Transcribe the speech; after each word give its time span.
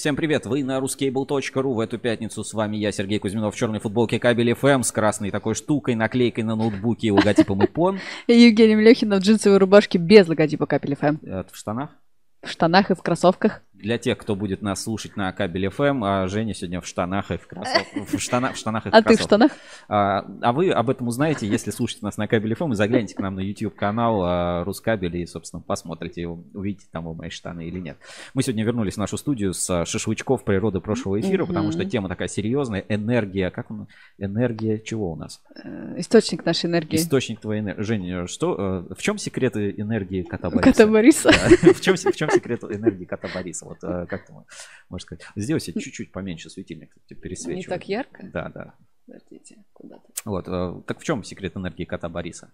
Всем 0.00 0.16
привет, 0.16 0.46
вы 0.46 0.64
на 0.64 0.78
ruscable.ru 0.78 1.74
в 1.74 1.78
эту 1.78 1.98
пятницу. 1.98 2.42
С 2.42 2.54
вами 2.54 2.78
я, 2.78 2.90
Сергей 2.90 3.18
Кузьминов, 3.18 3.54
в 3.54 3.58
черной 3.58 3.80
футболке 3.80 4.18
кабель 4.18 4.52
FM 4.52 4.82
с 4.82 4.92
красной 4.92 5.30
такой 5.30 5.54
штукой, 5.54 5.94
наклейкой 5.94 6.42
на 6.42 6.56
ноутбуке 6.56 7.08
и 7.08 7.10
логотипом 7.10 7.62
ИПОН. 7.62 8.00
И 8.26 8.32
Евгений 8.32 8.76
Млехина 8.76 9.16
в 9.16 9.18
джинсовой 9.18 9.58
рубашке 9.58 9.98
без 9.98 10.26
логотипа 10.26 10.64
капель 10.64 10.94
FM. 10.94 11.18
Это 11.22 11.52
в 11.52 11.56
штанах. 11.58 11.90
В 12.42 12.48
штанах 12.48 12.90
и 12.90 12.94
в 12.94 13.02
кроссовках. 13.02 13.60
Для 13.82 13.98
тех, 13.98 14.18
кто 14.18 14.34
будет 14.34 14.62
нас 14.62 14.82
слушать 14.82 15.16
на 15.16 15.32
кабеле 15.32 15.68
FM, 15.68 16.00
а 16.04 16.26
Женя 16.28 16.54
сегодня 16.54 16.80
в 16.80 16.86
штанах 16.86 17.30
и 17.30 17.36
в 17.36 17.46
кроссовках. 17.46 18.08
В, 18.10 18.18
штанах, 18.18 18.54
в 18.54 18.58
штанах 18.58 18.86
и 18.86 18.90
в 18.90 18.94
А 18.94 19.02
ты 19.02 19.16
в 19.16 19.20
штанах? 19.20 19.52
А, 19.88 20.26
а 20.40 20.52
вы 20.52 20.70
об 20.70 20.90
этом 20.90 21.08
узнаете, 21.08 21.46
если 21.46 21.70
слушаете 21.70 22.04
нас 22.04 22.16
на 22.16 22.26
кабеле 22.26 22.54
FM 22.54 22.72
и 22.72 22.74
загляните 22.74 23.14
к 23.14 23.18
нам 23.20 23.36
на 23.36 23.40
YouTube 23.40 23.74
канал 23.74 24.22
а, 24.22 24.64
Рускабель 24.64 25.16
и, 25.16 25.26
собственно, 25.26 25.62
посмотрите, 25.62 26.26
увидите 26.26 26.86
там 26.90 27.04
вы 27.04 27.14
мои 27.14 27.30
штаны 27.30 27.66
или 27.66 27.78
нет. 27.78 27.98
Мы 28.34 28.42
сегодня 28.42 28.64
вернулись 28.64 28.94
в 28.94 28.98
нашу 28.98 29.16
студию 29.16 29.54
с 29.54 29.84
шашлычков 29.84 30.44
природы 30.44 30.80
прошлого 30.80 31.20
эфира, 31.20 31.46
потому 31.46 31.72
что 31.72 31.84
тема 31.84 32.08
такая 32.08 32.28
серьезная, 32.28 32.84
энергия, 32.88 33.50
как 33.50 33.70
он, 33.70 33.88
энергия 34.18 34.78
чего 34.78 35.12
у 35.12 35.16
нас? 35.16 35.40
Э, 35.62 35.94
Источник 35.98 36.44
нашей 36.44 36.66
энергии. 36.66 36.96
Источник 36.96 37.40
твоей 37.40 37.60
энергии. 37.60 37.82
Женя, 37.82 38.26
что, 38.26 38.86
э, 38.90 38.94
в 38.94 39.02
чем 39.02 39.18
секреты 39.18 39.74
энергии 39.76 40.22
кота 40.22 40.50
Бориса? 40.50 40.72
Кота 40.72 40.86
Бориса. 40.86 41.30
В, 41.70 41.80
чем, 41.80 41.96
в 41.96 42.16
чем 42.16 42.30
секрет 42.30 42.64
энергии 42.64 43.04
кота 43.04 43.28
Бориса? 43.32 43.66
Вот 43.70 43.84
э, 43.84 44.06
как 44.06 44.26
ты 44.26 44.32
можешь 44.88 45.04
сказать? 45.06 45.24
Сделай 45.36 45.60
себе 45.60 45.80
чуть-чуть 45.80 46.10
поменьше 46.10 46.50
светильник, 46.50 46.92
пересвечивай. 47.06 47.56
Не 47.56 47.62
так 47.64 47.88
ярко? 47.88 48.28
Да, 48.32 48.48
да. 48.48 48.74
Подождите, 49.06 49.64
куда-то. 49.72 50.02
Вот, 50.24 50.48
э, 50.48 50.82
так 50.86 50.98
в 50.98 51.04
чем 51.04 51.22
секрет 51.22 51.56
энергии 51.56 51.84
кота 51.84 52.08
Бориса? 52.08 52.52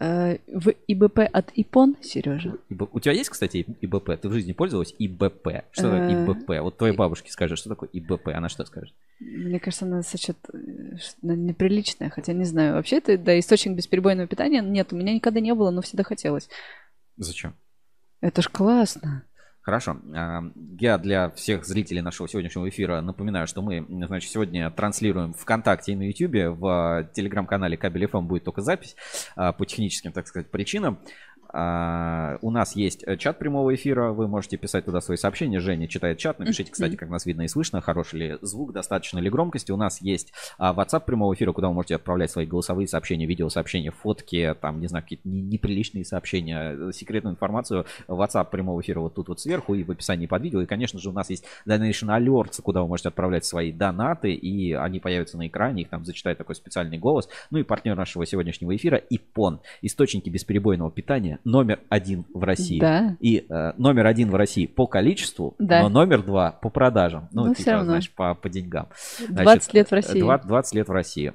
Э, 0.00 0.38
В 0.46 0.70
ИБП 0.86 1.18
от 1.30 1.50
ИПОН, 1.52 1.96
Сережа. 2.00 2.56
У 2.70 3.00
тебя 3.00 3.12
есть, 3.12 3.28
кстати, 3.28 3.66
ИБП? 3.82 4.18
Ты 4.20 4.28
в 4.30 4.32
жизни 4.32 4.52
пользовалась 4.52 4.94
ИБП? 4.98 5.64
Что 5.72 5.90
такое 5.90 6.24
ИБП? 6.24 6.48
Вот 6.62 6.78
твоей 6.78 6.96
бабушке 6.96 7.30
скажи, 7.30 7.56
что 7.56 7.68
такое 7.68 7.90
ИБП? 7.92 8.28
Она 8.28 8.48
что 8.48 8.64
скажет? 8.64 8.94
Мне 9.20 9.60
кажется, 9.60 9.84
она 9.84 10.02
сочет 10.02 10.38
неприличное, 11.20 12.08
хотя 12.08 12.32
не 12.32 12.44
знаю. 12.44 12.74
Вообще, 12.74 12.98
это 12.98 13.18
да, 13.18 13.38
источник 13.38 13.76
бесперебойного 13.76 14.28
питания 14.28 14.62
нет, 14.62 14.94
у 14.94 14.96
меня 14.96 15.12
никогда 15.12 15.40
не 15.40 15.54
было, 15.54 15.70
но 15.70 15.82
всегда 15.82 16.04
хотелось. 16.04 16.48
Зачем? 17.16 17.54
Это 18.20 18.40
ж 18.40 18.48
классно. 18.48 19.24
Хорошо. 19.68 19.98
А, 20.14 20.44
Я 20.80 20.96
для 20.96 21.28
всех 21.32 21.66
зрителей 21.66 22.00
нашего 22.00 22.26
сегодняшнего 22.26 22.66
эфира 22.70 23.02
напоминаю, 23.02 23.46
что 23.46 23.60
мы, 23.60 23.84
значит, 24.06 24.30
сегодня 24.30 24.70
транслируем 24.70 25.34
ВКонтакте 25.34 25.92
и 25.92 25.94
на 25.94 26.04
Ютубе. 26.04 26.48
В 26.48 27.10
телеграм-канале 27.12 27.76
Кабель 27.76 28.06
ФМ 28.06 28.26
будет 28.26 28.44
только 28.44 28.62
запись 28.62 28.96
а, 29.36 29.52
по 29.52 29.66
техническим, 29.66 30.12
так 30.12 30.26
сказать, 30.26 30.50
причинам. 30.50 30.98
А, 31.50 32.38
У 32.42 32.50
нас 32.50 32.76
есть 32.76 33.02
э, 33.06 33.16
чат 33.16 33.38
прямого 33.38 33.74
эфира, 33.74 34.12
вы 34.12 34.28
можете 34.28 34.56
писать 34.56 34.84
туда 34.84 35.00
свои 35.00 35.16
сообщения. 35.16 35.60
Женя 35.60 35.88
читает 35.88 36.18
чат. 36.18 36.38
Напишите, 36.38 36.70
кстати, 36.70 36.96
как 36.96 37.08
нас 37.08 37.24
видно 37.26 37.42
и 37.42 37.48
слышно, 37.48 37.80
хороший 37.80 38.18
ли 38.18 38.38
звук, 38.42 38.72
достаточно 38.72 39.18
ли 39.18 39.30
громкости. 39.30 39.72
У 39.72 39.76
нас 39.76 40.02
есть 40.02 40.32
а, 40.58 40.74
WhatsApp 40.74 41.04
прямого 41.06 41.32
эфира, 41.34 41.52
куда 41.52 41.68
вы 41.68 41.74
можете 41.74 41.96
отправлять 41.96 42.30
свои 42.30 42.44
голосовые 42.46 42.86
сообщения, 42.86 43.26
видеосообщения, 43.26 43.90
фотки, 43.90 44.54
там, 44.60 44.80
не 44.80 44.88
знаю, 44.88 45.04
какие-то 45.04 45.28
не- 45.28 45.40
неприличные 45.40 46.04
сообщения, 46.04 46.74
э, 46.76 46.92
секретную 46.92 47.32
информацию. 47.34 47.86
WhatsApp 48.08 48.50
прямого 48.50 48.80
эфира 48.80 49.00
вот 49.00 49.14
тут 49.14 49.28
вот 49.28 49.40
сверху 49.40 49.74
и 49.74 49.84
в 49.84 49.90
описании 49.90 50.26
под 50.26 50.42
видео. 50.42 50.60
И, 50.60 50.66
конечно 50.66 50.98
же, 50.98 51.08
у 51.08 51.12
нас 51.12 51.30
есть 51.30 51.44
Donation 51.66 52.08
Alerts, 52.08 52.60
куда 52.62 52.82
вы 52.82 52.88
можете 52.88 53.08
отправлять 53.08 53.44
свои 53.44 53.72
донаты, 53.72 54.32
и 54.32 54.72
они 54.74 55.00
появятся 55.00 55.38
на 55.38 55.46
экране, 55.46 55.82
их 55.82 55.88
там 55.88 56.04
зачитает 56.04 56.36
такой 56.38 56.54
специальный 56.54 56.98
голос. 56.98 57.28
Ну 57.50 57.58
и 57.58 57.62
партнер 57.62 57.96
нашего 57.96 58.26
сегодняшнего 58.26 58.74
эфира 58.76 58.98
ИПОН. 58.98 59.60
Источники 59.82 60.28
бесперебойного 60.28 60.90
питания 60.90 61.37
номер 61.44 61.80
один 61.88 62.24
в 62.32 62.42
России. 62.42 62.80
Да. 62.80 63.16
И 63.20 63.46
э, 63.48 63.72
номер 63.76 64.06
один 64.06 64.30
в 64.30 64.34
России 64.34 64.66
по 64.66 64.86
количеству, 64.86 65.54
Да. 65.58 65.82
но 65.82 65.88
номер 65.88 66.22
два 66.22 66.52
по 66.52 66.70
продажам. 66.70 67.28
Ну, 67.32 67.46
Ну, 67.46 67.48
типа, 67.54 67.60
всё 67.62 67.70
равно. 67.72 67.86
знаешь, 67.86 68.10
по, 68.14 68.34
по 68.34 68.48
деньгам. 68.48 68.88
20 69.28 69.74
лет 69.74 69.88
в 69.88 69.92
России. 69.92 70.20
20, 70.20 70.46
20 70.46 70.74
лет 70.74 70.88
в 70.88 70.92
России. 70.92 71.32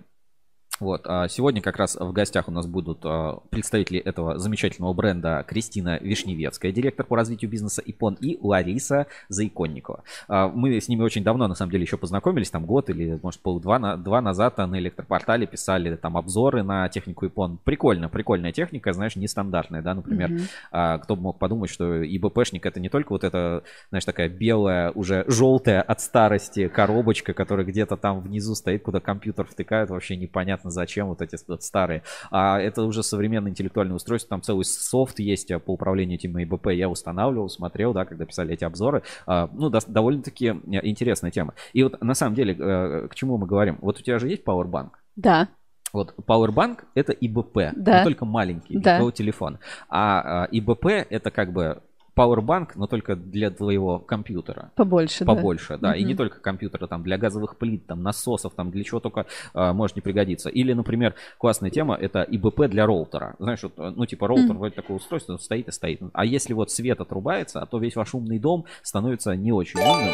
Вот, 0.79 1.01
а 1.05 1.27
сегодня 1.27 1.61
как 1.61 1.77
раз 1.77 1.95
в 1.95 2.11
гостях 2.13 2.47
у 2.47 2.51
нас 2.51 2.65
будут 2.65 2.99
а, 3.03 3.39
представители 3.51 3.99
этого 3.99 4.39
замечательного 4.39 4.93
бренда 4.93 5.45
Кристина 5.47 5.99
Вишневецкая, 6.01 6.71
директор 6.71 7.05
по 7.05 7.15
развитию 7.15 7.51
бизнеса 7.51 7.81
ИПОН, 7.85 8.17
и 8.19 8.39
Лариса 8.41 9.05
Заиконникова. 9.29 10.03
А, 10.27 10.47
Мы 10.47 10.81
с 10.81 10.87
ними 10.87 11.03
очень 11.03 11.23
давно, 11.23 11.47
на 11.47 11.53
самом 11.53 11.71
деле, 11.71 11.83
еще 11.83 11.97
познакомились, 11.97 12.49
там 12.49 12.65
год 12.65 12.89
или, 12.89 13.19
может, 13.21 13.39
полдва 13.41 13.97
два 13.97 14.21
назад 14.21 14.57
на 14.57 14.79
электропортале 14.79 15.45
писали 15.45 15.95
там 15.95 16.17
обзоры 16.17 16.63
на 16.63 16.89
технику 16.89 17.27
ИПОН. 17.27 17.59
Прикольно, 17.63 18.09
прикольная 18.09 18.51
техника, 18.51 18.93
знаешь, 18.93 19.15
нестандартная, 19.15 19.83
да, 19.83 19.93
например, 19.93 20.31
а, 20.71 20.97
кто 20.97 21.15
бы 21.15 21.21
мог 21.21 21.37
подумать, 21.37 21.69
что 21.69 22.03
ИБПшник 22.03 22.65
это 22.65 22.79
не 22.79 22.89
только 22.89 23.13
вот 23.13 23.23
эта, 23.23 23.63
знаешь, 23.89 24.05
такая 24.05 24.27
белая, 24.27 24.91
уже 24.91 25.23
желтая 25.27 25.83
от 25.83 26.01
старости 26.01 26.67
коробочка, 26.67 27.33
которая 27.33 27.65
где-то 27.65 27.95
там 27.95 28.21
внизу 28.21 28.55
стоит, 28.55 28.81
куда 28.81 28.99
компьютер 28.99 29.45
втыкают, 29.45 29.91
вообще 29.91 30.15
непонятно 30.15 30.62
зачем 30.69 31.07
вот 31.07 31.21
эти 31.21 31.37
вот 31.47 31.63
старые. 31.63 32.03
А 32.31 32.59
это 32.59 32.83
уже 32.83 33.03
современное 33.03 33.51
интеллектуальное 33.51 33.95
устройство, 33.95 34.29
там 34.29 34.41
целый 34.41 34.65
софт 34.65 35.19
есть 35.19 35.51
а, 35.51 35.59
по 35.59 35.71
управлению 35.71 36.15
этим 36.17 36.41
ИБП. 36.41 36.67
Я 36.67 36.89
устанавливал, 36.89 37.49
смотрел, 37.49 37.93
да, 37.93 38.05
когда 38.05 38.25
писали 38.25 38.53
эти 38.53 38.63
обзоры. 38.63 39.03
А, 39.25 39.49
Ну, 39.53 39.69
довольно-таки 39.69 40.47
э, 40.47 40.53
интересная 40.83 41.31
тема. 41.31 41.53
И 41.73 41.83
вот 41.83 42.01
на 42.01 42.13
самом 42.13 42.35
деле, 42.35 42.55
э, 42.57 43.07
к 43.09 43.15
чему 43.15 43.37
мы 43.37 43.47
говорим? 43.47 43.77
Вот 43.81 43.99
у 43.99 44.01
тебя 44.01 44.19
же 44.19 44.27
есть 44.27 44.43
Powerbank? 44.43 44.91
Да. 45.15 45.47
Вот 45.91 46.15
Powerbank 46.25 46.79
это 46.95 47.11
ИБП, 47.11 47.73
Да. 47.75 47.99
но 47.99 48.03
только 48.03 48.25
маленький, 48.25 48.77
Да. 48.77 48.95
твоего 48.95 49.11
телефона. 49.11 49.59
А, 49.89 50.43
а, 50.43 50.47
ИБП 50.51 50.85
это 51.09 51.29
как 51.29 51.53
бы 51.53 51.81
Powerbank, 52.15 52.71
но 52.75 52.87
только 52.87 53.15
для 53.15 53.49
твоего 53.49 53.99
компьютера. 53.99 54.71
Побольше, 54.75 55.25
да. 55.25 55.33
Побольше, 55.33 55.77
да. 55.77 55.95
И 55.95 56.01
Мгм. 56.01 56.07
не 56.09 56.15
только 56.15 56.39
компьютера, 56.39 56.87
там 56.87 57.03
для 57.03 57.17
газовых 57.17 57.57
плит, 57.57 57.87
там 57.87 58.03
насосов, 58.03 58.53
там 58.53 58.69
для 58.71 58.83
чего 58.83 58.99
только 58.99 59.25
а, 59.53 59.73
может 59.73 59.95
не 59.95 60.01
пригодиться. 60.01 60.49
Или, 60.49 60.73
например, 60.73 61.15
классная 61.37 61.71
тема 61.71 61.95
это 61.95 62.21
ИБП 62.23 62.67
для 62.67 62.85
роутера. 62.85 63.35
Знаешь, 63.39 63.63
вот, 63.63 63.77
ну 63.77 64.05
типа 64.05 64.27
роутер 64.27 64.49
Мгм. 64.49 64.57
вроде 64.59 64.75
такое 64.75 64.97
устройство 64.97 65.37
стоит 65.37 65.67
и 65.67 65.71
стоит. 65.71 66.01
А 66.13 66.25
если 66.25 66.53
вот 66.53 66.71
свет 66.71 67.01
отрубается, 67.01 67.61
а 67.61 67.65
то 67.65 67.79
весь 67.79 67.95
ваш 67.95 68.13
умный 68.13 68.39
дом 68.39 68.65
становится 68.83 69.35
не 69.35 69.51
очень 69.51 69.79
умным. 69.79 70.13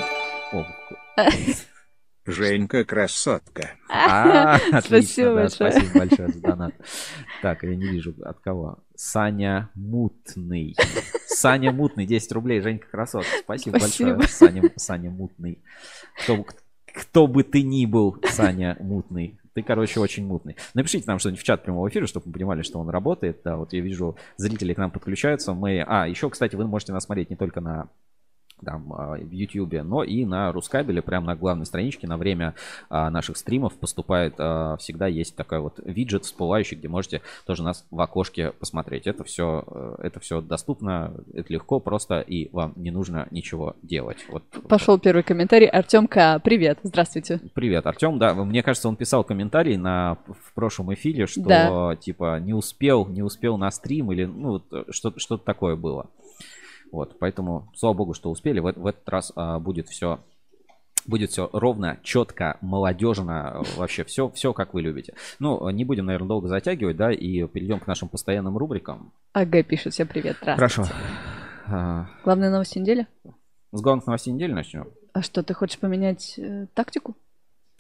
О, 0.54 0.66
Женька 2.26 2.84
красотка. 2.86 3.72
А, 3.90 4.56
отлично, 4.72 4.82
Спасибо 4.82 5.30
да, 5.30 5.34
большое. 5.36 5.72
Спасибо 5.72 5.98
большое 5.98 6.30
за 6.30 6.42
донат. 6.42 6.76
Так, 7.42 7.64
я 7.64 7.76
не 7.76 7.88
вижу 7.88 8.14
от 8.24 8.40
кого. 8.40 8.80
Саня 8.96 9.70
Мутный. 9.76 10.76
Саня 11.40 11.72
Мутный, 11.72 12.06
10 12.06 12.32
рублей. 12.34 12.62
Женька 12.62 12.88
красотка. 12.90 13.30
Спасибо, 13.44 13.78
Спасибо. 13.78 14.16
большое. 14.16 14.30
Саня, 14.30 14.64
Саня 14.76 15.10
Мутный. 15.10 15.60
Кто, 16.22 16.46
кто 16.94 17.28
бы 17.28 17.44
ты 17.44 17.62
ни 17.62 17.86
был, 17.86 18.18
Саня 18.24 18.76
Мутный. 18.80 19.40
Ты, 19.54 19.64
короче, 19.64 20.00
очень 20.00 20.26
мутный. 20.26 20.56
Напишите 20.74 21.06
нам 21.08 21.18
что-нибудь 21.20 21.42
в 21.42 21.44
чат 21.44 21.64
прямого 21.64 21.90
эфира, 21.90 22.06
чтобы 22.08 22.28
мы 22.28 22.34
понимали, 22.34 22.62
что 22.62 22.80
он 22.80 22.90
работает. 22.90 23.42
Да, 23.44 23.58
вот 23.58 23.74
я 23.74 23.82
вижу, 23.82 24.16
зрители 24.38 24.74
к 24.74 24.78
нам 24.78 24.92
подключаются. 24.92 25.54
Мы... 25.54 25.84
А, 25.86 26.08
еще, 26.08 26.30
кстати, 26.30 26.56
вы 26.56 26.68
можете 26.68 26.94
нас 26.94 27.06
смотреть 27.06 27.30
не 27.30 27.36
только 27.36 27.60
на 27.60 27.90
там, 28.64 28.94
а, 28.94 29.18
в 29.18 29.32
Ютьюбе, 29.32 29.84
но 29.84 30.04
и 30.04 30.26
на 30.26 30.52
Рускабеле, 30.52 31.02
прямо 31.02 31.28
на 31.28 31.36
главной 31.36 31.66
страничке 31.66 32.08
на 32.08 32.18
время 32.18 32.56
а, 32.90 33.10
наших 33.10 33.38
стримов 33.38 33.74
поступает, 33.74 34.36
а, 34.38 34.78
всегда 34.78 35.08
есть 35.08 35.36
такой 35.36 35.60
вот 35.60 35.80
виджет 35.84 36.26
всплывающий, 36.26 36.78
где 36.78 36.88
можете 36.88 37.22
тоже 37.46 37.64
нас 37.64 37.86
в 37.92 38.00
окошке 38.02 38.52
посмотреть. 38.52 39.08
Это 39.08 39.24
все, 39.24 39.64
э, 39.68 39.96
это 40.04 40.20
все 40.20 40.42
доступно, 40.42 41.14
это 41.34 41.52
легко, 41.54 41.80
просто 41.80 42.20
и 42.22 42.50
вам 42.52 42.74
не 42.76 42.92
нужно 42.92 43.28
ничего 43.32 43.76
делать. 43.82 44.26
Вот. 44.30 44.44
Пошел 44.68 45.00
первый 45.00 45.24
комментарий. 45.24 45.68
Артем 45.68 46.08
К. 46.08 46.40
Привет. 46.40 46.80
Здравствуйте. 46.84 47.40
Привет, 47.54 47.86
Артем. 47.86 48.18
Да, 48.20 48.34
мне 48.34 48.64
кажется, 48.64 48.88
он 48.90 48.96
писал 48.96 49.24
комментарий 49.24 49.78
на 49.78 50.18
в 50.28 50.54
прошлом 50.54 50.94
эфире, 50.94 51.28
что 51.28 51.42
Да. 51.42 51.96
типа 51.96 52.40
не 52.40 52.54
успел, 52.54 53.06
не 53.08 53.24
успел 53.24 53.58
на 53.58 53.72
стрим 53.72 54.12
или 54.12 54.26
ну 54.26 54.50
вот, 54.50 54.64
э, 54.72 54.84
что 54.90 55.14
что-то 55.18 55.44
такое 55.44 55.76
было. 55.76 56.08
Вот, 56.92 57.18
поэтому 57.20 57.72
слава 57.76 57.94
богу, 57.94 58.14
что 58.14 58.30
успели. 58.30 58.60
В, 58.60 58.72
в 58.72 58.86
этот 58.86 59.08
раз 59.08 59.32
а, 59.36 59.60
будет 59.60 59.88
все 59.88 60.20
будет 61.06 61.32
все 61.32 61.50
ровно, 61.54 61.98
четко, 62.04 62.58
молодежно, 62.62 63.64
вообще 63.78 64.04
все, 64.04 64.30
все 64.30 64.54
как 64.54 64.74
вы 64.74 64.82
любите. 64.82 65.16
Ну, 65.40 65.70
не 65.70 65.86
будем, 65.86 66.06
наверное, 66.06 66.28
долго 66.28 66.48
затягивать, 66.48 66.98
да, 66.98 67.12
и 67.12 67.48
перейдем 67.48 67.80
к 67.80 67.88
нашим 67.88 68.10
постоянным 68.10 68.58
рубрикам. 68.58 69.12
АГ 69.34 69.66
пишет. 69.66 69.94
Всем 69.94 70.08
привет. 70.08 70.38
Здравствуйте. 70.42 70.92
Хорошо. 70.92 70.94
А, 71.68 72.08
Главная 72.24 72.52
новость 72.52 72.76
недели? 72.76 73.08
С 73.72 73.82
главных 73.82 74.08
новостей 74.08 74.34
недели 74.34 74.52
начнем. 74.52 74.88
А 75.14 75.22
что, 75.22 75.44
ты 75.44 75.54
хочешь 75.54 75.80
поменять 75.80 76.38
э, 76.38 76.68
тактику? 76.74 77.16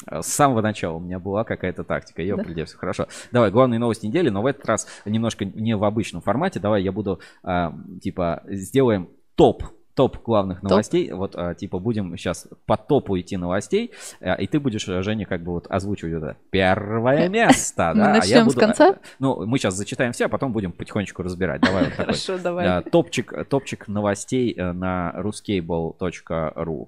С 0.07 0.27
самого 0.27 0.61
начала 0.61 0.95
у 0.95 0.99
меня 0.99 1.19
была 1.19 1.43
какая-то 1.43 1.83
тактика. 1.83 2.21
Я 2.21 2.35
Да? 2.35 2.65
все 2.65 2.77
хорошо. 2.77 3.07
Давай, 3.31 3.51
главные 3.51 3.79
новости 3.79 4.05
недели, 4.05 4.29
но 4.29 4.41
в 4.41 4.45
этот 4.45 4.65
раз 4.65 4.87
немножко 5.05 5.45
не 5.45 5.75
в 5.75 5.83
обычном 5.83 6.21
формате. 6.21 6.59
Давай 6.59 6.83
я 6.83 6.91
буду, 6.91 7.19
а, 7.43 7.73
типа, 8.01 8.43
сделаем 8.47 9.09
топ 9.35 9.63
топ 9.99 10.23
главных 10.23 10.63
новостей. 10.63 11.11
Вот, 11.11 11.35
а, 11.35 11.53
типа, 11.53 11.77
будем 11.77 12.15
сейчас 12.15 12.47
по 12.65 12.77
топу 12.77 13.19
идти 13.19 13.35
новостей, 13.35 13.91
а, 14.21 14.35
и 14.35 14.47
ты 14.47 14.57
будешь, 14.61 14.87
а, 14.87 15.01
Женя, 15.01 15.25
как 15.25 15.43
бы 15.43 15.51
вот 15.51 15.67
озвучивать 15.69 16.13
это 16.13 16.37
первое 16.51 17.27
место. 17.27 17.91
Мы 17.93 18.03
а 18.03 18.07
я 18.07 18.13
начнем 18.13 18.49
с 18.49 18.53
буду- 18.53 18.59
конца? 18.61 18.95
Ну, 19.19 19.45
мы 19.45 19.57
сейчас 19.57 19.73
зачитаем 19.73 20.13
все, 20.13 20.27
а 20.27 20.29
потом 20.29 20.53
будем 20.53 20.71
потихонечку 20.71 21.21
разбирать. 21.21 21.59
Давай 21.59 21.83
вот 21.83 21.89
такой. 21.91 22.05
Хорошо, 22.05 22.37
давай. 22.37 22.65
Да, 22.65 22.81
топчик, 22.81 23.33
топчик 23.49 23.89
новостей 23.89 24.53
э, 24.57 24.71
на 24.71 25.13
ruscable.ru. 25.17 26.87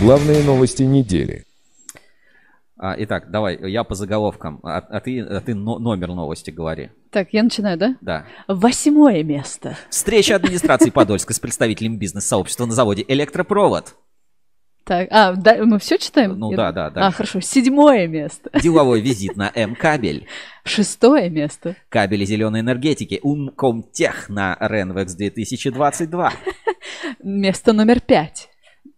Главные 0.00 0.42
новости 0.44 0.82
недели. 0.82 1.44
А, 2.80 2.94
итак, 2.96 3.30
давай, 3.32 3.58
я 3.70 3.82
по 3.82 3.96
заголовкам, 3.96 4.60
а, 4.62 4.78
а 4.78 5.00
ты, 5.00 5.20
а 5.20 5.40
ты 5.40 5.54
но- 5.56 5.80
номер 5.80 6.08
новости 6.08 6.50
говори. 6.52 6.90
Так, 7.10 7.28
я 7.32 7.42
начинаю, 7.42 7.76
да? 7.76 7.96
Да. 8.00 8.24
Восьмое 8.46 9.24
место. 9.24 9.76
Встреча 9.90 10.36
администрации 10.36 10.90
Подольска 10.90 11.34
с 11.34 11.40
представителями 11.40 11.96
бизнес-сообщества 11.96 12.66
на 12.66 12.72
заводе 12.74 13.04
«Электропровод». 13.08 13.96
Так, 14.84 15.08
а, 15.10 15.32
да, 15.32 15.56
мы 15.64 15.80
все 15.80 15.98
читаем? 15.98 16.38
Ну 16.38 16.52
Я 16.52 16.56
да, 16.56 16.66
дум- 16.66 16.74
да, 16.74 16.86
А, 16.86 16.90
да. 16.90 17.10
хорошо. 17.10 17.40
Седьмое 17.40 18.06
место. 18.06 18.48
Деловой 18.62 19.00
визит 19.00 19.36
на 19.36 19.50
М-кабель. 19.54 20.26
Шестое 20.64 21.28
место. 21.28 21.74
Кабели 21.88 22.24
зеленой 22.24 22.60
энергетики. 22.60 23.18
Умкомтех 23.22 24.28
на 24.30 24.56
Ренвекс 24.60 25.14
2022. 25.14 26.32
Место 27.22 27.72
номер 27.74 28.00
пять. 28.00 28.48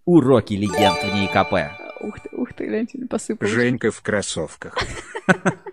Уроки 0.04 0.54
легенд 0.54 0.98
в 1.02 1.14
НИКП. 1.14 1.72
Ух 2.00 2.20
ты, 2.20 2.36
ух 2.36 2.52
ты, 2.54 2.66
гляньте, 2.66 2.98
не 2.98 3.06
посыпалось. 3.06 3.52
Женька 3.52 3.90
в 3.90 4.00
кроссовках. 4.02 4.78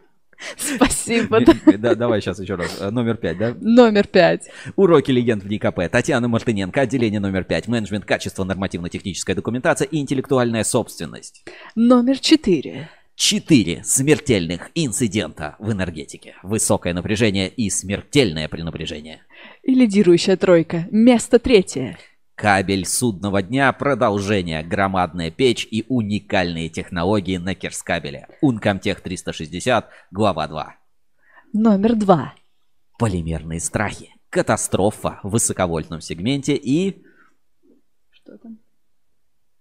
Спасибо. 0.58 1.40
да. 1.40 1.54
Да, 1.78 1.96
давай 1.96 2.22
сейчас 2.22 2.40
еще 2.40 2.56
раз. 2.56 2.78
Э, 2.80 2.90
Номер 2.92 3.18
пять, 3.18 3.38
да? 3.38 3.56
Номер 3.60 4.08
пять. 4.08 4.50
Уроки 4.76 5.10
легенд 5.12 5.44
в 5.44 5.48
НИКП. 5.48 5.90
Татьяна 5.92 6.28
Мартыненко, 6.28 6.82
отделение 6.82 7.20
номер 7.20 7.44
пять. 7.44 7.68
Менеджмент 7.68 8.06
качества, 8.06 8.44
нормативно-техническая 8.44 9.36
документация 9.36 9.88
и 9.88 9.98
интеллектуальная 9.98 10.64
собственность. 10.64 11.44
Номер 11.76 12.20
четыре. 12.20 12.90
Четыре 13.16 13.84
смертельных 13.84 14.70
инцидента 14.76 15.56
в 15.58 15.72
энергетике. 15.72 16.36
Высокое 16.44 16.94
напряжение 16.94 17.50
и 17.50 17.70
смертельное 17.72 18.48
пренапряжение. 18.48 19.22
И 19.64 19.74
лидирующая 19.74 20.38
тройка. 20.38 20.88
Место 20.92 21.40
третье. 21.40 21.98
Кабель 22.42 22.86
судного 22.86 23.42
дня, 23.42 23.74
продолжение, 23.74 24.62
громадная 24.62 25.32
печь 25.32 25.68
и 25.72 25.84
уникальные 25.90 26.70
технологии 26.70 27.38
на 27.38 27.56
Керскабеле. 27.56 28.28
Ункомтех 28.42 29.02
360, 29.02 29.90
глава 30.12 30.48
2. 30.48 30.76
Номер 31.54 31.96
два. 31.96 32.36
Полимерные 33.00 33.60
страхи. 33.60 34.14
Катастрофа 34.30 35.20
в 35.24 35.30
высоковольтном 35.32 36.00
сегменте 36.00 36.54
и 36.54 37.02
Что 38.12 38.38
там? 38.38 38.60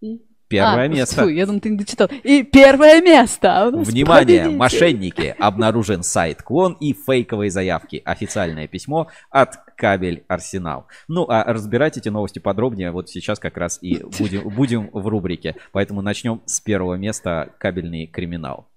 И? 0.02 0.20
первое 0.48 0.84
А, 0.84 0.88
место. 0.88 1.22
фу, 1.22 1.28
я 1.28 1.46
думаю, 1.46 1.62
ты 1.62 1.70
не 1.70 1.78
дочитал. 1.78 2.08
И 2.24 2.42
первое 2.42 3.00
место. 3.00 3.58
А 3.58 3.68
у 3.68 3.70
нас 3.70 3.88
Внимание, 3.88 4.40
победитель. 4.40 4.56
мошенники! 4.58 5.34
Обнаружен 5.38 6.02
сайт 6.02 6.42
Клон 6.42 6.74
и 6.74 6.92
фейковые 6.92 7.50
заявки. 7.50 8.02
Официальное 8.04 8.68
письмо 8.68 9.08
от 9.30 9.56
Кабель 9.76 10.24
Арсенал. 10.28 10.86
Ну, 11.06 11.26
а 11.28 11.44
разбирать 11.44 11.96
эти 11.96 12.08
новости 12.08 12.38
подробнее 12.38 12.90
вот 12.90 13.08
сейчас 13.08 13.38
как 13.38 13.56
раз 13.56 13.78
и 13.82 14.02
будем, 14.18 14.48
будем 14.48 14.90
в 14.92 15.06
рубрике. 15.06 15.56
Поэтому 15.72 16.02
начнем 16.02 16.42
с 16.46 16.60
первого 16.60 16.94
места 16.94 17.52
кабельный 17.58 18.06
криминал. 18.06 18.68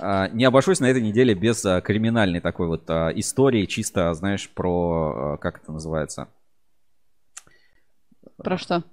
А, 0.00 0.28
Не 0.28 0.44
обошусь 0.44 0.80
на 0.80 0.86
этой 0.86 1.02
неделе 1.02 1.34
без 1.34 1.64
а, 1.64 1.80
криминальной 1.80 2.40
такой 2.40 2.68
вот 2.68 2.88
а, 2.88 3.10
истории, 3.10 3.66
чисто, 3.66 4.12
знаешь, 4.14 4.48
про, 4.50 5.38
как 5.40 5.62
это 5.62 5.72
называется, 5.72 6.28
Про 8.42 8.56
что? 8.56 8.84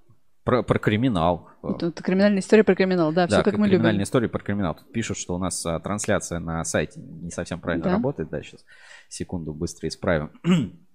Про, 0.48 0.64
про 0.64 0.80
криминал. 0.80 1.50
Это, 1.62 1.88
это 1.88 2.02
криминальная 2.02 2.40
история 2.40 2.64
про 2.64 2.74
криминал, 2.74 3.12
да, 3.12 3.28
все 3.28 3.38
Да, 3.38 3.44
как 3.44 3.58
мы 3.58 3.68
криминальная 3.68 3.92
любим. 3.92 4.04
история 4.04 4.30
про 4.30 4.40
криминал. 4.40 4.76
Тут 4.76 4.92
пишут, 4.92 5.18
что 5.18 5.36
у 5.36 5.38
нас 5.38 5.66
а, 5.66 5.80
трансляция 5.80 6.40
на 6.40 6.64
сайте 6.64 7.00
не 7.02 7.32
совсем 7.32 7.60
правильно 7.60 7.86
Да. 7.86 7.92
работает. 7.92 8.30
Да, 8.30 8.42
сейчас 8.42 8.64
секунду 9.10 9.54
быстро 9.54 9.88
исправим. 9.88 10.32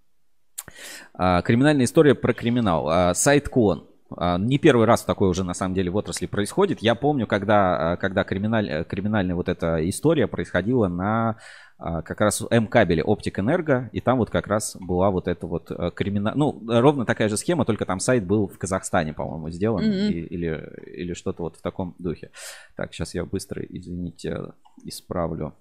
А, 1.15 1.43
Криминальная 1.43 1.85
история 1.85 2.15
про 2.15 2.33
криминал. 2.33 2.89
А, 2.89 3.15
Сайт 3.15 3.49
Кон. 3.49 3.89
А, 4.17 4.39
Не 4.39 4.59
первый 4.59 4.87
раз 4.87 5.03
такое 5.05 5.29
уже 5.29 5.43
на 5.45 5.55
самом 5.55 5.75
деле 5.75 5.91
в 5.91 5.97
отрасли 5.97 6.27
происходит. 6.27 6.81
Я 6.83 6.95
помню, 6.95 7.27
когда, 7.27 7.93
а, 7.93 7.97
когда 7.97 8.25
криминаль, 8.25 8.85
криминальная 8.85 9.35
вот 9.35 9.49
эта 9.49 9.89
история 9.89 10.27
происходила 10.29 10.89
на 10.89 11.37
как 11.83 12.21
раз 12.21 12.43
М-кабеле 12.51 13.03
Оптик 13.03 13.39
Энерго, 13.41 13.91
и 13.93 14.01
там 14.01 14.19
вот 14.19 14.31
как 14.31 14.47
раз 14.47 14.77
была 14.79 15.11
вот 15.11 15.27
эта 15.29 15.47
вот 15.47 15.71
криминал... 15.95 16.35
Ну, 16.37 16.63
ровно 16.81 17.05
такая 17.05 17.29
же 17.29 17.37
схема, 17.37 17.65
только 17.65 17.85
там 17.87 17.99
сайт 18.01 18.25
был 18.25 18.47
в 18.47 18.57
Казахстане, 18.59 19.13
по-моему, 19.15 19.51
сделан, 19.51 19.83
Мгм. 19.85 19.93
и- 20.11 20.21
или, 20.35 20.73
или 20.87 21.15
что-то 21.15 21.43
вот 21.43 21.57
в 21.57 21.63
таком 21.63 21.95
духе. 21.99 22.31
Так, 22.77 22.95
сейчас 22.95 23.15
я 23.15 23.25
быстро, 23.25 23.63
извините, 23.63 24.53
исправлю 24.85 25.55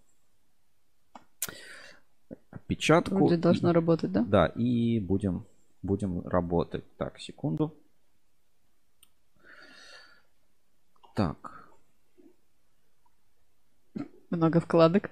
опечатку. 2.52 3.16
Вроде 3.16 3.36
И- 3.36 3.38
должно 3.38 3.74
работать, 3.74 4.12
да? 4.12 4.24
да, 4.28 4.46
и 4.48 5.00
будем, 5.00 5.46
будем 5.82 6.22
работать. 6.28 6.84
Так, 6.98 7.20
секунду. 7.20 7.74
Так, 11.16 11.58
Много 14.30 14.62
вкладок. 14.62 15.10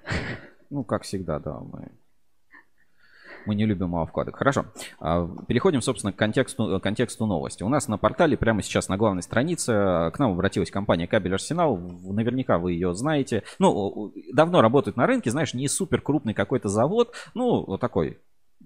Ну, 0.70 0.84
как 0.84 1.02
всегда, 1.02 1.38
да, 1.38 1.58
мы, 1.58 1.90
мы 3.46 3.54
не 3.54 3.66
любим 3.66 4.06
вкладок. 4.06 4.36
Хорошо, 4.36 4.66
А, 5.00 5.28
переходим, 5.48 5.82
собственно, 5.82 6.12
к 6.12 6.16
контексту, 6.16 6.78
к 6.78 6.82
контексту 6.82 7.26
новости. 7.26 7.62
У 7.62 7.68
нас 7.68 7.88
на 7.88 7.98
портале 7.98 8.36
прямо 8.36 8.62
сейчас 8.62 8.88
на 8.88 8.96
главной 8.96 9.22
странице 9.22 9.70
а, 9.70 10.10
к 10.10 10.18
нам 10.18 10.32
обратилась 10.32 10.70
компания 10.70 11.06
Кабель 11.06 11.34
Арсенал. 11.34 11.76
Наверняка 11.76 12.58
вы 12.58 12.72
ее 12.72 12.94
знаете. 12.94 13.42
Ну, 13.58 14.12
давно 14.32 14.62
работает 14.62 14.96
на 14.96 15.06
рынке, 15.06 15.30
знаешь, 15.30 15.54
не 15.54 15.68
супер 15.68 16.00
крупный 16.00 16.34
какой-то 16.34 16.68
завод, 16.68 17.14
ну, 17.34 17.64
вот 17.64 17.80
такой 17.80 18.18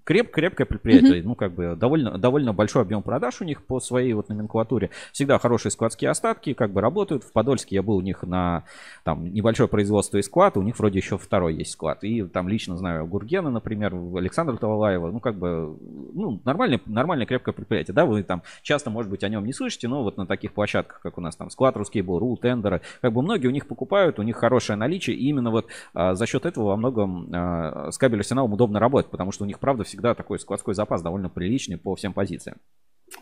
креп, 0.03 0.31
крепкое 0.31 0.65
предприятие, 0.65 1.23
ну, 1.23 1.35
как 1.35 1.53
бы 1.53 1.75
довольно, 1.75 2.17
довольно 2.17 2.53
большой 2.53 2.81
объем 2.81 3.01
продаж 3.01 3.41
у 3.41 3.45
них 3.45 3.63
по 3.63 3.79
своей 3.79 4.13
вот 4.13 4.29
номенклатуре. 4.29 4.89
Всегда 5.11 5.39
хорошие 5.39 5.71
складские 5.71 6.09
остатки, 6.09 6.53
как 6.53 6.71
бы 6.71 6.81
работают. 6.81 7.23
В 7.23 7.31
Подольске 7.31 7.75
я 7.75 7.83
был 7.83 7.97
у 7.97 8.01
них 8.01 8.23
на 8.23 8.63
там 9.03 9.31
небольшое 9.33 9.69
производство 9.69 10.17
и 10.17 10.21
склад, 10.21 10.57
у 10.57 10.61
них 10.61 10.77
вроде 10.77 10.99
еще 10.99 11.17
второй 11.17 11.55
есть 11.55 11.71
склад. 11.71 12.03
И 12.03 12.23
там 12.23 12.47
лично 12.47 12.77
знаю 12.77 13.05
Гургена, 13.05 13.49
например, 13.49 13.93
Александра 14.15 14.57
Талалаева, 14.57 15.11
ну, 15.11 15.19
как 15.19 15.35
бы, 15.35 15.77
ну, 16.13 16.39
нормальное, 16.43 16.81
нормальное 16.85 17.25
крепкое 17.25 17.53
предприятие, 17.53 17.93
да, 17.93 18.05
вы 18.05 18.23
там 18.23 18.43
часто, 18.61 18.89
может 18.89 19.09
быть, 19.09 19.23
о 19.23 19.29
нем 19.29 19.45
не 19.45 19.53
слышите, 19.53 19.87
но 19.87 20.03
вот 20.03 20.17
на 20.17 20.25
таких 20.27 20.53
площадках, 20.53 20.99
как 21.01 21.17
у 21.17 21.21
нас 21.21 21.35
там 21.35 21.49
склад 21.49 21.77
Русский 21.77 22.01
был, 22.01 22.19
Ру, 22.19 22.37
Тендеры, 22.37 22.81
как 23.01 23.13
бы 23.13 23.21
многие 23.21 23.47
у 23.47 23.51
них 23.51 23.67
покупают, 23.67 24.19
у 24.19 24.23
них 24.23 24.35
хорошее 24.35 24.77
наличие, 24.77 25.15
и 25.15 25.27
именно 25.29 25.51
вот 25.51 25.67
а, 25.93 26.15
за 26.15 26.25
счет 26.25 26.45
этого 26.45 26.65
во 26.69 26.77
многом 26.77 27.29
а, 27.33 27.91
с 27.91 27.97
кабель 27.97 28.23
удобно 28.35 28.79
работать, 28.79 29.11
потому 29.11 29.31
что 29.31 29.43
у 29.43 29.47
них, 29.47 29.59
правда, 29.59 29.83
всегда 29.85 30.13
такой 30.13 30.39
складской 30.39 30.75
запас 30.75 31.01
довольно 31.01 31.29
приличный 31.29 31.77
по 31.77 31.95
всем 31.95 32.13
позициям. 32.13 32.57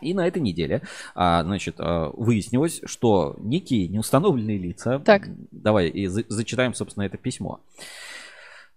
И 0.00 0.14
на 0.14 0.26
этой 0.26 0.42
неделе, 0.42 0.82
а, 1.14 1.42
значит, 1.44 1.76
а, 1.78 2.10
выяснилось, 2.14 2.80
что 2.84 3.36
некие 3.38 3.86
неустановленные 3.88 4.58
лица... 4.58 4.98
Так. 4.98 5.28
Давай 5.50 5.88
и 5.88 6.06
за- 6.06 6.24
зачитаем, 6.28 6.74
собственно, 6.74 7.04
это 7.04 7.18
письмо. 7.18 7.60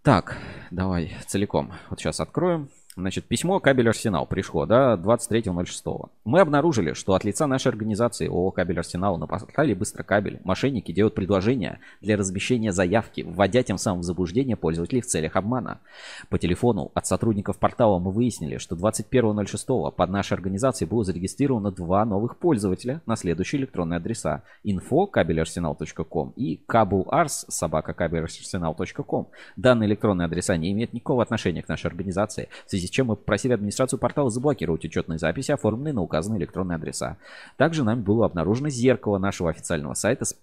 Так, 0.04 0.38
давай 0.72 1.16
целиком. 1.26 1.74
Вот 1.90 2.00
сейчас 2.00 2.20
откроем. 2.20 2.70
Значит, 2.98 3.26
письмо 3.26 3.60
«Кабель 3.60 3.90
Арсенал» 3.90 4.26
пришло, 4.26 4.66
да, 4.66 4.96
23.06. 4.96 6.10
Мы 6.26 6.40
обнаружили, 6.40 6.94
что 6.94 7.14
от 7.14 7.24
лица 7.24 7.46
нашей 7.46 7.68
организации 7.68 8.28
ООО 8.28 8.50
«Кабель 8.50 8.80
Арсенал» 8.80 9.20
на 9.20 9.28
портале 9.28 9.76
«Быстрокабель» 9.76 10.40
мошенники 10.44 10.92
делают 10.92 11.14
предложения 11.14 11.80
для 12.02 12.18
размещения 12.18 12.72
заявки, 12.72 13.22
вводя 13.22 13.62
тем 13.62 13.78
самым 13.78 14.02
в 14.02 14.04
заблуждение 14.04 14.56
пользователей 14.56 15.02
в 15.02 15.06
целях 15.06 15.36
обмана. 15.36 15.80
По 16.30 16.40
телефону 16.40 16.90
от 16.96 17.06
сотрудников 17.06 17.60
портала 17.60 18.00
мы 18.00 18.10
выяснили, 18.10 18.58
что 18.58 18.76
21.06 18.76 19.92
под 19.92 20.10
нашей 20.10 20.34
организацией 20.34 20.90
было 20.90 21.04
зарегистрировано 21.04 21.70
два 21.70 22.04
новых 22.04 22.38
пользователя 22.38 23.04
на 23.06 23.16
следующие 23.16 23.62
электронные 23.62 23.98
адреса 23.98 24.42
info 24.66 25.06
кабелярсенал.ком 25.06 26.34
и 26.36 26.60
kabulars 26.68 27.46
собака 27.48 27.94
кабелярсенал.ком. 27.94 29.28
Данные 29.56 29.88
электронные 29.88 30.26
адреса 30.26 30.58
не 30.58 30.72
имеют 30.72 30.94
никакого 30.94 31.22
отношения 31.22 31.62
к 31.62 31.68
нашей 31.68 31.86
организации, 31.86 32.50
в 32.66 32.72
связи 32.72 32.87
с 32.88 32.90
чем 32.90 33.08
мы 33.08 33.16
попросили 33.16 33.54
администрацию 33.54 34.00
портала 34.00 34.30
заблокировать 34.30 34.84
учетные 34.86 35.20
записи, 35.20 35.52
оформленные 35.52 35.94
на 35.94 36.02
указанные 36.02 36.40
электронные 36.40 36.78
адреса. 36.78 37.18
Также 37.58 37.84
нами 37.84 38.02
было 38.02 38.26
обнаружено 38.26 38.70
зеркало 38.70 39.18
нашего 39.18 39.50
официального 39.50 39.94
сайта 39.94 40.26
с 40.26 40.36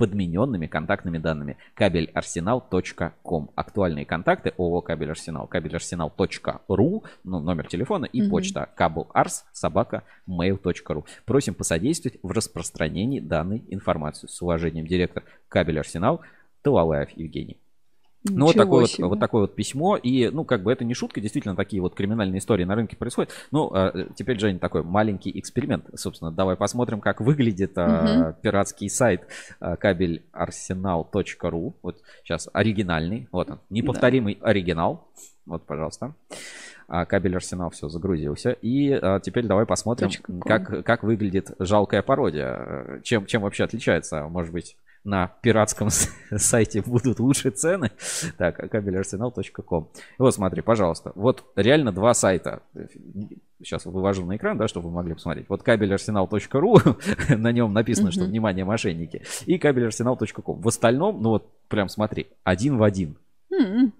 подмененными 0.00 0.66
контактными 0.66 1.18
данными 1.18 1.58
кабельарсенал.ком. 1.74 3.50
Актуальные 3.54 4.06
контакты 4.06 4.54
ООО 4.56 4.80
Кабель 4.80 5.10
Арсенал, 5.10 5.46
кабельарсенал.ру, 5.46 7.04
ну, 7.24 7.40
номер 7.40 7.66
телефона 7.66 8.06
и 8.06 8.22
Мгм. 8.22 8.30
почта 8.30 8.70
кабеларс 8.74 9.44
собака 9.52 10.04
mail.ru. 10.26 11.04
Просим 11.26 11.52
посодействовать 11.52 12.18
в 12.22 12.30
распространении 12.30 13.20
данной 13.20 13.62
информации. 13.68 14.26
С 14.26 14.40
уважением, 14.40 14.86
директор 14.86 15.22
Кабель 15.48 15.78
Арсенал 15.78 16.22
Талалаев 16.62 17.10
Евгений. 17.10 17.58
Ну, 18.24 18.46
вот 18.46 18.56
такое 18.56 18.80
вот, 18.80 18.90
себе. 18.90 19.06
вот 19.06 19.18
такое 19.18 19.42
вот 19.42 19.54
письмо. 19.54 19.96
И, 19.96 20.28
ну, 20.28 20.44
как 20.44 20.62
бы 20.62 20.70
это 20.70 20.84
не 20.84 20.92
шутка, 20.94 21.20
действительно, 21.20 21.56
такие 21.56 21.80
вот 21.80 21.94
криминальные 21.94 22.38
истории 22.40 22.64
на 22.64 22.74
рынке 22.74 22.96
происходят. 22.96 23.32
Ну, 23.50 23.74
э, 23.74 24.08
теперь, 24.14 24.38
Жень, 24.38 24.58
такой 24.58 24.82
маленький 24.82 25.30
эксперимент. 25.38 25.86
Собственно, 25.94 26.30
давай 26.30 26.56
посмотрим, 26.56 27.00
как 27.00 27.20
выглядит 27.20 27.72
э, 27.76 27.86
Мгм. 27.86 28.34
пиратский 28.42 28.90
сайт 28.90 29.26
э, 29.60 29.76
кабельарсенал.ру. 29.76 31.74
Вот 31.82 32.02
сейчас 32.22 32.48
оригинальный. 32.52 33.28
Вот 33.32 33.50
он. 33.50 33.60
Неповторимый 33.70 34.38
оригинал. 34.42 35.08
Вот, 35.46 35.64
пожалуйста. 35.64 36.14
А, 36.92 37.06
кабель 37.06 37.36
Арсенал 37.36 37.70
все 37.70 37.88
загрузился. 37.88 38.50
И 38.50 38.90
а, 38.90 39.20
теперь 39.20 39.46
давай 39.46 39.64
посмотрим, 39.64 40.10
как, 40.40 40.84
как 40.84 41.04
выглядит 41.04 41.52
жалкая 41.60 42.02
пародия. 42.02 42.56
Э, 42.58 43.00
Чем, 43.04 43.26
чем 43.26 43.42
вообще 43.42 43.62
отличается? 43.64 44.24
Может 44.24 44.52
быть, 44.52 44.76
на 45.04 45.28
пиратском 45.42 45.88
сайте 46.36 46.82
будут 46.82 47.20
лучше 47.20 47.50
цены. 47.50 47.90
Так, 48.36 48.56
кабелярсенал.ком. 48.70 49.90
Вот 50.18 50.34
смотри, 50.34 50.62
пожалуйста. 50.62 51.12
Вот 51.14 51.44
реально 51.56 51.92
два 51.92 52.14
сайта. 52.14 52.62
Сейчас 53.58 53.84
вывожу 53.84 54.24
на 54.24 54.36
экран, 54.36 54.56
да, 54.56 54.68
чтобы 54.68 54.88
вы 54.88 54.94
могли 54.94 55.14
посмотреть. 55.14 55.46
Вот 55.48 55.62
кабелярсенал.ру, 55.62 56.78
на 57.28 57.52
нем 57.52 57.72
написано, 57.72 58.10
что 58.10 58.24
внимание, 58.24 58.64
мошенники. 58.64 59.22
И 59.46 59.58
кабелярсенал.ком. 59.58 60.60
В 60.60 60.68
остальном, 60.68 61.22
ну 61.22 61.30
вот 61.30 61.50
прям 61.68 61.88
смотри, 61.88 62.28
один 62.44 62.76
в 62.78 62.82
один. 62.82 63.16
М-м. 63.50 63.92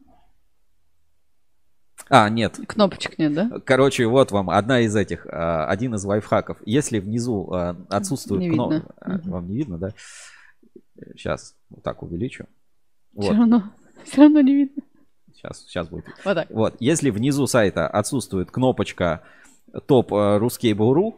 А, 2.09 2.28
нет, 2.28 2.59
Кнопочек 2.66 3.19
нет, 3.19 3.35
да? 3.35 3.61
Короче, 3.64 4.07
вот 4.07 4.33
вам 4.33 4.50
одна 4.50 4.80
из 4.80 4.97
этих, 4.97 5.26
а, 5.26 5.66
один 5.66 5.95
из 5.95 6.04
лайфхаков. 6.04 6.59
Если 6.66 6.99
внизу 6.99 7.49
а, 7.52 7.76
отсутствует 7.88 8.52
кнопка, 8.52 8.95
вам 9.25 9.47
не 9.47 9.57
видно, 9.57 9.78
да? 9.78 9.90
Сейчас 11.14 11.54
вот 11.71 11.83
так 11.83 12.02
увеличу. 12.02 12.47
Все 13.19 13.28
Вот, 13.30 13.37
равно, 13.37 13.64
все 14.04 14.23
равно 14.23 14.40
не 14.40 14.54
видно. 14.54 14.83
сейчас, 15.35 15.64
сейчас 15.66 15.88
будет. 15.88 16.04
Вот 16.25 16.35
так. 16.35 16.50
Вот, 16.50 16.76
если 16.80 17.11
внизу 17.11 17.47
сайта 17.47 17.87
отсутствует 17.88 18.50
кнопочка 18.50 19.23
топ 19.87 20.12
Ruskable.ru, 20.12 21.14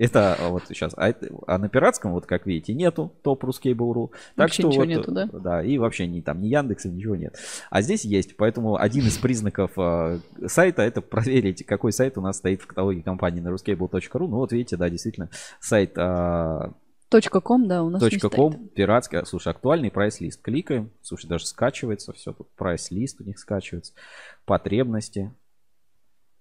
это 0.00 0.34
а, 0.38 0.50
вот 0.50 0.62
сейчас, 0.68 0.92
а, 0.96 1.08
это- 1.08 1.28
а 1.48 1.58
на 1.58 1.68
пиратском, 1.68 2.12
вот 2.12 2.24
как 2.24 2.46
видите, 2.46 2.72
нету 2.72 3.12
топ 3.22 3.42
Ruskable.ru. 3.42 4.10
Так 4.10 4.18
Вообще 4.36 4.62
что 4.62 4.68
ничего 4.68 4.82
вот, 4.82 4.88
нету, 4.88 5.10
да? 5.12 5.28
Да, 5.32 5.62
и 5.64 5.76
вообще 5.78 6.06
ни 6.06 6.20
там 6.20 6.40
ни 6.40 6.46
Яндекса, 6.46 6.88
ничего 6.88 7.16
нет. 7.16 7.36
А 7.68 7.82
здесь 7.82 8.04
есть, 8.04 8.36
поэтому 8.36 8.76
один 8.76 9.04
из 9.06 9.18
признаков 9.18 9.72
а, 9.76 10.20
сайта 10.46 10.82
это 10.82 11.00
проверить, 11.02 11.66
какой 11.66 11.92
сайт 11.92 12.16
у 12.16 12.20
нас 12.20 12.36
стоит 12.36 12.62
в 12.62 12.68
каталоге 12.68 13.02
компании 13.02 13.40
на 13.40 13.48
ruskable.ru. 13.48 14.28
Ну 14.28 14.36
вот 14.36 14.52
видите, 14.52 14.76
да, 14.76 14.88
действительно, 14.88 15.30
сайт 15.58 15.94
а, 15.98 16.72
Точка 17.08 17.40
ком, 17.40 17.68
да, 17.68 17.82
у 17.82 17.88
нас 17.90 18.02
не 18.02 18.18
.com, 18.18 18.52
стоит. 18.52 18.74
пиратский, 18.74 19.18
а, 19.18 19.24
слушай, 19.24 19.48
актуальный 19.50 19.90
прайс-лист. 19.90 20.42
Кликаем, 20.42 20.90
слушай, 21.00 21.26
даже 21.26 21.46
скачивается 21.46 22.12
все, 22.12 22.32
тут 22.32 22.48
прайс-лист 22.56 23.20
у 23.20 23.24
них 23.24 23.38
скачивается, 23.38 23.94
потребности, 24.44 25.32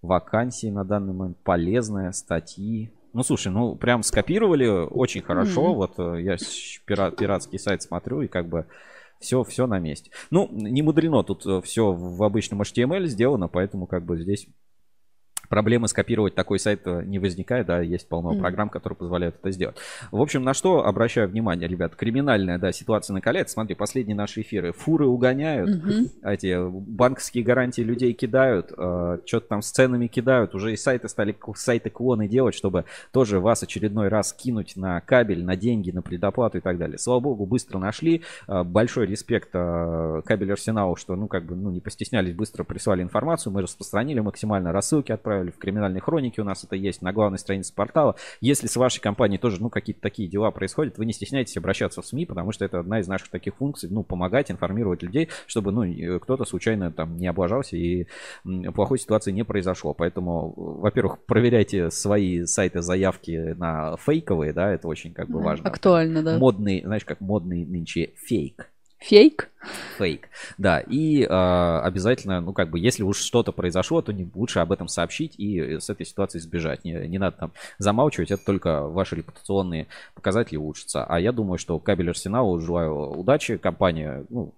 вакансии 0.02 0.68
на 0.68 0.84
данный 0.84 1.14
момент, 1.14 1.38
полезные 1.44 2.12
статьи. 2.14 2.92
Ну, 3.14 3.24
слушай, 3.24 3.52
ну, 3.52 3.76
прям 3.76 4.04
скопировали 4.04 4.68
очень 4.68 5.22
хорошо. 5.22 5.70
Мгм. 5.70 5.76
Вот 5.76 5.94
э, 5.98 6.22
я 6.22 6.38
щ- 6.38 6.82
пира- 6.86 7.12
пиратский 7.16 7.58
сайт 7.58 7.82
смотрю, 7.82 8.22
и 8.22 8.28
как 8.28 8.48
бы 8.48 8.66
все, 9.20 9.44
все 9.44 9.66
на 9.66 9.80
месте. 9.80 10.12
Ну, 10.30 10.48
не 10.52 10.82
мудрено, 10.82 11.24
тут 11.24 11.64
все 11.66 11.92
в 11.94 12.22
обычном 12.22 12.62
HTML 12.62 13.06
сделано, 13.08 13.48
поэтому 13.48 13.88
как 13.88 14.04
бы 14.04 14.22
здесь 14.22 14.48
проблемы 15.50 15.88
скопировать 15.88 16.36
такой 16.36 16.60
сайт 16.60 16.82
э, 16.86 17.04
не 17.06 17.20
возникает, 17.20 17.68
да, 17.68 17.82
есть 17.82 18.08
полно 18.08 18.32
Мгм. 18.32 18.39
программ, 18.42 18.70
которые 18.70 18.98
позволяют 18.98 19.36
это 19.39 19.51
сделать. 19.51 19.77
В 20.12 20.22
общем, 20.22 20.44
на 20.44 20.54
что 20.54 20.86
обращаю 20.86 21.30
внимание, 21.30 21.68
ребят, 21.68 21.96
криминальная, 21.96 22.58
да, 22.58 22.72
ситуация 22.72 23.13
накаляется. 23.13 23.54
Смотри, 23.54 23.75
последние 23.75 24.16
наши 24.16 24.42
эфиры, 24.42 24.72
фуры 24.74 25.06
угоняют, 25.06 25.70
Мгм. 25.70 26.08
эти 26.24 26.58
банковские 26.70 27.44
гарантии 27.44 27.82
людей 27.82 28.13
кидают, 28.13 28.68
что-то 28.68 29.42
там 29.48 29.62
с 29.62 29.72
ценами 29.72 30.08
кидают, 30.08 30.56
уже 30.56 30.74
и 30.74 30.77
сайты 30.77 31.08
стали 31.08 31.36
сайты 31.56 31.89
клоны 31.89 32.27
делать, 32.27 32.56
чтобы 32.56 32.86
тоже 33.12 33.39
вас 33.39 33.63
очередной 33.63 34.08
раз 34.08 34.34
кинуть 34.34 34.75
на 34.75 35.00
кабель, 35.01 35.44
на 35.44 35.56
деньги, 35.56 35.92
на 35.92 36.01
предоплату 36.01 36.58
и 36.58 36.62
так 36.62 36.77
далее. 36.77 36.98
Слава 36.98 37.20
богу, 37.20 37.46
быстро 37.46 37.77
нашли. 37.77 38.24
Э, 38.48 38.63
Большой 38.63 39.06
респект 39.08 39.50
э, 39.54 40.22
кабель 40.25 40.51
Арсеналу, 40.51 40.96
что, 40.96 41.16
ну, 41.16 41.27
как 41.27 41.46
бы, 41.46 41.56
ну, 41.56 41.70
не 41.72 41.80
постеснялись, 41.80 42.34
быстро 42.34 42.63
прислали 42.63 43.01
информацию, 43.01 43.54
мы 43.54 43.62
распространили 43.62 44.20
максимально, 44.20 44.72
рассылки 44.72 45.12
отправили 45.12 45.37
в 45.44 45.58
криминальной 45.58 46.00
хронике, 46.00 46.41
у 46.41 46.46
нас 46.46 46.63
это 46.63 46.75
есть 46.75 47.01
на 47.01 47.13
главной 47.13 47.39
странице 47.39 47.74
портала. 47.74 48.15
Если 48.41 48.67
с 48.67 48.75
вашей 48.75 49.00
компанией 49.01 49.39
тоже, 49.39 49.62
ну, 49.62 49.70
какие-то 49.70 50.01
такие 50.01 50.27
дела 50.27 50.51
происходят, 50.51 50.98
вы 50.98 51.06
не 51.06 51.13
стесняйтесь 51.13 51.58
обращаться 51.58 52.01
в 52.01 52.06
СМИ, 52.06 52.25
потому 52.25 52.51
что 52.51 52.65
это 52.65 52.79
одна 52.79 53.00
из 53.00 53.08
наших 53.08 53.29
таких 53.29 53.56
функций, 53.56 53.89
ну, 53.91 54.03
помогать, 54.03 54.51
информировать 54.51 55.03
людей, 55.03 55.29
чтобы, 55.46 55.72
ну, 55.72 56.20
кто-то 56.20 56.46
случайно 56.46 56.91
там 56.91 57.17
не 57.17 57.27
облажался 57.27 57.77
и 57.77 58.08
плохой 58.74 59.00
ситуации 59.00 59.32
не 59.32 59.44
произошло. 59.44 59.94
Поэтому, 59.94 60.53
во-первых, 60.56 61.20
проверяйте 61.25 61.91
свои 61.91 62.46
сайты 62.46 62.82
заявки 62.82 63.53
на 63.58 63.98
фейковые, 63.98 64.53
да, 64.53 64.72
это 64.72 64.88
очень 64.88 65.13
как 65.13 65.29
бы 65.29 65.41
важно. 65.41 65.70
Актуально, 65.70 66.24
да. 66.24 66.38
Модный, 66.38 66.82
знаешь, 66.84 67.06
как 67.06 67.22
модный 67.22 67.65
нынче 67.65 68.13
фейк. 68.15 68.72
Фейк? 69.00 69.50
Фейк. 69.98 70.30
Да, 70.58 70.80
и 70.80 71.24
э, 71.24 71.27
обязательно, 71.27 72.42
ну, 72.42 72.54
как 72.54 72.70
бы, 72.70 72.80
если 72.80 73.04
уж 73.04 73.18
что-то 73.18 73.51
произошло, 73.51 74.01
то 74.01 74.12
не, 74.12 74.30
лучше 74.34 74.60
об 74.60 74.72
этом 74.72 74.88
сообщить 74.88 75.36
и 75.38 75.60
э, 75.60 75.80
с 75.80 75.89
этой 75.89 76.06
ситуации 76.06 76.39
избежать. 76.39 76.84
Не, 76.84 77.08
не 77.08 77.20
надо 77.20 77.38
там 77.38 77.51
замалчивать, 77.77 78.32
это 78.32 78.44
только 78.44 78.88
ваши 78.88 79.16
репутационные 79.16 79.88
показатели 80.16 80.58
улучшатся. 80.58 81.06
А 81.06 81.20
я 81.20 81.32
думаю, 81.32 81.58
что 81.58 81.80
кабель 81.80 82.10
Арсеналу 82.10 82.60
желаю 82.60 83.20
удачи. 83.20 83.58
Компания, 83.58 84.25
ну, 84.30 84.54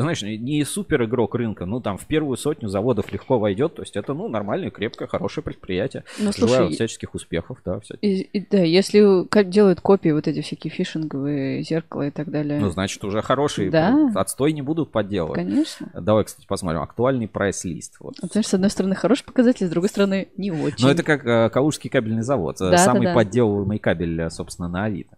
знаешь, 0.00 0.22
не 0.22 0.64
супер 0.64 1.04
игрок 1.04 1.34
рынка, 1.34 1.66
ну, 1.66 1.80
там 1.80 1.96
в 1.98 2.06
первую 2.06 2.36
сотню 2.36 2.68
заводов 2.68 3.10
легко 3.12 3.38
войдет. 3.38 3.74
То 3.76 3.82
есть 3.82 3.96
это, 3.96 4.14
ну, 4.14 4.28
нормальное, 4.28 4.70
крепкое, 4.70 5.08
хорошее 5.08 5.42
предприятие. 5.44 6.04
Ну, 6.18 6.32
Желаю 6.32 6.64
слушай, 6.66 6.74
всяческих 6.74 7.14
успехов, 7.14 7.58
да, 7.64 7.80
вся- 7.80 7.96
и- 8.00 8.20
и 8.22 8.46
да, 8.50 8.58
если 8.58 9.00
делают 9.44 9.80
копии 9.80 10.10
вот 10.10 10.28
эти 10.28 10.40
всякие 10.42 10.70
фишинговые 10.70 11.62
зеркала 11.62 12.08
и 12.08 12.10
так 12.10 12.30
далее, 12.30 12.60
Ну, 12.60 12.70
значит, 12.70 13.02
уже 13.04 13.22
хорошие. 13.22 13.70
Да. 13.70 14.10
Отстой 14.14 14.52
не 14.52 14.62
будут 14.62 14.92
подделывать. 14.92 15.36
конечно. 15.36 15.90
Давай, 15.94 16.24
кстати, 16.24 16.46
посмотрим. 16.46 16.82
Актуальный 16.82 17.28
прайс-лист. 17.28 17.96
Вот. 18.00 18.14
Вот, 18.22 18.32
знаешь, 18.32 18.46
с 18.46 18.54
одной 18.54 18.70
стороны 18.70 18.94
хороший 18.94 19.24
показатель, 19.24 19.66
с 19.66 19.70
другой 19.70 19.88
стороны 19.88 20.28
не 20.36 20.50
очень. 20.50 20.84
Ну, 20.84 20.88
это 20.88 21.02
как 21.02 21.24
э, 21.26 21.50
Калужский 21.50 21.88
кабельный 21.90 22.22
завод. 22.22 22.56
Да, 22.58 22.76
Самый 22.78 23.02
да, 23.04 23.08
да. 23.08 23.14
подделываемый 23.14 23.78
кабель, 23.78 24.20
э, 24.20 24.30
собственно, 24.30 24.68
на 24.68 24.84
Авито. 24.84 25.16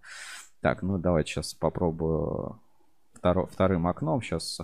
Так, 0.61 0.82
ну 0.82 0.99
давайте 0.99 1.32
сейчас 1.32 1.54
попробую 1.54 2.58
второ- 3.20 3.48
вторым 3.50 3.87
окном. 3.87 4.22
Сейчас 4.22 4.60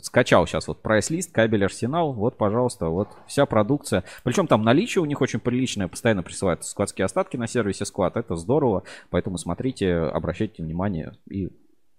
скачал 0.00 0.46
сейчас 0.46 0.68
вот 0.68 0.82
прайс-лист, 0.82 1.32
кабель 1.32 1.64
Арсенал. 1.64 2.12
Вот, 2.12 2.36
пожалуйста, 2.36 2.86
вот 2.86 3.08
вся 3.26 3.46
продукция. 3.46 4.04
Причем 4.24 4.46
там 4.46 4.62
наличие 4.62 5.02
у 5.02 5.06
них 5.06 5.20
очень 5.20 5.40
приличное. 5.40 5.88
Постоянно 5.88 6.22
присылают 6.22 6.64
складские 6.64 7.04
остатки 7.04 7.36
на 7.36 7.46
сервисе 7.46 7.84
склад. 7.84 8.16
Это 8.16 8.36
здорово. 8.36 8.82
Поэтому 9.10 9.38
смотрите, 9.38 9.94
обращайте 9.94 10.62
внимание. 10.62 11.16
И 11.28 11.50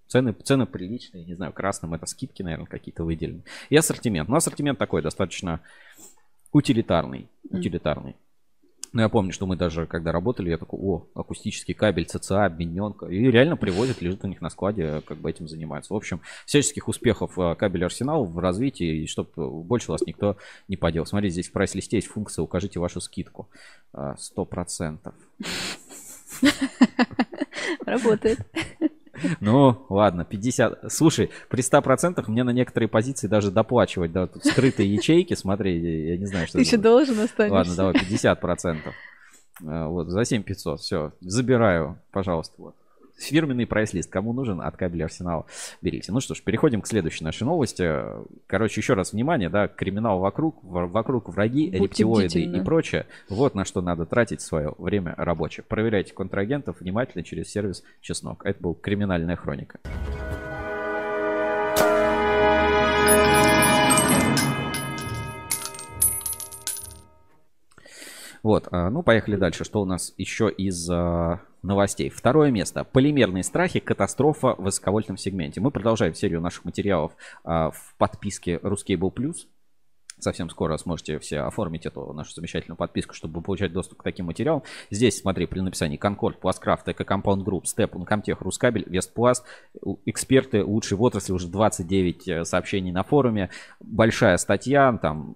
цены, 0.08 0.34
цены 0.34 0.66
приличные. 0.66 1.26
Не 1.26 1.36
знаю, 1.36 1.54
красным 1.54 1.94
это 1.94 2.06
скидки, 2.06 2.44
наверное, 2.44 2.68
какие-то 2.68 3.04
выделены. 3.04 3.44
И 3.70 3.76
ассортимент. 3.78 4.30
Ну, 4.30 4.36
ассортимент 4.36 4.78
такой 4.78 5.02
достаточно 5.02 5.62
утилитарный. 6.52 7.30
Утилитарный. 7.50 8.16
Ну, 8.94 9.02
я 9.02 9.10
помню, 9.10 9.32
что 9.32 9.46
мы 9.46 9.56
даже, 9.56 9.86
когда 9.86 10.12
работали, 10.12 10.50
я 10.50 10.58
такой, 10.58 10.80
о, 10.82 11.08
акустический 11.14 11.74
кабель, 11.74 12.06
ЦЦА, 12.06 12.46
обмененка. 12.46 13.06
И 13.06 13.20
реально 13.32 13.56
привозят, 13.56 14.02
лежит 14.02 14.24
у 14.26 14.28
них 14.28 14.42
на 14.42 14.50
складе, 14.50 15.02
как 15.08 15.18
бы 15.18 15.30
этим 15.30 15.48
занимаются. 15.48 15.94
В 15.94 15.98
общем, 15.98 16.20
всяческих 16.46 16.90
успехов 16.90 17.40
э, 17.40 17.56
кабель 17.56 17.86
Арсенал 17.86 18.26
в 18.26 18.38
развитии, 18.38 19.04
и 19.04 19.08
чтобы 19.08 19.64
больше 19.64 19.92
вас 19.92 20.02
никто 20.02 20.36
не 20.68 20.76
поделал. 20.76 21.06
Смотрите, 21.06 21.34
здесь 21.34 21.50
в 21.50 21.54
прайс-листе 21.54 21.98
есть 21.98 22.08
функция 22.08 22.44
«Укажите 22.44 22.80
вашу 22.80 23.00
скидку». 23.00 23.50
А, 23.94 24.18
Сто 24.18 24.44
процентов. 24.44 25.14
Работает. 27.86 28.40
Ну, 29.40 29.86
ладно, 29.90 30.26
50. 30.26 30.92
Слушай, 30.92 31.30
при 31.50 31.62
100% 31.62 32.24
мне 32.28 32.44
на 32.44 32.52
некоторые 32.52 32.88
позиции 32.90 33.28
даже 33.28 33.52
доплачивать, 33.52 34.12
да, 34.12 34.28
тут 34.28 34.46
скрытые 34.46 34.94
ячейки, 34.94 35.34
смотри, 35.34 36.08
я 36.10 36.18
не 36.18 36.26
знаю, 36.26 36.48
что 36.48 36.58
Ты 36.58 36.64
еще 36.64 36.78
должен 36.78 37.20
останешься. 37.20 37.54
Ладно, 37.54 37.76
давай 37.76 37.94
50%. 37.94 38.78
А, 39.66 39.88
Вот, 39.88 40.08
за 40.08 40.26
7500, 40.26 40.80
все, 40.80 41.12
забираю, 41.22 42.00
пожалуйста, 42.12 42.56
вот. 42.58 42.76
Фирменный 43.22 43.66
прайс-лист, 43.66 44.10
кому 44.10 44.34
нужен, 44.34 44.62
от 44.62 44.78
кабеля 44.78 45.06
Арсенала 45.06 45.46
берите. 45.82 46.12
Ну 46.12 46.20
что 46.20 46.36
ж, 46.36 46.42
переходим 46.42 46.82
к 46.82 46.88
следующей 46.88 47.24
нашей 47.24 47.44
новости. 47.44 47.90
Короче, 48.48 48.82
еще 48.82 48.94
раз 48.94 49.14
внимание, 49.14 49.50
да, 49.50 49.68
криминал 49.68 50.20
вокруг, 50.20 50.58
вокруг 50.64 51.30
враги, 51.30 51.68
Будьте 51.68 51.84
рептилоиды 51.84 52.28
бдительны. 52.40 52.58
и 52.58 52.64
прочее. 52.66 53.06
Вот 53.30 53.56
на 53.56 53.66
что 53.66 53.82
надо 53.82 54.06
тратить 54.06 54.42
свое 54.42 54.74
время 54.78 55.14
рабочее. 55.18 55.64
Проверяйте 55.68 56.14
контрагентов 56.14 56.80
внимательно 56.80 57.24
через 57.24 57.50
сервис 57.50 57.84
Чеснок. 58.02 58.46
Это 58.46 58.62
был 58.62 58.74
криминальная 58.74 59.36
хроника. 59.36 59.80
Вот, 68.44 68.68
а, 68.72 68.90
ну 68.90 69.04
поехали 69.04 69.36
дальше. 69.36 69.64
Что 69.64 69.82
у 69.82 69.86
нас 69.86 70.14
еще 70.18 70.50
из 70.50 70.90
а, 70.90 71.42
новостей? 71.62 72.10
Второе 72.10 72.52
место. 72.52 72.84
Полимерные 72.84 73.44
страхи. 73.44 73.80
Катастрофа 73.80 74.56
в 74.56 74.64
высоковольтном 74.64 75.18
сегменте. 75.18 75.62
Мы 75.62 75.72
продолжаем 75.72 76.14
серию 76.14 76.42
наших 76.42 76.66
материалов 76.66 77.14
а, 77.44 77.72
в 77.72 77.96
подписке 77.98 78.56
Ruscable 78.58 79.14
Plus. 79.14 79.48
совсем 80.20 80.50
скоро 80.50 80.78
сможете 80.78 81.20
все 81.20 81.40
оформить 81.40 81.86
эту 81.86 82.14
нашу 82.14 82.34
замечательную 82.34 82.78
подписку, 82.78 83.14
чтобы 83.14 83.42
получать 83.42 83.74
доступ 83.74 84.00
к 84.00 84.04
таким 84.04 84.28
материалам. 84.28 84.64
Здесь, 84.90 85.20
смотри, 85.20 85.46
при 85.48 85.60
написании 85.60 86.00
Concord, 86.00 86.38
Пласкрафт, 86.40 86.88
Эко 86.88 87.04
Компаунд 87.04 87.44
Групп, 87.44 87.68
Степ, 87.68 87.96
Uncomtech, 87.96 88.38
Рускабель, 88.40 88.86
Вестпласт, 88.88 89.46
эксперты 90.06 90.64
лучшие 90.64 90.98
в 90.98 91.02
отрасли, 91.02 91.34
уже 91.34 91.48
29 91.48 92.28
э, 92.28 92.46
сообщений 92.46 92.92
на 92.92 93.04
форуме, 93.04 93.50
большая 93.80 94.38
статья, 94.38 94.98
там 95.02 95.36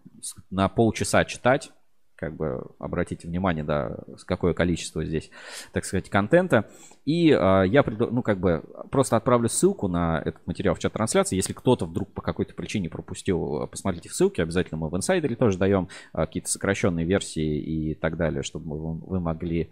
на 0.49 0.69
полчаса 0.69 1.25
читать, 1.25 1.71
как 2.15 2.35
бы 2.35 2.63
обратите 2.79 3.27
внимание, 3.27 3.63
да, 3.63 3.97
с 4.17 4.23
какое 4.23 4.53
количество 4.53 5.05
здесь, 5.05 5.29
так 5.73 5.85
сказать, 5.85 6.09
контента. 6.09 6.69
И 7.03 7.29
э, 7.29 7.63
я, 7.67 7.83
ну, 7.85 8.21
как 8.21 8.39
бы 8.39 8.63
просто 8.91 9.17
отправлю 9.17 9.49
ссылку 9.49 9.87
на 9.87 10.21
этот 10.23 10.45
материал 10.47 10.75
в 10.75 10.79
чат 10.79 10.93
трансляции. 10.93 11.35
Если 11.35 11.53
кто-то 11.53 11.85
вдруг 11.85 12.13
по 12.13 12.21
какой-то 12.21 12.53
причине 12.53 12.89
пропустил, 12.89 13.67
посмотрите 13.67 14.09
в 14.09 14.13
ссылке. 14.13 14.43
Обязательно 14.43 14.77
мы 14.77 14.89
в 14.89 14.95
инсайдере 14.95 15.35
тоже 15.35 15.57
даем 15.57 15.89
э, 16.13 16.17
какие-то 16.25 16.49
сокращенные 16.49 17.05
версии 17.05 17.59
и 17.59 17.95
так 17.95 18.17
далее, 18.17 18.43
чтобы 18.43 18.77
вы, 18.77 18.99
вы 18.99 19.19
могли... 19.19 19.71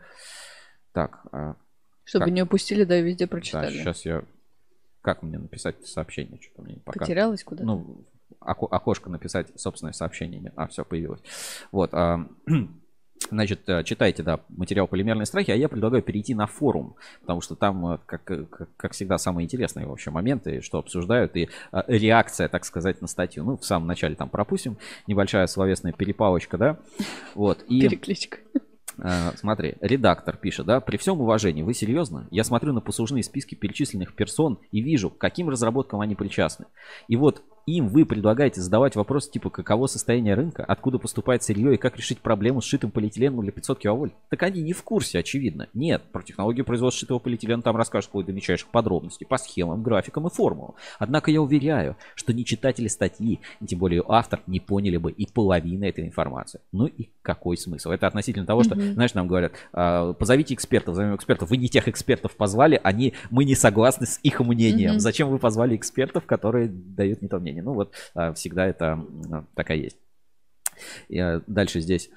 Так. 0.94 1.26
Э, 1.32 1.56
чтобы 2.04 2.26
как? 2.26 2.34
не 2.34 2.42
упустили, 2.44 2.84
да, 2.84 3.00
и 3.00 3.04
везде 3.04 3.28
прочитали. 3.28 3.78
Да, 3.78 3.84
сейчас 3.84 4.06
я... 4.06 4.24
Как 5.02 5.22
мне 5.22 5.38
написать 5.38 5.86
сообщение? 5.86 6.40
Что-то 6.42 6.62
мне 6.62 6.78
пока... 6.78 7.02
Потерялась 7.02 7.44
куда-то? 7.44 7.66
Ну, 7.66 8.06
окошко 8.40 9.10
написать 9.10 9.48
собственное 9.60 9.94
сообщение. 9.94 10.52
А, 10.56 10.68
все, 10.68 10.84
появилось. 10.86 11.22
Вот. 11.72 11.94
А, 11.94 12.28
значит, 13.30 13.68
э, 13.68 13.84
читайте, 13.84 14.24
да, 14.24 14.40
материал 14.50 14.88
«Полимерные 14.88 15.26
страхи», 15.26 15.52
а 15.52 15.56
я 15.56 15.70
предлагаю 15.70 16.04
перейти 16.04 16.34
на 16.34 16.48
форум, 16.48 16.96
потому 17.22 17.42
что 17.42 17.56
там, 17.56 17.94
э, 17.94 17.98
как, 18.06 18.24
как, 18.24 18.76
как 18.76 18.92
всегда, 18.94 19.18
самые 19.18 19.46
интересные 19.46 19.88
вообще 19.88 20.12
моменты, 20.12 20.62
что 20.62 20.80
обсуждают, 20.80 21.36
и 21.36 21.50
реакция, 21.88 22.48
так 22.48 22.66
сказать, 22.66 23.02
на 23.02 23.08
статью. 23.08 23.44
Ну, 23.44 23.58
в 23.58 23.66
самом 23.66 23.88
начале 23.88 24.16
там 24.16 24.30
пропустим, 24.30 24.78
небольшая 25.08 25.48
словесная 25.48 25.94
перепалочка, 25.94 26.58
да, 26.58 26.80
вот. 27.36 27.64
И, 27.68 27.82
Перекличка. 27.82 28.38
Смотри, 29.36 29.76
редактор 29.82 30.38
пишет, 30.38 30.68
да, 30.68 30.80
при 30.80 30.98
всем 30.98 31.20
уважении, 31.20 31.64
вы 31.64 31.74
серьезно? 31.74 32.28
Я 32.30 32.44
смотрю 32.44 32.74
на 32.74 32.82
послужные 32.82 33.24
списки 33.24 33.56
перечисленных 33.56 34.14
персон 34.14 34.60
и 34.72 34.82
вижу, 34.82 35.10
к 35.10 35.18
каким 35.18 35.50
разработкам 35.50 36.00
они 36.02 36.14
причастны. 36.14 36.68
И 37.08 37.16
вот 37.16 37.42
им 37.66 37.88
вы 37.88 38.06
предлагаете 38.06 38.62
задавать 38.62 38.96
вопросы 38.96 39.32
типа 39.32 39.50
каково 39.50 39.88
состояние 39.88 40.34
рынка, 40.34 40.64
откуда 40.64 41.00
поступает 41.00 41.44
сырье 41.44 41.76
и 41.76 41.78
как 41.78 41.98
решить 41.98 42.20
проблему 42.20 42.62
с 42.62 42.66
шитым 42.66 42.92
полиэтиленом 42.92 43.42
для 43.42 43.52
500 43.52 43.80
киловольт. 43.80 44.14
Так 44.30 44.44
они 44.44 44.62
не 44.62 44.74
в 44.74 44.84
курсе, 44.84 45.20
очевидно. 45.20 45.68
Нет, 45.74 46.04
про 46.12 46.22
технологию 46.24 46.66
производства 46.66 47.00
шитого 47.00 47.20
полиэтилена 47.20 47.62
там 47.62 47.76
расскажут 47.76 48.10
вплоть 48.10 48.26
до 48.26 48.34
мельчайших 48.34 48.68
подробностей, 48.70 49.26
по 49.26 49.38
схемам, 49.38 49.82
графикам 49.84 50.28
и 50.28 50.30
формулам. 50.30 50.76
Однако 51.00 51.32
я 51.32 51.42
уверяю, 51.42 51.96
что 52.16 52.34
ни 52.34 52.44
читатели 52.44 52.88
статьи, 52.88 53.40
ни 53.60 53.68
тем 53.68 53.80
более 53.80 54.04
автор 54.08 54.42
не 54.48 54.60
поняли 54.60 54.98
бы 54.98 55.12
и 55.12 55.26
половины 55.26 55.86
этой 55.86 56.06
информации. 56.06 56.60
Ну 56.72 56.86
и 56.86 57.10
какой 57.22 57.58
смысл? 57.58 57.92
Это 57.92 58.08
относительно 58.08 58.46
того, 58.46 58.64
что, 58.64 58.76
mm-hmm. 58.76 58.94
знаешь, 58.94 59.14
нам 59.14 59.28
говорят, 59.28 59.54
«А, 59.72 60.14
позовите 60.14 60.54
экспертов, 60.54 60.96
зовем 60.96 61.16
экспертов. 61.16 61.50
Вы 61.50 61.58
не 61.58 61.70
тех 61.70 61.88
экспертов 61.88 62.36
позвали, 62.36 62.80
они, 62.84 63.14
мы 63.30 63.46
не 63.46 63.56
согласны 63.56 64.06
с 64.06 64.20
их 64.24 64.40
мнением. 64.42 64.96
Mm-hmm. 64.96 65.00
Зачем 65.00 65.30
вы 65.30 65.40
позвали 65.40 65.76
экспертов, 65.76 66.26
которые 66.26 66.68
дают 66.68 67.22
не 67.22 67.28
то 67.28 67.40
мнение? 67.40 67.53
Мнение. 67.54 67.64
Ну 67.64 67.74
вот 67.74 67.94
а, 68.16 68.34
всегда 68.34 68.66
это 68.66 69.06
такая 69.56 69.78
есть. 69.78 69.98
А, 71.16 71.42
дальше 71.48 71.80
здесь. 71.80 72.10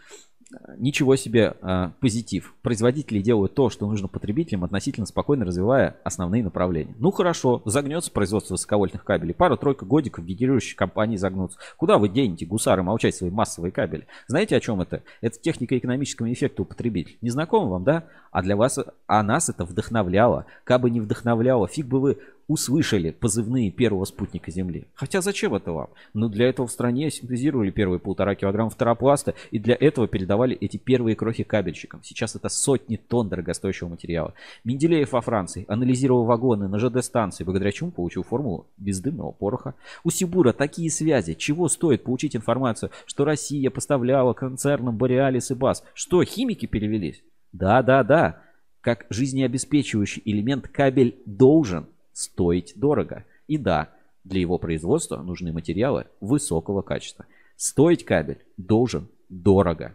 Ничего 0.78 1.16
себе 1.16 1.57
э, 1.61 1.90
позитив. 2.00 2.55
Производители 2.62 3.21
делают 3.21 3.55
то, 3.55 3.69
что 3.69 3.88
нужно 3.88 4.07
потребителям, 4.07 4.62
относительно 4.62 5.05
спокойно 5.05 5.45
развивая 5.45 5.97
основные 6.05 6.45
направления. 6.45 6.95
Ну 7.00 7.11
хорошо, 7.11 7.62
загнется 7.64 8.12
производство 8.12 8.55
высоковольтных 8.55 9.02
кабелей. 9.02 9.35
Пара-тройка 9.35 9.85
годиков 9.85 10.25
генерирующие 10.25 10.76
компании 10.76 11.16
загнутся. 11.16 11.59
Куда 11.76 11.99
вы 11.99 12.09
денете, 12.09 12.47
гусары, 12.47 12.85
молчать 12.85 13.16
свои 13.16 13.31
массовые 13.31 13.73
кабели? 13.73 14.07
Знаете, 14.28 14.55
о 14.55 14.61
чем 14.61 14.81
это? 14.81 15.02
Это 15.21 15.37
техника 15.40 15.76
экономического 15.76 16.33
эффекта 16.33 16.62
у 16.62 16.64
потребителей. 16.64 17.19
Не 17.23 17.31
знакомо 17.31 17.69
вам, 17.69 17.85
да? 17.85 18.05
А 18.31 18.40
для 18.40 18.55
вас, 18.55 18.78
а 19.09 19.23
нас 19.25 19.49
это 19.49 19.64
вдохновляло. 19.64 20.47
Кабы 20.62 20.90
не 20.90 21.00
вдохновляло, 21.00 21.66
фиг 21.66 21.87
бы 21.87 21.99
вы 21.99 22.18
услышали 22.48 23.11
позывные 23.11 23.70
первого 23.70 24.04
спутника 24.04 24.50
Земли. 24.50 24.87
Хотя 24.94 25.20
зачем 25.20 25.54
это 25.54 25.72
вам? 25.72 25.88
Ну, 26.14 26.28
для 26.28 26.48
этого 26.48 26.66
в 26.66 26.72
стране 26.72 27.11
синтезировали 27.11 27.70
первые 27.70 27.98
полтора 27.98 28.35
килограмма 28.35 28.70
фторопласта 28.70 29.35
и 29.50 29.59
для 29.59 29.76
этого 29.78 30.06
передавали 30.06 30.56
эти 30.56 30.76
первые 30.76 31.16
крохи 31.16 31.42
кабельщикам. 31.42 32.00
Сейчас 32.04 32.37
это 32.37 32.48
сотни 32.48 32.96
тонн 32.96 33.28
дорогостоящего 33.28 33.88
материала. 33.88 34.35
Менделеев 34.64 35.12
во 35.12 35.20
Франции 35.20 35.64
анализировал 35.68 36.24
вагоны 36.24 36.68
на 36.68 36.78
ЖД-станции, 36.78 37.44
благодаря 37.44 37.72
чему 37.72 37.90
получил 37.90 38.22
формулу 38.22 38.66
бездымного 38.76 39.32
пороха. 39.32 39.74
У 40.04 40.11
Сибура 40.11 40.52
такие 40.52 40.90
связи. 40.90 41.35
Чего 41.35 41.68
стоит 41.68 42.04
получить 42.04 42.37
информацию, 42.37 42.90
что 43.06 43.24
Россия 43.24 43.70
поставляла 43.70 44.32
концернам 44.32 44.96
Бореалис 44.96 45.50
и 45.50 45.54
Бас? 45.54 45.82
Что, 45.94 46.22
химики 46.22 46.66
перевелись? 46.66 47.22
Да, 47.52 47.82
да, 47.82 48.04
да. 48.04 48.42
Как 48.80 49.06
жизнеобеспечивающий 49.11 50.22
элемент 50.24 50.68
кабель 50.68 51.20
должен 51.26 51.88
стоить 52.16 52.72
дорого. 52.76 53.26
И 53.46 53.59
да, 53.59 53.90
для 54.24 54.40
его 54.40 54.57
производства 54.57 55.18
нужны 55.18 55.52
материалы 55.52 56.07
высокого 56.20 56.81
качества. 56.81 57.26
Стоить 57.57 58.07
кабель 58.07 58.38
должен 58.57 59.09
дорого. 59.29 59.94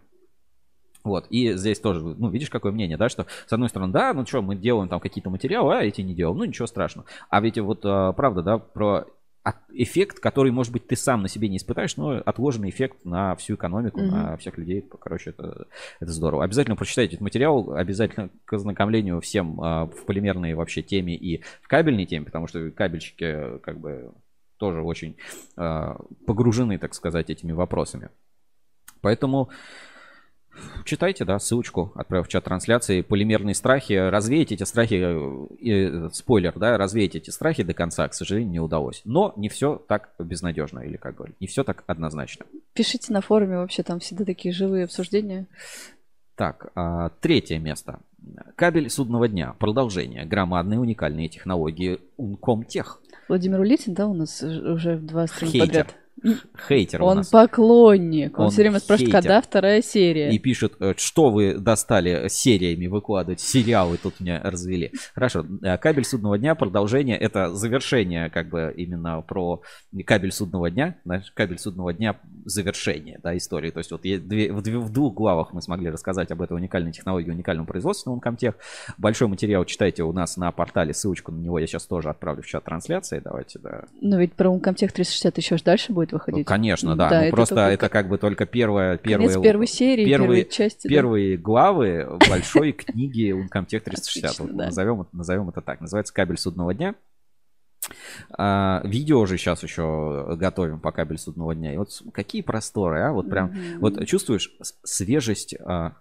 Вот, 1.04 1.26
и 1.32 1.54
здесь 1.54 1.80
тоже, 1.80 2.02
ну, 2.02 2.30
видишь, 2.30 2.52
какое 2.52 2.72
мнение, 2.72 2.96
да, 2.96 3.10
что, 3.10 3.26
с 3.48 3.52
одной 3.52 3.70
стороны, 3.70 3.92
да, 3.92 4.14
ну 4.14 4.24
что, 4.24 4.44
мы 4.44 4.56
делаем 4.56 4.88
там 4.88 5.00
какие-то 5.00 5.32
материалы, 5.32 5.76
а 5.76 5.82
эти 5.84 6.02
не 6.02 6.14
делаем, 6.14 6.38
ну, 6.38 6.44
ничего 6.44 6.68
страшного. 6.68 7.08
А 7.28 7.42
ведь 7.42 7.58
вот, 7.58 7.82
а, 7.86 8.14
правда, 8.14 8.44
да, 8.44 8.58
про 8.60 9.08
эффект, 9.74 10.20
который, 10.20 10.52
может 10.52 10.72
быть, 10.72 10.88
ты 10.88 10.96
сам 10.96 11.24
на 11.24 11.28
себе 11.28 11.50
не 11.50 11.58
испытаешь, 11.58 11.98
но 11.98 12.22
отложенный 12.24 12.70
эффект 12.70 13.06
на 13.06 13.36
всю 13.36 13.56
экономику, 13.56 14.00
mm-hmm. 14.00 14.12
на 14.12 14.38
всех 14.38 14.58
людей. 14.58 14.86
Короче, 15.00 15.32
это, 15.32 15.68
это 16.00 16.12
здорово. 16.12 16.44
Обязательно 16.44 16.76
прочитайте 16.76 17.16
этот 17.16 17.24
материал, 17.24 17.74
обязательно 17.74 18.30
к 18.46 18.54
ознакомлению 18.54 19.20
всем 19.22 19.60
а, 19.60 19.86
в 19.88 20.06
полимерной 20.06 20.54
вообще 20.54 20.84
теме 20.84 21.16
и 21.16 21.42
в 21.62 21.68
кабельной 21.68 22.06
теме, 22.06 22.26
потому 22.26 22.48
что 22.48 22.70
кабельщики 22.72 23.58
как 23.60 23.80
бы 23.80 24.14
тоже 24.58 24.82
очень 24.84 25.18
а, 25.58 25.98
погружены, 26.28 26.78
так 26.78 26.94
сказать, 26.94 27.30
этими 27.32 27.52
вопросами. 27.52 28.10
Поэтому 29.02 29.50
Читайте, 30.86 31.26
да, 31.26 31.40
ссылочку 31.40 31.92
отправив 31.96 32.28
в 32.28 32.30
чат 32.30 32.44
трансляции. 32.44 33.02
Полимерные 33.02 33.56
страхи. 33.56 33.94
Развеять 33.94 34.52
эти 34.52 34.64
страхи, 34.64 34.96
э, 34.96 36.10
спойлер, 36.12 36.54
да, 36.58 36.78
развеять 36.78 37.16
эти 37.16 37.30
страхи 37.30 37.64
до 37.64 37.74
конца, 37.74 38.08
к 38.08 38.14
сожалению, 38.14 38.52
не 38.52 38.60
удалось. 38.60 39.02
Но 39.06 39.34
не 39.38 39.50
все 39.50 39.76
так 39.88 40.14
безнадежно, 40.20 40.80
или 40.80 40.98
как 40.98 41.16
говорят, 41.16 41.36
не 41.40 41.48
все 41.48 41.64
так 41.64 41.84
однозначно. 41.88 42.46
Пишите 42.74 43.14
на 43.14 43.22
форуме, 43.22 43.58
вообще 43.58 43.84
там 43.84 44.00
всегда 44.00 44.26
такие 44.26 44.54
живые 44.54 44.86
обсуждения. 44.86 45.48
Так, 46.36 46.72
а, 46.76 47.10
третье 47.22 47.60
место. 47.60 48.00
Кабель 48.56 48.90
судного 48.90 49.28
дня. 49.28 49.56
Продолжение. 49.60 50.26
Громадные 50.26 50.80
уникальные 50.80 51.28
технологии 51.28 52.00
Uncomtech. 52.18 52.98
Владимир 53.28 53.60
Улитин, 53.60 53.94
да, 53.94 54.08
у 54.08 54.14
нас 54.14 54.42
уже 54.42 54.98
два 54.98 55.28
стрима 55.28 55.66
подряд. 55.66 55.96
Хейтер 56.68 57.02
Он 57.02 57.24
поклонник. 57.30 58.38
Он, 58.38 58.46
он 58.46 58.52
все 58.52 58.62
время 58.62 58.80
спрашивает, 58.80 59.12
хейтер. 59.12 59.22
когда 59.22 59.42
вторая 59.42 59.82
серия. 59.82 60.32
И 60.32 60.40
пишет, 60.40 60.74
э, 60.80 60.94
что 60.98 61.30
вы 61.30 61.56
достали 61.58 62.28
сериями 62.30 62.88
выкладывать. 62.88 63.40
Сериалы 63.40 63.98
тут 63.98 64.20
меня 64.20 64.40
развели. 64.44 64.92
Хорошо. 65.14 65.46
Э, 65.64 65.78
кабель 65.78 66.06
судного 66.06 66.38
дня, 66.38 66.56
продолжение. 66.56 67.18
Это 67.18 67.54
завершение 67.56 68.30
как 68.30 68.50
бы 68.50 68.74
именно 68.76 69.22
про 69.22 69.62
кабель 70.06 70.32
судного 70.32 70.70
дня. 70.70 70.98
Знаешь, 71.06 71.32
кабель 71.32 71.60
судного 71.60 71.94
дня 71.94 72.20
завершение 72.46 73.20
да, 73.24 73.36
истории. 73.36 73.72
То 73.72 73.80
есть 73.80 73.92
вот 73.92 74.02
две, 74.02 74.52
в, 74.52 74.62
две, 74.62 74.78
в 74.78 74.92
двух 74.92 75.14
главах 75.14 75.54
мы 75.54 75.62
смогли 75.62 75.90
рассказать 75.90 76.32
об 76.32 76.42
этой 76.42 76.54
уникальной 76.54 76.92
технологии, 76.92 77.32
уникальном 77.32 77.66
производстве 77.66 78.12
на 78.12 78.18
Uncomtech. 78.18 78.56
Большой 78.98 79.28
материал 79.28 79.66
читайте 79.66 80.04
у 80.04 80.14
нас 80.14 80.38
на 80.38 80.52
портале. 80.52 80.94
Ссылочку 80.94 81.32
на 81.32 81.40
него 81.40 81.58
я 81.60 81.68
сейчас 81.68 81.86
тоже 81.86 82.10
отправлю 82.10 82.44
в 82.44 82.48
чат 82.48 82.64
трансляции. 82.64 83.22
Давайте, 83.24 83.60
да. 83.60 83.86
Но 84.02 84.20
ведь 84.20 84.34
про 84.34 84.54
Uncomtech 84.54 84.92
360 84.92 85.38
еще 85.38 85.58
дальше 85.64 85.92
будет 85.92 86.11
выходить. 86.12 86.40
Ну, 86.40 86.46
конечно, 86.46 86.96
да. 86.96 87.10
да 87.10 87.20
ну, 87.20 87.26
это 87.26 87.36
просто 87.36 87.56
только... 87.56 87.72
это 87.72 87.90
как 87.90 88.10
бы 88.10 88.18
только 88.18 88.46
первая... 88.46 88.98
первая 88.98 89.42
первой 89.42 89.68
серии, 89.68 90.06
первые, 90.06 90.46
части. 90.46 90.88
Первые 90.88 91.38
да. 91.38 91.44
главы 91.44 92.20
большой 92.30 92.72
книги 92.74 93.32
Uncomtech 93.34 93.82
360. 93.82 94.24
Отлично, 94.24 94.46
вот 94.46 94.56
да. 94.56 94.66
назовем, 94.66 95.08
назовем 95.12 95.50
это 95.50 95.62
так. 95.62 95.82
Называется 95.82 96.14
«Кабель 96.14 96.38
судного 96.38 96.74
дня». 96.74 96.96
А, 98.38 98.82
видео 98.86 99.26
же 99.26 99.38
сейчас 99.38 99.64
еще 99.64 100.36
готовим 100.38 100.80
по 100.80 100.92
кабель 100.92 101.18
судного 101.18 101.56
дня. 101.56 101.74
И 101.74 101.78
вот 101.78 101.90
какие 102.14 102.42
просторы, 102.42 103.02
а? 103.02 103.12
Вот 103.12 103.30
прям, 103.30 103.50
mm-hmm. 103.50 103.80
вот 103.80 104.06
чувствуешь 104.06 104.56
свежесть 104.84 105.56
а, 105.60 105.94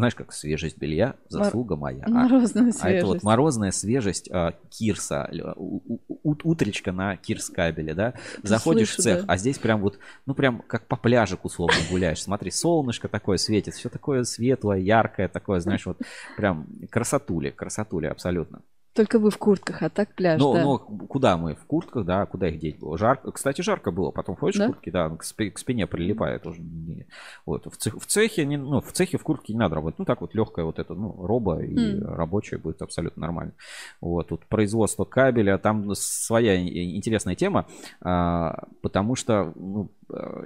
знаешь, 0.00 0.14
как 0.14 0.32
свежесть 0.32 0.78
белья, 0.78 1.16
заслуга 1.28 1.76
Мор... 1.76 1.92
моя. 1.92 2.04
Морозная 2.06 2.68
а, 2.68 2.72
свежесть. 2.72 2.84
А 2.84 2.90
это 2.90 3.06
вот 3.06 3.22
морозная 3.22 3.70
свежесть 3.70 4.28
а, 4.30 4.52
Кирса, 4.70 5.30
у, 5.56 5.98
у, 6.08 6.36
утречка 6.44 6.92
на 6.92 7.16
Кирскабеле, 7.16 7.94
да? 7.94 8.14
Заходишь 8.42 8.90
слышу, 8.90 9.00
в 9.00 9.04
цех, 9.04 9.26
да. 9.26 9.32
а 9.32 9.36
здесь 9.38 9.58
прям 9.58 9.80
вот, 9.80 9.98
ну 10.26 10.34
прям 10.34 10.62
как 10.66 10.86
по 10.86 10.96
пляжику 10.96 11.48
условно 11.48 11.76
гуляешь. 11.90 12.22
Смотри, 12.22 12.50
солнышко 12.50 13.08
такое 13.08 13.38
светит, 13.38 13.74
все 13.74 13.88
такое 13.88 14.24
светлое, 14.24 14.78
яркое, 14.78 15.28
такое, 15.28 15.60
знаешь, 15.60 15.86
вот 15.86 15.98
прям 16.36 16.66
красотули, 16.90 17.50
красотули 17.50 18.06
абсолютно. 18.06 18.60
Только 18.96 19.18
вы 19.18 19.30
в 19.30 19.36
куртках, 19.36 19.82
а 19.82 19.90
так 19.90 20.14
пляж, 20.14 20.40
Ну, 20.40 20.54
да. 20.54 20.62
ну, 20.62 20.78
куда 20.78 21.36
мы? 21.36 21.54
В 21.54 21.64
куртках, 21.66 22.06
да, 22.06 22.24
куда 22.24 22.48
их 22.48 22.58
деть 22.58 22.78
было? 22.78 22.96
Жарко. 22.96 23.30
Кстати, 23.30 23.60
жарко 23.60 23.90
было. 23.90 24.10
Потом 24.10 24.36
ходишь 24.36 24.56
Да? 24.58 24.64
в 24.64 24.68
куртке, 24.68 24.90
да, 24.90 25.10
к, 25.10 25.22
спи- 25.22 25.50
к 25.50 25.58
спине 25.58 25.86
прилипает 25.86 26.46
уже. 26.46 26.62
Вот. 27.44 27.66
В, 27.66 27.76
цех- 27.76 28.00
в 28.00 28.06
цехе, 28.06 28.46
не, 28.46 28.56
ну, 28.56 28.80
в 28.80 28.90
цехе 28.92 29.18
в 29.18 29.22
куртке 29.22 29.52
не 29.52 29.58
надо 29.58 29.74
работать. 29.74 29.98
Ну, 29.98 30.04
так 30.06 30.22
вот 30.22 30.34
легкая 30.34 30.64
вот 30.64 30.78
эта, 30.78 30.94
ну, 30.94 31.14
роба 31.26 31.60
и 31.62 31.76
М. 31.98 32.04
рабочая 32.06 32.56
будет 32.56 32.80
абсолютно 32.80 33.20
нормально. 33.20 33.52
Вот. 34.00 34.28
Тут 34.28 34.46
производство 34.46 35.04
кабеля, 35.04 35.58
там 35.58 35.94
своя 35.94 36.56
интересная 36.96 37.34
тема, 37.34 37.66
а, 38.00 38.64
потому 38.80 39.14
что, 39.14 39.52
ну, 39.56 39.90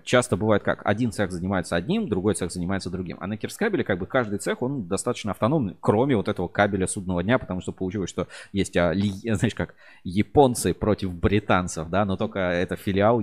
часто 0.04 0.36
бывает 0.36 0.62
как, 0.62 0.80
один 0.84 1.12
цех 1.12 1.30
занимается 1.30 1.76
одним, 1.76 2.08
другой 2.08 2.34
цех 2.34 2.50
занимается 2.50 2.90
другим. 2.90 3.18
А 3.20 3.26
на 3.26 3.36
Кирскабеле 3.36 3.84
как 3.84 3.98
бы 3.98 4.06
каждый 4.06 4.38
цех, 4.38 4.62
он 4.62 4.86
достаточно 4.86 5.32
автономный, 5.32 5.76
кроме 5.80 6.16
вот 6.16 6.28
этого 6.28 6.48
кабеля 6.48 6.86
судного 6.86 7.22
дня, 7.22 7.38
потому 7.38 7.60
что 7.60 7.72
получилось, 7.72 8.10
что 8.10 8.26
есть, 8.52 8.76
а, 8.76 8.94
знаешь, 9.22 9.54
как 9.54 9.74
японцы 10.02 10.72
против 10.72 11.14
британцев, 11.14 11.88
да, 11.90 12.04
но 12.04 12.16
только 12.16 12.38
это 12.38 12.76
филиал, 12.76 13.22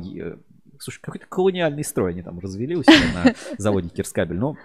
слушай, 0.79 0.99
какой-то 1.01 1.25
колониальный 1.27 1.83
строй 1.83 2.11
они 2.11 2.21
там 2.21 2.39
развели 2.39 2.75
у 2.75 2.83
себя 2.83 3.23
на 3.23 3.33
заводе 3.57 3.89
Кирскабель, 3.89 4.37
но 4.37 4.57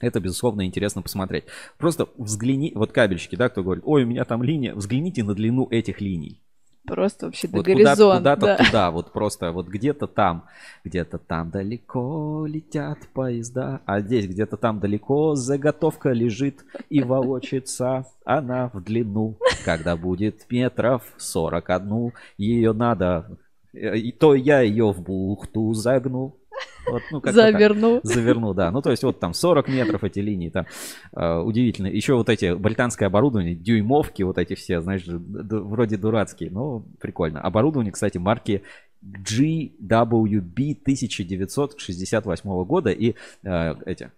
это, 0.00 0.18
безусловно, 0.18 0.66
интересно 0.66 1.02
посмотреть. 1.02 1.44
Просто 1.78 2.08
взгляни, 2.16 2.72
вот 2.74 2.90
кабельщики, 2.90 3.36
да, 3.36 3.48
кто 3.48 3.62
говорит, 3.62 3.84
ой, 3.86 4.04
у 4.04 4.06
меня 4.06 4.24
там 4.24 4.42
линия, 4.42 4.74
взгляните 4.74 5.22
на 5.22 5.34
длину 5.34 5.68
этих 5.70 6.00
линий. 6.00 6.42
Просто 6.86 7.26
вообще 7.26 7.46
до 7.46 7.58
Вот 7.58 7.66
куда-то, 7.66 7.84
горизонта. 7.84 8.18
куда-то 8.18 8.46
да. 8.46 8.56
туда, 8.64 8.90
вот 8.90 9.12
просто 9.12 9.52
вот 9.52 9.68
где-то 9.68 10.06
там, 10.06 10.46
где-то 10.84 11.18
там 11.18 11.50
далеко 11.50 12.46
летят 12.46 12.98
поезда, 13.12 13.80
а 13.84 14.00
здесь 14.00 14.26
где-то 14.26 14.56
там 14.56 14.80
далеко 14.80 15.34
заготовка 15.34 16.10
лежит 16.10 16.64
и 16.88 17.02
волочится 17.02 18.06
она 18.24 18.70
в 18.72 18.82
длину. 18.82 19.36
Когда 19.64 19.96
будет 19.96 20.50
метров 20.50 21.02
41, 21.18 22.12
ее 22.38 22.72
надо, 22.72 23.38
э, 23.72 23.96
и 23.96 24.12
то 24.12 24.34
я 24.34 24.60
ее 24.60 24.92
в 24.92 25.02
бухту 25.02 25.72
загну. 25.74 26.39
Вот, 26.88 27.02
ну, 27.10 27.20
как-то 27.20 27.40
так. 27.40 27.52
Заверну. 27.52 28.00
Заверну, 28.02 28.54
да. 28.54 28.70
Ну, 28.70 28.82
то 28.82 28.90
есть 28.90 29.04
вот 29.04 29.20
там 29.20 29.32
40 29.34 29.68
метров 29.68 30.02
эти 30.04 30.18
линии, 30.18 30.48
там 30.50 30.66
э, 31.14 31.38
удивительно. 31.38 31.86
Еще 31.86 32.14
вот 32.14 32.28
эти 32.28 32.54
британское 32.54 33.06
оборудование, 33.08 33.54
дюймовки 33.54 34.22
вот 34.22 34.38
эти 34.38 34.54
все, 34.54 34.80
знаешь, 34.80 35.04
д- 35.04 35.56
вроде 35.58 35.96
дурацкие, 35.96 36.50
но 36.50 36.84
прикольно. 37.00 37.40
Оборудование, 37.40 37.92
кстати, 37.92 38.18
марки 38.18 38.62
GWB 39.04 40.76
1968 40.82 42.64
года 42.64 42.90
и 42.90 43.14
э, 43.44 43.74
эти 43.86 44.10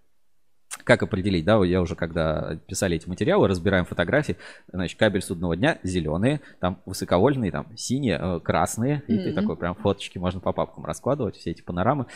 как 0.85 1.03
определить, 1.03 1.45
да, 1.45 1.63
я 1.65 1.81
уже 1.81 1.95
когда 1.95 2.57
писали 2.67 2.97
эти 2.97 3.09
материалы, 3.09 3.49
разбираем 3.49 3.85
фотографии, 3.85 4.37
значит, 4.73 4.99
кабель 4.99 5.23
судного 5.23 5.57
дня 5.57 5.79
зеленые, 5.83 6.41
там 6.61 6.81
высоковольтные, 6.87 7.51
там 7.51 7.67
синие, 7.77 8.19
э, 8.21 8.41
красные, 8.41 9.03
и 9.07 9.19
ты 9.19 9.33
такой 9.33 9.57
прям 9.57 9.75
фоточки 9.75 10.19
можно 10.19 10.41
по 10.41 10.53
папкам 10.53 10.85
раскладывать, 10.85 11.37
все 11.37 11.51
эти 11.51 11.63
панорамы. 11.63 12.07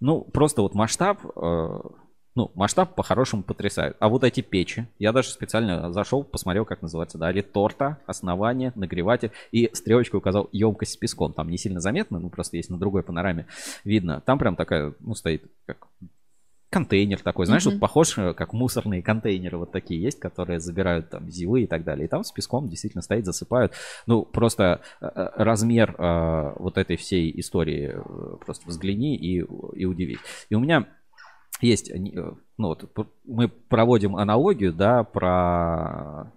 Ну, 0.00 0.22
просто 0.22 0.62
вот 0.62 0.74
масштаб, 0.74 1.20
э, 1.24 1.80
ну, 2.34 2.50
масштаб 2.54 2.94
по-хорошему 2.94 3.42
потрясает. 3.42 3.96
А 3.98 4.08
вот 4.08 4.22
эти 4.22 4.42
печи, 4.42 4.86
я 4.98 5.12
даже 5.12 5.30
специально 5.30 5.90
зашел, 5.92 6.22
посмотрел, 6.22 6.66
как 6.66 6.82
называется, 6.82 7.16
да, 7.16 7.32
реторта, 7.32 7.98
основание, 8.06 8.72
нагреватель, 8.74 9.32
и 9.52 9.70
стрелочкой 9.72 10.18
указал 10.18 10.48
емкость 10.52 10.92
с 10.92 10.96
песком. 10.96 11.32
Там 11.32 11.48
не 11.48 11.56
сильно 11.56 11.80
заметно, 11.80 12.18
ну, 12.18 12.28
просто 12.28 12.58
есть 12.58 12.70
на 12.70 12.78
другой 12.78 13.02
панораме 13.02 13.46
видно. 13.84 14.20
Там 14.20 14.38
прям 14.38 14.54
такая, 14.54 14.94
ну, 15.00 15.14
стоит 15.14 15.44
как 15.64 15.88
контейнер 16.76 17.20
такой, 17.22 17.46
знаешь, 17.46 17.64
Мгм. 17.64 17.74
вот 17.74 17.80
похож, 17.80 18.18
э, 18.18 18.34
как 18.34 18.52
мусорные 18.52 19.02
контейнеры 19.02 19.56
вот 19.56 19.72
такие 19.72 19.98
есть, 20.02 20.20
которые 20.20 20.60
забирают 20.60 21.08
там 21.08 21.30
зилы 21.30 21.62
и 21.62 21.66
так 21.66 21.84
далее. 21.84 22.04
И 22.04 22.08
там 22.08 22.22
с 22.22 22.30
песком 22.32 22.68
действительно 22.68 23.00
стоит, 23.00 23.24
засыпают. 23.24 23.72
Ну, 24.06 24.26
просто 24.26 24.82
э, 25.00 25.06
э, 25.06 25.28
размер 25.36 25.94
э, 25.98 26.52
вот 26.58 26.76
этой 26.76 26.96
всей 26.96 27.32
истории 27.40 27.94
э, 27.94 28.36
просто 28.44 28.68
взгляни 28.68 29.16
и, 29.16 29.38
и 29.38 29.84
удивись. 29.86 30.18
И 30.50 30.54
у 30.54 30.60
меня 30.60 30.86
есть, 31.62 31.90
ну 32.58 32.68
вот, 32.68 32.84
мы 33.24 33.48
проводим 33.48 34.14
аналогию, 34.16 34.74
да, 34.74 35.02
про 35.02 36.30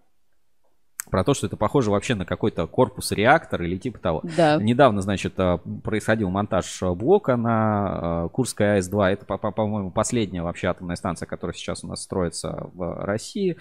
про 1.09 1.23
то, 1.23 1.33
что 1.33 1.47
это 1.47 1.57
похоже 1.57 1.91
вообще 1.91 2.15
на 2.15 2.25
какой-то 2.25 2.67
корпус 2.67 3.11
реактора 3.11 3.65
или 3.65 3.77
типа 3.77 3.99
того. 3.99 4.21
Да. 4.37 4.57
Недавно, 4.61 5.01
значит, 5.01 5.33
э, 5.39 5.57
происходил 5.83 6.29
монтаж 6.29 6.81
э, 6.83 6.93
блока 6.93 7.35
на 7.35 8.25
э, 8.25 8.29
Курской 8.29 8.77
АЭС-2. 8.77 9.05
Это, 9.09 9.25
по- 9.25 9.37
по- 9.37 9.51
по-моему, 9.51 9.91
последняя 9.91 10.43
вообще 10.43 10.67
атомная 10.67 10.95
станция, 10.95 11.25
которая 11.25 11.53
сейчас 11.55 11.83
у 11.83 11.87
нас 11.87 12.01
строится 12.03 12.69
в 12.73 13.03
России. 13.05 13.57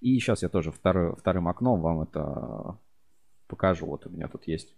И 0.00 0.18
сейчас 0.18 0.42
я 0.42 0.48
тоже 0.48 0.72
второй, 0.72 1.14
вторым 1.16 1.48
окном 1.48 1.80
вам 1.80 2.02
это 2.02 2.76
покажу. 3.48 3.86
Вот 3.86 4.06
у 4.06 4.10
меня 4.10 4.28
тут 4.28 4.46
есть 4.46 4.74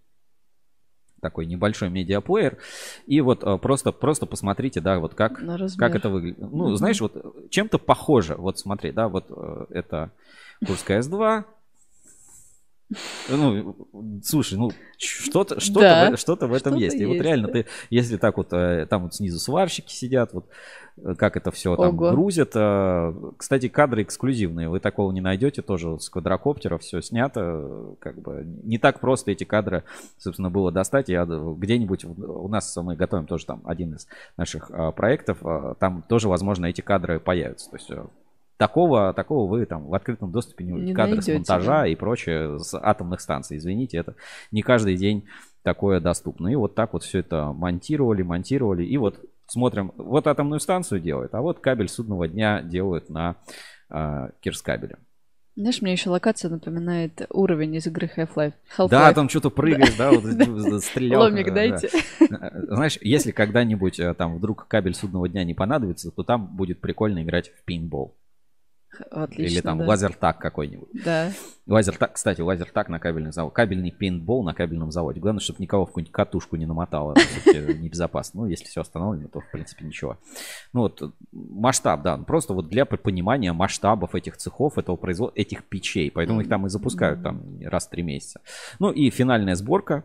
такой 1.21 1.45
небольшой 1.45 1.89
медиаплеер. 1.89 2.57
И 3.05 3.21
вот 3.21 3.45
просто, 3.61 3.91
просто 3.93 4.25
посмотрите, 4.25 4.81
да, 4.81 4.99
вот 4.99 5.13
как, 5.15 5.39
как 5.77 5.95
это 5.95 6.09
выглядит. 6.09 6.39
Ну, 6.39 6.67
Мгм. 6.67 6.75
знаешь, 6.75 6.99
вот 6.99 7.15
э, 7.15 7.21
чем-то 7.49 7.77
похоже. 7.79 8.35
Вот 8.35 8.59
смотри, 8.59 8.91
да, 8.91 9.07
вот 9.07 9.27
э, 9.29 9.65
это 9.69 10.11
Курская 10.65 11.01
С-2. 11.01 11.45
Ну, 13.29 13.75
слушай, 14.23 14.57
ну, 14.57 14.71
что-то 14.97 15.59
что 15.59 15.79
Да, 15.79 16.11
в, 16.11 16.19
что-то 16.19 16.47
в 16.47 16.53
этом 16.53 16.73
что-то 16.73 16.83
есть. 16.83 16.97
И 16.97 17.05
вот 17.05 17.15
реально 17.15 17.47
да. 17.47 17.53
ты, 17.53 17.65
если 17.89 18.17
так 18.17 18.37
вот, 18.37 18.53
э, 18.53 18.85
там 18.89 19.03
вот 19.03 19.15
снизу 19.15 19.39
сварщики 19.39 19.91
сидят, 19.91 20.33
вот 20.33 20.47
э, 20.97 21.15
как 21.15 21.37
это 21.37 21.51
все 21.51 21.75
там 21.75 21.97
Ого. 21.97 22.11
грузят. 22.11 22.51
э, 22.55 23.13
Кстати, 23.37 23.69
кадры 23.69 24.03
эксклюзивные, 24.03 24.69
вы 24.69 24.79
такого 24.79 25.11
не 25.11 25.21
найдете, 25.21 25.61
тоже 25.61 25.89
вот 25.89 26.03
с 26.03 26.09
квадрокоптера 26.09 26.77
все 26.77 27.01
снято, 27.01 27.95
как 27.99 28.21
бы 28.21 28.43
не 28.63 28.77
так 28.77 28.99
просто 28.99 29.31
эти 29.31 29.43
кадры, 29.43 29.83
собственно, 30.17 30.49
было 30.49 30.71
достать. 30.71 31.09
Я 31.09 31.25
где-нибудь 31.25 32.05
у 32.05 32.47
нас 32.47 32.75
мы 32.77 32.95
готовим 32.95 33.25
тоже 33.25 33.45
там 33.45 33.61
один 33.65 33.95
из 33.95 34.07
наших 34.37 34.71
проектов, 34.95 35.39
там 35.79 36.03
тоже, 36.07 36.27
возможно, 36.27 36.67
эти 36.67 36.81
кадры 36.81 37.19
появятся. 37.19 37.71
То 37.71 37.77
есть 37.77 37.89
Такого, 38.57 39.13
такого 39.13 39.49
вы 39.49 39.65
там 39.65 39.87
в 39.87 39.93
открытом 39.93 40.31
доступе 40.31 40.63
не. 40.63 40.71
Не 40.73 40.93
Кадры 40.93 41.21
с 41.21 41.27
найдете, 41.27 41.33
монтажа 41.33 41.81
да. 41.81 41.87
и 41.87 41.95
прочее 41.95 42.59
с 42.59 42.73
атомных 42.75 43.21
станций. 43.21 43.57
Извините, 43.57 43.97
это 43.97 44.15
не 44.51 44.61
каждый 44.61 44.95
день 44.95 45.25
такое 45.63 45.99
доступно. 45.99 46.49
И 46.49 46.55
вот 46.55 46.75
так 46.75 46.93
вот 46.93 47.03
все 47.03 47.19
это 47.19 47.51
монтировали, 47.53 48.21
монтировали. 48.21 48.83
И 48.85 48.97
вот 48.97 49.19
смотрим, 49.47 49.91
вот 49.97 50.27
атомную 50.27 50.59
станцию 50.59 51.01
делают, 51.01 51.33
а 51.33 51.41
вот 51.41 51.59
кабель 51.59 51.89
судного 51.89 52.27
дня 52.27 52.61
делают 52.61 53.09
на 53.09 53.37
э, 53.89 54.29
Кирскабеле. 54.41 54.97
Знаешь, 55.55 55.83
мне 55.83 55.91
еще 55.91 56.09
локация 56.09 56.49
напоминает 56.49 57.27
уровень 57.29 57.75
из 57.75 57.85
игры 57.85 58.09
Half-Life. 58.15 58.53
Half-Life. 58.75 58.89
Да, 58.89 59.13
там 59.13 59.29
что-то 59.29 59.51
прыгаешь, 59.51 59.95
да, 59.95 60.11
вот 60.11 60.23
стрелял. 60.83 61.21
Ломик 61.21 61.53
дайте. 61.53 61.89
Знаешь, 62.19 62.97
если 63.01 63.31
когда-нибудь 63.31 63.99
э, 63.99 64.15
там 64.15 64.37
вдруг 64.37 64.67
кабель 64.67 64.95
судного 64.95 65.29
дня 65.29 65.43
не 65.43 65.53
понадобится, 65.53 66.09
то 66.09 66.23
там 66.23 66.47
будет 66.55 66.81
прикольно 66.81 67.21
играть 67.21 67.49
в 67.49 67.63
пинбол. 67.65 68.15
Отлично, 69.11 69.53
Или 69.53 69.61
там 69.61 69.79
да. 69.79 69.85
лазертак 69.85 70.39
какой-нибудь. 70.39 70.89
Да. 71.05 71.31
Лазертак, 71.65 72.13
кстати, 72.13 72.41
лазертак 72.41 72.89
на 72.89 72.99
кабельных 72.99 73.33
заводах. 73.33 73.55
Кабельный 73.55 73.91
пейнтбол 73.91 74.43
на 74.43 74.53
кабельном 74.53 74.91
заводе. 74.91 75.19
Главное, 75.19 75.39
чтобы 75.39 75.61
никого 75.61 75.85
в 75.85 75.89
какую-нибудь 75.89 76.13
катушку 76.13 76.55
не 76.55 76.65
намотало. 76.65 77.15
всё-таки 77.15 77.73
Небезопасно. 77.79 78.41
Ну, 78.41 78.47
если 78.47 78.65
все 78.65 78.81
остановлено, 78.81 79.29
то, 79.29 79.39
в 79.39 79.51
принципе, 79.51 79.85
ничего. 79.85 80.17
Ну, 80.73 80.81
вот 80.81 81.13
масштаб, 81.31 82.01
да. 82.03 82.17
Просто 82.17 82.53
вот 82.53 82.69
для 82.69 82.85
понимания 82.85 83.53
масштабов 83.53 84.15
этих 84.15 84.37
цехов, 84.37 84.77
этого 84.77 84.95
производства, 84.95 85.39
этих 85.39 85.63
печей. 85.63 86.11
Поэтому 86.11 86.41
их 86.41 86.49
там 86.49 86.65
и 86.67 86.69
запускают 86.69 87.23
там 87.23 87.59
раз 87.63 87.87
в 87.87 87.89
три 87.89 88.03
месяца. 88.03 88.41
Ну, 88.79 88.91
и 88.91 89.09
финальная 89.09 89.55
сборка. 89.55 90.03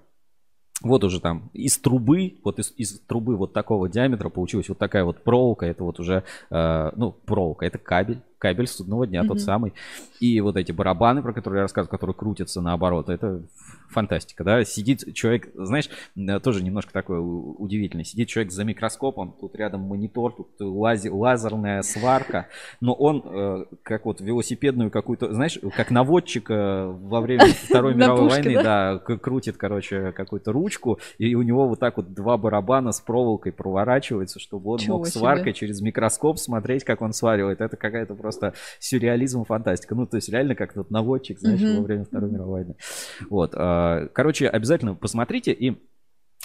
Вот 0.80 1.02
уже 1.02 1.20
там 1.20 1.50
из 1.52 1.76
трубы, 1.78 2.38
вот 2.44 2.60
из, 2.60 2.72
из 2.76 3.00
трубы 3.00 3.36
вот 3.36 3.52
такого 3.52 3.88
диаметра 3.88 4.28
получилась 4.28 4.68
вот 4.68 4.78
такая 4.78 5.04
вот 5.04 5.24
проволока. 5.24 5.66
Это 5.66 5.82
вот 5.82 5.98
уже, 5.98 6.22
э, 6.50 6.90
ну, 6.94 7.10
проволока, 7.10 7.66
это 7.66 7.78
кабель, 7.78 8.22
кабель 8.38 8.66
судного 8.66 9.06
дня 9.06 9.22
тот 9.22 9.36
Мгм. 9.36 9.38
самый. 9.38 9.72
И 10.20 10.40
вот 10.40 10.56
эти 10.56 10.72
барабаны, 10.72 11.22
про 11.22 11.32
которые 11.32 11.58
я 11.58 11.62
рассказывал, 11.62 11.90
которые 11.90 12.14
крутятся 12.14 12.60
наоборот, 12.60 13.08
это 13.08 13.42
фантастика, 13.88 14.44
да. 14.44 14.64
Сидит 14.64 15.14
человек, 15.14 15.48
знаешь, 15.54 15.88
э, 16.16 16.40
тоже 16.40 16.62
немножко 16.62 16.92
такое 16.92 17.20
удивительное. 17.20 18.04
Сидит 18.04 18.28
человек 18.28 18.52
за 18.52 18.64
микроскопом, 18.64 19.34
тут 19.40 19.56
рядом 19.56 19.82
монитор, 19.82 20.32
тут 20.32 20.48
лази- 20.60 21.10
лазерная 21.10 21.82
сварка, 21.82 22.46
но 22.80 22.92
он 22.92 23.22
э, 23.24 23.64
как 23.82 24.04
вот 24.04 24.20
велосипедную 24.20 24.90
какую-то, 24.90 25.32
знаешь, 25.32 25.58
как 25.76 25.90
наводчик 25.90 26.50
э, 26.50 26.86
во 26.86 27.20
время 27.20 27.46
Второй 27.68 27.94
мировой 27.94 28.28
войны, 28.28 28.62
да? 28.62 28.98
крутит, 28.98 29.56
короче, 29.56 30.12
какую-то 30.12 30.52
ручку, 30.52 30.98
и 31.18 31.34
у 31.34 31.42
него 31.42 31.68
вот 31.68 31.80
так 31.80 31.96
вот 31.96 32.12
два 32.12 32.36
барабана 32.36 32.92
с 32.92 33.00
проволокой 33.00 33.52
проворачивается, 33.52 34.38
чтобы 34.38 34.70
он 34.70 34.80
мог 34.86 35.06
сваркой 35.06 35.52
через 35.54 35.80
микроскоп 35.80 36.38
смотреть, 36.38 36.84
как 36.84 37.02
он 37.02 37.12
сваривает. 37.12 37.60
Это 37.60 37.76
какая-то 37.76 38.14
просто 38.14 38.27
сюрреализм, 38.78 39.44
фантастика. 39.44 39.94
Ну, 39.94 40.06
то 40.06 40.16
есть 40.16 40.28
реально 40.28 40.54
как 40.54 40.72
тот 40.74 40.90
наводчик, 40.90 41.38
знаешь, 41.38 41.60
Мгм. 41.60 41.76
во 41.76 41.82
время 41.82 42.04
Второй 42.04 42.30
мировой 42.30 42.52
войны. 42.60 42.76
Вот. 43.30 43.52
а, 43.54 44.06
Короче, 44.12 44.48
обязательно 44.48 44.94
посмотрите 44.94 45.52
и 45.52 45.78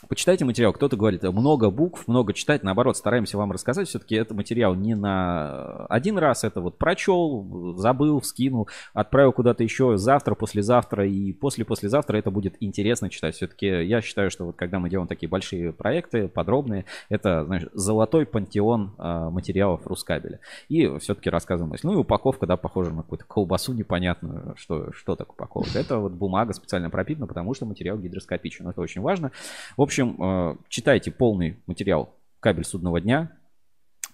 Почитайте 0.10 0.44
материал. 0.44 0.74
Кто-то 0.74 0.98
говорит, 0.98 1.24
много 1.24 1.70
букв, 1.70 2.08
много 2.08 2.34
читать. 2.34 2.64
Наоборот, 2.64 2.98
стараемся 2.98 3.38
вам 3.38 3.52
рассказать. 3.52 3.88
Все-таки 3.88 4.16
это 4.16 4.34
материал 4.34 4.76
не 4.76 4.96
на 4.96 5.86
один 5.86 6.18
раз. 6.18 6.44
Это 6.44 6.62
вот 6.62 6.78
прочел, 6.78 7.76
забыл, 7.78 8.22
скинул, 8.22 8.68
отправил 8.94 9.32
куда-то 9.32 9.64
еще 9.64 9.98
завтра, 9.98 10.36
послезавтра 10.36 11.08
и 11.08 11.32
после-послезавтра. 11.32 12.18
Это 12.18 12.32
будет 12.32 12.56
интересно 12.60 13.10
читать. 13.10 13.36
Все-таки 13.36 13.68
я 13.68 14.02
считаю, 14.02 14.30
что 14.30 14.46
вот 14.46 14.56
когда 14.56 14.80
мы 14.80 14.90
делаем 14.90 15.08
такие 15.08 15.30
большие 15.30 15.72
проекты, 15.72 16.28
подробные, 16.28 16.86
это, 17.10 17.46
знаешь, 17.46 17.68
золотой 17.74 18.26
пантеон 18.26 18.94
а, 18.98 19.30
материалов 19.30 19.88
Рускабеля. 19.88 20.40
И 20.68 20.98
все-таки 21.00 21.30
рассказываем. 21.30 21.74
Ну 21.84 21.94
и 21.94 21.96
упаковка, 21.96 22.46
да, 22.46 22.58
похожа 22.58 22.92
на 22.92 23.04
какую-то 23.04 23.26
колбасу 23.26 23.74
непонятную. 23.74 24.56
Что, 24.58 24.92
что 24.92 25.16
такое 25.16 25.34
упаковка? 25.34 25.80
Это 25.80 25.98
вот 25.98 26.12
бумага 26.12 26.54
специально 26.54 26.90
пропитана, 26.90 27.26
потому 27.26 27.54
что 27.54 27.66
материал 27.66 27.98
гидроскопичен. 27.98 28.68
Это 28.68 28.82
очень 28.82 29.02
важно. 29.02 29.32
В 29.78 29.82
общем, 29.82 29.93
общем, 29.94 30.16
э, 30.20 30.56
читайте 30.70 31.12
полный 31.12 31.58
материал 31.68 32.16
«Кабель 32.40 32.66
судного 32.66 33.00
дня». 33.00 33.32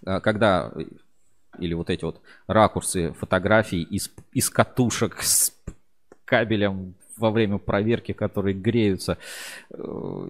Э, 0.05 0.19
когда 0.19 0.71
э, 0.75 0.81
или 1.57 1.73
вот 1.73 1.89
эти 1.89 2.03
вот 2.03 2.21
ракурсы 2.47 3.13
фотографий 3.13 3.81
из, 3.81 4.11
из 4.33 4.49
катушек 4.49 5.21
с 5.21 5.53
кабелем 6.25 6.95
во 7.17 7.31
время 7.31 7.57
проверки, 7.57 8.11
которые 8.13 8.55
греются, 8.55 9.17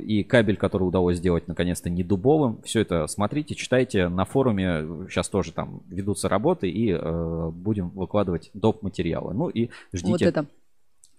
и 0.02 0.24
кабель, 0.24 0.58
который 0.58 0.84
удалось 0.84 1.18
сделать 1.18 1.48
наконец-то 1.48 1.88
не 1.90 2.04
дубовым. 2.04 2.62
Все 2.64 2.82
это 2.82 3.06
смотрите, 3.06 3.54
читайте 3.54 4.08
на 4.08 4.26
форуме. 4.26 5.08
Сейчас 5.08 5.30
тоже 5.30 5.52
там 5.52 5.82
ведутся 5.88 6.30
работы 6.30 6.70
и 6.70 6.92
э, 6.92 7.50
будем 7.52 7.90
выкладывать 7.90 8.50
доп. 8.54 8.82
материалы. 8.82 9.34
Ну 9.34 9.50
и 9.50 9.70
ждите. 9.94 10.12
Вот 10.12 10.22
это 10.22 10.46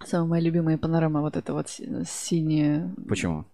самая 0.05 0.29
моя 0.29 0.43
любимая 0.43 0.77
панорама, 0.77 1.21
вот 1.21 1.37
это 1.37 1.53
вот 1.53 1.69
синее. 1.69 2.93
Почему? 3.07 3.45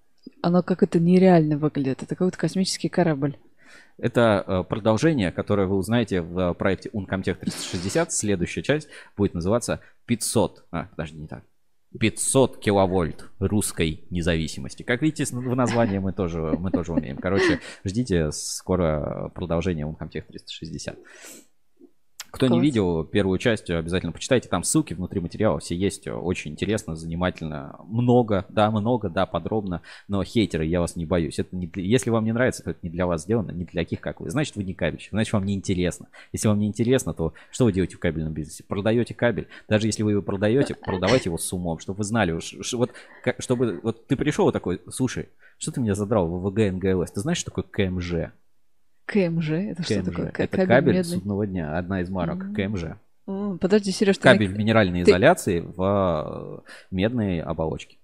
Оно 0.41 0.63
как 0.63 0.83
это 0.83 0.99
нереально 0.99 1.57
выглядит. 1.57 2.03
Это 2.03 2.15
какой-то 2.15 2.37
космический 2.37 2.89
корабль. 2.89 3.37
Это 3.97 4.43
э, 4.45 4.63
продолжение, 4.63 5.31
которое 5.31 5.67
вы 5.67 5.75
узнаете 5.75 6.21
в 6.21 6.53
проекте 6.53 6.89
Uncomtech 6.89 7.35
360. 7.35 8.11
Следующая 8.11 8.61
часть 8.61 8.89
будет 9.15 9.33
называться 9.33 9.79
500. 10.05 10.65
А, 10.71 10.83
подожди, 10.85 11.17
не 11.17 11.27
так. 11.27 11.43
500 11.99 12.59
киловольт 12.59 13.29
русской 13.39 14.05
независимости. 14.09 14.83
Как 14.83 15.01
видите, 15.01 15.25
в 15.33 15.55
названии 15.55 15.97
мы 15.97 16.13
тоже, 16.13 16.39
мы 16.59 16.69
тоже 16.69 16.93
умеем. 16.93 17.17
Короче, 17.17 17.59
ждите 17.83 18.31
скоро 18.31 19.31
продолжение 19.33 19.87
Uncomtech 19.87 20.23
360. 20.27 20.97
Кто 22.31 22.47
Класс. 22.47 22.57
не 22.57 22.61
видел 22.61 23.03
первую 23.03 23.37
часть, 23.39 23.69
обязательно 23.69 24.11
почитайте. 24.11 24.49
Там 24.49 24.63
ссылки 24.63 24.93
внутри 24.93 25.19
материала 25.19 25.59
все 25.59 25.75
есть. 25.75 26.07
Очень 26.07 26.51
интересно, 26.51 26.95
занимательно. 26.95 27.75
Много, 27.87 28.45
да, 28.49 28.69
много, 28.71 29.09
да, 29.09 29.25
подробно. 29.25 29.81
Но 30.07 30.23
хейтеры, 30.23 30.65
я 30.65 30.81
вас 30.81 30.95
не 30.95 31.05
боюсь. 31.05 31.39
Это 31.39 31.55
не 31.55 31.67
для... 31.67 31.83
Если 31.83 32.09
вам 32.09 32.25
не 32.25 32.31
нравится, 32.31 32.63
то 32.63 32.71
это 32.71 32.79
не 32.83 32.89
для 32.89 33.07
вас 33.07 33.23
сделано, 33.23 33.51
не 33.51 33.65
для 33.65 33.81
таких, 33.81 34.01
как 34.01 34.19
вы. 34.19 34.29
Значит, 34.29 34.55
вы 34.55 34.63
не 34.63 34.73
кабельщик, 34.73 35.11
значит, 35.11 35.33
вам 35.33 35.45
не 35.45 35.53
интересно. 35.53 36.07
Если 36.33 36.47
вам 36.47 36.59
не 36.59 36.67
интересно, 36.67 37.13
то 37.13 37.33
что 37.51 37.65
вы 37.65 37.71
делаете 37.71 37.95
в 37.95 37.99
кабельном 37.99 38.33
бизнесе? 38.33 38.63
Продаете 38.63 39.13
кабель. 39.13 39.47
Даже 39.67 39.87
если 39.87 40.03
вы 40.03 40.11
его 40.11 40.21
продаете, 40.21 40.75
продавайте 40.75 41.29
его 41.29 41.37
с 41.37 41.51
умом, 41.53 41.79
чтобы 41.79 41.97
вы 41.97 42.03
знали. 42.03 42.33
Вот, 42.33 42.91
чтобы 43.39 43.79
вот 43.81 44.07
ты 44.07 44.15
пришел 44.15 44.51
такой, 44.51 44.81
слушай, 44.89 45.29
что 45.57 45.71
ты 45.71 45.81
меня 45.81 45.95
задрал 45.95 46.27
в 46.27 46.41
ВВГ 46.41 46.73
НГЛС? 46.73 47.11
Ты 47.11 47.21
знаешь, 47.21 47.37
что 47.37 47.51
такое 47.51 47.63
КМЖ? 47.63 48.31
КМЖ, 49.07 49.49
это 49.51 49.83
КМЖ. 49.83 49.85
что 49.85 50.03
такое? 50.03 50.27
Это 50.27 50.47
кабель, 50.47 50.67
кабель 50.67 50.93
медный? 50.95 51.15
судного 51.15 51.47
дня, 51.47 51.77
одна 51.77 52.01
из 52.01 52.09
марок 52.09 52.43
mm-hmm. 52.43 52.53
КМЖ. 52.53 53.59
Подожди, 53.59 53.91
Сереж, 53.91 54.19
Кабель 54.19 54.47
в 54.47 54.57
минеральной 54.57 55.03
ты... 55.03 55.11
изоляции 55.11 55.59
в 55.59 56.61
э, 56.61 56.71
медной 56.91 57.41
оболочке. 57.41 57.97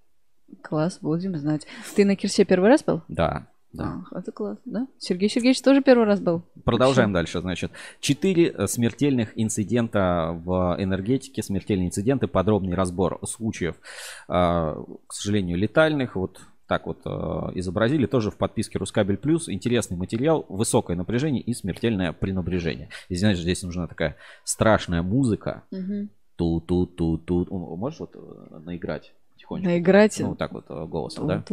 Класс, 0.61 0.99
будем 1.01 1.37
знать. 1.37 1.65
Ты 1.95 2.03
на 2.03 2.15
Кирсе 2.15 2.43
первый 2.43 2.69
раз 2.69 2.83
был? 2.83 3.03
Да. 3.07 3.47
Да. 3.71 4.03
А, 4.11 4.19
это 4.19 4.31
класс, 4.31 4.57
да? 4.65 4.87
Сергей 4.99 5.29
Сергеевич 5.29 5.61
тоже 5.61 5.81
первый 5.81 6.05
раз 6.05 6.19
был. 6.19 6.43
Продолжаем 6.63 7.11
Вообще. 7.11 7.33
дальше, 7.33 7.41
значит. 7.41 7.71
Четыре 7.99 8.49
э, 8.49 8.67
смертельных 8.67 9.31
инцидента 9.35 10.39
в 10.45 10.75
энергетике, 10.77 11.41
смертельные 11.41 11.87
инциденты, 11.87 12.27
подробный 12.27 12.75
разбор 12.75 13.19
случаев, 13.25 13.75
а, 14.27 14.75
к 15.07 15.13
сожалению, 15.13 15.57
летальных. 15.57 16.15
Вот 16.15 16.41
так 16.73 16.87
вот 16.87 17.01
э, 17.05 17.09
изобразили, 17.53 18.07
тоже 18.07 18.31
в 18.31 18.37
подписке 18.37 18.79
Рускабель 18.79 19.17
Плюс. 19.17 19.47
Интересный 19.47 19.95
материал, 19.95 20.43
высокое 20.49 20.97
напряжение 20.97 21.39
и 21.39 21.53
смертельное 21.53 22.13
пренабрежение. 22.13 22.89
И 23.09 23.15
знаешь, 23.15 23.37
здесь 23.37 23.61
нужна 23.61 23.85
такая 23.85 24.15
страшная 24.43 25.03
музыка. 25.03 25.65
Угу. 25.69 26.09
Ту-ту-ту-ту. 26.35 27.45
Можешь 27.77 27.99
вот 27.99 28.15
э, 28.15 28.57
наиграть? 28.65 29.13
Потихонечку. 29.53 29.69
Наиграть. 29.69 30.19
Ну, 30.19 30.35
так 30.35 30.51
вот 30.51 30.65
э, 30.69 30.85
голосом, 30.85 31.27
да? 31.27 31.43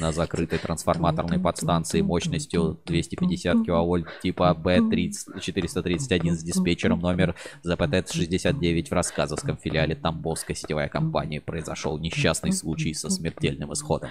На 0.00 0.12
закрытой 0.12 0.58
трансформаторной 0.58 1.38
подстанции 1.38 2.00
мощностью 2.00 2.78
250 2.86 3.64
киловольт 3.64 4.06
типа 4.22 4.56
B431 4.58 6.32
с 6.32 6.42
диспетчером 6.42 7.00
номер 7.00 7.34
ЗПТ-69 7.64 8.88
в 8.88 8.92
рассказовском 8.92 9.56
филиале. 9.56 9.94
Тамбовской 9.94 10.54
сетевой 10.54 10.88
компании 10.88 11.38
произошел 11.38 11.98
несчастный 11.98 12.52
случай 12.52 12.94
со 12.94 13.10
смертельным 13.10 13.72
исходом. 13.72 14.10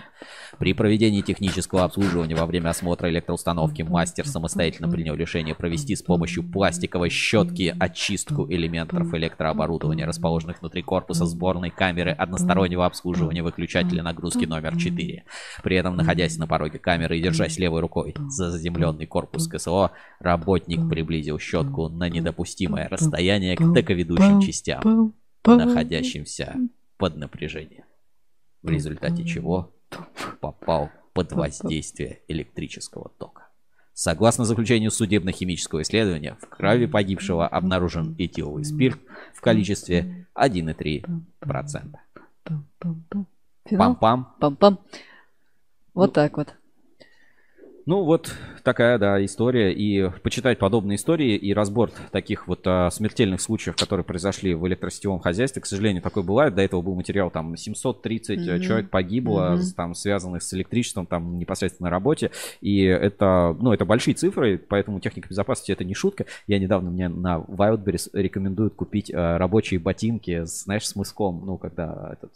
При 0.59 0.73
проведении 0.73 1.21
технического 1.21 1.83
обслуживания 1.83 2.35
во 2.35 2.45
время 2.45 2.69
осмотра 2.69 3.09
электроустановки 3.09 3.81
мастер 3.83 4.27
самостоятельно 4.27 4.89
принял 4.89 5.15
решение 5.15 5.55
провести 5.55 5.95
с 5.95 6.01
помощью 6.01 6.43
пластиковой 6.43 7.09
щетки 7.09 7.75
очистку 7.79 8.47
элементов 8.49 9.13
электрооборудования, 9.13 10.05
расположенных 10.05 10.59
внутри 10.61 10.81
корпуса 10.81 11.25
сборной 11.25 11.69
камеры 11.69 12.11
односторонней 12.11 12.66
одностороннего 12.67 12.85
обслуживания 12.85 13.43
выключателя 13.43 14.03
нагрузки 14.03 14.45
номер 14.45 14.77
4. 14.77 15.23
При 15.63 15.75
этом, 15.75 15.95
находясь 15.95 16.37
на 16.37 16.47
пороге 16.47 16.79
камеры 16.79 17.17
и 17.17 17.21
держась 17.21 17.57
левой 17.57 17.81
рукой 17.81 18.13
за 18.29 18.51
заземленный 18.51 19.05
корпус 19.05 19.47
КСО, 19.47 19.91
работник 20.19 20.87
приблизил 20.89 21.39
щетку 21.39 21.89
на 21.89 22.09
недопустимое 22.09 22.89
расстояние 22.89 23.55
к 23.55 23.73
тековедущим 23.73 24.41
частям, 24.41 25.13
находящимся 25.45 26.55
под 26.97 27.17
напряжением. 27.17 27.85
В 28.61 28.69
результате 28.69 29.23
чего 29.23 29.71
попал 30.41 30.89
под 31.13 31.31
воздействие 31.31 32.19
электрического 32.27 33.11
тока. 33.17 33.47
Согласно 33.93 34.45
заключению 34.45 34.91
судебно-химического 34.91 35.81
исследования, 35.81 36.37
в 36.39 36.47
крови 36.47 36.85
погибшего 36.85 37.47
обнаружен 37.47 38.15
этиловый 38.19 38.63
спирт 38.63 38.99
в 39.33 39.41
количестве 39.41 40.27
1,3%. 40.35 41.95
Пам-пам. 43.69 44.25
Пам-пам. 44.39 44.79
Вот 45.93 46.13
так 46.13 46.37
вот. 46.37 46.55
Ну 47.85 48.03
вот 48.03 48.35
такая, 48.67 48.97
да, 48.97 49.23
история. 49.23 49.71
И 49.71 50.09
почитать 50.23 50.59
подобные 50.59 50.97
истории 50.97 51.37
и 51.37 51.53
разбор 51.53 51.89
таких 52.11 52.49
вот 52.49 52.63
а, 52.65 52.89
смертельных 52.91 53.39
случаев, 53.39 53.77
которые 53.77 54.03
произошли 54.03 54.53
в 54.55 54.67
электросетевом 54.67 55.21
хозяйстве. 55.21 55.61
К 55.61 55.65
сожалению, 55.65 56.03
такое 56.03 56.21
бывает. 56.21 56.53
До 56.53 56.61
этого 56.61 56.81
был 56.81 56.93
материал, 56.93 57.31
там 57.31 57.55
730 57.55 58.37
mm-hmm. 58.39 58.59
человек 58.59 58.89
погибло, 58.89 59.55
mm-hmm. 59.55 59.73
там 59.77 59.95
связанных 59.95 60.43
с 60.43 60.53
электричеством, 60.53 61.05
там 61.05 61.39
непосредственно 61.39 61.87
на 61.87 61.91
работе. 61.91 62.31
И 62.59 62.81
это, 62.83 63.55
ну, 63.57 63.71
это 63.71 63.85
большие 63.85 64.15
цифры, 64.15 64.57
поэтому 64.57 64.99
техника 64.99 65.29
безопасности 65.29 65.71
это 65.71 65.85
не 65.85 65.93
шутка. 65.93 66.25
Я 66.45 66.59
недавно 66.59 66.89
мне 66.89 67.07
на 67.07 67.37
Wildberries 67.37 68.09
рекомендуют 68.11 68.75
купить 68.75 69.09
а, 69.13 69.37
рабочие 69.37 69.79
ботинки, 69.79 70.43
знаешь, 70.43 70.85
с 70.85 70.93
мыском, 70.97 71.41
ну, 71.45 71.57
когда 71.57 72.11
этот 72.11 72.33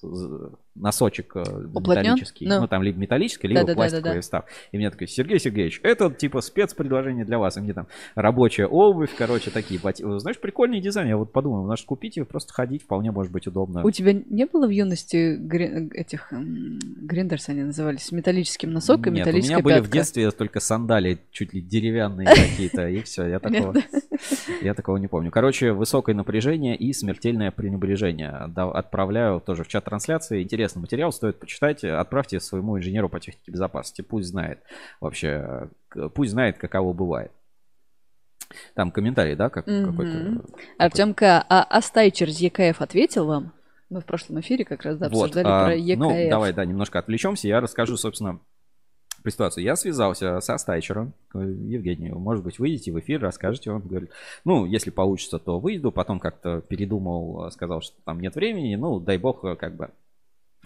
носочек 0.76 1.36
э, 1.36 1.42
Уплотнен? 1.74 2.04
металлический, 2.04 2.48
ну. 2.48 2.62
ну, 2.62 2.68
там 2.68 2.82
либо 2.84 2.98
металлический, 3.00 3.48
либо 3.48 3.66
да, 3.66 3.74
пластиковый 3.74 4.02
да, 4.04 4.10
да, 4.10 4.16
да. 4.16 4.22
встав. 4.22 4.46
И 4.72 4.78
мне 4.78 4.90
такой, 4.90 5.08
Сергей 5.08 5.40
Сергеевич, 5.40 5.82
это 5.84 6.10
типа 6.22 6.42
спецпредложение 6.42 7.26
для 7.26 7.40
вас. 7.40 7.58
И 7.58 7.62
мне 7.62 7.74
там 7.74 7.88
рабочая 8.16 8.68
обувь, 8.68 9.10
короче, 9.18 9.50
такие 9.50 9.80
ботинки. 9.80 10.20
Знаешь, 10.20 10.40
прикольный 10.40 10.80
дизайн. 10.80 11.08
Я 11.08 11.18
вот 11.18 11.34
подумал, 11.34 11.66
надо 11.66 11.82
купить 11.84 12.18
и 12.18 12.24
просто 12.24 12.54
ходить, 12.54 12.84
вполне 12.84 13.12
может 13.12 13.32
быть 13.32 13.48
удобно. 13.48 13.84
У 13.84 13.90
тебя 13.90 14.14
не 14.14 14.46
было 14.46 14.68
в 14.68 14.70
юности 14.70 15.36
гри... 15.36 15.90
этих 15.94 16.32
гриндерс 16.32 17.50
они 17.50 17.64
назывались, 17.64 18.04
с 18.04 18.12
металлическим 18.12 18.72
носок 18.72 19.08
и 19.08 19.10
Нет, 19.10 19.26
металлическая 19.26 19.58
у 19.58 19.60
меня 19.60 19.64
были 19.64 19.76
пятка. 19.76 19.90
в 19.90 19.94
детстве 19.94 20.32
только 20.32 20.60
сандали, 20.60 21.18
чуть 21.32 21.54
ли 21.54 21.62
деревянные 21.62 22.28
какие-то, 22.28 22.88
и 22.88 23.02
все. 23.02 23.26
Я 23.26 23.40
такого, 23.40 23.74
я 24.62 24.74
такого 24.76 24.98
не 24.98 25.08
помню. 25.08 25.32
Короче, 25.32 25.72
высокое 25.72 26.14
напряжение 26.14 26.76
и 26.76 26.94
смертельное 26.94 27.50
пренебрежение. 27.50 28.30
Отправляю 28.30 29.42
тоже 29.42 29.64
в 29.64 29.68
чат 29.68 29.86
трансляции. 29.86 30.44
Интересный 30.44 30.82
материал, 30.82 31.12
стоит 31.12 31.40
почитать. 31.40 31.84
Отправьте 31.84 32.40
своему 32.40 32.78
инженеру 32.78 33.10
по 33.10 33.20
технике 33.20 33.52
безопасности, 33.52 34.02
пусть 34.04 34.30
знает 34.30 34.60
вообще 35.00 35.70
пусть 36.14 36.32
знает, 36.32 36.58
каково 36.58 36.94
бывает. 36.94 37.32
Там 38.74 38.92
комментарий, 38.92 39.36
да, 39.36 39.50
как, 39.50 39.68
mm-hmm. 39.68 39.86
какой-то. 39.86 40.44
Артемка, 40.78 41.46
а 41.48 41.64
Астайчер 41.64 42.30
из 42.30 42.40
ЕКФ 42.40 42.82
ответил 42.82 43.26
вам? 43.26 43.54
Мы 43.90 44.02
в 44.02 44.06
прошлом 44.06 44.40
эфире 44.40 44.64
как 44.66 44.84
раз 44.84 44.98
да, 44.98 45.08
обсуждали 45.08 45.44
вот, 45.44 45.52
а, 45.52 45.66
про 45.66 45.76
ЕКФ. 45.76 46.00
Ну, 46.00 46.30
давай, 46.30 46.54
да, 46.54 46.66
немножко 46.66 47.00
отвлечемся. 47.00 47.48
Я 47.48 47.60
расскажу, 47.60 47.98
собственно, 47.98 48.40
про 49.22 49.32
ситуацию. 49.32 49.64
Я 49.64 49.76
связался 49.76 50.40
со 50.40 50.58
Стайчером, 50.58 51.14
Евгению, 51.34 52.18
может 52.18 52.44
быть, 52.44 52.58
выйдете 52.60 52.92
в 52.92 53.00
эфир, 53.00 53.22
расскажете. 53.22 53.72
Он 53.72 53.82
говорит, 53.82 54.12
ну, 54.46 54.66
если 54.66 54.90
получится, 54.90 55.40
то 55.40 55.60
выйду. 55.60 55.92
Потом 55.92 56.20
как-то 56.20 56.62
передумал, 56.62 57.52
сказал, 57.52 57.82
что 57.82 57.96
там 58.06 58.20
нет 58.20 58.36
времени. 58.36 58.76
Ну, 58.76 59.00
дай 59.00 59.18
бог, 59.18 59.42
как 59.42 59.76
бы 59.76 59.92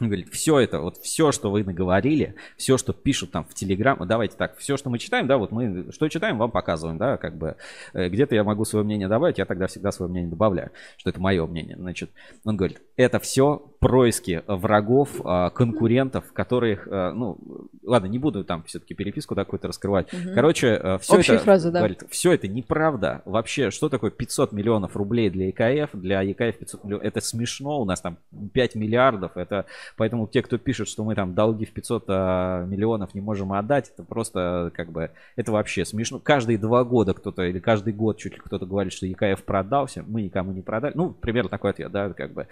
Он 0.02 0.08
говорит, 0.08 0.28
все 0.34 0.60
это, 0.60 0.80
вот 0.80 0.98
все, 0.98 1.32
что 1.32 1.50
вы 1.50 1.64
наговорили, 1.64 2.36
все, 2.58 2.78
что 2.78 2.92
пишут 2.92 3.32
там 3.32 3.46
в 3.46 3.54
Телеграм, 3.54 3.98
давайте 4.06 4.36
так, 4.36 4.58
все, 4.58 4.76
что 4.76 4.90
мы 4.90 5.00
читаем, 5.00 5.26
да, 5.26 5.38
вот 5.38 5.52
мы 5.52 5.90
что 5.92 6.10
читаем, 6.10 6.38
вам 6.38 6.52
показываем, 6.52 6.98
да, 6.98 7.16
как 7.16 7.38
бы 7.38 7.56
э, 7.94 8.10
где-то 8.10 8.36
я 8.36 8.44
могу 8.44 8.66
свое 8.66 8.84
мнение 8.84 9.08
добавить, 9.08 9.38
я 9.38 9.46
тогда 9.46 9.68
всегда 9.68 9.92
свое 9.92 10.12
мнение 10.12 10.30
добавляю, 10.30 10.72
что 10.98 11.10
это 11.10 11.22
мое 11.22 11.46
мнение. 11.46 11.78
Значит, 11.78 12.10
он 12.44 12.58
говорит, 12.58 12.82
это 12.98 13.20
все 13.20 13.64
происки 13.80 14.42
врагов, 14.48 15.22
а, 15.24 15.50
конкурентов, 15.52 16.34
которых, 16.34 16.88
а, 16.92 17.12
ну, 17.14 17.38
ладно, 17.84 18.08
не 18.08 18.20
буду 18.20 18.44
там 18.44 18.64
все-таки 18.64 18.96
переписку 18.96 19.36
такую-то 19.36 19.68
раскрывать. 19.68 20.12
Угу. 20.14 20.34
Короче, 20.34 20.98
все 21.02 21.18
Общая 21.18 21.36
это, 21.36 21.44
фраза, 21.44 21.72
да. 21.72 21.80
говорит, 21.80 22.04
все 22.10 22.34
это 22.34 22.48
неправда. 22.48 23.22
Вообще, 23.26 23.72
что 23.72 23.90
такое 23.90 24.12
500 24.12 24.52
миллионов 24.52 24.98
рублей 24.98 25.30
для 25.30 25.48
ЕКФ? 25.48 25.92
Для 25.94 26.22
ЕКФ 26.22 26.58
500 26.58 26.84
миллионов, 26.84 27.06
это 27.06 27.22
смешно, 27.22 27.80
у 27.80 27.86
нас 27.86 28.02
там 28.02 28.18
5 28.54 28.76
миллиардов, 28.76 29.38
это, 29.38 29.66
поэтому 29.98 30.28
те, 30.28 30.42
кто 30.42 30.58
пишет, 30.58 30.88
что 30.88 31.04
мы 31.04 31.16
там 31.16 31.34
долги 31.34 31.66
в 31.66 31.72
500 31.72 32.04
а, 32.08 32.66
миллионов 32.66 33.14
не 33.14 33.22
можем 33.22 33.54
отдать, 33.54 33.92
это 33.94 34.04
просто, 34.04 34.72
как 34.76 34.92
бы, 34.92 35.12
это 35.36 35.52
вообще 35.52 35.86
смешно. 35.86 36.20
Каждые 36.20 36.58
два 36.58 36.84
года 36.84 37.14
кто-то, 37.14 37.44
или 37.44 37.60
каждый 37.60 37.94
год 37.94 38.18
чуть 38.18 38.34
ли 38.34 38.40
кто-то 38.40 38.66
говорит, 38.66 38.94
что 38.94 39.06
ЕКФ 39.06 39.44
продался, 39.44 40.04
мы 40.08 40.22
никому 40.22 40.52
не 40.52 40.62
продали. 40.62 40.94
Ну, 40.96 41.12
примерно 41.12 41.50
такой 41.50 41.72
ответ, 41.72 41.92
да, 41.92 42.10
как 42.14 42.34
бы, 42.34 42.48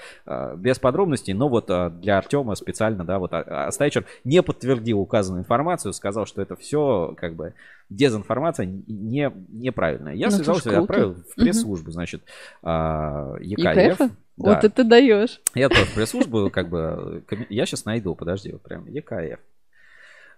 без 0.57 0.79
подробностей 0.79 1.03
подробностей, 1.03 1.33
но 1.33 1.49
вот 1.49 1.69
а, 1.69 1.89
для 1.89 2.17
Артема 2.17 2.55
специально, 2.55 3.03
да, 3.03 3.19
вот 3.19 3.33
Астайчер 3.33 4.05
не 4.23 4.41
подтвердил 4.41 4.99
указанную 4.99 5.41
информацию, 5.41 5.93
сказал, 5.93 6.25
что 6.25 6.41
это 6.41 6.55
все 6.55 7.13
как 7.17 7.35
бы 7.35 7.53
дезинформация 7.95 8.65
не, 8.65 9.31
неправильная. 9.49 10.13
Я 10.13 10.27
ну, 10.27 10.31
связался 10.31 10.71
и 10.71 10.75
отправил 10.75 11.15
в 11.15 11.35
пресс-службу, 11.35 11.91
значит, 11.91 12.23
а, 12.61 13.35
ЕКФ. 13.39 13.99
Да. 13.99 14.09
Вот 14.35 14.63
это 14.63 14.83
даешь. 14.83 15.41
Я 15.53 15.69
тоже 15.69 15.85
пресс-службу, 15.93 16.49
как 16.49 16.69
бы, 16.69 17.23
я 17.49 17.65
сейчас 17.65 17.85
найду, 17.85 18.15
подожди, 18.15 18.51
вот 18.51 18.61
прям 18.63 18.87
ЕКФ. 18.87 19.39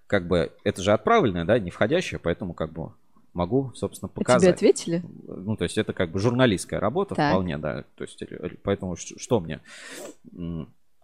Как 0.07 0.27
бы, 0.27 0.51
это 0.63 0.81
же 0.81 0.91
отправленное, 0.91 1.45
да, 1.45 1.57
не 1.59 1.71
входящее, 1.71 2.19
поэтому 2.19 2.53
как 2.53 2.73
бы 2.73 2.91
могу, 3.33 3.71
собственно, 3.75 4.09
показать. 4.09 4.37
А 4.37 4.41
тебе 4.41 4.51
ответили? 4.51 5.03
Ну, 5.27 5.55
то 5.55 5.63
есть 5.63 5.77
это 5.77 5.93
как 5.93 6.11
бы 6.11 6.19
журналистская 6.19 6.79
работа 6.79 7.15
так. 7.15 7.31
вполне, 7.31 7.57
да. 7.57 7.83
То 7.95 8.03
есть, 8.03 8.21
поэтому 8.63 8.95
что 8.95 9.39
мне? 9.39 9.59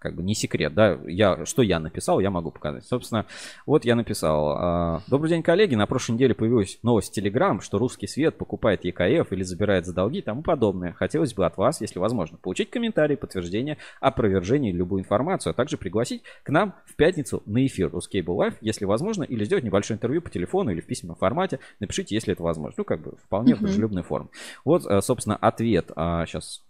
Как 0.02 0.16
бы 0.16 0.24
не 0.24 0.34
секрет, 0.34 0.74
да, 0.74 1.00
я, 1.06 1.46
что 1.46 1.62
я 1.62 1.80
написал, 1.80 2.20
я 2.20 2.32
могу 2.32 2.50
показать. 2.50 2.84
Собственно, 2.86 3.28
вот 3.68 3.86
я 3.86 3.96
написал. 3.96 4.56
А, 4.58 5.02
Добрый 5.08 5.30
день, 5.30 5.44
коллеги, 5.44 5.76
на 5.76 5.86
прошлой 5.86 6.14
неделе 6.14 6.34
появилась 6.34 6.80
новость 6.82 7.10
в 7.10 7.14
Телеграм, 7.14 7.62
что 7.62 7.78
русский 7.78 8.08
свет 8.08 8.36
покупает 8.36 8.84
ЕКФ 8.84 9.32
или 9.32 9.44
забирает 9.44 9.86
за 9.86 9.94
долги 9.94 10.18
и 10.18 10.22
тому 10.24 10.42
подобное. 10.42 10.94
Хотелось 10.94 11.36
бы 11.36 11.46
от 11.46 11.56
вас, 11.58 11.82
если 11.82 12.00
возможно, 12.00 12.40
получить 12.40 12.72
комментарий, 12.72 13.16
подтверждение, 13.16 13.78
опровержение, 14.00 14.72
любую 14.72 15.02
информацию, 15.02 15.52
а 15.52 15.54
также 15.54 15.78
пригласить 15.78 16.24
к 16.42 16.50
нам 16.50 16.74
в 16.88 16.96
пятницу 16.96 17.44
на 17.46 17.64
эфир 17.68 17.92
Русский 17.92 18.22
Live, 18.22 18.56
если 18.60 18.86
возможно, 18.86 19.22
или 19.22 19.44
сделать 19.44 19.64
небольшое 19.64 19.98
интервью 19.98 20.24
по 20.24 20.32
телефону 20.32 20.72
или 20.72 20.82
в 20.82 20.88
письменном 20.88 21.18
формате. 21.18 21.60
Напишите, 21.80 22.16
если 22.16 22.34
это 22.34 22.42
возможно. 22.42 22.74
Ну, 22.80 22.86
как 22.86 23.04
бы 23.04 23.18
вполне 23.24 23.54
в 23.54 23.60
дружелюбной 23.60 24.02
форме. 24.02 24.30
Вот, 24.66 24.84
э, 24.88 25.00
собственно, 25.02 25.36
ответ. 25.36 25.92
А, 25.96 26.26
сейчас, 26.26 26.64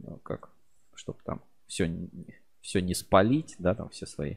ну, 0.00 0.16
как, 0.24 0.50
чтобы 0.96 1.20
там 1.24 1.40
все 1.66 1.86
все 2.64 2.80
не 2.80 2.94
спалить, 2.94 3.54
да, 3.58 3.74
там 3.74 3.90
все 3.90 4.06
свои 4.06 4.36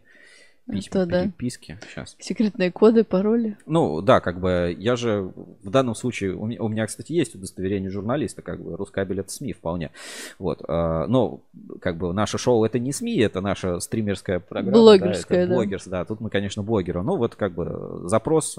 письма, 0.70 1.02
Это, 1.02 1.24
переписки. 1.24 1.78
Да. 1.80 1.88
Сейчас. 1.88 2.16
Секретные 2.20 2.72
коды, 2.74 3.06
пароли. 3.06 3.58
Ну, 3.66 4.02
да, 4.02 4.20
как 4.20 4.42
бы 4.42 4.76
я 4.78 4.98
же 4.98 5.32
в 5.64 5.70
данном 5.70 5.96
случае, 5.96 6.36
у 6.36 6.46
меня, 6.46 6.62
у 6.62 6.68
меня, 6.68 6.86
кстати, 6.86 7.14
есть 7.14 7.36
удостоверение 7.36 7.90
журналиста, 7.90 8.42
как 8.42 8.62
бы 8.62 8.76
Рускабель 8.76 9.22
это 9.22 9.32
СМИ 9.32 9.54
вполне. 9.54 9.92
Вот. 10.40 10.62
А, 10.68 11.08
но, 11.08 11.40
как 11.80 11.98
бы 11.98 12.14
наше 12.14 12.38
шоу 12.38 12.66
это 12.66 12.80
не 12.80 12.92
СМИ, 12.92 13.18
это 13.20 13.40
наша 13.40 13.80
стримерская 13.80 14.42
программа. 14.42 14.78
Блогерская, 14.78 15.48
да. 15.48 15.54
Блогерс, 15.54 15.88
да. 15.88 16.04
Тут 16.04 16.20
мы, 16.20 16.30
конечно, 16.30 16.64
блогеры. 16.64 17.02
Ну, 17.04 17.16
вот 17.16 17.36
как 17.36 17.54
бы 17.54 18.02
запрос. 18.10 18.58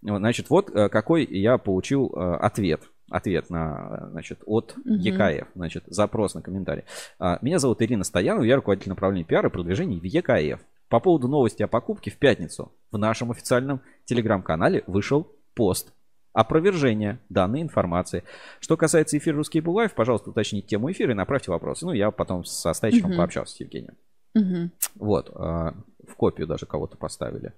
Значит, 0.00 0.48
вот 0.48 0.74
э, 0.74 0.88
какой 0.88 1.24
я 1.24 1.58
получил 1.58 2.12
э, 2.14 2.36
ответ 2.36 2.80
ответ 3.10 3.50
на, 3.50 4.08
значит, 4.10 4.40
от 4.46 4.74
угу. 4.76 4.94
ЕКФ, 4.94 5.48
значит, 5.54 5.84
запрос 5.86 6.34
на 6.34 6.42
комментарий. 6.42 6.84
А, 7.18 7.38
меня 7.42 7.58
зовут 7.58 7.82
Ирина 7.82 8.04
Стоянова, 8.04 8.44
я 8.44 8.56
руководитель 8.56 8.90
направления 8.90 9.24
пиара 9.24 9.48
и 9.48 9.52
продвижения 9.52 9.98
в 9.98 10.04
ЕКФ. 10.04 10.60
По 10.88 11.00
поводу 11.00 11.28
новости 11.28 11.62
о 11.62 11.68
покупке 11.68 12.10
в 12.10 12.18
пятницу 12.18 12.72
в 12.90 12.98
нашем 12.98 13.30
официальном 13.30 13.80
телеграм-канале 14.04 14.84
вышел 14.86 15.30
пост 15.54 15.92
опровержение 16.32 17.20
данной 17.28 17.62
информации. 17.62 18.24
Что 18.60 18.76
касается 18.76 19.16
эфира 19.16 19.36
«Русский 19.36 19.60
Булаев», 19.60 19.94
пожалуйста, 19.94 20.30
уточните 20.30 20.66
тему 20.66 20.90
эфира 20.90 21.12
и 21.12 21.14
направьте 21.14 21.50
вопросы. 21.50 21.86
Ну, 21.86 21.92
я 21.92 22.10
потом 22.10 22.44
со 22.44 22.72
стайчиком 22.74 23.10
угу. 23.10 23.18
пообщался 23.18 23.56
с 23.56 23.60
Евгением. 23.60 23.96
Угу. 24.34 24.70
Вот, 24.96 25.30
а, 25.34 25.74
в 26.06 26.14
копию 26.16 26.46
даже 26.46 26.66
кого-то 26.66 26.96
поставили. 26.96 27.52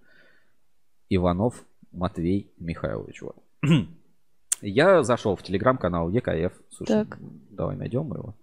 Иванов 1.09 1.64
Матвей 1.90 2.52
Михайлович. 2.59 3.22
Вот. 3.22 3.37
Я 4.61 5.03
зашел 5.03 5.37
в 5.37 5.42
телеграм-канал 5.42 6.09
ЕКФ. 6.09 6.53
Слушай, 6.71 7.05
так. 7.05 7.19
давай 7.51 7.77
найдем 7.77 8.12
его. 8.12 8.35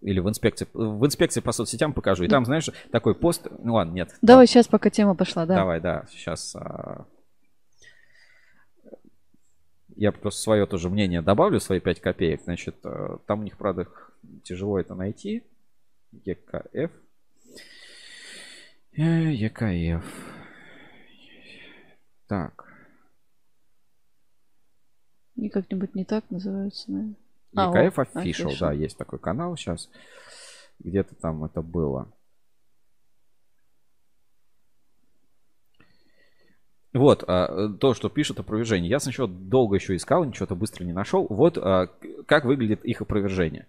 Или 0.00 0.18
в 0.18 0.28
инспекции, 0.28 0.66
в 0.74 1.06
инспекции 1.06 1.40
по 1.40 1.52
соцсетям 1.52 1.92
покажу. 1.92 2.24
И 2.24 2.28
там, 2.28 2.44
знаешь, 2.44 2.68
такой 2.90 3.14
пост. 3.14 3.46
Ну 3.62 3.74
ладно, 3.74 3.92
нет. 3.92 4.14
Давай 4.22 4.46
да. 4.46 4.50
сейчас, 4.50 4.66
пока 4.66 4.90
тема 4.90 5.14
пошла, 5.14 5.46
да. 5.46 5.54
Давай, 5.54 5.80
да. 5.80 6.04
Сейчас. 6.10 6.56
А... 6.56 7.06
Я 9.94 10.12
просто 10.12 10.40
свое 10.40 10.66
тоже 10.66 10.90
мнение 10.90 11.22
добавлю, 11.22 11.60
свои 11.60 11.80
5 11.80 12.00
копеек. 12.00 12.42
Значит, 12.42 12.76
а, 12.84 13.18
там 13.26 13.40
у 13.40 13.42
них, 13.44 13.56
правда, 13.56 13.86
тяжело 14.42 14.78
это 14.80 14.94
найти. 14.94 15.44
ЕКФ. 16.24 16.90
Э, 18.96 19.32
ЕКФ. 19.32 20.04
Так. 22.26 22.67
И 25.38 25.48
как-нибудь 25.48 25.94
не 25.94 26.04
так 26.04 26.24
называются, 26.30 26.90
наверное. 26.90 27.14
EKF 27.54 27.94
а, 27.96 28.02
Official, 28.02 28.46
Official, 28.48 28.56
да, 28.58 28.72
есть 28.72 28.98
такой 28.98 29.20
канал 29.20 29.56
сейчас. 29.56 29.88
Где-то 30.80 31.14
там 31.14 31.44
это 31.44 31.62
было. 31.62 32.08
Вот, 36.92 37.22
а, 37.28 37.68
то, 37.68 37.94
что 37.94 38.08
пишут 38.08 38.40
опровержение. 38.40 38.90
Я 38.90 38.98
сначала 38.98 39.28
долго 39.28 39.76
еще 39.76 39.94
искал, 39.94 40.24
ничего-то 40.24 40.56
быстро 40.56 40.84
не 40.84 40.92
нашел. 40.92 41.24
Вот 41.30 41.56
а, 41.56 41.88
как 42.26 42.44
выглядит 42.44 42.84
их 42.84 43.00
опровержение. 43.00 43.66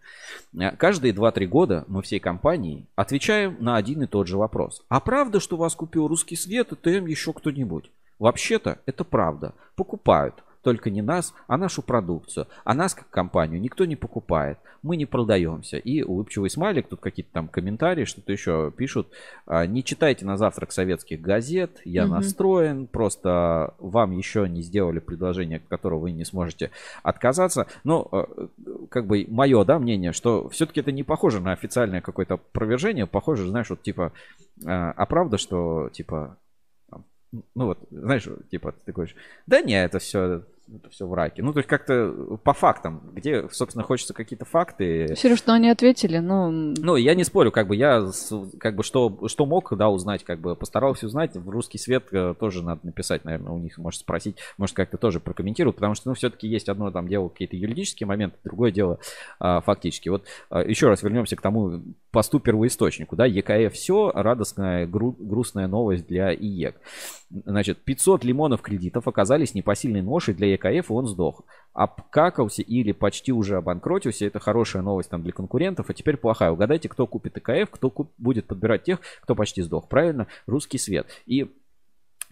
А, 0.59 0.75
каждые 0.75 1.13
2-3 1.13 1.45
года 1.45 1.85
мы 1.87 2.01
всей 2.01 2.19
компанией 2.19 2.87
отвечаем 2.95 3.57
на 3.59 3.75
один 3.75 4.01
и 4.01 4.07
тот 4.07 4.25
же 4.25 4.37
вопрос. 4.37 4.83
А 4.89 4.99
правда, 4.99 5.39
что 5.39 5.55
вас 5.55 5.75
купил 5.75 6.07
русский 6.07 6.35
свет 6.35 6.71
и 6.71 6.75
ТМ 6.75 7.05
еще 7.05 7.31
кто-нибудь? 7.31 7.91
Вообще-то 8.17 8.79
это 8.87 9.03
правда. 9.03 9.53
Покупают 9.75 10.43
только 10.61 10.89
не 10.89 11.01
нас, 11.01 11.33
а 11.47 11.57
нашу 11.57 11.81
продукцию. 11.81 12.47
А 12.63 12.73
нас, 12.73 12.93
как 12.93 13.09
компанию, 13.09 13.61
никто 13.61 13.85
не 13.85 13.95
покупает. 13.95 14.57
Мы 14.81 14.97
не 14.97 15.05
продаемся. 15.05 15.77
И 15.77 16.03
улыбчивый 16.03 16.49
смайлик, 16.49 16.87
тут 16.87 16.99
какие-то 16.99 17.31
там 17.33 17.47
комментарии, 17.47 18.05
что-то 18.05 18.31
еще 18.31 18.71
пишут. 18.75 19.07
«А, 19.45 19.65
не 19.65 19.83
читайте 19.83 20.25
на 20.25 20.37
завтрак 20.37 20.71
советских 20.71 21.21
газет, 21.21 21.81
я 21.85 22.05
угу. 22.05 22.15
настроен, 22.15 22.87
просто 22.87 23.73
вам 23.79 24.11
еще 24.11 24.47
не 24.47 24.61
сделали 24.61 24.99
предложение, 24.99 25.57
от 25.57 25.67
которого 25.67 25.99
вы 25.99 26.11
не 26.11 26.25
сможете 26.25 26.71
отказаться. 27.03 27.67
Но, 27.83 28.07
э, 28.11 28.47
как 28.89 29.05
бы, 29.07 29.25
мое, 29.29 29.63
да, 29.65 29.79
мнение, 29.79 30.11
что 30.11 30.49
все-таки 30.49 30.81
это 30.81 30.91
не 30.91 31.03
похоже 31.03 31.39
на 31.39 31.51
официальное 31.51 32.01
какое-то 32.01 32.35
опровержение, 32.35 33.05
похоже, 33.05 33.47
знаешь, 33.47 33.69
вот 33.69 33.81
типа, 33.81 34.11
а, 34.65 34.91
а 34.91 35.05
правда, 35.05 35.37
что, 35.37 35.89
типа, 35.91 36.37
ну 37.31 37.65
вот, 37.65 37.79
знаешь, 37.91 38.27
типа, 38.49 38.73
ты 38.85 38.91
говоришь, 38.91 39.15
да 39.45 39.61
не, 39.61 39.81
это 39.81 39.99
все 39.99 40.43
это 40.75 40.89
все 40.89 41.07
в 41.07 41.13
раке. 41.13 41.41
Ну, 41.41 41.51
то 41.53 41.59
есть 41.59 41.69
как-то 41.69 42.37
по 42.43 42.53
фактам, 42.53 43.01
где, 43.13 43.47
собственно, 43.49 43.83
хочется 43.83 44.13
какие-то 44.13 44.45
факты. 44.45 45.15
Сереж, 45.15 45.39
что 45.39 45.53
они 45.53 45.69
ответили, 45.69 46.19
ну... 46.19 46.49
Ну, 46.51 46.95
я 46.95 47.15
не 47.15 47.23
спорю, 47.23 47.51
как 47.51 47.67
бы 47.67 47.75
я, 47.75 48.09
как 48.59 48.75
бы, 48.75 48.83
что, 48.83 49.27
что 49.27 49.45
мог, 49.45 49.75
да, 49.75 49.89
узнать, 49.89 50.23
как 50.23 50.39
бы 50.39 50.55
постарался 50.55 51.07
узнать. 51.07 51.35
В 51.35 51.49
русский 51.49 51.77
свет 51.77 52.05
э, 52.11 52.35
тоже 52.39 52.63
надо 52.63 52.81
написать, 52.83 53.25
наверное, 53.25 53.51
у 53.51 53.57
них, 53.57 53.77
может, 53.77 54.01
спросить, 54.01 54.37
может, 54.57 54.75
как-то 54.75 54.97
тоже 54.97 55.19
прокомментируют, 55.19 55.75
потому 55.75 55.95
что, 55.95 56.09
ну, 56.09 56.15
все-таки 56.15 56.47
есть 56.47 56.69
одно 56.69 56.91
там 56.91 57.07
дело 57.07 57.29
какие-то 57.29 57.55
юридические 57.55 58.07
моменты, 58.07 58.37
другое 58.43 58.71
дело 58.71 58.99
а, 59.39 59.61
фактически. 59.61 60.09
Вот 60.09 60.25
а, 60.49 60.61
еще 60.61 60.87
раз 60.87 61.01
вернемся 61.01 61.35
к 61.35 61.41
тому 61.41 61.81
посту 62.11 62.39
первоисточнику, 62.39 63.15
да, 63.15 63.25
ЕКФ 63.25 63.73
все, 63.73 64.11
радостная, 64.13 64.85
гру, 64.85 65.15
грустная 65.17 65.67
новость 65.67 66.07
для 66.07 66.33
ИЕК. 66.33 66.75
Значит, 67.29 67.83
500 67.83 68.23
лимонов 68.23 68.61
кредитов 68.61 69.07
оказались 69.07 69.53
непосильной 69.53 70.01
ношей 70.01 70.33
для 70.33 70.47
ЕКФ, 70.53 70.89
и 70.89 70.93
он 70.93 71.05
сдох. 71.05 71.43
Обкакался 71.73 72.63
или 72.63 72.91
почти 72.91 73.31
уже 73.31 73.57
обанкротился, 73.57 74.25
это 74.25 74.39
хорошая 74.39 74.81
новость 74.81 75.11
там 75.11 75.21
для 75.21 75.31
конкурентов, 75.31 75.89
а 75.89 75.93
теперь 75.93 76.17
плохая. 76.17 76.51
Угадайте, 76.51 76.89
кто 76.89 77.05
купит 77.05 77.37
ЕКФ, 77.37 77.69
кто 77.69 77.91
куп, 77.91 78.11
будет 78.17 78.47
подбирать 78.47 78.83
тех, 78.83 78.99
кто 79.21 79.35
почти 79.35 79.61
сдох. 79.61 79.87
Правильно? 79.87 80.25
Русский 80.47 80.79
свет. 80.79 81.07
И 81.27 81.51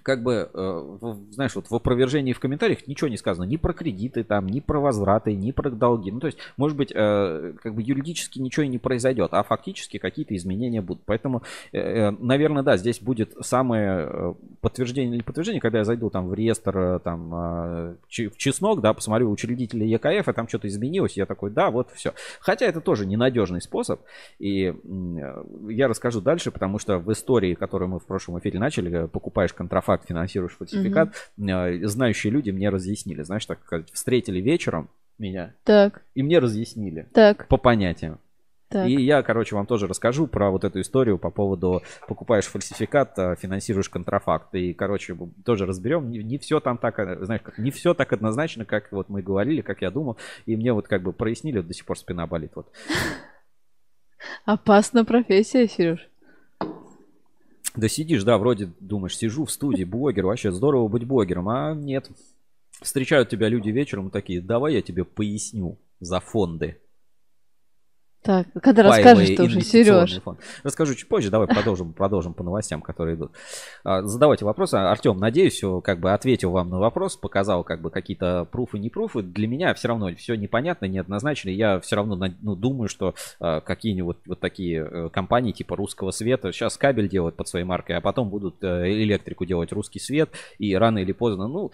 как 0.08 0.24
бы, 0.24 0.50
э, 0.54 0.98
знаешь, 1.32 1.54
вот 1.54 1.70
в 1.70 1.76
опровержении 1.76 2.32
в 2.32 2.40
комментариях 2.40 2.88
ничего 2.88 3.10
не 3.10 3.18
сказано 3.18 3.44
ни 3.44 3.58
про 3.58 3.74
кредиты, 3.74 4.24
там, 4.24 4.48
ни 4.48 4.62
про 4.62 4.80
возвраты, 4.80 5.36
ни 5.36 5.52
про 5.52 5.70
долги. 5.70 6.12
Ну, 6.12 6.22
то 6.22 6.28
есть, 6.28 6.38
может 6.56 6.78
быть, 6.78 6.94
э, 6.96 7.54
как 7.62 7.76
бы 7.76 7.82
юридически 7.82 8.40
ничего 8.40 8.64
и 8.64 8.70
не 8.70 8.78
произойдет, 8.78 9.34
а 9.34 9.44
фактически 9.44 9.98
какие-то 9.98 10.34
изменения 10.38 10.82
будут. 10.82 11.04
Поэтому, 11.06 11.44
э, 11.74 12.12
наверное, 12.12 12.64
да, 12.64 12.78
здесь 12.78 13.02
будет 13.02 13.34
самое 13.42 14.34
подтверждение 14.62 15.16
или 15.18 15.24
подтверждение, 15.24 15.60
когда 15.60 15.80
я 15.80 15.84
зайду 15.84 16.10
там 16.10 16.30
в 16.30 16.34
реестр, 16.34 17.02
там, 17.04 17.30
в 17.30 17.98
чеснок, 18.38 18.80
да, 18.80 18.94
посмотрю 18.94 19.30
учредителя 19.30 19.86
ЕКФ, 19.86 20.30
и 20.30 20.32
там 20.32 20.48
что-то 20.48 20.70
изменилось, 20.70 21.18
я 21.18 21.26
такой, 21.26 21.52
да, 21.52 21.70
вот 21.70 21.92
все. 21.92 22.14
Хотя 22.40 22.66
это 22.66 22.80
тоже 22.80 23.06
ненадежный 23.06 23.60
способ, 23.60 24.00
и 24.40 24.74
я 25.68 25.88
расскажу 25.90 26.22
дальше, 26.22 26.52
потому 26.52 26.80
что 26.80 26.98
в 26.98 27.12
истории, 27.12 27.56
которую 27.56 27.90
мы 27.90 28.00
в 28.00 28.06
прошлом 28.06 28.40
эфире 28.40 28.58
начали, 28.58 29.08
покупаешь 29.08 29.52
контрафакт 29.52 29.97
фальсификат, 29.98 30.06
финансируешь 30.06 30.58
фальсификат, 30.58 31.10
угу. 31.38 31.88
знающие 31.88 32.32
люди 32.32 32.52
мне 32.52 32.70
разъяснили, 32.70 33.24
знаешь, 33.24 33.46
так 33.46 33.60
сказать, 33.66 33.92
встретили 33.92 34.40
вечером 34.40 34.90
меня, 35.18 35.54
так. 35.64 36.02
и 36.14 36.24
мне 36.24 36.40
разъяснили 36.40 37.08
так. 37.14 37.48
по 37.48 37.58
понятиям. 37.58 38.20
Так. 38.70 38.86
И 38.90 39.02
я, 39.02 39.24
короче, 39.24 39.56
вам 39.56 39.66
тоже 39.66 39.88
расскажу 39.88 40.28
про 40.28 40.52
вот 40.52 40.66
эту 40.66 40.82
историю 40.82 41.18
по 41.18 41.32
поводу 41.32 41.84
покупаешь 42.06 42.48
фальсификат, 42.48 43.18
а 43.18 43.36
финансируешь 43.38 43.88
контрафакт. 43.88 44.54
И, 44.56 44.74
короче, 44.74 45.18
тоже 45.46 45.66
разберем. 45.66 46.12
Не, 46.12 46.22
не 46.22 46.38
все 46.38 46.60
там 46.60 46.78
так, 46.78 47.00
э, 47.00 47.24
знаешь, 47.24 47.42
как, 47.42 47.58
не 47.58 47.72
все 47.72 47.94
так 47.94 48.12
однозначно, 48.12 48.66
как 48.66 48.92
вот 48.92 49.08
мы 49.08 49.22
говорили, 49.22 49.62
как 49.62 49.82
я 49.82 49.90
думал. 49.90 50.18
И 50.46 50.58
мне 50.58 50.74
вот 50.74 50.90
как 50.90 51.02
бы 51.02 51.14
прояснили, 51.14 51.60
вот 51.60 51.68
до 51.68 51.74
сих 51.74 51.86
пор 51.86 51.98
спина 51.98 52.28
болит. 52.28 52.52
Вот. 52.56 52.70
Опасная 54.44 55.06
профессия, 55.06 55.66
Сереж. 55.66 56.06
Да 57.78 57.88
сидишь, 57.88 58.24
да, 58.24 58.40
вроде 58.40 58.72
думаешь, 58.80 59.16
сижу 59.16 59.46
в 59.46 59.52
студии, 59.52 59.84
блогер, 59.84 60.26
вообще 60.26 60.52
здорово 60.52 60.88
быть 60.88 61.06
блогером, 61.06 61.48
а 61.48 61.76
нет. 61.76 62.10
Встречают 62.82 63.30
тебя 63.30 63.50
люди 63.50 63.70
вечером 63.70 64.10
такие, 64.10 64.42
давай 64.42 64.74
я 64.74 64.82
тебе 64.82 65.06
поясню 65.06 65.78
за 66.00 66.20
фонды. 66.20 66.82
Так, 68.28 68.48
когда 68.62 68.84
расскажешь 68.84 69.38
ты 69.38 69.44
уже, 69.44 69.62
Сереж? 69.62 70.22
Фонд. 70.22 70.42
Расскажу 70.62 70.96
чуть 70.96 71.08
позже, 71.08 71.30
давай 71.30 71.48
продолжим, 71.48 71.94
продолжим 71.94 72.34
по 72.34 72.44
новостям, 72.44 72.82
которые 72.82 73.16
идут. 73.16 73.32
А, 73.86 74.02
задавайте 74.02 74.44
вопросы. 74.44 74.76
Артем, 74.76 75.18
надеюсь, 75.18 75.64
как 75.82 76.02
бы 76.02 76.12
ответил 76.12 76.52
вам 76.52 76.70
на 76.70 76.78
вопрос, 76.78 77.16
показал 77.16 77.64
как 77.64 77.82
бы 77.82 77.90
какие-то 77.90 78.46
пруфы, 78.52 78.80
не 78.80 78.90
пруфы. 78.90 79.22
Для 79.22 79.48
меня 79.48 79.74
все 79.76 79.88
равно 79.88 80.14
все 80.16 80.36
непонятно, 80.36 80.88
неоднозначно. 80.88 81.52
Я 81.52 81.80
все 81.80 81.96
равно 81.96 82.20
ну, 82.42 82.56
думаю, 82.58 82.90
что 82.90 83.16
а, 83.40 83.62
какие-нибудь 83.62 84.18
вот 84.26 84.42
такие 84.42 84.86
э, 84.86 85.10
компании 85.10 85.54
типа 85.54 85.78
русского 85.78 86.12
света 86.12 86.52
сейчас 86.52 86.76
кабель 86.76 87.08
делают 87.08 87.38
под 87.38 87.48
своей 87.48 87.64
маркой, 87.64 87.96
а 87.96 88.02
потом 88.02 88.30
будут 88.30 88.62
э, 88.62 88.92
электрику 88.92 89.46
делать 89.46 89.72
русский 89.72 90.02
свет, 90.02 90.32
и 90.58 90.76
рано 90.76 90.98
или 90.98 91.14
поздно, 91.14 91.48
ну, 91.48 91.72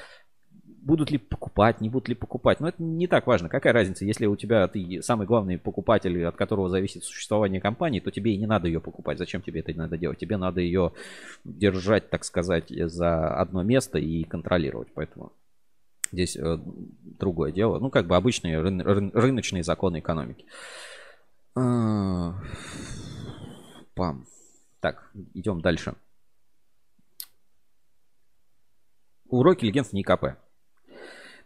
будут 0.84 1.12
ли 1.12 1.18
покупать, 1.18 1.82
не 1.82 1.90
будут 1.90 2.10
ли 2.10 2.16
покупать. 2.16 2.60
Но 2.60 2.68
это 2.68 2.84
не 2.84 3.08
так 3.08 3.26
важно. 3.26 3.50
Какая 3.50 3.74
разница, 3.74 4.06
если 4.06 4.26
у 4.26 4.36
тебя 4.36 4.68
ты 4.68 5.02
самый 5.02 5.26
главный 5.26 5.58
покупатель, 5.58 6.26
от 6.26 6.36
которого 6.36 6.70
зависит 6.70 7.04
существование 7.04 7.62
компании, 7.62 8.00
то 8.00 8.12
тебе 8.12 8.34
и 8.34 8.38
не 8.38 8.46
надо 8.46 8.68
ее 8.68 8.82
покупать. 8.82 9.18
Зачем 9.18 9.42
тебе 9.42 9.62
это 9.62 9.74
надо 9.74 9.98
делать? 9.98 10.20
Тебе 10.20 10.38
надо 10.38 10.62
ее 10.62 10.94
держать, 11.44 12.10
так 12.10 12.26
сказать, 12.26 12.70
за 12.70 13.34
одно 13.36 13.64
место 13.64 13.98
и 13.98 14.24
контролировать. 14.24 14.90
Поэтому 14.94 15.32
здесь 16.12 16.36
э, 16.36 16.60
другое 17.20 17.52
дело. 17.52 17.80
Ну, 17.80 17.90
как 17.90 18.06
бы 18.06 18.16
обычные 18.16 18.60
ры- 18.60 18.84
ры- 18.84 19.12
рыночные 19.14 19.64
законы 19.64 20.00
экономики. 20.00 20.46
А, 21.56 22.42
пам. 23.96 24.26
Так, 24.82 25.10
идем 25.34 25.62
дальше. 25.62 25.96
Уроки 29.30 29.64
легенд 29.66 29.88
в 29.88 29.94
НИКП. 29.94 30.43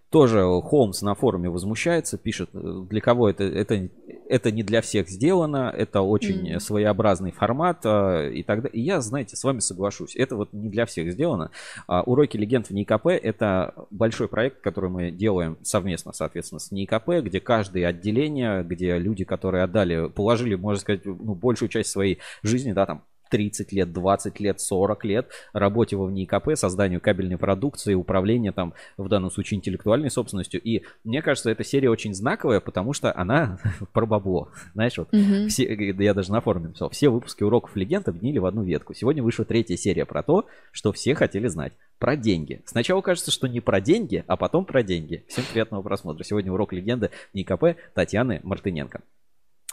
Тоже 0.10 0.42
Холмс 0.62 1.02
на 1.02 1.16
форуме 1.16 1.50
возмущается, 1.50 2.18
пишет, 2.18 2.50
для 2.54 3.02
кого 3.02 3.30
это, 3.30 3.44
это, 3.44 3.90
это 4.30 4.52
не 4.52 4.64
для 4.64 4.82
всех 4.82 5.10
сделано, 5.10 5.74
это 5.76 6.02
очень 6.02 6.56
mm. 6.56 6.60
своеобразный 6.62 7.32
формат 7.32 7.82
а, 7.84 8.30
и 8.30 8.42
так 8.42 8.62
далее. 8.62 8.80
И 8.80 8.82
я, 8.82 9.02
знаете, 9.02 9.36
с 9.36 9.44
вами 9.44 9.60
соглашусь, 9.60 10.16
это 10.16 10.38
вот 10.38 10.54
не 10.54 10.70
для 10.70 10.86
всех 10.86 11.12
сделано. 11.12 11.52
А, 11.88 12.04
уроки 12.04 12.38
легенд 12.38 12.68
в 12.68 12.72
НИКП 12.72 13.08
это 13.08 13.74
большой 13.92 14.30
проект, 14.30 14.62
который 14.62 14.90
мы 14.90 15.12
делаем 15.12 15.58
совместно, 15.62 16.14
соответственно, 16.14 16.60
с 16.60 16.72
НИКП, 16.72 17.10
где 17.24 17.42
каждое 17.42 17.86
отделение, 17.86 18.64
где 18.64 18.98
люди, 18.98 19.26
которые 19.26 19.66
отдали, 19.66 20.08
положили, 20.08 20.56
можно 20.56 20.80
сказать, 20.80 21.06
ну, 21.06 21.36
большую 21.36 21.68
часть 21.68 21.90
своей 21.90 22.20
жизни, 22.44 22.72
да, 22.72 22.86
там 22.86 23.04
30 23.30 23.72
лет, 23.72 23.92
20 23.92 24.40
лет, 24.40 24.60
40 24.60 25.06
лет 25.06 25.30
работе 25.54 25.96
во 25.96 26.06
ВНИКП, 26.06 26.56
созданию 26.56 27.02
кабельной 27.02 27.38
продукции, 27.38 27.94
управления 27.94 28.52
там, 28.52 28.74
в 28.98 29.08
данном 29.08 29.32
случае, 29.32 29.58
интеллектуальной 29.58 30.12
собственностью. 30.12 30.62
И 30.62 30.84
мне 31.04 31.22
кажется, 31.22 31.50
эта 31.50 31.64
серия 31.64 31.90
очень 31.90 32.14
знаковая, 32.14 32.60
потому 32.60 32.94
что 32.94 33.16
она 33.16 33.60
про 33.94 34.06
бабло. 34.06 34.50
Знаешь, 34.74 34.98
вот 34.98 35.10
mm-hmm. 35.14 35.48
все, 35.48 35.94
я 36.00 36.14
даже 36.14 36.32
на 36.32 36.42
форуме 36.42 36.68
написал, 36.68 36.90
все 36.90 37.10
выпуски 37.10 37.44
уроков 37.44 37.76
легенд 37.76 38.08
объединили 38.08 38.40
в 38.40 38.46
одну 38.46 38.64
ветку. 38.64 38.94
Сегодня 38.94 39.24
вышла 39.24 39.46
третья 39.46 39.76
серия 39.76 40.06
про 40.06 40.24
то, 40.24 40.46
что 40.72 40.92
все 40.92 41.16
хотели 41.16 41.48
знать. 41.48 41.74
Про 42.00 42.16
деньги. 42.16 42.62
Сначала 42.66 43.02
кажется, 43.02 43.32
что 43.32 43.48
не 43.48 43.60
про 43.60 43.82
деньги, 43.82 44.24
а 44.28 44.38
потом 44.38 44.66
про 44.66 44.84
деньги. 44.84 45.24
Всем 45.28 45.44
приятного 45.52 45.82
просмотра. 45.82 46.24
Сегодня 46.24 46.52
урок 46.52 46.74
легенды 46.74 47.10
НИКП 47.34 47.76
Татьяны 47.96 48.40
Мартыненко. 48.44 49.02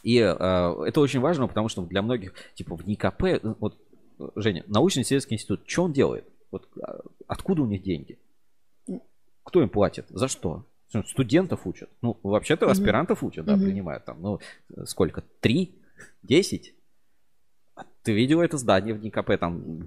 И 0.04 0.18
э, 0.18 0.28
это 0.86 1.00
очень 1.00 1.20
важно, 1.20 1.48
потому 1.48 1.68
что 1.68 1.82
для 1.82 2.02
многих, 2.02 2.34
типа, 2.54 2.76
в 2.76 2.86
НИКП, 2.86 3.42
вот, 3.58 3.78
Женя, 4.36 4.62
научно-исследовательский 4.66 5.36
институт, 5.36 5.62
что 5.66 5.84
он 5.84 5.92
делает? 5.92 6.28
Вот, 6.50 6.68
а, 6.80 7.00
откуда 7.26 7.62
у 7.62 7.66
них 7.66 7.82
деньги? 7.82 8.18
Кто 9.42 9.62
им 9.62 9.70
платит? 9.70 10.06
За 10.10 10.28
что? 10.28 10.66
Студентов 11.06 11.66
учат. 11.66 11.90
Ну, 12.02 12.18
вообще-то 12.22 12.70
аспирантов 12.70 13.24
учат, 13.24 13.46
да, 13.46 13.56
принимают 13.56 14.04
там, 14.04 14.20
ну, 14.20 14.40
сколько? 14.84 15.24
Три? 15.40 15.74
Десять? 16.22 16.74
А 17.74 17.84
ты 18.02 18.12
видел 18.12 18.42
это 18.42 18.58
здание 18.58 18.94
в 18.94 19.02
НИКП 19.02 19.38
там? 19.40 19.86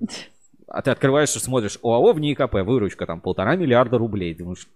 А 0.68 0.82
ты 0.82 0.92
открываешь 0.92 1.36
и 1.36 1.40
смотришь, 1.40 1.80
ОАО 1.84 2.14
в 2.14 2.20
НИКП, 2.20 2.54
выручка 2.56 3.06
там 3.06 3.22
полтора 3.22 3.56
миллиарда 3.56 3.98
рублей. 3.98 4.34
Думаешь, 4.34 4.68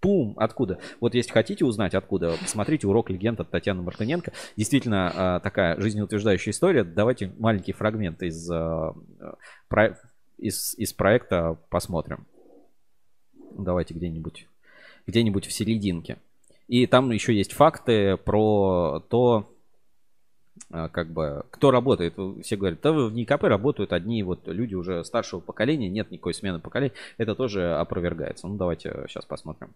Пум, 0.00 0.34
откуда? 0.36 0.78
Вот 1.00 1.14
если 1.14 1.32
хотите 1.32 1.64
узнать 1.64 1.94
откуда, 1.94 2.36
посмотрите 2.40 2.86
урок 2.86 3.10
легенд 3.10 3.40
от 3.40 3.50
Татьяны 3.50 3.82
Мартыненко. 3.82 4.32
Действительно 4.56 5.12
а, 5.14 5.40
такая 5.40 5.80
жизнеутверждающая 5.80 6.52
история. 6.52 6.84
Давайте 6.84 7.32
маленький 7.38 7.72
фрагмент 7.72 8.22
из, 8.22 8.50
а, 8.50 8.94
из, 10.38 10.74
из 10.76 10.92
проекта 10.92 11.58
посмотрим. 11.70 12.26
Давайте 13.58 13.94
где-нибудь 13.94 14.46
где-нибудь 15.06 15.46
в 15.46 15.52
серединке. 15.52 16.18
И 16.68 16.86
там 16.86 17.10
еще 17.10 17.34
есть 17.34 17.52
факты 17.52 18.16
про 18.16 19.04
то, 19.08 19.55
как 20.70 21.08
бы, 21.10 21.44
кто 21.50 21.70
работает. 21.70 22.14
Все 22.42 22.56
говорят, 22.56 22.80
да 22.82 22.92
в 22.92 23.12
НИКП 23.12 23.44
работают 23.44 23.92
одни 23.92 24.22
вот 24.22 24.46
люди 24.46 24.74
уже 24.74 25.04
старшего 25.04 25.40
поколения, 25.40 25.88
нет 25.88 26.10
никакой 26.10 26.34
смены 26.34 26.58
поколений. 26.58 26.92
Это 27.18 27.34
тоже 27.34 27.74
опровергается. 27.76 28.48
Ну, 28.48 28.56
давайте 28.56 29.04
сейчас 29.08 29.24
посмотрим. 29.24 29.74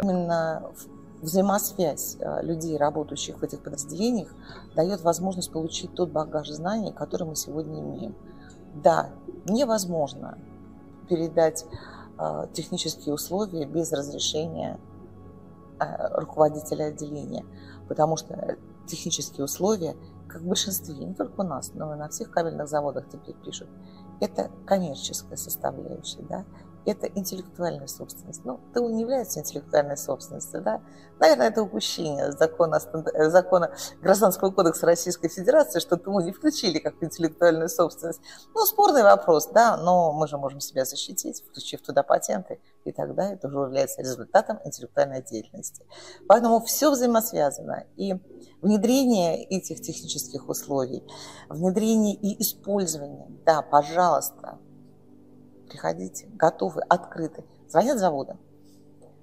Именно 0.00 0.72
взаимосвязь 1.20 2.16
а, 2.20 2.40
людей, 2.42 2.76
работающих 2.76 3.38
в 3.38 3.42
этих 3.42 3.60
подразделениях, 3.62 4.28
дает 4.74 5.00
возможность 5.00 5.52
получить 5.52 5.92
тот 5.94 6.10
багаж 6.10 6.48
знаний, 6.48 6.92
который 6.92 7.26
мы 7.26 7.34
сегодня 7.34 7.80
имеем. 7.80 8.14
Да, 8.74 9.10
невозможно 9.46 10.38
передать 11.08 11.66
а, 12.16 12.46
технические 12.52 13.14
условия 13.14 13.66
без 13.66 13.92
разрешения 13.92 14.78
руководителя 16.14 16.86
отделения, 16.86 17.44
потому 17.88 18.16
что 18.16 18.56
технические 18.86 19.44
условия, 19.44 19.96
как 20.28 20.42
в 20.42 20.46
большинстве, 20.46 20.94
не 20.94 21.14
только 21.14 21.40
у 21.40 21.44
нас, 21.44 21.72
но 21.74 21.94
и 21.94 21.98
на 21.98 22.08
всех 22.08 22.30
кабельных 22.30 22.68
заводах 22.68 23.08
теперь 23.08 23.34
пишут, 23.36 23.68
это 24.20 24.50
коммерческая 24.66 25.36
составляющая, 25.36 26.22
да, 26.22 26.44
это 26.90 27.06
интеллектуальная 27.06 27.86
собственность. 27.86 28.44
Ну, 28.44 28.60
ТУ 28.72 28.88
не 28.88 29.02
является 29.02 29.40
интеллектуальной 29.40 29.96
собственностью, 29.96 30.62
да? 30.62 30.80
Наверное, 31.18 31.48
это 31.48 31.62
упущение 31.62 32.32
закона, 32.32 32.80
закона 33.28 33.72
Гражданского 34.00 34.50
кодекса 34.50 34.86
Российской 34.86 35.28
Федерации, 35.28 35.80
что 35.80 35.96
ТУ 35.96 36.20
не 36.20 36.32
включили 36.32 36.78
как 36.78 36.94
интеллектуальную 37.02 37.68
собственность. 37.68 38.20
Ну, 38.54 38.64
спорный 38.64 39.02
вопрос, 39.02 39.48
да, 39.48 39.76
но 39.76 40.12
мы 40.12 40.28
же 40.28 40.38
можем 40.38 40.60
себя 40.60 40.84
защитить, 40.84 41.42
включив 41.42 41.82
туда 41.82 42.02
патенты, 42.02 42.60
и 42.88 42.92
тогда 42.92 43.32
это 43.32 43.48
уже 43.48 43.58
является 43.58 44.00
результатом 44.00 44.58
интеллектуальной 44.64 45.22
деятельности. 45.22 45.84
Поэтому 46.26 46.60
все 46.60 46.90
взаимосвязано. 46.90 47.84
И 47.96 48.14
внедрение 48.62 49.44
этих 49.44 49.80
технических 49.80 50.48
условий, 50.48 51.04
внедрение 51.48 52.14
и 52.14 52.40
использование, 52.42 53.26
да, 53.44 53.62
пожалуйста, 53.62 54.58
приходите, 55.68 56.26
готовы, 56.28 56.82
открыты. 56.88 57.44
Звонят 57.68 57.98
заводы, 57.98 58.36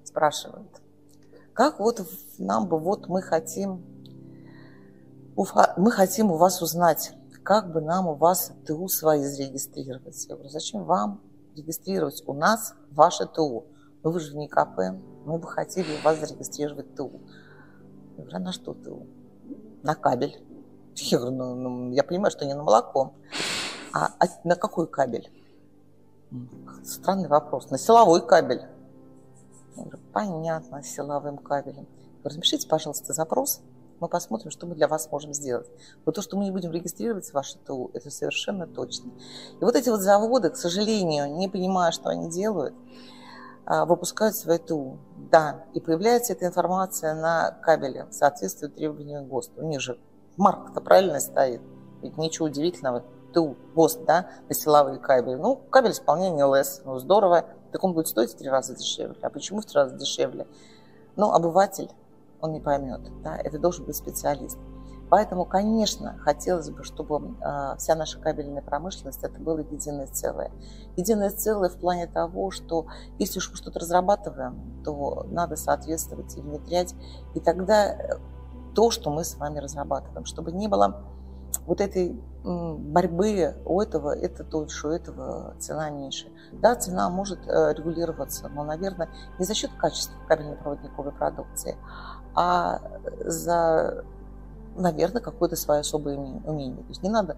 спрашивают, 0.04 0.80
как 1.52 1.80
вот 1.80 2.06
нам 2.38 2.68
бы, 2.68 2.78
вот 2.78 3.08
мы 3.08 3.22
хотим, 3.22 3.84
мы 5.34 5.90
хотим 5.90 6.30
у 6.30 6.36
вас 6.36 6.62
узнать, 6.62 7.12
как 7.42 7.72
бы 7.72 7.80
нам 7.80 8.08
у 8.08 8.14
вас 8.14 8.52
ТУ 8.66 8.88
свои 8.88 9.24
зарегистрировать? 9.24 10.26
Я 10.28 10.34
говорю, 10.34 10.50
зачем 10.50 10.84
вам 10.84 11.20
регистрировать 11.56 12.22
у 12.26 12.34
нас 12.34 12.74
ваше 12.90 13.26
ТУ? 13.26 13.66
Ну 14.02 14.10
вы 14.10 14.20
же 14.20 14.32
в 14.32 14.36
НИКП, 14.36 14.78
мы 15.24 15.38
бы 15.38 15.48
хотели 15.48 15.96
у 15.98 16.04
вас 16.04 16.20
зарегистрировать 16.20 16.94
ТУ. 16.94 17.20
Я 18.16 18.24
говорю, 18.24 18.36
а 18.36 18.38
на 18.38 18.52
что 18.52 18.74
ТУ? 18.74 19.06
На 19.82 19.94
кабель. 19.94 20.40
Я 20.94 21.18
говорю, 21.18 21.36
ну, 21.36 21.54
ну 21.54 21.90
я 21.92 22.02
понимаю, 22.02 22.30
что 22.30 22.46
не 22.46 22.54
на 22.54 22.62
молоко. 22.62 23.12
А, 23.92 24.06
а 24.18 24.26
на 24.44 24.56
какой 24.56 24.86
кабель? 24.86 25.30
Странный 26.82 27.28
вопрос. 27.28 27.70
На 27.70 27.78
силовой 27.78 28.26
кабель. 28.26 28.62
Я 29.76 29.82
говорю, 29.84 29.98
понятно, 30.12 30.82
силовым 30.82 31.38
кабелем. 31.38 31.86
Напишите, 32.24 32.66
пожалуйста, 32.66 33.12
запрос, 33.12 33.60
мы 34.00 34.08
посмотрим, 34.08 34.50
что 34.50 34.66
мы 34.66 34.74
для 34.74 34.88
вас 34.88 35.10
можем 35.10 35.32
сделать. 35.32 35.68
Вот 36.04 36.14
то, 36.14 36.22
что 36.22 36.36
мы 36.36 36.44
не 36.44 36.50
будем 36.50 36.72
регистрировать 36.72 37.32
ваше 37.32 37.58
ТУ, 37.58 37.90
это 37.94 38.10
совершенно 38.10 38.66
точно. 38.66 39.10
И 39.60 39.64
вот 39.64 39.74
эти 39.74 39.88
вот 39.88 40.00
заводы, 40.00 40.50
к 40.50 40.56
сожалению, 40.56 41.34
не 41.36 41.48
понимая, 41.48 41.92
что 41.92 42.10
они 42.10 42.30
делают, 42.30 42.74
а, 43.64 43.84
выпускают 43.84 44.36
свои 44.36 44.58
ТУ. 44.58 44.98
Да, 45.30 45.64
и 45.74 45.80
появляется 45.80 46.32
эта 46.32 46.46
информация 46.46 47.14
на 47.14 47.50
кабеле, 47.62 48.06
соответствует 48.10 48.76
требованиям 48.76 49.26
ГОСТ. 49.26 49.58
У 49.58 49.66
них 49.66 49.80
же 49.80 49.98
марка-то 50.36 50.80
правильно 50.80 51.18
стоит. 51.18 51.60
Ведь 52.00 52.16
ничего 52.16 52.46
удивительного. 52.46 53.04
ТУ, 53.32 53.56
ГОСТ, 53.74 54.04
да, 54.06 54.30
на 54.48 54.54
силовые 54.54 54.98
кабели. 54.98 55.34
Ну, 55.34 55.56
кабель 55.56 55.90
исполнения 55.90 56.44
ЛС, 56.44 56.82
ну, 56.84 56.98
здорово. 56.98 57.44
Так 57.72 57.82
он 57.82 57.92
будет 57.92 58.06
стоить 58.06 58.32
в 58.32 58.36
три 58.36 58.48
раза 58.48 58.74
дешевле. 58.74 59.18
А 59.20 59.30
почему 59.30 59.60
в 59.60 59.66
три 59.66 59.74
раза 59.74 59.96
дешевле? 59.96 60.46
Ну, 61.16 61.32
обыватель, 61.32 61.90
он 62.40 62.52
не 62.52 62.60
поймет, 62.60 63.00
да, 63.22 63.36
это 63.36 63.58
должен 63.58 63.84
быть 63.84 63.96
специалист. 63.96 64.58
Поэтому, 65.08 65.44
конечно, 65.44 66.18
хотелось 66.18 66.70
бы, 66.70 66.82
чтобы 66.82 67.36
э, 67.40 67.76
вся 67.78 67.94
наша 67.94 68.18
кабельная 68.18 68.62
промышленность 68.62 69.22
это 69.22 69.40
было 69.40 69.58
единое 69.58 70.08
целое. 70.08 70.50
Единое 70.96 71.30
целое 71.30 71.68
в 71.68 71.78
плане 71.78 72.08
того, 72.08 72.50
что 72.50 72.86
если 73.18 73.38
уж 73.38 73.50
мы 73.50 73.56
что-то 73.56 73.78
разрабатываем, 73.78 74.82
то 74.84 75.24
надо 75.30 75.54
соответствовать 75.54 76.36
и 76.36 76.40
внедрять. 76.40 76.94
И 77.34 77.40
тогда 77.40 77.92
э, 77.92 78.18
то, 78.74 78.90
что 78.90 79.10
мы 79.10 79.24
с 79.24 79.36
вами 79.36 79.60
разрабатываем, 79.60 80.24
чтобы 80.24 80.50
не 80.50 80.66
было 80.66 81.04
вот 81.66 81.80
этой 81.80 82.20
борьбы 82.44 83.56
у 83.64 83.80
этого 83.80 84.16
это 84.16 84.44
тоньше, 84.44 84.86
у 84.86 84.90
этого 84.90 85.56
цена 85.58 85.90
меньше. 85.90 86.28
Да, 86.52 86.76
цена 86.76 87.10
может 87.10 87.40
э, 87.46 87.74
регулироваться, 87.74 88.48
но, 88.48 88.62
наверное, 88.62 89.08
не 89.38 89.44
за 89.44 89.54
счет 89.54 89.72
качества 89.76 90.14
кабельно-проводниковой 90.28 91.12
продукции, 91.12 91.76
а 92.36 92.80
за 93.24 94.04
наверное, 94.76 95.22
какое-то 95.22 95.56
свое 95.56 95.80
особое 95.80 96.16
умение. 96.16 96.82
То 96.82 96.88
есть 96.88 97.02
не 97.02 97.08
надо 97.08 97.36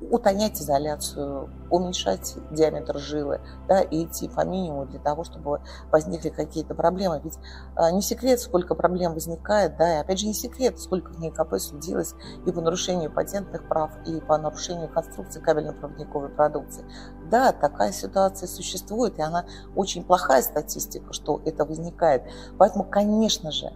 утонять 0.00 0.60
изоляцию, 0.60 1.50
уменьшать 1.68 2.34
диаметр 2.50 2.98
жилы, 2.98 3.40
да, 3.68 3.82
и 3.82 4.04
идти 4.04 4.28
по 4.28 4.44
минимуму 4.46 4.86
для 4.86 4.98
того, 4.98 5.24
чтобы 5.24 5.60
возникли 5.90 6.30
какие-то 6.30 6.74
проблемы. 6.74 7.20
Ведь 7.22 7.38
а, 7.76 7.90
не 7.90 8.00
секрет, 8.00 8.40
сколько 8.40 8.74
проблем 8.74 9.12
возникает, 9.12 9.76
да, 9.76 9.96
и 9.96 10.00
опять 10.00 10.18
же 10.18 10.26
не 10.26 10.32
секрет, 10.32 10.80
сколько 10.80 11.12
в 11.12 11.20
НИКП 11.20 11.58
судилось 11.58 12.14
и 12.46 12.52
по 12.52 12.62
нарушению 12.62 13.12
патентных 13.12 13.68
прав, 13.68 13.90
и 14.06 14.20
по 14.20 14.38
нарушению 14.38 14.88
конструкции 14.88 15.40
кабельно-проводниковой 15.40 16.30
продукции. 16.30 16.84
Да, 17.30 17.52
такая 17.52 17.92
ситуация 17.92 18.46
существует, 18.46 19.18
и 19.18 19.22
она 19.22 19.44
очень 19.76 20.02
плохая 20.02 20.40
статистика, 20.42 21.12
что 21.12 21.42
это 21.44 21.66
возникает. 21.66 22.22
Поэтому, 22.56 22.84
конечно 22.84 23.52
же, 23.52 23.70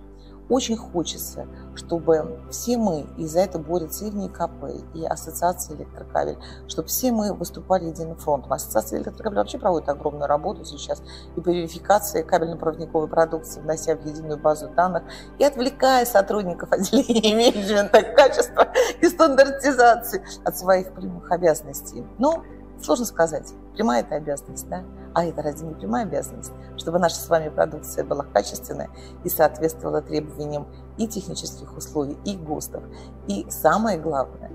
очень 0.48 0.76
хочется, 0.76 1.46
чтобы 1.74 2.40
все 2.50 2.76
мы, 2.76 3.06
и 3.16 3.26
за 3.26 3.40
это 3.40 3.58
борются 3.58 4.06
и 4.06 4.10
в 4.10 4.16
НИКП, 4.16 4.94
и 4.94 5.04
Ассоциация 5.04 5.76
электрокабель, 5.76 6.38
чтобы 6.68 6.88
все 6.88 7.12
мы 7.12 7.32
выступали 7.32 7.86
единым 7.86 8.16
фронтом. 8.16 8.52
Ассоциация 8.52 9.00
электрокабель 9.00 9.38
вообще 9.38 9.58
проводит 9.58 9.88
огромную 9.88 10.26
работу 10.26 10.64
сейчас 10.64 11.02
и 11.36 11.40
по 11.40 11.48
верификации 11.48 12.22
кабельно-проводниковой 12.22 13.08
продукции, 13.08 13.60
внося 13.60 13.96
в 13.96 14.04
единую 14.04 14.38
базу 14.38 14.68
данных 14.68 15.04
и 15.38 15.44
отвлекая 15.44 16.04
сотрудников 16.04 16.72
отделения 16.72 17.34
менеджмента, 17.34 18.02
качества 18.02 18.68
и 19.00 19.06
стандартизации 19.06 20.24
от 20.44 20.58
своих 20.58 20.92
прямых 20.92 21.30
обязанностей. 21.30 22.04
Но 22.18 22.44
Сложно 22.84 23.06
сказать, 23.06 23.54
прямая 23.74 24.02
это 24.02 24.16
обязанность, 24.16 24.68
да? 24.68 24.84
А 25.14 25.24
это 25.24 25.42
разве 25.42 25.68
не 25.68 25.74
прямая 25.74 26.04
обязанность? 26.04 26.52
Чтобы 26.76 26.98
наша 26.98 27.16
с 27.16 27.28
вами 27.28 27.48
продукция 27.48 28.04
была 28.04 28.24
качественная 28.24 28.90
и 29.24 29.28
соответствовала 29.28 30.02
требованиям 30.02 30.66
и 30.98 31.06
технических 31.06 31.76
условий, 31.76 32.18
и 32.24 32.36
ГОСТов. 32.36 32.82
И 33.28 33.46
самое 33.48 33.98
главное, 33.98 34.50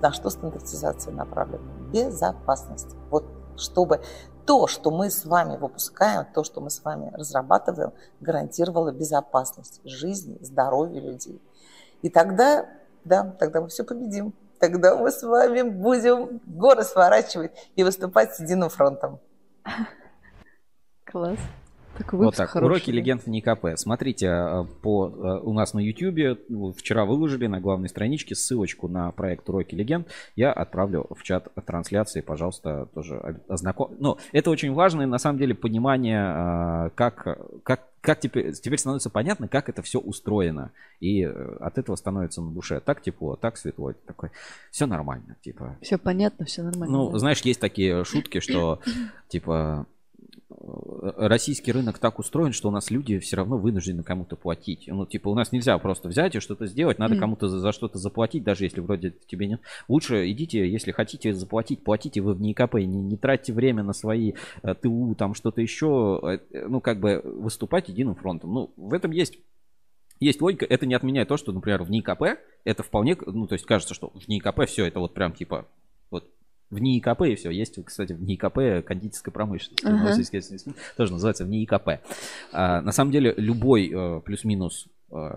на 0.00 0.12
что 0.12 0.30
стандартизация 0.30 1.12
направлена? 1.12 1.64
Безопасность. 1.92 2.94
Вот 3.10 3.24
чтобы 3.56 4.00
то, 4.46 4.66
что 4.66 4.90
мы 4.90 5.10
с 5.10 5.24
вами 5.24 5.56
выпускаем, 5.56 6.26
то, 6.34 6.44
что 6.44 6.60
мы 6.60 6.70
с 6.70 6.82
вами 6.84 7.10
разрабатываем, 7.14 7.92
гарантировало 8.20 8.92
безопасность 8.92 9.80
жизни, 9.84 10.38
здоровья 10.40 11.00
людей. 11.00 11.40
И 12.02 12.08
тогда, 12.08 12.66
да, 13.04 13.34
тогда 13.38 13.60
мы 13.60 13.68
все 13.68 13.84
победим 13.84 14.34
тогда 14.64 14.96
мы 14.96 15.10
с 15.10 15.22
вами 15.22 15.60
будем 15.62 16.40
горы 16.46 16.84
сворачивать 16.84 17.52
и 17.76 17.84
выступать 17.84 18.34
с 18.34 18.40
единым 18.40 18.70
фронтом. 18.70 19.20
Класс. 21.14 21.38
Такой 21.96 22.18
вот 22.18 22.34
так, 22.34 22.50
хороший. 22.50 22.66
уроки 22.66 22.90
легенд 22.90 23.22
в 23.22 23.28
НИКП. 23.28 23.76
Смотрите, 23.76 24.26
э, 24.26 24.64
по, 24.82 25.06
э, 25.06 25.40
у 25.44 25.52
нас 25.52 25.72
на 25.72 25.78
YouTube 25.78 26.74
вчера 26.76 27.04
выложили 27.04 27.46
на 27.46 27.60
главной 27.60 27.88
страничке 27.88 28.34
ссылочку 28.34 28.88
на 28.88 29.12
проект 29.12 29.48
Уроки 29.48 29.76
легенд. 29.76 30.08
Я 30.34 30.52
отправлю 30.52 31.06
в 31.08 31.22
чат 31.22 31.46
трансляции, 31.66 32.20
пожалуйста, 32.20 32.88
тоже 32.94 33.38
ознаком. 33.46 33.94
Ну, 34.00 34.18
это 34.32 34.50
очень 34.50 34.72
важно, 34.72 35.06
на 35.06 35.18
самом 35.18 35.38
деле 35.38 35.54
понимание, 35.54 36.88
э, 36.88 36.90
как, 36.96 37.38
как, 37.62 37.82
как 38.00 38.18
теперь, 38.18 38.52
теперь 38.54 38.80
становится 38.80 39.08
понятно, 39.08 39.46
как 39.46 39.68
это 39.68 39.82
все 39.82 40.00
устроено. 40.00 40.72
И 40.98 41.22
от 41.22 41.78
этого 41.78 41.94
становится 41.94 42.42
на 42.42 42.50
душе 42.50 42.80
так 42.80 43.02
тепло, 43.02 43.36
так 43.36 43.56
светло. 43.56 43.92
Такой, 44.04 44.30
все 44.72 44.86
нормально, 44.86 45.36
типа. 45.42 45.76
Все 45.80 45.96
понятно, 45.96 46.44
все 46.44 46.64
нормально. 46.64 46.92
Ну, 46.92 47.10
да. 47.12 47.20
знаешь, 47.20 47.40
есть 47.42 47.60
такие 47.60 48.04
шутки, 48.04 48.40
что 48.40 48.80
типа 49.28 49.86
российский 51.16 51.72
рынок 51.72 51.98
так 51.98 52.18
устроен, 52.18 52.52
что 52.52 52.68
у 52.68 52.70
нас 52.70 52.90
люди 52.90 53.18
все 53.18 53.36
равно 53.36 53.58
вынуждены 53.58 54.02
кому-то 54.02 54.36
платить. 54.36 54.84
Ну, 54.86 55.06
типа, 55.06 55.28
у 55.28 55.34
нас 55.34 55.52
нельзя 55.52 55.76
просто 55.78 56.08
взять 56.08 56.34
и 56.34 56.40
что-то 56.40 56.66
сделать, 56.66 56.98
надо 56.98 57.14
mm. 57.14 57.18
кому-то 57.18 57.48
за, 57.48 57.60
за 57.60 57.72
что-то 57.72 57.98
заплатить, 57.98 58.44
даже 58.44 58.64
если 58.64 58.80
вроде 58.80 59.14
тебе 59.26 59.46
нет. 59.46 59.60
Лучше 59.88 60.30
идите, 60.30 60.68
если 60.68 60.92
хотите 60.92 61.34
заплатить, 61.34 61.84
платите 61.84 62.20
вы 62.20 62.34
в 62.34 62.40
НИКП, 62.40 62.74
не, 62.74 63.00
не 63.02 63.16
тратьте 63.16 63.52
время 63.52 63.82
на 63.82 63.92
свои 63.92 64.32
э, 64.62 64.74
ТУ, 64.74 65.14
там 65.18 65.34
что-то 65.34 65.60
еще, 65.60 66.40
э, 66.52 66.66
ну, 66.68 66.80
как 66.80 67.00
бы 67.00 67.20
выступать 67.24 67.88
единым 67.88 68.14
фронтом. 68.14 68.52
Ну, 68.54 68.72
в 68.76 68.94
этом 68.94 69.10
есть 69.10 69.38
есть 70.20 70.40
логика, 70.40 70.64
это 70.64 70.86
не 70.86 70.94
отменяет 70.94 71.28
то, 71.28 71.36
что, 71.36 71.52
например, 71.52 71.82
в 71.82 71.90
НИКП 71.90 72.22
это 72.64 72.82
вполне, 72.82 73.16
ну, 73.26 73.46
то 73.46 73.54
есть 73.54 73.66
кажется, 73.66 73.94
что 73.94 74.10
в 74.10 74.28
НИКП 74.28 74.64
все 74.66 74.86
это 74.86 75.00
вот 75.00 75.12
прям 75.12 75.32
типа 75.32 75.66
в 76.70 76.78
НИИКП 76.78 77.22
и 77.22 77.34
все. 77.34 77.50
Есть, 77.50 77.82
кстати, 77.84 78.12
в 78.12 78.22
НИИКП 78.22 78.86
кондитерская 78.86 79.32
промышленность. 79.32 79.84
Uh-huh. 79.84 80.74
Тоже 80.96 81.12
называется 81.12 81.44
в 81.44 81.48
НИИКП. 81.48 82.00
А, 82.52 82.80
на 82.80 82.92
самом 82.92 83.12
деле 83.12 83.34
любой 83.36 83.90
э, 83.92 84.20
плюс-минус 84.20 84.88
э, 85.12 85.30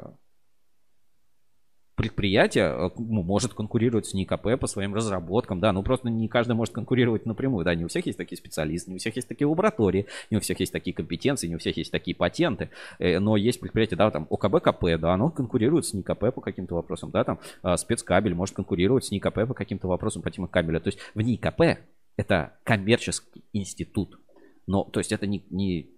предприятие 1.97 2.65
э, 2.65 2.89
ну, 2.97 3.23
может 3.23 3.55
конкурировать 3.55 4.05
с 4.05 4.13
НИКП 4.13 4.59
по 4.59 4.67
своим 4.67 4.93
разработкам, 4.93 5.59
да, 5.59 5.73
ну 5.73 5.81
просто 5.81 6.09
не 6.09 6.27
каждый 6.27 6.53
может 6.53 6.73
конкурировать 6.73 7.25
напрямую, 7.25 7.65
да, 7.65 7.73
не 7.73 7.85
у 7.85 7.87
всех 7.87 8.05
есть 8.05 8.19
такие 8.19 8.37
специалисты, 8.37 8.91
не 8.91 8.97
у 8.97 8.99
всех 8.99 9.15
есть 9.15 9.27
такие 9.27 9.47
лаборатории, 9.47 10.05
не 10.29 10.37
у 10.37 10.39
всех 10.39 10.59
есть 10.59 10.71
такие 10.71 10.93
компетенции, 10.93 11.47
не 11.47 11.55
у 11.55 11.57
всех 11.57 11.75
есть 11.75 11.91
такие 11.91 12.15
патенты, 12.15 12.69
э, 12.99 13.17
но 13.17 13.35
есть 13.35 13.59
предприятия, 13.59 13.95
да, 13.95 14.11
там 14.11 14.27
ОКБ-КП, 14.29 14.99
да, 14.99 15.15
оно 15.15 15.31
конкурирует 15.31 15.87
с 15.87 15.93
НИКП 15.93 16.33
по 16.35 16.39
каким-то 16.39 16.75
вопросам, 16.75 17.09
да, 17.09 17.23
там 17.23 17.39
э, 17.63 17.75
спецкабель 17.77 18.35
может 18.35 18.55
конкурировать 18.55 19.05
с 19.05 19.11
НИКП 19.11 19.47
по 19.47 19.55
каким-то 19.55 19.87
вопросам 19.87 20.21
по 20.21 20.29
тему 20.29 20.47
кабеля, 20.47 20.79
то 20.79 20.89
есть 20.89 20.99
в 21.15 21.21
НИКП 21.21 21.79
это 22.15 22.53
коммерческий 22.63 23.43
институт, 23.53 24.19
но, 24.67 24.83
то 24.83 24.99
есть 24.99 25.11
это 25.11 25.25
не, 25.25 25.43
не 25.49 25.96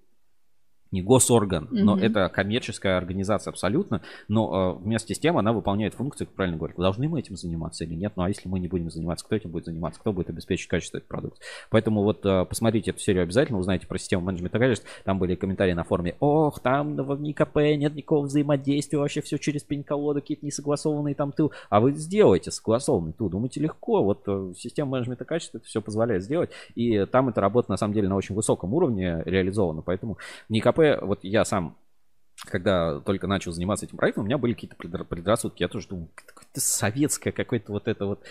не 0.92 1.02
госорган, 1.02 1.66
mm-hmm. 1.66 1.84
но 1.84 1.98
это 1.98 2.30
коммерческая 2.30 2.98
организация 2.98 3.52
абсолютно, 3.52 4.02
но 4.28 4.78
э, 4.80 4.84
вместе 4.84 5.14
с 5.14 5.20
тем 5.20 5.38
она 5.38 5.54
выполняет 5.54 5.94
функции, 5.94 6.26
как 6.26 6.34
правильно 6.34 6.58
говорят, 6.58 6.78
должны 6.78 7.08
мы 7.08 7.20
этим 7.20 7.36
заниматься 7.36 7.84
или 7.84 7.94
нет, 7.94 8.14
ну 8.16 8.24
а 8.24 8.30
если 8.30 8.48
мы 8.50 8.60
не 8.60 8.68
будем 8.68 8.90
заниматься, 8.90 9.26
кто 9.26 9.36
этим 9.36 9.52
будет 9.52 9.66
заниматься, 9.66 10.00
кто 10.00 10.12
будет 10.12 10.30
обеспечить 10.30 10.68
качество 10.68 10.98
этого 10.98 11.08
продукта. 11.08 11.42
Поэтому 11.70 12.04
вот 12.04 12.26
э, 12.26 12.46
посмотрите 12.46 12.92
эту 12.92 13.00
серию 13.00 13.24
обязательно, 13.24 13.60
узнаете 13.60 13.88
про 13.88 13.98
систему 13.98 14.24
менеджмента 14.24 14.58
качества, 14.58 14.90
там 15.04 15.20
были 15.20 15.36
комментарии 15.36 15.74
на 15.74 15.84
форуме, 15.84 16.16
ох, 16.20 16.60
там 16.60 16.96
в 16.96 17.22
НИКП 17.22 17.58
нет 17.78 17.96
никакого 17.96 18.26
взаимодействия, 18.26 18.98
вообще 18.98 19.22
все 19.22 19.38
через 19.38 19.64
пень-колоды, 19.64 20.22
какие-то 20.22 20.46
несогласованные 20.46 21.16
там 21.16 21.32
тыл, 21.32 21.52
а 21.70 21.80
вы 21.80 21.92
сделаете 21.94 22.52
согласованный 22.52 23.14
тыл, 23.14 23.30
думаете 23.30 23.60
легко, 23.60 24.04
вот 24.04 24.24
э, 24.28 24.54
система 24.58 24.92
менеджмента 24.92 25.26
качества 25.26 25.60
это 25.60 25.68
все 25.68 25.82
позволяет 25.82 26.24
сделать, 26.24 26.50
и 26.74 27.06
там 27.06 27.30
эта 27.30 27.42
работа 27.42 27.70
на 27.70 27.78
самом 27.78 27.94
деле 27.94 28.10
на 28.10 28.16
очень 28.16 28.34
высоком 28.34 28.74
уровне 28.74 29.22
реализована, 29.26 29.82
поэтому 29.82 30.18
НИКП 30.50 30.79
вот 31.02 31.24
я 31.24 31.46
сам 31.46 31.78
когда 32.46 33.00
только 33.02 33.28
начал 33.28 33.52
заниматься 33.52 33.86
этим 33.86 33.98
проектом, 33.98 34.24
у 34.24 34.26
меня 34.26 34.38
были 34.38 34.54
какие-то 34.54 34.76
предра- 34.76 35.04
предрассудки. 35.04 35.62
Я 35.62 35.68
тоже 35.68 35.88
думал, 35.88 36.10
какое-то 36.16 36.62
советское, 36.62 37.32
какое-то 37.32 37.72
вот 37.72 37.88
это 37.88 38.06
вот... 38.06 38.24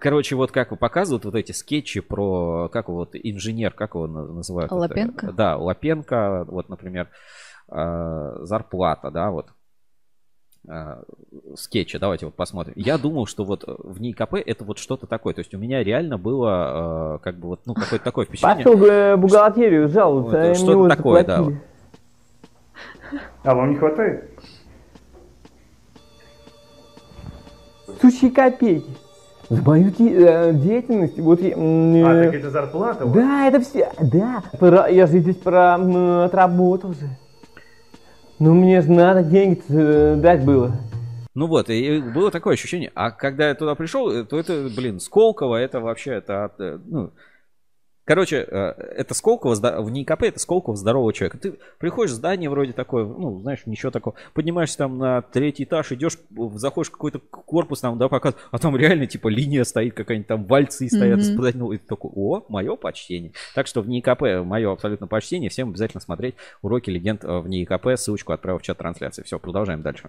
Короче, 0.00 0.34
вот 0.34 0.50
как 0.50 0.76
показывают 0.78 1.24
вот 1.24 1.34
эти 1.36 1.52
скетчи 1.52 2.00
про, 2.00 2.68
как 2.70 2.88
вот 2.88 3.10
инженер, 3.14 3.72
как 3.72 3.94
его 3.94 4.08
на- 4.08 4.26
называют? 4.26 4.72
это? 4.72 4.80
Лапенко? 4.80 5.32
Да, 5.32 5.56
Лапенко, 5.56 6.44
вот, 6.48 6.68
например, 6.68 7.08
э, 7.70 8.36
зарплата, 8.40 9.12
да, 9.12 9.30
вот 9.30 9.50
скетча, 11.56 11.98
давайте 11.98 12.26
вот 12.26 12.34
посмотрим. 12.34 12.74
Я 12.76 12.96
думал, 12.98 13.26
что 13.26 13.44
вот 13.44 13.64
в 13.66 14.00
НИКП 14.00 14.34
это 14.34 14.64
вот 14.64 14.78
что-то 14.78 15.06
такое. 15.06 15.34
То 15.34 15.40
есть 15.40 15.52
у 15.54 15.58
меня 15.58 15.82
реально 15.82 16.18
было 16.18 17.16
э, 17.16 17.18
как 17.24 17.36
бы 17.36 17.48
вот, 17.48 17.60
ну, 17.66 17.74
какое-то 17.74 18.04
такое 18.04 18.26
впечатление. 18.26 18.64
Пошел 18.64 18.76
в 18.78 19.16
бухгалтерию 19.16 19.88
жаловаться, 19.88 20.48
Вот, 20.48 20.56
что-то 20.56 20.88
такое, 20.96 21.24
да, 21.24 21.36
заплатили. 21.38 21.62
А 23.42 23.54
вам 23.54 23.70
не 23.70 23.76
хватает? 23.76 24.30
Сущие 28.00 28.30
копейки. 28.30 28.90
За 29.48 29.60
мою 29.62 29.90
де- 29.90 30.14
э, 30.16 30.52
деятельность, 30.54 31.18
вот 31.18 31.42
я, 31.42 31.54
А, 31.56 32.14
э, 32.14 32.24
так 32.24 32.34
это 32.34 32.50
зарплата? 32.50 33.04
Да, 33.04 33.48
это 33.48 33.60
все, 33.60 33.92
да. 34.00 34.42
Про- 34.58 34.88
я 34.88 35.06
же 35.06 35.18
здесь 35.18 35.36
про, 35.36 35.76
м, 35.78 36.20
отработал 36.24 36.94
же. 36.94 37.08
Ну 38.44 38.54
мне 38.54 38.80
же 38.80 38.90
надо 38.90 39.22
деньги 39.22 40.20
дать 40.20 40.44
было. 40.44 40.72
Ну 41.32 41.46
вот, 41.46 41.70
и 41.70 42.00
было 42.00 42.32
такое 42.32 42.54
ощущение. 42.54 42.90
А 42.96 43.12
когда 43.12 43.48
я 43.50 43.54
туда 43.54 43.76
пришел, 43.76 44.10
э, 44.10 44.24
то 44.24 44.36
это, 44.36 44.68
блин, 44.76 44.98
Сколково, 44.98 45.54
это 45.54 45.78
вообще, 45.78 46.14
это, 46.14 46.50
э, 46.58 46.78
ну, 46.84 47.12
короче, 48.04 48.36
э, 48.38 48.56
это 48.96 49.14
Сколково, 49.14 49.54
зда- 49.54 49.80
в 49.82 49.90
НИКП 49.90 50.22
это 50.22 50.38
Сколково 50.38 50.76
здорового 50.76 51.12
человека. 51.12 51.38
Ты 51.38 51.58
приходишь 51.78 52.12
в 52.12 52.16
здание 52.16 52.50
вроде 52.50 52.72
такое, 52.72 53.04
ну, 53.04 53.40
знаешь, 53.40 53.66
ничего 53.66 53.90
такого, 53.90 54.16
поднимаешься 54.34 54.78
там 54.78 54.98
на 54.98 55.22
третий 55.22 55.64
этаж, 55.64 55.92
идешь, 55.92 56.18
заходишь 56.54 56.88
в 56.90 56.92
какой-то 56.92 57.18
корпус 57.18 57.80
там, 57.80 57.98
да, 57.98 58.08
показывают, 58.08 58.46
а 58.50 58.58
там 58.58 58.76
реально, 58.76 59.06
типа, 59.06 59.28
линия 59.28 59.64
стоит 59.64 59.94
какая-нибудь, 59.94 60.28
там 60.28 60.44
вальцы 60.46 60.88
стоят, 60.88 61.18
Мгм. 61.20 61.22
испытать, 61.30 61.54
ну, 61.54 61.72
и 61.72 61.78
ты 61.78 61.86
такой, 61.86 62.10
о, 62.14 62.44
мое 62.48 62.76
почтение. 62.76 63.32
Так 63.54 63.66
что 63.66 63.80
в 63.82 63.88
НИКП 63.88 64.44
мое 64.44 64.72
абсолютно 64.72 65.06
почтение, 65.06 65.50
всем 65.50 65.70
обязательно 65.70 66.00
смотреть 66.00 66.34
уроки 66.62 66.90
легенд 66.90 67.24
э, 67.24 67.38
в 67.38 67.48
НИКП, 67.48 67.88
ссылочку 67.96 68.32
отправил 68.32 68.58
в 68.58 68.62
чат 68.62 68.78
трансляции. 68.78 69.22
Все, 69.22 69.38
продолжаем 69.38 69.82
дальше. 69.82 70.08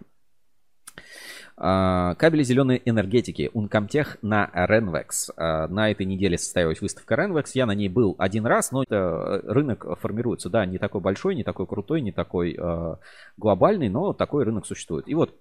А, 1.56 2.16
Кабели 2.16 2.44
зеленой 2.44 2.82
энергетики 2.84 3.52
Uncomtech 3.54 4.18
на 4.22 4.50
Renvex. 4.54 5.32
А, 5.38 5.68
На 5.68 5.92
этой 5.92 6.06
неделе 6.06 6.38
состоялась 6.38 6.82
выставка 6.82 7.16
Renvex. 7.16 7.52
Я 7.54 7.66
на 7.66 7.76
ней 7.76 7.90
был 7.90 8.16
один 8.18 8.46
раз, 8.46 8.72
но 8.72 8.84
это 8.84 8.96
э, 8.96 9.52
рынок 9.52 9.86
формируется. 10.00 10.50
Да, 10.50 10.66
не 10.66 10.78
такой 10.78 11.02
большой, 11.02 11.36
не 11.36 11.44
такой 11.44 11.68
крутой, 11.68 12.02
не 12.02 12.12
такой 12.12 12.56
э, 12.58 12.96
глобальный, 13.38 13.90
но 13.90 14.14
такой 14.14 14.44
рынок 14.44 14.66
существует. 14.66 15.08
И 15.08 15.16
вот 15.16 15.36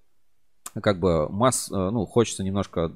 как 0.80 0.98
бы 0.98 1.28
масс, 1.28 1.70
э, 1.70 1.74
ну, 1.74 2.06
хочется 2.06 2.42
немножко, 2.42 2.90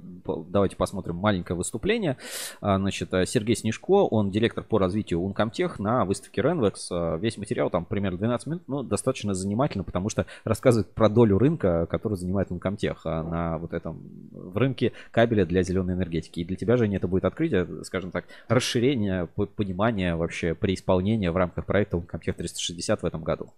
давайте 0.49 0.77
посмотрим 0.77 1.17
маленькое 1.17 1.57
выступление. 1.57 2.17
А, 2.61 2.79
Значит, 2.79 3.13
э, 3.13 3.27
Сергей 3.27 3.57
Снежко, 3.57 3.91
он 3.91 4.31
директор 4.31 4.65
по 4.65 4.79
развитию 4.79 5.21
Uncomtech 5.21 5.75
на 5.79 6.05
выставке 6.05 6.41
Renvex. 6.41 6.75
Э, 6.91 7.19
Весь 7.19 7.37
материал 7.37 7.71
там 7.71 7.85
примерно 7.85 8.19
12 8.19 8.47
минут, 8.47 8.63
но 8.67 8.83
достаточно 8.83 9.35
занимательно, 9.35 9.85
потому 9.85 10.09
что 10.09 10.27
рассказывает 10.45 10.93
про 10.93 11.09
долю 11.09 11.39
рынка, 11.39 11.87
который 11.87 12.17
занимает 12.17 12.51
Uncomtech 12.51 12.97
а, 13.05 13.23
на 13.23 13.59
вот 13.59 13.73
этом, 13.73 14.01
в 14.33 14.57
рынке 14.57 14.93
кабеля 15.11 15.45
для 15.45 15.63
зеленой 15.63 15.95
энергетики. 15.95 16.41
И 16.41 16.45
для 16.45 16.57
тебя, 16.57 16.77
Женя, 16.77 16.97
это 16.97 17.09
будет 17.09 17.25
открытие, 17.25 17.85
скажем 17.85 18.11
так, 18.11 18.25
расширение 18.49 19.27
понимания 19.27 20.17
вообще 20.17 20.55
при 20.55 20.75
исполнении 20.75 21.29
в 21.29 21.37
рамках 21.37 21.67
проекта 21.67 21.97
Uncomtech 21.97 22.35
360 22.35 23.03
в 23.03 23.05
этом 23.05 23.23
году. 23.23 23.53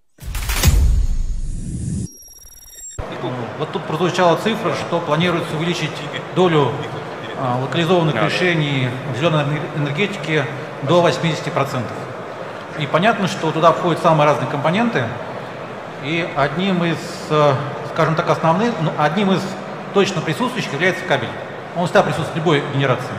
Вот 3.59 3.73
тут 3.73 3.83
прозвучала 3.85 4.37
цифра, 4.37 4.73
что 4.75 5.01
планируется 5.01 5.57
увеличить 5.57 5.91
долю 6.35 6.73
а, 7.39 7.59
локализованных 7.63 8.15
решений 8.27 8.89
в 9.15 9.19
зеленой 9.19 9.45
энер- 9.45 9.61
энергетике 9.77 10.45
до 10.83 11.07
80%. 11.07 11.83
И 12.79 12.87
понятно, 12.87 13.27
что 13.29 13.51
туда 13.51 13.73
входят 13.73 14.01
самые 14.03 14.27
разные 14.27 14.49
компоненты. 14.49 15.05
И 16.05 16.29
одним 16.37 16.85
из, 16.85 16.99
э, 17.31 17.55
скажем 17.93 18.15
так, 18.15 18.31
основных, 18.31 18.73
ну, 18.81 18.93
одним 18.99 19.33
из 19.33 19.43
точно 19.95 20.21
присутствующих 20.21 20.73
является 20.73 21.05
кабель. 21.05 21.29
Он 21.77 21.85
всегда 21.87 22.03
присутствует 22.05 22.35
в 22.35 22.37
любой 22.37 22.63
генерации. 22.73 23.15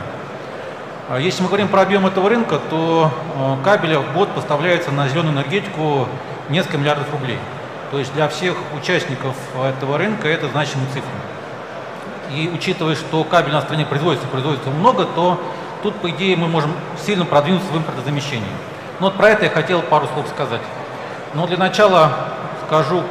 А 1.10 1.18
Если 1.18 1.42
мы 1.42 1.48
говорим 1.48 1.68
про 1.68 1.82
объем 1.82 2.06
этого 2.06 2.28
рынка, 2.30 2.58
то 2.70 3.10
э, 3.36 3.64
кабеля 3.64 3.98
в 4.00 4.14
год 4.14 4.30
поставляется 4.34 4.92
на 4.92 5.08
зеленую 5.08 5.34
энергетику 5.34 6.06
несколько 6.48 6.78
миллиардов 6.78 7.10
рублей. 7.12 7.38
То 7.90 7.98
есть 7.98 8.12
для 8.14 8.28
всех 8.28 8.54
участников 8.80 9.34
этого 9.62 9.98
рынка 9.98 10.28
это 10.28 10.48
значимые 10.48 10.88
цифры. 10.88 11.10
И 12.32 12.48
учитывая, 12.54 12.94
что 12.94 13.24
кабель 13.24 13.52
на 13.52 13.60
стране 13.60 13.84
производится, 13.84 14.28
производится 14.28 14.70
много, 14.70 15.04
то 15.04 15.40
тут, 15.82 15.96
по 15.96 16.08
идее, 16.10 16.36
мы 16.36 16.46
можем 16.46 16.72
сильно 17.04 17.24
продвинуться 17.24 17.72
в 17.72 17.76
импортозамещении. 17.76 18.52
Но 19.00 19.06
вот 19.06 19.16
про 19.16 19.30
это 19.30 19.44
я 19.46 19.50
хотел 19.50 19.82
пару 19.82 20.06
слов 20.14 20.28
сказать. 20.28 20.60
Но 21.34 21.46
для 21.46 21.56
начала 21.56 22.10
скажу, 22.66 23.02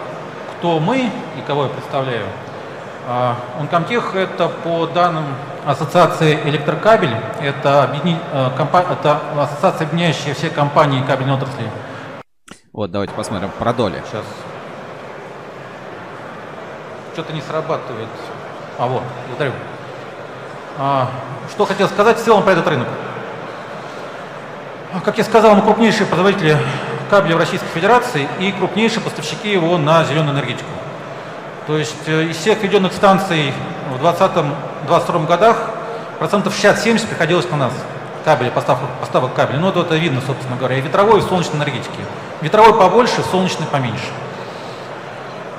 кто 0.58 0.80
мы 0.80 1.12
и 1.38 1.42
кого 1.46 1.64
я 1.64 1.70
представляю. 1.70 2.26
А, 3.08 3.36
Uncomtech 3.60 4.16
это 4.18 4.48
по 4.50 4.86
данным 4.86 5.26
Ассоциации 5.66 6.40
Электрокабель, 6.46 7.16
это, 7.42 7.84
объедини- 7.84 8.20
э, 8.32 8.50
компа- 8.56 8.86
это 8.90 9.20
ассоциация, 9.38 9.88
объединяющая 9.88 10.34
все 10.34 10.50
компании 10.50 11.04
кабельной 11.04 11.34
отрасли. 11.34 11.66
Вот, 12.72 12.92
давайте 12.92 13.14
посмотрим 13.14 13.50
про 13.58 13.74
доли. 13.74 14.02
Сейчас. 14.10 14.24
Что-то 17.14 17.34
не 17.34 17.42
срабатывает. 17.42 18.08
А 18.78 18.88
вот, 18.88 19.04
благодарю. 19.28 19.54
А, 20.78 21.10
что 21.52 21.66
хотел 21.66 21.88
сказать 21.88 22.18
в 22.18 22.24
целом 22.24 22.44
про 22.44 22.54
этот 22.54 22.68
рынок. 22.68 22.88
Как 25.04 25.18
я 25.18 25.24
сказал, 25.24 25.56
мы 25.56 25.62
крупнейшие 25.62 26.08
производители 26.08 26.58
кабеля 27.10 27.36
в 27.36 27.40
Российской 27.40 27.68
Федерации 27.68 28.28
и 28.40 28.52
крупнейшие 28.52 29.02
поставщики 29.02 29.52
его 29.52 29.78
на 29.78 30.04
зеленую 30.06 30.34
энергетику. 30.34 30.70
То 31.68 31.78
есть 31.78 32.08
э, 32.08 32.24
из 32.24 32.38
всех 32.38 32.64
введенных 32.64 32.94
станций 32.94 33.54
в 33.92 34.04
2020-2022 34.04 35.28
годах 35.28 35.58
процентов 36.18 36.54
60-70 36.58 37.08
приходилось 37.08 37.50
на 37.50 37.58
нас 37.58 37.74
кабеля, 38.26 38.52
поставок, 38.52 38.90
поставок 39.00 39.34
кабеля. 39.34 39.60
Ну, 39.60 39.72
вот 39.72 39.78
это 39.78 39.96
видно, 39.96 40.22
собственно 40.26 40.56
говоря, 40.56 40.78
и 40.78 40.82
ветровой, 40.82 41.20
и 41.20 41.22
солнечной 41.22 41.58
энергетики. 41.58 42.00
Ветровой 42.42 42.78
побольше, 42.78 43.22
солнечный 43.32 43.68
поменьше. 43.68 44.08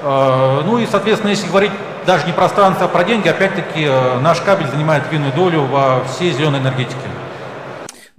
Э, 0.03 0.63
Ну 0.65 0.79
и, 0.79 0.87
соответственно, 0.87 1.31
если 1.31 1.49
говорить 1.49 1.73
даже 2.07 2.27
не 2.27 2.33
про 2.33 2.49
станции, 2.49 2.85
а 2.85 2.89
про 2.89 3.05
деньги, 3.05 3.29
опять-таки 3.29 3.85
э, 3.85 4.19
наш 4.21 4.41
кабель 4.41 4.69
занимает 4.69 5.05
винную 5.11 5.33
долю 5.33 5.63
во 5.63 6.03
всей 6.05 6.33
зеленой 6.33 6.61
энергетике. 6.61 6.97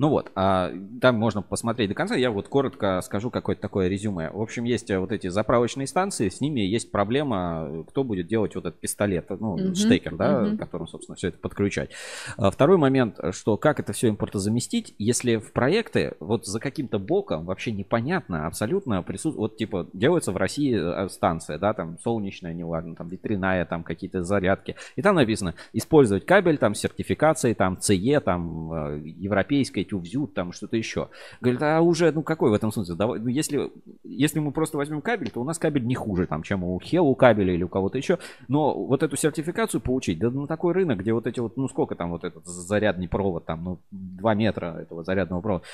Ну 0.01 0.09
вот, 0.09 0.31
а, 0.33 0.71
там 0.99 1.13
можно 1.17 1.43
посмотреть 1.43 1.89
до 1.89 1.93
конца. 1.93 2.15
Я 2.15 2.31
вот 2.31 2.47
коротко 2.47 3.01
скажу 3.01 3.29
какое-то 3.29 3.61
такое 3.61 3.87
резюме. 3.87 4.31
В 4.31 4.41
общем, 4.41 4.63
есть 4.63 4.89
э, 4.89 4.97
вот 4.97 5.11
эти 5.11 5.27
заправочные 5.27 5.85
станции, 5.85 6.27
с 6.29 6.41
ними 6.41 6.61
есть 6.61 6.89
проблема, 6.89 7.67
э, 7.69 7.83
кто 7.87 8.03
будет 8.03 8.25
делать 8.25 8.55
вот 8.55 8.65
этот 8.65 8.79
пистолет, 8.79 9.27
ну, 9.29 9.57
Мгм, 9.57 9.75
штекер, 9.75 10.15
да, 10.15 10.41
мгм. 10.41 10.57
которым, 10.57 10.87
собственно, 10.87 11.15
все 11.15 11.27
это 11.27 11.37
подключать. 11.37 11.91
А 12.35 12.49
Второй 12.49 12.77
момент, 12.77 13.19
что 13.29 13.57
как 13.57 13.79
это 13.79 13.93
все 13.93 14.09
импортозаместить, 14.09 14.95
если 14.97 15.35
в 15.35 15.53
проекты 15.53 16.15
вот 16.19 16.47
за 16.47 16.59
каким-то 16.59 16.97
боком 16.97 17.45
вообще 17.45 17.71
непонятно 17.71 18.47
абсолютно 18.47 19.03
присутствует, 19.03 19.51
вот 19.51 19.57
типа 19.57 19.87
делается 19.93 20.31
в 20.31 20.37
России 20.37 20.75
э, 20.75 21.09
станция, 21.09 21.59
да, 21.59 21.75
там 21.75 21.99
солнечная, 21.99 22.55
неважно, 22.55 22.95
там 22.95 23.07
ветряная, 23.07 23.65
там 23.65 23.83
какие-то 23.83 24.23
зарядки, 24.23 24.75
и 24.95 25.03
там 25.03 25.13
написано 25.15 25.53
использовать 25.73 26.25
кабель 26.25 26.57
там 26.57 26.73
с 26.73 26.79
сертификацией, 26.79 27.53
там 27.53 27.77
CE, 27.79 28.19
там 28.19 28.73
э, 28.73 29.01
европейской, 29.05 29.90
тювзют, 29.91 30.33
там 30.33 30.53
что-то 30.53 30.77
еще. 30.77 31.09
Говорит, 31.41 31.61
а 31.61 31.81
уже, 31.81 32.11
ну 32.11 32.23
какой 32.23 32.49
в 32.49 32.53
этом 32.53 32.71
смысл? 32.71 32.95
Давай, 32.95 33.19
ну, 33.19 33.27
если, 33.27 33.71
если 34.03 34.39
мы 34.39 34.51
просто 34.51 34.77
возьмем 34.77 35.01
кабель, 35.01 35.29
то 35.29 35.41
у 35.41 35.43
нас 35.43 35.59
кабель 35.59 35.85
не 35.85 35.95
хуже, 35.95 36.27
там, 36.27 36.43
чем 36.43 36.63
у 36.63 36.79
Хелу 36.79 37.13
кабеля 37.15 37.53
или 37.53 37.63
у 37.63 37.67
кого-то 37.67 37.97
еще. 37.97 38.17
Но 38.47 38.73
вот 38.73 39.03
эту 39.03 39.17
сертификацию 39.17 39.81
получить, 39.81 40.19
да 40.19 40.31
на 40.31 40.47
такой 40.47 40.73
рынок, 40.73 40.99
где 40.99 41.11
вот 41.13 41.27
эти 41.27 41.39
вот, 41.39 41.57
ну 41.57 41.67
сколько 41.67 41.95
там 41.95 42.11
вот 42.11 42.23
этот 42.23 42.45
зарядный 42.45 43.09
провод, 43.09 43.45
там, 43.45 43.63
ну 43.63 43.79
2 43.91 44.33
метра 44.35 44.77
этого 44.81 45.03
зарядного 45.03 45.41
провода, 45.41 45.65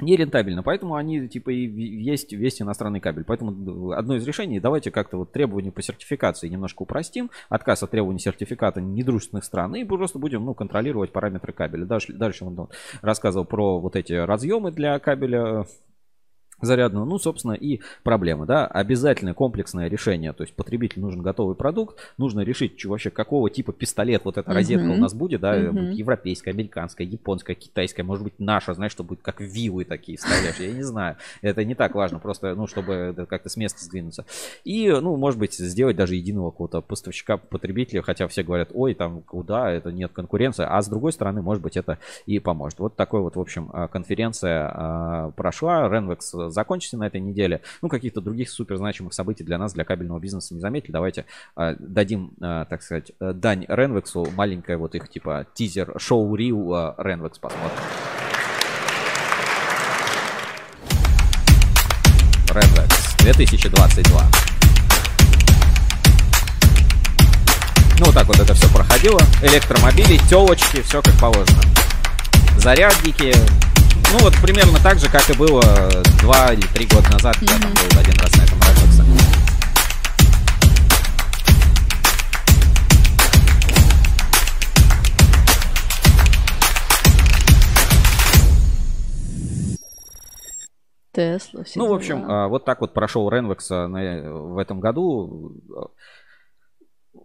нерентабельно, 0.00 0.62
поэтому 0.62 0.94
они 0.94 1.28
типа 1.28 1.50
и 1.50 1.66
есть 1.66 2.32
весь 2.32 2.60
иностранный 2.60 3.00
кабель. 3.00 3.24
Поэтому 3.24 3.92
одно 3.92 4.16
из 4.16 4.26
решений, 4.26 4.60
давайте 4.60 4.90
как-то 4.90 5.16
вот 5.18 5.32
требования 5.32 5.72
по 5.72 5.82
сертификации 5.82 6.48
немножко 6.48 6.82
упростим, 6.82 7.30
отказ 7.48 7.82
от 7.82 7.90
требований 7.90 8.18
сертификата 8.18 8.80
недружественных 8.80 9.44
стран, 9.44 9.74
и 9.76 9.84
просто 9.84 10.18
будем 10.18 10.44
ну, 10.44 10.54
контролировать 10.54 11.12
параметры 11.12 11.52
кабеля. 11.52 11.84
Дальше, 11.86 12.12
дальше 12.12 12.44
он 12.44 12.68
рассказывал 13.02 13.46
про 13.46 13.80
вот 13.80 13.96
эти 13.96 14.12
разъемы 14.12 14.70
для 14.70 14.98
кабеля 14.98 15.66
зарядную. 16.60 17.06
Ну, 17.06 17.18
собственно, 17.18 17.52
и 17.52 17.80
проблема, 18.02 18.46
да, 18.46 18.66
обязательное 18.66 19.34
комплексное 19.34 19.88
решение. 19.88 20.32
То 20.32 20.42
есть 20.44 20.54
потребителю 20.54 21.02
нужен 21.02 21.22
готовый 21.22 21.54
продукт, 21.54 21.98
нужно 22.16 22.40
решить, 22.40 22.78
что 22.78 22.90
вообще 22.90 23.10
какого 23.10 23.50
типа 23.50 23.72
пистолет 23.72 24.22
вот 24.24 24.38
эта 24.38 24.52
розетка 24.52 24.88
у 24.88 24.96
нас 24.96 25.14
будет, 25.14 25.40
да, 25.40 25.58
будет 25.70 25.94
европейская, 25.94 26.50
американская, 26.50 27.06
японская, 27.06 27.54
китайская, 27.56 28.02
может 28.02 28.24
быть, 28.24 28.34
наша, 28.38 28.74
знаешь, 28.74 28.92
что 28.92 29.04
будет 29.04 29.20
как 29.22 29.40
вилы 29.40 29.84
такие 29.84 30.18
вставляешь, 30.18 30.58
я 30.58 30.72
не 30.72 30.82
знаю. 30.82 31.16
Это 31.42 31.64
не 31.64 31.74
так 31.74 31.94
важно, 31.94 32.18
просто, 32.18 32.54
ну, 32.54 32.66
чтобы 32.66 32.94
это 32.94 33.26
как-то 33.26 33.48
с 33.48 33.56
места 33.56 33.84
сдвинуться. 33.84 34.24
И, 34.64 34.90
ну, 34.90 35.16
может 35.16 35.38
быть, 35.38 35.54
сделать 35.54 35.96
даже 35.96 36.14
единого 36.14 36.50
какого-то 36.50 36.80
поставщика 36.80 37.36
потребителя, 37.36 38.02
хотя 38.02 38.26
все 38.28 38.42
говорят, 38.42 38.70
ой, 38.72 38.94
там, 38.94 39.22
куда, 39.22 39.70
это 39.70 39.92
нет 39.92 40.12
конкуренции, 40.12 40.64
а 40.68 40.80
с 40.80 40.88
другой 40.88 41.12
стороны, 41.12 41.42
может 41.42 41.62
быть, 41.62 41.76
это 41.76 41.98
и 42.24 42.38
поможет. 42.38 42.78
Вот 42.78 42.96
такой 42.96 43.20
вот, 43.20 43.36
в 43.36 43.40
общем, 43.40 43.70
а, 43.72 43.88
конференция 43.88 45.32
прошла, 45.36 45.88
Renvex 45.88 46.45
закончится 46.50 46.96
на 46.96 47.06
этой 47.06 47.20
неделе. 47.20 47.62
Ну, 47.82 47.88
каких-то 47.88 48.20
других 48.20 48.50
супер 48.50 48.76
значимых 48.76 49.14
событий 49.14 49.44
для 49.44 49.58
нас, 49.58 49.72
для 49.72 49.84
кабельного 49.84 50.18
бизнеса 50.18 50.54
не 50.54 50.60
заметили. 50.60 50.92
Давайте 50.92 51.26
а, 51.54 51.74
дадим, 51.78 52.32
а, 52.40 52.64
так 52.64 52.82
сказать, 52.82 53.12
э, 53.20 53.32
дань 53.32 53.64
Renvex, 53.64 54.30
маленькое 54.34 54.78
вот 54.78 54.94
их 54.94 55.08
типа 55.08 55.46
тизер, 55.54 55.94
шоу 55.98 56.34
Рил 56.34 56.72
Renvex 56.72 57.40
посмотрим. 57.40 57.78
Renvex 62.48 63.22
2022. 63.22 64.22
Ну, 67.98 68.04
вот 68.06 68.14
так 68.14 68.26
вот 68.26 68.38
это 68.38 68.52
все 68.54 68.68
проходило. 68.68 69.20
Электромобили, 69.42 70.18
телочки, 70.28 70.82
все 70.82 71.00
как 71.00 71.18
положено. 71.18 71.62
Зарядники. 72.58 73.34
Ну, 74.12 74.18
вот 74.20 74.34
примерно 74.40 74.78
так 74.78 74.98
же, 74.98 75.08
как 75.08 75.28
и 75.30 75.34
было 75.36 75.62
два 76.20 76.52
или 76.52 76.66
три 76.68 76.86
года 76.86 77.10
назад. 77.10 77.36
Я 77.40 77.58
там 77.58 77.72
был 77.72 77.98
один 77.98 78.14
раз 78.20 78.32
на 78.36 78.42
этом 78.44 78.58
Redbox. 78.60 78.96
Тесла, 91.12 91.62
Ну, 91.76 91.84
в 91.84 91.86
дела. 91.88 91.96
общем, 91.96 92.24
а, 92.30 92.48
вот 92.48 92.64
так 92.66 92.80
вот 92.82 92.92
прошел 92.92 93.30
на- 93.88 94.30
в 94.32 94.58
этом 94.58 94.80
году. 94.80 95.54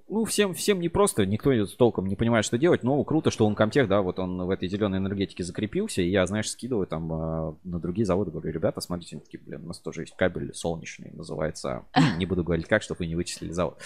Ну, 0.07 0.25
всем, 0.25 0.53
всем 0.53 0.79
непросто, 0.79 1.25
никто 1.25 1.65
толком 1.65 2.07
не 2.07 2.15
понимает, 2.15 2.45
что 2.45 2.57
делать, 2.57 2.83
но 2.83 3.03
круто, 3.03 3.31
что 3.31 3.45
он 3.45 3.55
Комтех, 3.55 3.87
да, 3.87 4.01
вот 4.01 4.19
он 4.19 4.41
в 4.45 4.49
этой 4.49 4.67
зеленой 4.67 4.99
энергетике 4.99 5.43
закрепился, 5.43 6.01
и 6.01 6.09
я, 6.09 6.25
знаешь, 6.25 6.49
скидываю 6.49 6.87
там 6.87 7.13
а, 7.13 7.55
на 7.63 7.79
другие 7.79 8.05
заводы, 8.05 8.31
говорю, 8.31 8.51
ребята, 8.51 8.81
смотрите, 8.81 9.15
они 9.15 9.23
такие, 9.23 9.41
блин, 9.41 9.63
у 9.63 9.67
нас 9.67 9.79
тоже 9.79 10.01
есть 10.01 10.15
кабель 10.15 10.53
солнечный, 10.53 11.11
называется, 11.13 11.85
не 12.17 12.25
буду 12.25 12.43
говорить 12.43 12.67
как, 12.67 12.83
чтобы 12.83 12.99
вы 12.99 13.07
не 13.07 13.15
вычислили 13.15 13.51
завод. 13.51 13.79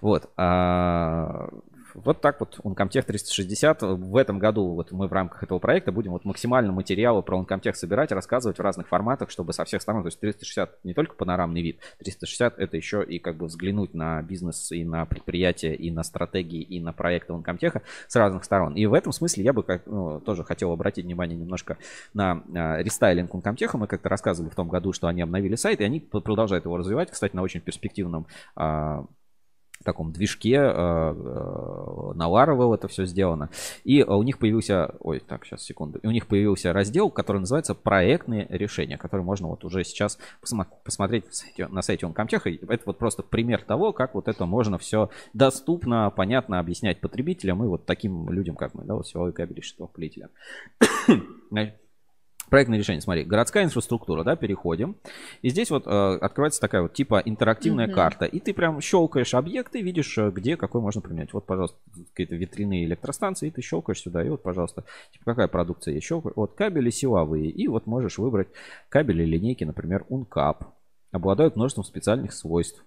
Вот. 0.00 0.30
а, 0.36 1.48
вот 1.96 2.20
так 2.20 2.40
вот 2.40 2.60
Uncomtech 2.62 3.02
360. 3.02 3.82
В 3.82 4.16
этом 4.16 4.38
году 4.38 4.74
вот 4.74 4.92
мы 4.92 5.08
в 5.08 5.12
рамках 5.12 5.42
этого 5.42 5.58
проекта 5.58 5.92
будем 5.92 6.12
вот 6.12 6.24
максимально 6.24 6.72
материалы 6.72 7.22
про 7.22 7.40
Uncomtech 7.40 7.74
собирать, 7.74 8.12
рассказывать 8.12 8.58
в 8.58 8.62
разных 8.62 8.88
форматах, 8.88 9.30
чтобы 9.30 9.52
со 9.52 9.64
всех 9.64 9.82
сторон, 9.82 10.02
то 10.02 10.08
есть 10.08 10.20
360 10.20 10.84
не 10.84 10.94
только 10.94 11.14
панорамный 11.14 11.62
вид, 11.62 11.80
360 11.98 12.58
это 12.58 12.76
еще 12.76 13.02
и 13.02 13.18
как 13.18 13.36
бы 13.36 13.46
взглянуть 13.46 13.94
на 13.94 14.22
бизнес 14.22 14.72
и 14.72 14.84
на 14.84 15.06
предприятия, 15.06 15.74
и 15.74 15.90
на 15.90 16.02
стратегии, 16.02 16.60
и 16.60 16.80
на 16.80 16.92
проекты 16.92 17.32
Uncomtech 17.32 17.82
с 18.06 18.16
разных 18.16 18.44
сторон. 18.44 18.74
И 18.74 18.84
в 18.86 18.94
этом 18.94 19.12
смысле 19.12 19.44
я 19.44 19.52
бы 19.52 19.62
как, 19.62 19.86
ну, 19.86 20.20
тоже 20.20 20.44
хотел 20.44 20.72
обратить 20.72 21.04
внимание 21.04 21.36
немножко 21.36 21.78
на 22.14 22.42
а, 22.54 22.82
рестайлинг 22.82 23.34
Uncomtech. 23.34 23.70
Мы 23.74 23.86
как-то 23.86 24.08
рассказывали 24.08 24.50
в 24.50 24.54
том 24.54 24.68
году, 24.68 24.92
что 24.92 25.06
они 25.06 25.22
обновили 25.22 25.54
сайт, 25.54 25.80
и 25.80 25.84
они 25.84 26.00
продолжают 26.00 26.64
его 26.64 26.76
развивать, 26.76 27.10
кстати, 27.10 27.34
на 27.34 27.42
очень 27.42 27.60
перспективном 27.60 28.26
а, 28.54 29.06
таком 29.84 30.12
движке 30.12 30.54
э, 30.54 30.58
э, 30.58 32.12
на 32.14 32.28
Laravel 32.28 32.74
это 32.74 32.88
все 32.88 33.06
сделано. 33.06 33.50
И 33.84 34.00
э, 34.00 34.04
у 34.04 34.22
них 34.22 34.38
появился, 34.38 34.94
ой, 35.00 35.20
так, 35.20 35.44
сейчас, 35.44 35.62
секунду. 35.62 35.98
И 35.98 36.06
у 36.06 36.10
них 36.10 36.26
появился 36.26 36.72
раздел, 36.72 37.10
который 37.10 37.38
называется 37.38 37.74
проектные 37.74 38.46
решения, 38.48 38.98
который 38.98 39.22
можно 39.22 39.48
вот 39.48 39.64
уже 39.64 39.84
сейчас 39.84 40.18
посмотреть 40.84 41.24
на 41.58 41.82
сайте. 41.82 42.06
И 42.06 42.60
Это 42.68 42.82
вот 42.86 42.98
просто 42.98 43.22
пример 43.22 43.62
того, 43.62 43.92
как 43.92 44.14
вот 44.14 44.28
это 44.28 44.46
можно 44.46 44.78
все 44.78 45.10
доступно, 45.32 46.10
понятно 46.10 46.58
объяснять 46.58 47.00
потребителям 47.00 47.64
и 47.64 47.66
вот 47.66 47.86
таким 47.86 48.30
людям, 48.30 48.56
как 48.56 48.74
мы, 48.74 48.84
да, 48.84 48.94
вот 48.94 49.06
силовой 49.06 49.32
кабель 49.32 49.62
шестовплетеля. 49.62 50.30
Проектное 52.48 52.78
решение, 52.78 53.00
смотри, 53.00 53.24
городская 53.24 53.64
инфраструктура, 53.64 54.22
да, 54.22 54.36
переходим. 54.36 54.96
И 55.42 55.48
здесь 55.50 55.70
вот 55.70 55.86
э, 55.86 55.90
открывается 55.90 56.60
такая 56.60 56.82
вот 56.82 56.92
типа 56.94 57.20
интерактивная 57.24 57.86
Мгм. 57.86 57.94
карта. 57.94 58.24
И 58.24 58.38
ты 58.38 58.54
прям 58.54 58.80
щелкаешь 58.80 59.34
объекты, 59.34 59.82
видишь, 59.82 60.16
э, 60.18 60.30
где 60.30 60.56
какой 60.56 60.80
можно 60.80 61.00
применять. 61.00 61.32
Вот, 61.32 61.44
пожалуйста, 61.44 61.76
какие-то 62.12 62.36
витрины 62.36 62.84
электростанции, 62.84 63.50
ты 63.50 63.62
щелкаешь 63.62 64.00
сюда, 64.00 64.24
и 64.24 64.28
вот, 64.28 64.42
пожалуйста, 64.42 64.84
типа 65.12 65.24
какая 65.24 65.48
продукция 65.48 65.94
есть. 65.94 66.06
Щелкай. 66.06 66.32
Вот 66.36 66.54
кабели 66.54 66.90
силовые. 66.90 67.50
И 67.50 67.66
вот 67.66 67.86
можешь 67.86 68.18
выбрать 68.18 68.48
кабели 68.88 69.24
линейки, 69.24 69.64
например, 69.64 70.04
Uncap. 70.08 70.66
Обладают 71.10 71.56
множеством 71.56 71.84
специальных 71.84 72.32
свойств 72.32 72.84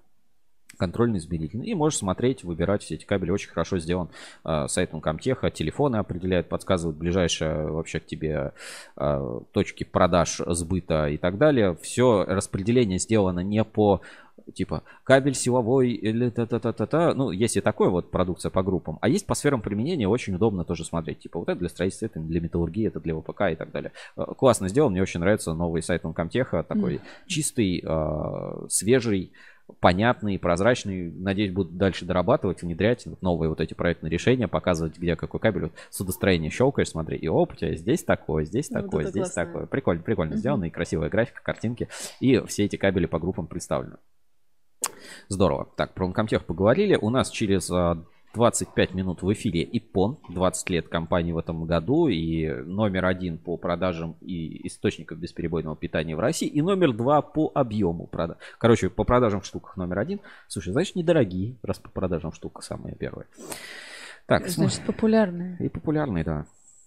контрольно-измерительный. 0.77 1.67
И 1.67 1.75
можешь 1.75 1.99
смотреть, 1.99 2.43
выбирать 2.43 2.83
все 2.83 2.95
эти 2.95 3.05
кабели. 3.05 3.31
Очень 3.31 3.49
хорошо 3.49 3.79
сделан 3.79 4.09
э, 4.45 4.67
сайт 4.67 4.93
Uncomtech. 4.93 5.51
Телефоны 5.51 5.97
определяют, 5.97 6.47
подсказывают 6.47 6.97
ближайшие 6.97 7.67
вообще 7.67 7.99
к 7.99 8.05
тебе 8.05 8.53
э, 8.95 9.39
точки 9.51 9.83
продаж, 9.83 10.41
сбыта 10.47 11.07
и 11.09 11.17
так 11.17 11.37
далее. 11.37 11.75
Все 11.81 12.23
распределение 12.23 12.99
сделано 12.99 13.41
не 13.41 13.63
по 13.63 14.01
типа 14.53 14.83
кабель 15.03 15.35
силовой 15.35 15.91
или 15.91 16.29
та-та-та-та-та. 16.29 17.13
Ну, 17.13 17.31
есть 17.31 17.57
и 17.57 17.61
такое 17.61 17.89
вот 17.89 18.11
продукция 18.11 18.49
по 18.49 18.63
группам. 18.63 18.97
А 19.01 19.09
есть 19.09 19.25
по 19.25 19.35
сферам 19.35 19.61
применения 19.61 20.07
очень 20.07 20.35
удобно 20.35 20.63
тоже 20.63 20.85
смотреть. 20.85 21.19
Типа 21.19 21.39
вот 21.39 21.49
это 21.49 21.59
для 21.59 21.69
строительства, 21.69 22.05
это 22.05 22.19
для 22.19 22.39
металлургии, 22.39 22.87
это 22.87 22.99
для 22.99 23.15
ВПК 23.15 23.41
и 23.51 23.55
так 23.55 23.71
далее. 23.71 23.91
Э, 24.15 24.25
Классно 24.37 24.69
сделан, 24.69 24.91
мне 24.91 25.01
очень 25.01 25.19
нравится 25.19 25.53
новый 25.53 25.81
сайт 25.81 26.03
Uncomtech. 26.03 26.63
Такой 26.63 27.01
чистый, 27.27 27.83
э, 27.85 28.67
свежий, 28.69 29.31
понятный, 29.79 30.39
прозрачный. 30.39 31.11
Надеюсь, 31.11 31.51
будут 31.51 31.77
дальше 31.77 32.05
дорабатывать, 32.05 32.61
внедрять 32.61 33.05
вот 33.05 33.21
новые 33.21 33.49
вот 33.49 33.61
эти 33.61 33.73
проектные 33.73 34.09
решения, 34.11 34.47
показывать, 34.47 34.97
где 34.97 35.15
какой 35.15 35.39
кабель. 35.39 35.63
Вот 35.63 35.73
судостроение 35.89 36.49
щелкаешь, 36.49 36.89
смотри, 36.89 37.17
и 37.17 37.27
оп, 37.27 37.53
у 37.53 37.55
тебя 37.55 37.75
здесь 37.75 38.03
такое, 38.03 38.45
здесь 38.45 38.69
Вот 38.69 38.83
такое, 38.83 39.01
это 39.03 39.11
здесь 39.11 39.23
классно. 39.31 39.45
такое. 39.45 39.65
Прикольно, 39.65 40.03
прикольно 40.03 40.31
Мгм. 40.31 40.39
сделано, 40.39 40.63
и 40.65 40.69
красивая 40.69 41.09
графика, 41.09 41.41
картинки. 41.43 41.87
И 42.19 42.39
все 42.47 42.65
эти 42.65 42.75
кабели 42.75 43.05
по 43.05 43.19
группам 43.19 43.47
представлены. 43.47 43.97
Здорово. 45.27 45.69
Так, 45.75 45.93
про 45.93 46.07
Uncomtech 46.07 46.43
поговорили. 46.45 46.97
У 46.99 47.09
нас 47.09 47.29
через 47.29 47.69
а, 47.71 48.03
25 48.33 48.93
минут 48.93 49.21
в 49.21 49.33
эфире 49.33 49.63
ИПОН. 49.63 50.19
20 50.29 50.69
лет 50.69 50.87
компании 50.87 51.31
в 51.31 51.37
этом 51.37 51.65
году. 51.65 52.07
И 52.07 52.47
номер 52.47 53.05
один 53.05 53.37
по 53.37 53.57
продажам 53.57 54.15
и 54.21 54.67
источников 54.67 55.17
бесперебойного 55.17 55.75
питания 55.75 56.15
в 56.15 56.19
России. 56.19 56.47
И 56.47 56.61
номер 56.61 56.93
два 56.93 57.21
по 57.21 57.51
объему 57.53 58.07
продаж. 58.07 58.37
Короче, 58.57 58.89
по 58.89 59.03
продажам 59.03 59.41
в 59.41 59.45
штуках 59.45 59.77
номер 59.77 59.99
один. 59.99 60.19
Слушай, 60.47 60.73
значит, 60.73 60.95
недорогие, 60.95 61.55
раз 61.63 61.79
по 61.79 61.89
продажам 61.89 62.31
штука 62.31 62.61
самая 62.61 62.95
первая. 62.95 63.25
Так, 64.25 64.47
смотри. 64.47 64.75
Значит, 64.75 64.85
популярные. 64.85 65.57
И 65.59 65.69
популярные, 65.69 66.23
да. 66.23 66.45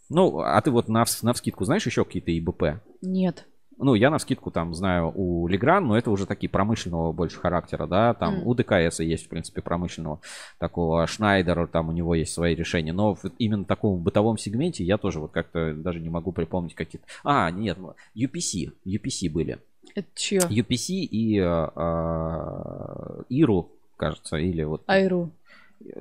Ну, 0.08 0.40
а 0.40 0.60
ты 0.60 0.70
вот 0.70 0.88
на, 0.88 1.04
на 1.22 1.32
вскидку 1.32 1.64
знаешь 1.64 1.86
еще 1.86 2.04
какие-то 2.04 2.36
ИБП? 2.38 2.82
Нет. 3.00 3.46
Ну, 3.82 3.94
я 3.94 4.10
на 4.10 4.18
скидку 4.18 4.50
там 4.50 4.74
знаю 4.74 5.12
у 5.14 5.48
Легран, 5.48 5.86
но 5.86 5.98
это 5.98 6.10
уже 6.10 6.24
такие 6.24 6.48
промышленного 6.48 7.12
больше 7.12 7.38
характера, 7.40 7.86
да, 7.86 8.14
там 8.14 8.36
Мгм. 8.36 8.46
у 8.46 8.54
ДКС 8.54 9.00
есть, 9.00 9.26
в 9.26 9.28
принципе, 9.28 9.60
промышленного 9.60 10.20
такого, 10.58 11.06
Шнайдер, 11.06 11.66
там 11.66 11.88
у 11.88 11.92
него 11.92 12.14
есть 12.14 12.32
свои 12.32 12.54
решения, 12.54 12.92
но 12.92 13.14
в 13.14 13.24
именно 13.38 13.64
таком 13.64 14.00
бытовом 14.00 14.38
сегменте 14.38 14.84
я 14.84 14.98
тоже 14.98 15.18
вот 15.18 15.32
как-то 15.32 15.74
даже 15.74 15.98
не 16.00 16.08
могу 16.10 16.30
припомнить 16.32 16.74
какие-то... 16.74 17.06
А, 17.24 17.50
нет, 17.50 17.76
ну, 17.78 17.94
UPC, 18.14 18.72
UPC 18.86 19.28
были. 19.30 19.58
Это 19.94 20.08
чье? 20.14 20.40
UPC 20.40 20.94
и 20.94 21.38
э, 21.38 23.22
Иру, 23.28 23.68
кажется, 23.96 24.36
или 24.36 24.62
вот... 24.62 24.82
Айру. 24.86 25.30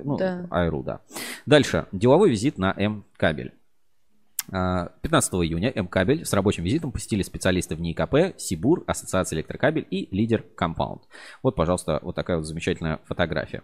Ну, 0.04 0.16
Да. 0.16 0.46
Айру, 0.50 0.82
да. 0.82 1.00
Дальше. 1.46 1.86
Деловой 1.90 2.30
визит 2.30 2.58
на 2.58 2.72
М-кабель. 2.76 3.52
А, 4.52 4.90
15 5.00 5.32
июня 5.34 5.72
М-кабель 5.74 6.26
с 6.26 6.32
рабочим 6.34 6.62
визитом 6.62 6.92
посетили 6.92 7.22
специалисты 7.22 7.74
в 7.74 7.80
НИКП, 7.80 8.36
Сибур, 8.36 8.84
Ассоциация 8.86 9.38
электрокабель 9.38 9.86
и 9.90 10.14
лидер 10.14 10.44
Компаунд. 10.54 11.02
Вот, 11.42 11.56
пожалуйста, 11.56 11.98
вот 12.02 12.14
такая 12.14 12.36
вот 12.36 12.46
замечательная 12.46 13.00
фотография. 13.04 13.62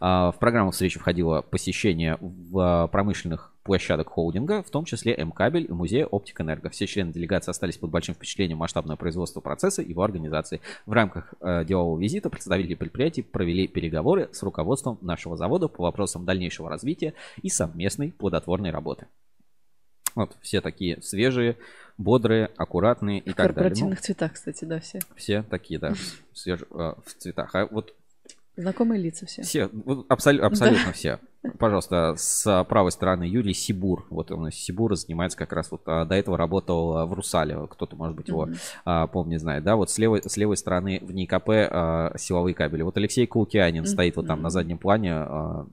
А, 0.00 0.30
В 0.30 0.38
программу 0.38 0.70
встречи 0.70 0.98
входило 0.98 1.42
посещение 1.42 2.18
в 2.20 2.58
а, 2.58 2.86
промышленных 2.86 3.52
площадок 3.64 4.08
холдинга, 4.08 4.62
в 4.62 4.70
том 4.70 4.84
числе 4.84 5.14
М-кабель 5.14 5.66
и 5.68 5.72
музея 5.72 6.06
Оптик 6.06 6.40
Энерго. 6.40 6.70
Все 6.70 6.86
члены 6.86 7.12
делегации 7.12 7.50
остались 7.50 7.76
под 7.76 7.90
большим 7.90 8.14
впечатлением 8.14 8.58
масштабного 8.58 8.96
производства 8.96 9.40
процесса 9.40 9.82
и 9.82 9.90
его 9.90 10.04
организации. 10.04 10.60
В 10.86 10.92
рамках 10.92 11.34
э, 11.40 11.64
делового 11.64 12.00
визита 12.00 12.30
представители 12.30 12.74
предприятий 12.74 13.22
провели 13.22 13.66
переговоры 13.66 14.30
с 14.32 14.42
руководством 14.42 14.98
нашего 15.02 15.36
завода 15.36 15.68
по 15.68 15.82
вопросам 15.82 16.24
дальнейшего 16.24 16.70
развития 16.70 17.12
и 17.42 17.50
совместной 17.50 18.12
плодотворной 18.12 18.70
работы. 18.70 19.06
Вот 20.18 20.36
все 20.42 20.60
такие 20.60 21.00
свежие, 21.02 21.56
бодрые, 21.96 22.50
аккуратные 22.56 23.20
и 23.20 23.30
В 23.30 23.34
так 23.34 23.36
далее. 23.36 23.48
Ну, 23.48 23.54
корпоративных 23.54 24.00
цветах, 24.00 24.32
кстати, 24.34 24.64
да, 24.64 24.80
все. 24.80 24.98
все 25.16 25.42
такие, 25.42 25.78
да, 25.80 25.92
свеж- 26.34 26.66
э, 26.70 26.94
в 27.04 27.14
цветах. 27.18 27.54
А 27.54 27.66
вот 27.66 27.94
Знакомые 28.56 29.00
лица 29.00 29.24
все. 29.24 29.42
все, 29.42 29.68
вот 29.72 30.06
абсол- 30.10 30.40
абсолютно 30.40 30.90
все. 30.92 31.20
Пожалуйста, 31.60 32.14
с 32.16 32.64
правой 32.68 32.90
стороны 32.90 33.22
Юрий 33.22 33.54
Сибур. 33.54 34.04
Вот 34.10 34.32
он 34.32 34.48
из 34.48 34.56
Сибура 34.56 34.96
занимается 34.96 35.38
как 35.38 35.52
раз 35.52 35.70
вот 35.70 35.82
а, 35.86 36.04
до 36.04 36.16
этого 36.16 36.36
работал 36.36 36.96
а, 36.96 37.06
в 37.06 37.12
Русале. 37.12 37.56
Кто-то, 37.70 37.94
может 37.94 38.16
быть, 38.16 38.26
его 38.26 38.46
Мгм. 38.46 38.56
а, 38.84 39.06
помнит, 39.06 39.40
знает. 39.40 39.62
Да, 39.62 39.76
вот 39.76 39.90
с 39.92 39.98
левой, 39.98 40.22
с 40.28 40.36
левой 40.36 40.56
стороны 40.56 40.98
в 41.00 41.12
НИКП 41.12 41.48
а, 41.48 42.12
силовые 42.18 42.54
кабели. 42.56 42.82
Вот 42.82 42.96
Алексей 42.96 43.28
Кулкианин 43.28 43.86
стоит 43.86 44.16
вот 44.16 44.26
там 44.26 44.42
на 44.42 44.50
заднем 44.50 44.78
плане. 44.78 45.12
а, 45.14 45.66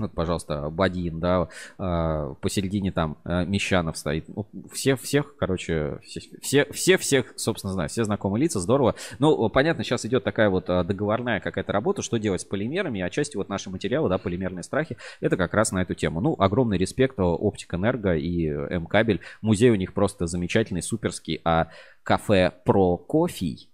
вот, 0.00 0.12
пожалуйста, 0.12 0.70
Бадин, 0.70 1.20
да, 1.20 1.48
а, 1.78 2.34
посередине 2.40 2.92
там 2.92 3.16
а, 3.24 3.44
Мещанов 3.44 3.96
стоит. 3.96 4.24
Ну, 4.28 4.46
все, 4.72 4.96
всех, 4.96 5.36
короче, 5.36 5.98
все, 6.04 6.20
все, 6.40 6.66
все, 6.72 6.98
всех, 6.98 7.32
собственно, 7.36 7.72
знаю, 7.72 7.88
все 7.88 8.04
знакомые 8.04 8.42
лица, 8.42 8.60
здорово. 8.60 8.94
Ну, 9.18 9.48
понятно, 9.48 9.84
сейчас 9.84 10.04
идет 10.04 10.24
такая 10.24 10.50
вот 10.50 10.68
а, 10.68 10.84
договорная 10.84 11.40
какая-то 11.40 11.72
работа, 11.72 12.02
что 12.02 12.18
делать 12.18 12.40
с 12.40 12.44
полимерами, 12.44 13.00
а 13.00 13.10
части 13.10 13.36
вот 13.36 13.48
наши 13.48 13.70
материалы, 13.70 14.08
да, 14.08 14.18
полимерные 14.18 14.62
страхи, 14.62 14.96
это 15.20 15.36
как 15.36 15.54
раз 15.54 15.72
на 15.72 15.82
эту 15.82 15.94
тему. 15.94 16.20
Ну, 16.20 16.36
огромный 16.38 16.78
респект 16.78 17.18
Оптик 17.18 17.74
Энерго 17.74 18.14
и 18.14 18.46
М-кабель. 18.46 19.20
Музей 19.42 19.70
у 19.70 19.76
них 19.76 19.92
просто 19.92 20.26
замечательный, 20.26 20.82
суперский, 20.82 21.40
а 21.44 21.68
кафе 22.02 22.52
Про 22.64 22.96
Кофе, 22.96 23.69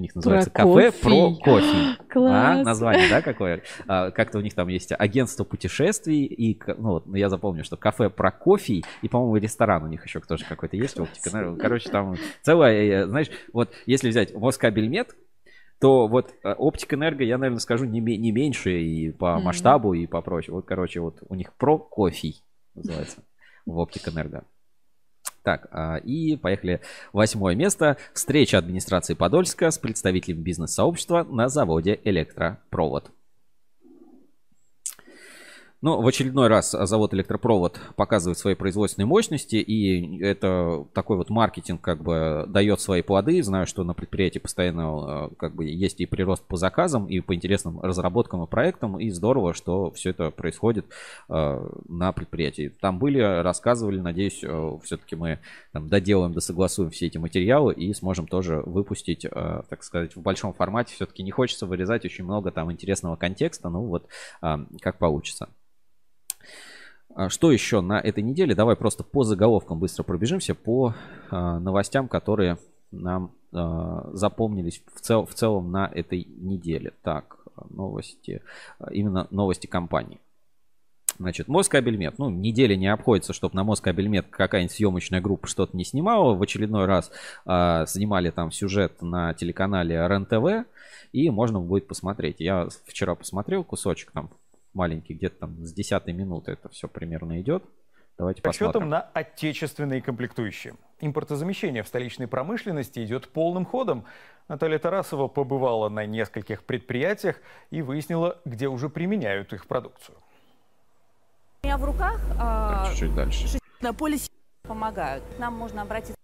у 0.00 0.02
них 0.02 0.14
называется 0.14 0.50
кафе 0.50 0.90
Про 0.90 1.30
Прокофий. 1.30 1.40
Кофе. 1.44 1.76
А, 1.76 2.04
Класс. 2.12 2.64
название, 2.66 3.08
да, 3.08 3.22
какое? 3.22 3.62
А, 3.86 4.10
как-то 4.10 4.38
у 4.38 4.40
них 4.40 4.54
там 4.54 4.68
есть 4.68 4.92
агентство 4.98 5.44
путешествий, 5.44 6.24
и, 6.24 6.58
ну, 6.78 6.88
вот, 6.90 7.06
я 7.14 7.28
запомню, 7.28 7.62
что 7.64 7.76
кафе 7.76 8.10
про 8.10 8.30
кофе, 8.32 8.82
и, 9.02 9.08
по-моему, 9.08 9.36
ресторан 9.36 9.84
у 9.84 9.86
них 9.86 10.04
еще 10.04 10.20
тоже 10.20 10.44
какой-то 10.48 10.76
есть. 10.76 10.98
оптика, 10.98 11.30
ну, 11.32 11.56
Короче, 11.56 11.90
там 11.90 12.16
целая, 12.42 13.04
э, 13.04 13.06
знаешь, 13.06 13.30
вот 13.52 13.70
если 13.86 14.08
взять 14.08 14.34
Москабельмет, 14.34 15.14
то 15.80 16.08
вот 16.08 16.34
э, 16.44 16.52
Оптик 16.52 16.92
Энерго, 16.94 17.24
я, 17.24 17.38
наверное, 17.38 17.60
скажу, 17.60 17.84
не, 17.84 18.00
не 18.00 18.32
меньше 18.32 18.80
и 18.82 19.12
по 19.12 19.36
Мгм. 19.36 19.44
масштабу, 19.44 19.94
и 19.94 20.06
по 20.06 20.20
прочему. 20.20 20.56
Вот, 20.56 20.66
короче, 20.66 21.00
вот 21.00 21.18
у 21.28 21.34
них 21.34 21.54
про 21.54 21.78
кофе 21.78 22.34
называется 22.74 23.22
в 23.66 23.78
Оптик 23.78 24.08
Энерго. 24.08 24.44
Так, 25.42 25.68
а, 25.70 25.96
и 25.96 26.36
поехали. 26.36 26.80
Восьмое 27.12 27.54
место. 27.54 27.96
Встреча 28.12 28.58
администрации 28.58 29.14
Подольска 29.14 29.70
с 29.70 29.78
представителем 29.78 30.42
бизнес-сообщества 30.42 31.24
на 31.24 31.48
заводе 31.48 31.98
«Электропровод». 32.04 33.10
Ну, 35.82 36.02
в 36.02 36.06
очередной 36.06 36.48
раз 36.48 36.72
завод 36.72 37.14
«Электропровод» 37.14 37.80
показывает 37.96 38.36
свои 38.36 38.54
производственные 38.54 39.06
мощности, 39.06 39.56
и 39.56 40.22
это 40.22 40.86
такой 40.92 41.16
вот 41.16 41.30
маркетинг 41.30 41.80
как 41.80 42.02
бы 42.02 42.44
дает 42.48 42.82
свои 42.82 43.00
плоды. 43.00 43.42
Знаю, 43.42 43.66
что 43.66 43.82
на 43.82 43.94
предприятии 43.94 44.38
постоянно 44.38 45.30
э, 45.30 45.34
как 45.38 45.54
бы 45.54 45.64
есть 45.64 46.02
и 46.02 46.04
прирост 46.04 46.46
по 46.46 46.58
заказам, 46.58 47.06
и 47.06 47.20
по 47.20 47.34
интересным 47.34 47.80
разработкам 47.80 48.44
и 48.44 48.46
проектам, 48.46 49.00
и 49.00 49.08
здорово, 49.08 49.54
что 49.54 49.90
все 49.92 50.10
это 50.10 50.30
происходит 50.30 50.84
э, 51.30 51.68
на 51.88 52.12
предприятии. 52.12 52.68
Там 52.78 52.98
были, 52.98 53.18
рассказывали, 53.18 54.00
надеюсь, 54.00 54.44
все-таки 54.84 55.16
мы 55.16 55.38
там 55.72 55.88
доделаем, 55.88 56.34
досогласуем 56.34 56.90
все 56.90 57.06
эти 57.06 57.16
материалы 57.16 57.72
и 57.72 57.94
сможем 57.94 58.26
тоже 58.26 58.62
выпустить, 58.66 59.24
э, 59.24 59.62
так 59.70 59.82
сказать, 59.82 60.14
в 60.14 60.20
большом 60.20 60.52
формате. 60.52 60.92
Все-таки 60.94 61.22
не 61.22 61.30
хочется 61.30 61.64
вырезать 61.64 62.04
очень 62.04 62.24
много 62.24 62.50
там 62.50 62.70
интересного 62.70 63.16
контекста, 63.16 63.70
ну 63.70 63.86
вот 63.86 64.08
э, 64.42 64.56
как 64.82 64.98
получится. 64.98 65.48
А 67.14 67.28
Что 67.28 67.50
еще 67.50 67.80
на 67.80 68.00
этой 68.00 68.22
неделе? 68.22 68.54
Давай 68.54 68.76
просто 68.76 69.02
по 69.02 69.24
заголовкам 69.24 69.78
быстро 69.78 70.02
пробежимся, 70.04 70.54
по 70.54 70.94
э, 71.30 71.58
новостям, 71.58 72.08
которые 72.08 72.58
нам 72.92 73.32
э, 73.52 74.10
запомнились 74.12 74.82
в, 74.94 75.00
цел, 75.00 75.26
в 75.26 75.34
целом 75.34 75.70
на 75.72 75.90
этой 75.92 76.24
неделе. 76.24 76.92
Так, 77.02 77.38
новости, 77.68 78.42
именно 78.90 79.26
новости 79.30 79.66
компании. 79.66 80.20
Значит, 81.20 81.48
Москабельмет. 81.48 82.18
Ну, 82.18 82.30
неделя 82.30 82.74
не 82.76 82.86
обходится, 82.86 83.34
чтобы 83.34 83.54
на 83.54 83.62
Москабельмет 83.62 84.28
какая-нибудь 84.30 84.74
съемочная 84.74 85.20
группа 85.20 85.46
что-то 85.48 85.76
не 85.76 85.84
снимала. 85.84 86.34
В 86.34 86.42
очередной 86.42 86.86
раз 86.86 87.10
э, 87.44 87.84
снимали 87.86 88.30
там 88.30 88.50
сюжет 88.50 89.02
на 89.02 89.34
телеканале 89.34 89.96
РЕН-ТВ, 89.96 90.66
и 91.12 91.28
можно 91.28 91.60
будет 91.60 91.86
посмотреть. 91.88 92.36
Я 92.38 92.68
вчера 92.86 93.14
посмотрел 93.14 93.64
кусочек 93.64 94.12
там 94.12 94.30
маленький, 94.74 95.14
где-то 95.14 95.36
там 95.40 95.64
с 95.64 95.72
10 95.72 96.06
минуты 96.08 96.52
это 96.52 96.68
все 96.68 96.88
примерно 96.88 97.40
идет. 97.40 97.64
Давайте 98.18 98.42
Расчетом 98.42 98.66
посмотрим. 98.66 98.90
на 98.90 99.00
отечественные 99.00 100.02
комплектующие. 100.02 100.74
Импортозамещение 101.00 101.82
в 101.82 101.88
столичной 101.88 102.28
промышленности 102.28 103.02
идет 103.02 103.28
полным 103.28 103.64
ходом. 103.64 104.04
Наталья 104.46 104.78
Тарасова 104.78 105.28
побывала 105.28 105.88
на 105.88 106.04
нескольких 106.04 106.64
предприятиях 106.64 107.40
и 107.70 107.80
выяснила, 107.80 108.38
где 108.44 108.68
уже 108.68 108.90
применяют 108.90 109.52
их 109.54 109.66
продукцию. 109.66 110.18
У 111.62 111.66
меня 111.66 111.78
в 111.78 111.84
руках 111.84 112.20
а, 112.38 112.84
Так, 112.84 112.90
чуть-чуть 112.90 113.14
дальше. 113.14 113.58
на 113.80 113.94
поле 113.94 114.18
помогают. 114.62 115.24
К 115.36 115.38
нам 115.38 115.54
можно 115.54 115.82
обратиться. 115.82 116.16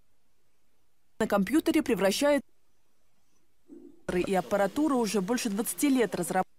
На 1.18 1.26
компьютере 1.26 1.82
превращает 1.82 2.42
и 4.14 4.34
аппаратура 4.34 4.94
уже 4.94 5.20
больше 5.20 5.50
20 5.50 5.82
лет 5.84 6.14
разрабатывает. 6.14 6.55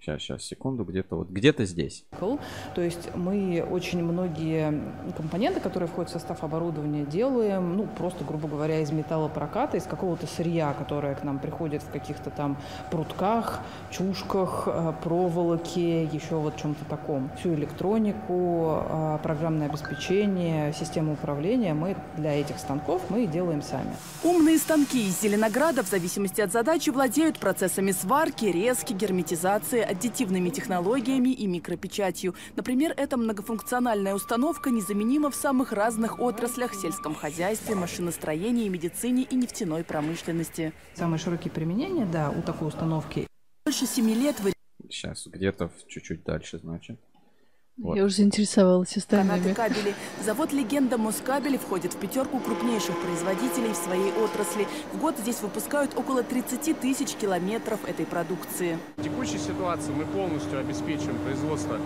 Сейчас, 0.00 0.22
сейчас, 0.22 0.44
секунду, 0.44 0.84
где-то 0.84 1.14
вот, 1.14 1.28
где-то 1.28 1.66
здесь. 1.66 2.06
То 2.74 2.80
есть 2.80 3.14
мы 3.14 3.62
очень 3.70 4.02
многие 4.02 4.72
компоненты, 5.14 5.60
которые 5.60 5.90
входят 5.90 6.08
в 6.08 6.12
состав 6.14 6.42
оборудования, 6.42 7.04
делаем, 7.04 7.76
ну, 7.76 7.86
просто, 7.98 8.24
грубо 8.24 8.48
говоря, 8.48 8.80
из 8.80 8.90
металлопроката, 8.92 9.76
из 9.76 9.84
какого-то 9.84 10.26
сырья, 10.26 10.72
которое 10.72 11.14
к 11.14 11.22
нам 11.22 11.38
приходит 11.38 11.82
в 11.82 11.90
каких-то 11.90 12.30
там 12.30 12.56
прутках, 12.90 13.60
чушках, 13.90 14.62
э, 14.66 14.94
проволоке, 15.02 16.04
еще 16.04 16.36
вот 16.36 16.56
чем-то 16.56 16.86
таком. 16.86 17.30
Всю 17.38 17.52
электронику, 17.52 18.82
э, 18.82 19.18
программное 19.22 19.68
обеспечение, 19.68 20.72
систему 20.72 21.12
управления 21.12 21.74
мы 21.74 21.94
для 22.16 22.40
этих 22.40 22.58
станков 22.58 23.02
мы 23.10 23.26
делаем 23.26 23.60
сами. 23.60 23.94
Умные 24.24 24.56
станки 24.56 25.08
из 25.08 25.20
Зеленограда 25.20 25.82
в 25.82 25.88
зависимости 25.88 26.40
от 26.40 26.52
задачи 26.52 26.88
владеют 26.88 27.38
процессами 27.38 27.90
сварки, 27.90 28.46
резки, 28.46 28.94
герметизации, 28.94 29.89
аддитивными 29.90 30.50
технологиями 30.50 31.30
и 31.30 31.46
микропечатью. 31.46 32.34
Например, 32.56 32.94
эта 32.96 33.16
многофункциональная 33.16 34.14
установка 34.14 34.70
незаменима 34.70 35.30
в 35.30 35.34
самых 35.34 35.72
разных 35.72 36.20
отраслях– 36.20 36.74
сельском 36.80 37.14
хозяйстве, 37.14 37.74
машиностроении, 37.74 38.68
медицине 38.68 39.24
и 39.24 39.34
нефтяной 39.34 39.84
промышленности. 39.84 40.72
Самые 40.94 41.18
широкие 41.18 41.50
применения, 41.52 42.06
да, 42.06 42.30
у 42.30 42.42
такой 42.42 42.68
установки 42.68 43.26
Больше 43.64 43.86
семи 43.86 44.14
лет 44.14 44.40
вы 44.40 44.52
Сейчас, 44.88 45.26
где-то 45.26 45.68
в- 45.68 45.86
чуть-чуть 45.88 46.24
дальше, 46.24 46.58
значит. 46.58 46.98
Вот. 47.82 47.96
Я 47.96 48.04
уже 48.04 48.16
заинтересовалась 48.16 48.90
Канаты 49.08 49.30
остальными. 49.48 49.54
кабели. 49.54 49.94
Завод 50.22 50.52
«Легенда 50.52 50.98
Москабель» 50.98 51.56
входит 51.56 51.94
в 51.94 51.96
пятерку 51.96 52.38
крупнейших 52.38 52.94
производителей 52.98 53.72
в 53.72 53.76
своей 53.76 54.12
отрасли. 54.12 54.68
В 54.92 54.98
год 54.98 55.14
здесь 55.18 55.40
выпускают 55.40 55.92
около 55.96 56.22
30 56.22 56.78
тысяч 56.78 57.14
километров 57.14 57.80
этой 57.86 58.04
продукции. 58.04 58.76
В 58.98 59.02
текущей 59.02 59.38
ситуации 59.38 59.92
мы 59.92 60.04
полностью 60.04 60.58
обеспечиваем 60.58 61.16
производство 61.24 61.78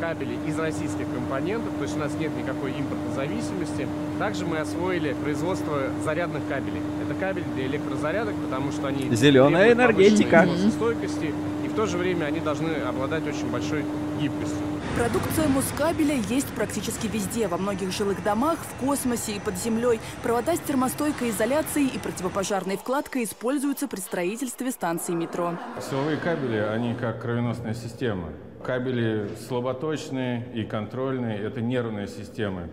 кабелей 0.00 0.38
из 0.46 0.58
российских 0.58 1.06
компонентов, 1.12 1.72
то 1.76 1.82
есть 1.82 1.96
у 1.96 1.98
нас 1.98 2.12
нет 2.20 2.30
никакой 2.36 2.72
импортной 2.72 3.14
зависимости. 3.14 3.88
Также 4.18 4.44
мы 4.44 4.58
освоили 4.58 5.14
производство 5.24 5.90
зарядных 6.04 6.46
кабелей. 6.46 6.82
Это 7.04 7.18
кабели 7.18 7.46
для 7.54 7.66
электрозарядок, 7.66 8.34
потому 8.44 8.70
что 8.70 8.86
они 8.86 9.04
повышенной 9.04 9.72
энергетика. 9.72 10.44
износостойкости, 10.44 11.34
и 11.64 11.68
в 11.68 11.74
то 11.74 11.86
же 11.86 11.96
время 11.96 12.26
они 12.26 12.40
должны 12.40 12.74
обладать 12.74 13.26
очень 13.26 13.50
большой 13.50 13.84
гибкостью. 14.20 14.58
Продукция 14.98 15.46
Москабеля 15.46 16.16
есть 16.28 16.48
практически 16.54 17.06
везде. 17.06 17.46
Во 17.46 17.56
многих 17.56 17.92
жилых 17.92 18.24
домах, 18.24 18.58
в 18.58 18.84
космосе 18.84 19.36
и 19.36 19.38
под 19.38 19.56
землей. 19.56 20.00
Провода 20.24 20.56
с 20.56 20.58
термостойкой 20.58 21.30
изоляцией 21.30 21.86
и 21.86 21.98
противопожарной 22.00 22.76
вкладкой 22.76 23.22
используются 23.22 23.86
при 23.86 24.00
строительстве 24.00 24.72
станций 24.72 25.14
метро. 25.14 25.56
Силовые 25.88 26.16
кабели, 26.16 26.56
они 26.56 26.94
как 26.94 27.22
кровеносная 27.22 27.74
система. 27.74 28.30
Кабели 28.64 29.30
слаботочные 29.46 30.50
и 30.52 30.64
контрольные– 30.64 31.38
это 31.44 31.60
нервные 31.60 32.08
системы 32.08 32.68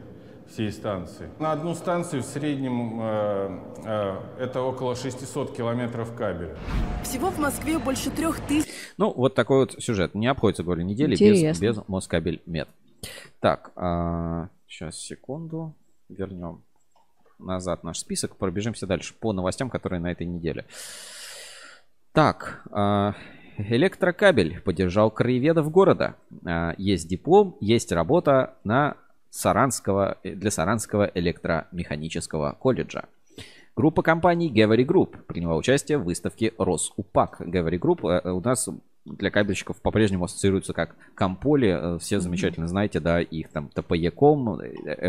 всей 0.56 0.72
станции. 0.72 1.30
На 1.38 1.51
одну 1.51 1.76
станцию 1.76 2.22
в 2.22 2.26
среднем 2.26 3.01
э, 3.01 3.60
э, 3.84 4.20
это 4.39 4.62
около 4.62 4.95
600 4.95 5.53
километров 5.53 6.16
кабеля. 6.16 6.56
Всего 7.03 7.30
в 7.30 7.38
Москве 7.38 7.78
больше 7.78 8.10
трех 8.10 8.39
тысяч 8.39 8.70
Ну, 8.97 9.12
вот 9.12 9.36
такой 9.36 9.60
вот 9.60 9.84
сюжет. 9.84 10.16
Не 10.16 10.28
обходится, 10.28 10.64
говорю, 10.64 10.84
недели 10.84 11.12
без, 11.12 11.22
Интересно. 11.22 11.62
без 11.62 11.78
Москабель 11.89 12.41
мед. 12.45 12.70
Так, 13.41 13.72
сейчас, 14.68 14.97
секунду. 14.97 15.76
Вернем 16.08 16.64
назад 17.38 17.84
наш 17.84 17.99
список. 17.99 18.38
Пробежимся 18.38 18.88
дальше 18.88 19.14
по 19.14 19.34
новостям, 19.34 19.70
которые 19.70 19.99
на 19.99 20.10
этой 20.10 20.26
неделе. 20.26 20.66
Так, 22.14 22.64
а, 22.72 23.14
электрокабель 23.58 24.62
поддержал 24.62 25.12
краеведов 25.12 25.70
города. 25.70 26.16
А, 26.45 26.74
Есть 26.78 27.10
диплом, 27.10 27.58
есть 27.60 27.91
работа 27.91 28.56
на 28.64 28.95
Саранского, 29.36 30.17
э, 30.23 30.33
для 30.33 30.49
Саранского 30.49 31.11
электромеханического 31.13 32.55
колледжа. 32.57 33.05
Группа 33.75 34.01
компаний 34.01 34.49
Gavery 34.49 34.86
Group 34.86 35.23
приняла 35.27 35.57
участие 35.57 35.97
в 35.97 36.05
выставке 36.05 36.53
Росупак. 36.57 37.41
Gavery 37.41 37.77
Group 37.77 38.07
э, 38.09 38.31
у 38.31 38.39
нас 38.39 38.69
для 39.03 39.29
кабельщиков 39.29 39.81
по-прежнему 39.81 40.23
ассоциируется 40.23 40.71
как 40.71 40.95
Комполи. 41.15 41.99
Все 41.99 42.21
замечательно 42.21 42.67
знаете, 42.67 42.99
да, 43.01 43.19
их 43.19 43.49
там 43.49 43.69
ТПЕКом, 43.69 44.61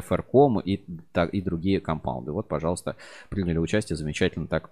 ФРКом 0.03 0.61
и, 0.61 0.81
и 1.33 1.41
другие 1.41 1.81
компаунды. 1.81 2.33
Вот, 2.33 2.49
пожалуйста, 2.49 2.97
приняли 3.31 3.59
участие, 3.59 3.97
замечательно 3.97 4.49
так 4.49 4.71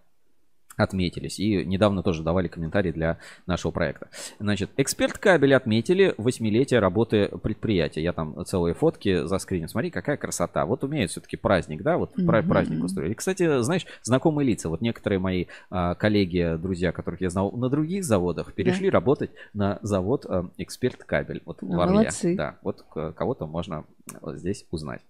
отметились. 0.76 1.38
И 1.38 1.64
недавно 1.64 2.02
тоже 2.02 2.22
давали 2.22 2.48
комментарии 2.48 2.92
для 2.92 3.18
нашего 3.46 3.70
проекта. 3.72 4.08
Значит, 4.38 4.70
эксперт 4.76 5.18
кабель 5.18 5.54
отметили 5.54 6.14
восьмилетие 6.18 6.80
работы 6.80 7.28
предприятия. 7.42 8.02
Я 8.02 8.12
там 8.12 8.44
целые 8.46 8.74
фотки 8.74 9.26
за 9.26 9.38
скриню. 9.38 9.68
Смотри, 9.68 9.90
какая 9.90 10.16
красота. 10.16 10.66
Вот 10.66 10.84
умеют 10.84 11.10
все-таки 11.10 11.36
праздник, 11.36 11.82
да, 11.82 11.96
вот 11.96 12.16
mm-hmm. 12.16 12.48
праздник 12.48 12.84
устроили. 12.84 13.14
Кстати, 13.14 13.62
знаешь, 13.62 13.86
знакомые 14.02 14.46
лица. 14.46 14.68
Вот 14.68 14.80
некоторые 14.80 15.18
мои 15.18 15.46
а, 15.70 15.94
коллеги, 15.94 16.56
друзья, 16.60 16.92
которых 16.92 17.20
я 17.20 17.30
знал 17.30 17.52
на 17.52 17.68
других 17.68 18.04
заводах, 18.04 18.52
перешли 18.52 18.90
да. 18.90 18.94
работать 18.94 19.30
на 19.52 19.78
завод 19.82 20.26
а, 20.26 20.48
эксперт 20.58 21.04
кабель. 21.04 21.42
Вот 21.44 21.62
ну, 21.62 21.76
в 21.76 21.80
Орле. 21.80 21.94
Молодцы. 21.94 22.36
Да, 22.36 22.58
вот 22.62 22.84
кого-то 22.92 23.46
можно 23.46 23.84
здесь 24.34 24.66
узнать. 24.70 25.00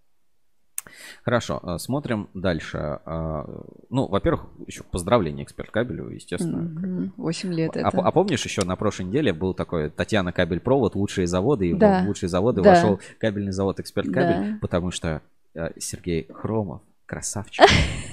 Хорошо, 1.22 1.60
э, 1.62 1.78
смотрим 1.78 2.28
дальше. 2.34 3.00
Э, 3.04 3.44
ну, 3.90 4.06
во-первых, 4.06 4.46
еще 4.66 4.82
поздравление 4.82 5.44
эксперт 5.44 5.70
кабелю, 5.70 6.08
естественно. 6.08 7.12
8 7.16 7.52
лет 7.52 7.76
а, 7.76 7.80
это. 7.80 7.88
А, 7.88 8.10
помнишь, 8.10 8.44
еще 8.44 8.64
на 8.64 8.76
прошлой 8.76 9.06
неделе 9.06 9.32
был 9.32 9.54
такой 9.54 9.90
Татьяна 9.90 10.32
Кабель 10.32 10.60
Провод, 10.60 10.94
лучшие 10.94 11.26
заводы, 11.26 11.70
и 11.70 11.74
да. 11.74 12.02
в 12.02 12.08
лучшие 12.08 12.28
заводы 12.28 12.62
да. 12.62 12.70
вошел 12.70 13.00
кабельный 13.18 13.52
завод 13.52 13.80
эксперт 13.80 14.06
кабель, 14.12 14.52
да. 14.52 14.58
потому 14.60 14.90
что 14.90 15.22
э, 15.54 15.70
Сергей 15.78 16.28
Хромов, 16.32 16.82
красавчик. 17.06 17.64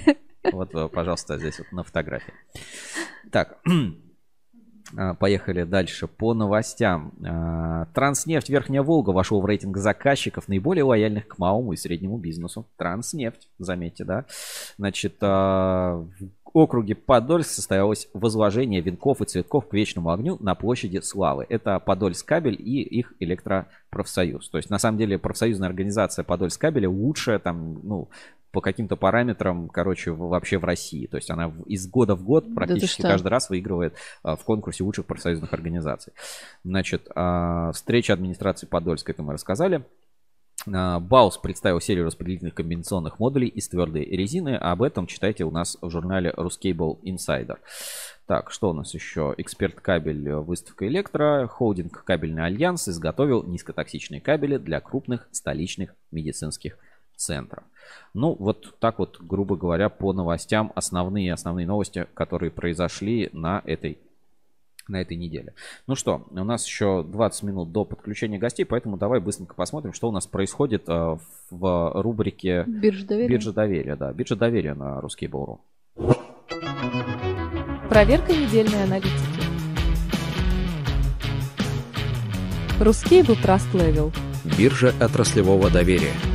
Вот, 0.51 0.71
пожалуйста, 0.91 1.37
здесь 1.37 1.59
вот 1.59 1.71
на 1.71 1.83
фотографии. 1.83 2.33
Так, 3.31 3.59
поехали 5.19 5.63
дальше 5.63 6.07
по 6.07 6.33
новостям. 6.33 7.13
А, 7.25 7.85
Транснефть 7.93 8.49
Верхняя 8.49 8.83
Волга 8.83 9.11
вошел 9.11 9.41
в 9.41 9.45
рейтинг 9.45 9.77
заказчиков, 9.77 10.47
наиболее 10.47 10.83
лояльных 10.83 11.27
к 11.27 11.37
малому 11.37 11.73
и 11.73 11.77
среднему 11.77 12.17
бизнесу. 12.17 12.67
Транснефть, 12.77 13.49
заметьте, 13.57 14.03
да. 14.03 14.25
Значит, 14.77 15.15
а, 15.21 16.05
в 16.19 16.29
округе 16.53 16.95
Подольск 16.95 17.49
состоялось 17.49 18.09
возложение 18.13 18.81
венков 18.81 19.21
и 19.21 19.25
цветков 19.25 19.67
к 19.67 19.73
вечному 19.73 20.09
огню 20.11 20.37
на 20.39 20.55
площади 20.55 20.99
Славы. 20.99 21.45
Это 21.49 21.79
Подольск 21.79 22.27
кабель 22.27 22.55
и 22.59 22.81
их 22.81 23.13
электропрофсоюз. 23.19 24.49
То 24.49 24.57
есть, 24.57 24.69
на 24.69 24.79
самом 24.79 24.97
деле, 24.97 25.17
профсоюзная 25.17 25.69
организация 25.69 26.23
Подольск 26.23 26.59
кабеля 26.59 26.89
лучшая 26.89 27.39
там, 27.39 27.79
ну, 27.83 28.09
по 28.51 28.61
каким-то 28.61 28.95
параметрам, 28.95 29.69
короче, 29.69 30.11
вообще 30.11 30.57
в 30.57 30.65
России. 30.65 31.07
То 31.07 31.17
есть 31.17 31.29
она 31.31 31.53
из 31.65 31.87
года 31.87 32.15
в 32.15 32.23
год 32.23 32.53
практически 32.53 33.01
да 33.01 33.09
каждый 33.09 33.29
раз 33.29 33.49
выигрывает 33.49 33.95
а, 34.23 34.35
в 34.35 34.43
конкурсе 34.43 34.83
лучших 34.83 35.05
профсоюзных 35.05 35.53
организаций. 35.53 36.13
Значит, 36.63 37.07
а, 37.15 37.71
встреча 37.71 38.13
администрации 38.13 38.67
Подольска, 38.67 39.11
это 39.11 39.23
мы 39.23 39.33
рассказали. 39.33 39.85
А, 40.71 40.99
Баус 40.99 41.37
представил 41.37 41.79
серию 41.79 42.05
распределительных 42.05 42.53
комбинационных 42.53 43.19
модулей 43.19 43.47
из 43.47 43.69
твердой 43.69 44.05
резины. 44.05 44.55
Об 44.55 44.83
этом 44.83 45.07
читайте 45.07 45.45
у 45.45 45.51
нас 45.51 45.77
в 45.81 45.89
журнале 45.89 46.33
Ruscable 46.35 47.01
Insider. 47.03 47.57
Так, 48.27 48.51
что 48.51 48.69
у 48.69 48.73
нас 48.73 48.93
еще? 48.93 49.33
Эксперт 49.37 49.79
кабель, 49.79 50.31
выставка 50.33 50.87
Электро. 50.87 51.47
Холдинг 51.47 52.03
Кабельный 52.03 52.45
Альянс 52.45 52.87
изготовил 52.87 53.43
низкотоксичные 53.43 54.21
кабели 54.21 54.57
для 54.57 54.79
крупных 54.79 55.27
столичных 55.31 55.95
медицинских 56.11 56.77
центров. 57.21 57.63
Ну, 58.13 58.35
вот 58.37 58.75
так 58.79 58.99
вот, 58.99 59.17
грубо 59.21 59.55
говоря, 59.55 59.89
по 59.89 60.13
новостям, 60.13 60.71
основные 60.75 61.33
основные 61.33 61.67
новости, 61.67 62.07
которые 62.13 62.51
произошли 62.51 63.29
на 63.33 63.61
этой 63.65 63.97
на 64.87 64.99
этой 64.99 65.15
неделе. 65.15 65.53
Ну 65.87 65.95
что, 65.95 66.25
у 66.29 66.43
нас 66.43 66.65
еще 66.65 67.03
20 67.03 67.43
минут 67.43 67.71
до 67.71 67.85
подключения 67.85 68.37
гостей, 68.37 68.65
поэтому 68.65 68.97
давай 68.97 69.21
быстренько 69.21 69.55
посмотрим, 69.55 69.93
что 69.93 70.09
у 70.09 70.11
нас 70.11 70.27
происходит 70.27 70.89
э, 70.89 71.17
в 71.49 72.01
рубрике 72.01 72.65
Биржа 72.67 73.05
доверия. 73.05 73.29
Биржа 73.29 73.53
доверия, 73.53 73.95
да, 73.95 74.11
биржа 74.11 74.35
доверия 74.35 74.73
на 74.73 74.99
русский 74.99 75.27
Бору. 75.27 75.61
Проверка 77.89 78.33
недельной 78.33 78.83
аналитики. 78.83 79.41
Русский 82.81 83.21
был 83.21 83.35
Trust 83.35 83.71
Level. 83.73 84.13
Биржа 84.57 84.93
отраслевого 84.99 85.69
доверия. 85.69 86.30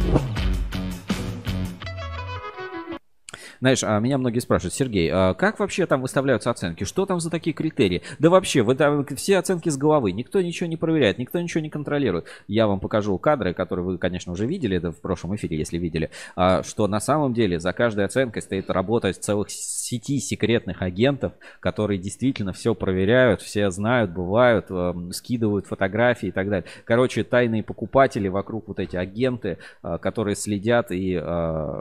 Знаешь, 3.66 3.82
а 3.82 3.98
меня 3.98 4.16
многие 4.16 4.38
спрашивают, 4.38 4.74
Сергей, 4.74 5.10
а 5.12 5.34
как 5.34 5.58
вообще 5.58 5.86
там 5.86 6.00
выставляются 6.00 6.52
оценки? 6.52 6.84
Что 6.84 7.04
там 7.04 7.18
за 7.18 7.30
такие 7.30 7.52
критерии? 7.52 8.02
Да 8.20 8.30
вообще, 8.30 8.62
вы 8.62 8.76
там 8.76 9.04
все 9.16 9.38
оценки 9.38 9.70
с 9.70 9.76
головы, 9.76 10.12
никто 10.12 10.40
ничего 10.40 10.68
не 10.68 10.76
проверяет, 10.76 11.18
никто 11.18 11.40
ничего 11.40 11.62
не 11.62 11.68
контролирует. 11.68 12.26
Я 12.46 12.68
вам 12.68 12.78
покажу 12.78 13.18
кадры, 13.18 13.54
которые 13.54 13.84
вы, 13.84 13.98
конечно, 13.98 14.32
уже 14.32 14.46
видели, 14.46 14.76
это 14.76 14.92
в 14.92 15.00
прошлом 15.00 15.34
эфире, 15.34 15.58
если 15.58 15.78
видели, 15.78 16.10
а, 16.36 16.62
что 16.62 16.86
на 16.86 17.00
самом 17.00 17.34
деле 17.34 17.58
за 17.58 17.72
каждой 17.72 18.04
оценкой 18.04 18.40
стоит 18.40 18.70
работа 18.70 19.12
целых 19.12 19.50
сети 19.50 20.20
секретных 20.20 20.80
агентов, 20.80 21.32
которые 21.58 21.98
действительно 21.98 22.52
все 22.52 22.72
проверяют, 22.72 23.42
все 23.42 23.72
знают, 23.72 24.12
бывают, 24.12 24.68
скидывают 25.10 25.66
фотографии 25.66 26.28
и 26.28 26.32
так 26.32 26.48
далее. 26.48 26.68
Короче, 26.84 27.24
тайные 27.24 27.64
покупатели 27.64 28.28
вокруг 28.28 28.68
вот 28.68 28.78
эти 28.78 28.94
агенты, 28.94 29.58
которые 29.82 30.36
следят 30.36 30.92
и 30.92 31.20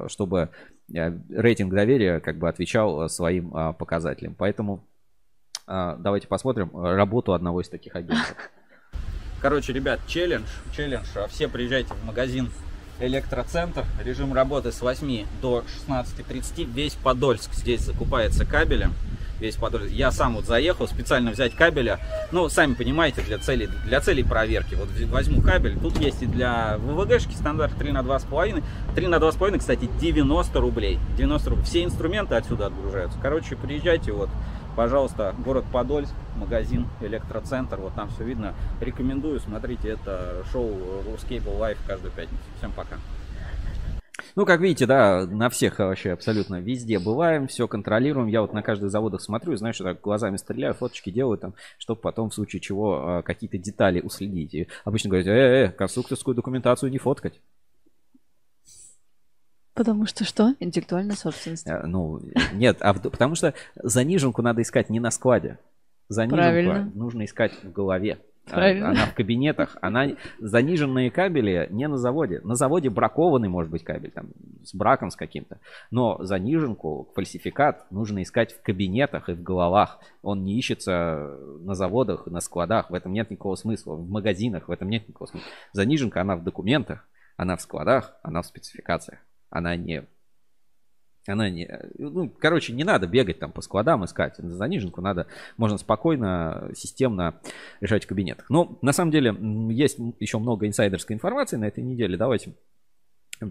чтобы 0.07 0.49
рейтинг 0.89 1.73
доверия 1.73 2.19
как 2.19 2.37
бы 2.37 2.47
отвечал 2.47 3.03
э, 3.03 3.09
своим 3.09 3.55
а, 3.55 3.73
показателям. 3.73 4.35
Поэтому 4.35 4.87
а, 5.67 5.95
давайте 5.95 6.27
посмотрим 6.27 6.69
работу 6.75 7.33
одного 7.33 7.61
из 7.61 7.69
таких 7.69 7.95
агентов. 7.95 8.35
Короче, 9.41 9.73
ребят, 9.73 9.99
челлендж, 10.07 10.47
челлендж. 10.75 11.05
А 11.15 11.27
все 11.27 11.47
приезжайте 11.47 11.93
в 11.93 12.05
магазин 12.05 12.49
Электроцентр. 12.99 13.85
Режим 14.03 14.33
работы 14.33 14.71
с 14.71 14.81
8 14.81 15.25
до 15.41 15.63
16.30. 15.87 16.71
Весь 16.73 16.93
Подольск 16.93 17.53
здесь 17.53 17.81
закупается 17.81 18.45
кабелем 18.45 18.93
весь 19.39 19.55
Подольск. 19.55 19.91
Я 19.91 20.11
сам 20.11 20.35
вот 20.35 20.45
заехал 20.45 20.87
специально 20.87 21.31
взять 21.31 21.55
кабеля. 21.55 21.99
Ну, 22.31 22.49
сами 22.49 22.73
понимаете, 22.73 23.21
для 23.21 23.37
целей, 23.37 23.69
для 23.85 24.01
целей 24.01 24.23
проверки. 24.23 24.75
Вот 24.75 24.89
возьму 25.09 25.41
кабель. 25.41 25.77
Тут 25.79 25.97
есть 25.99 26.21
и 26.21 26.25
для 26.25 26.77
ВВГшки 26.77 27.33
стандарт 27.33 27.75
3 27.77 27.91
на 27.91 27.99
2,5. 27.99 28.63
3 28.95 29.07
на 29.07 29.15
2,5, 29.15 29.59
кстати, 29.59 29.89
90 29.99 30.59
рублей. 30.59 30.99
90 31.17 31.49
рублей. 31.49 31.65
Все 31.65 31.83
инструменты 31.83 32.35
отсюда 32.35 32.67
отгружаются. 32.67 33.17
Короче, 33.21 33.55
приезжайте 33.55 34.11
вот. 34.11 34.29
Пожалуйста, 34.75 35.33
город 35.43 35.63
Подольск, 35.71 36.13
магазин 36.35 36.87
Электроцентр, 37.01 37.77
вот 37.77 37.95
там 37.95 38.09
все 38.09 38.23
видно. 38.25 38.53
Рекомендую, 38.81 39.39
смотрите, 39.39 39.89
это 39.89 40.43
шоу 40.51 40.69
Ruscable 41.07 41.57
Live 41.57 41.77
каждую 41.87 42.11
пятницу. 42.11 42.43
Всем 42.57 42.73
пока. 42.73 42.97
Ну, 44.35 44.45
как 44.45 44.59
видите, 44.59 44.85
да, 44.85 45.25
на 45.25 45.49
всех 45.49 45.79
вообще 45.79 46.11
абсолютно 46.11 46.59
везде 46.59 46.99
бываем, 46.99 47.47
все 47.47 47.69
контролируем. 47.69 48.27
Я 48.27 48.41
вот 48.41 48.51
на 48.51 48.61
каждых 48.61 48.91
заводах 48.91 49.21
смотрю, 49.21 49.55
знаешь, 49.55 49.77
так 49.77 50.01
глазами 50.01 50.35
стреляю, 50.35 50.73
фоточки 50.73 51.09
делаю 51.09 51.37
там, 51.37 51.53
чтобы 51.77 52.01
потом 52.01 52.29
в 52.29 52.33
случае 52.33 52.59
чего 52.59 52.95
а, 52.95 53.21
какие-то 53.21 53.57
детали 53.57 54.01
уследить. 54.01 54.53
И 54.53 54.67
обычно 54.83 55.09
говорят, 55.09 55.27
э, 55.27 55.31
э, 55.31 55.71
конструкторскую 55.71 56.35
документацию 56.35 56.91
не 56.91 56.97
фоткать. 56.97 57.39
Потому 59.75 60.05
что 60.05 60.23
что? 60.23 60.55
Интеллектуальная 60.59 61.15
собственность. 61.15 61.67
А, 61.67 61.85
ну, 61.85 62.21
нет, 62.53 62.77
а 62.79 62.93
в, 62.93 63.01
потому 63.01 63.35
что 63.35 63.53
заниженку 63.75 64.41
надо 64.41 64.61
искать 64.61 64.89
не 64.89 65.01
на 65.01 65.11
складе. 65.11 65.59
Заниженку 66.07 66.41
Правильно. 66.41 66.91
нужно 66.95 67.25
искать 67.25 67.51
в 67.61 67.71
голове. 67.71 68.19
Правильно. 68.45 68.91
Она 68.91 69.05
в 69.07 69.15
кабинетах. 69.15 69.75
Она 69.81 70.11
заниженные 70.39 71.11
кабели 71.11 71.67
не 71.71 71.87
на 71.87 71.97
заводе. 71.97 72.39
На 72.43 72.55
заводе 72.55 72.89
бракованный 72.89 73.49
может 73.49 73.71
быть 73.71 73.83
кабель, 73.83 74.11
там, 74.11 74.29
с 74.63 74.73
браком 74.73 75.09
с 75.09 75.15
каким-то. 75.15 75.59
Но 75.91 76.23
заниженку, 76.23 77.11
фальсификат 77.15 77.91
нужно 77.91 78.23
искать 78.23 78.53
в 78.53 78.61
кабинетах 78.61 79.29
и 79.29 79.33
в 79.33 79.43
головах. 79.43 79.99
Он 80.21 80.43
не 80.43 80.57
ищется 80.57 81.37
на 81.59 81.73
заводах, 81.73 82.27
на 82.27 82.39
складах. 82.39 82.91
В 82.91 82.93
этом 82.93 83.11
нет 83.13 83.29
никакого 83.29 83.55
смысла. 83.55 83.95
В 83.95 84.09
магазинах 84.09 84.69
в 84.69 84.71
этом 84.71 84.89
нет 84.89 85.07
никакого 85.07 85.27
смысла. 85.27 85.49
Заниженка, 85.73 86.21
она 86.21 86.35
в 86.37 86.43
документах, 86.43 87.07
она 87.35 87.57
в 87.57 87.61
складах, 87.61 88.15
она 88.21 88.41
в 88.41 88.45
спецификациях. 88.45 89.19
Она 89.55 89.77
не 89.77 90.03
она 91.27 91.49
не, 91.49 91.67
ну, 91.97 92.29
короче, 92.29 92.71
не 92.71 92.83
надо 92.83 93.07
бегать 93.07 93.39
там 93.39 93.51
по 93.51 93.61
складам 93.61 94.05
искать. 94.05 94.35
Заниженку 94.37 95.01
надо, 95.01 95.25
можно 95.57 95.79
спокойно, 95.79 96.69
системно 96.75 97.41
решать 97.81 98.05
в 98.05 98.07
кабинетах. 98.07 98.47
Но 98.51 98.77
на 98.83 98.93
самом 98.93 99.09
деле 99.09 99.35
есть 99.73 99.97
еще 100.19 100.37
много 100.37 100.67
инсайдерской 100.67 101.15
информации 101.15 101.55
на 101.57 101.65
этой 101.65 101.83
неделе. 101.83 102.15
Давайте 102.15 102.53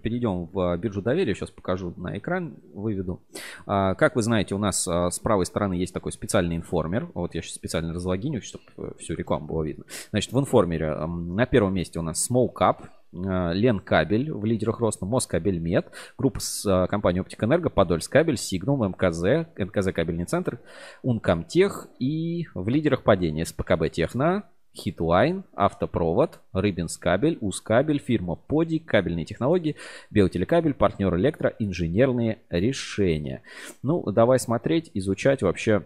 Перейдем 0.02 0.46
в 0.46 0.76
биржу 0.78 1.02
доверия, 1.02 1.34
сейчас 1.34 1.50
покажу 1.50 1.92
на 1.98 2.16
экран, 2.16 2.57
выведу. 2.72 3.22
А, 3.66 3.94
как 3.94 4.16
вы 4.16 4.22
знаете, 4.22 4.55
у 4.55 4.59
нас 4.59 4.88
а, 4.88 5.11
с 5.11 5.18
правой 5.18 5.44
стороны 5.44 5.74
есть 5.74 5.92
такой 5.92 6.11
специальный 6.11 6.57
информер. 6.57 7.11
Вот 7.12 7.34
я 7.34 7.42
сейчас 7.42 7.57
специально 7.57 7.92
разлогиню, 7.92 8.40
чтобы 8.40 8.94
всю 8.98 9.14
рекламу 9.14 9.46
было 9.46 9.62
видно. 9.62 9.84
Значит, 10.09 10.32
в 10.32 10.40
информере 10.40 10.94
на 10.94 11.44
первом 11.44 11.74
месте 11.74 11.98
у 11.98 12.02
нас 12.02 12.30
Small 12.30 12.48
Cap, 12.59 12.88
э, 13.14 13.54
Ленкабель 13.54 14.32
в 14.32 14.44
лидерах 14.44 14.80
роста, 14.80 15.06
Москабель 15.06 15.58
Мед, 15.58 15.90
группа 16.18 16.40
с 16.40 16.66
э, 16.66 16.86
компанией 16.88 17.20
Оптикэнерго, 17.20 17.70
Подольскабель, 17.70 18.36
Сигнум, 18.36 18.86
МКЗ, 18.88 19.48
НКЗ 19.56 19.92
Кабельный 19.94 20.24
центр, 20.24 20.58
Ункомтех 21.02 21.88
и 21.98 22.48
в 22.54 22.68
лидерах 22.68 23.02
падения 23.02 23.44
СПКБ 23.44 23.90
Техно, 23.90 24.44
Хитлайн, 24.76 25.44
Автопровод, 25.54 26.40
Рыбинскабель, 26.52 27.38
Ускабель, 27.40 28.00
фирма 28.00 28.34
Подий, 28.34 28.78
кабельные 28.78 29.24
технологии, 29.24 29.76
Белтелекабель, 30.10 30.74
партнер 30.74 31.16
Электро, 31.16 31.54
инженерные 31.58 32.38
решения. 32.50 33.42
Ну, 33.82 34.02
давай 34.10 34.38
смотреть, 34.40 34.90
изучать 34.94 35.42
вообще 35.42 35.84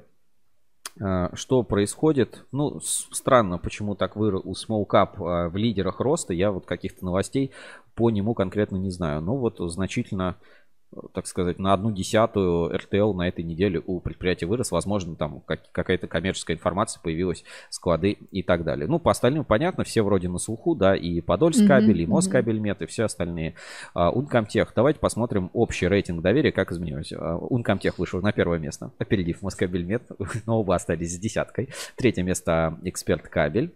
что 1.34 1.62
происходит. 1.62 2.44
Ну, 2.52 2.80
странно, 2.80 3.58
почему 3.58 3.94
так 3.94 4.16
Small 4.52 4.86
Cap 4.86 5.10
а, 5.18 5.48
в 5.48 5.56
лидерах 5.56 6.00
роста. 6.00 6.32
Я 6.34 6.50
вот 6.50 6.66
каких-то 6.66 7.04
новостей 7.04 7.52
по 7.94 8.10
нему 8.10 8.34
конкретно 8.34 8.76
не 8.76 8.90
знаю. 8.90 9.20
Ну, 9.20 9.36
вот 9.36 9.58
значительно 9.58 10.36
так 11.12 11.26
сказать, 11.26 11.58
на 11.58 11.72
одну 11.72 11.90
десятую 11.90 12.76
РТЛ 12.76 13.12
на 13.12 13.28
этой 13.28 13.44
неделе 13.44 13.82
у 13.84 14.00
предприятия 14.00 14.46
вырос. 14.46 14.70
Возможно, 14.70 15.16
там 15.16 15.40
как, 15.40 15.70
какая-то 15.72 16.06
коммерческая 16.06 16.56
информация 16.56 17.00
появилась, 17.02 17.44
склады 17.68 18.12
и 18.12 18.42
так 18.42 18.64
далее. 18.64 18.86
Ну, 18.88 18.98
по 18.98 19.10
остальным 19.10 19.44
понятно, 19.44 19.84
все 19.84 20.02
вроде 20.02 20.28
на 20.28 20.38
слуху, 20.38 20.74
да, 20.74 20.96
и 20.96 21.20
Подольск 21.20 21.66
кабель, 21.66 22.00
mm-hmm, 22.00 22.04
и 22.04 22.06
Москабель 22.06 22.58
мет, 22.58 22.82
и 22.82 22.86
все 22.86 23.04
остальные. 23.04 23.54
Uh, 23.94 24.10
Ункомтех, 24.10 24.72
давайте 24.74 24.98
посмотрим 25.00 25.50
общий 25.52 25.88
рейтинг 25.88 26.22
доверия, 26.22 26.52
как 26.52 26.72
изменилось. 26.72 27.12
Uh, 27.12 27.38
Ункомтех 27.38 27.98
вышел 27.98 28.20
на 28.22 28.32
первое 28.32 28.58
место, 28.58 28.92
опередив 28.98 29.42
Москабель 29.42 29.84
мет, 29.84 30.02
но 30.46 30.60
оба 30.60 30.74
остались 30.74 31.14
с 31.14 31.18
десяткой. 31.18 31.68
Третье 31.96 32.22
место 32.22 32.78
Эксперт 32.82 33.28
кабель. 33.28 33.74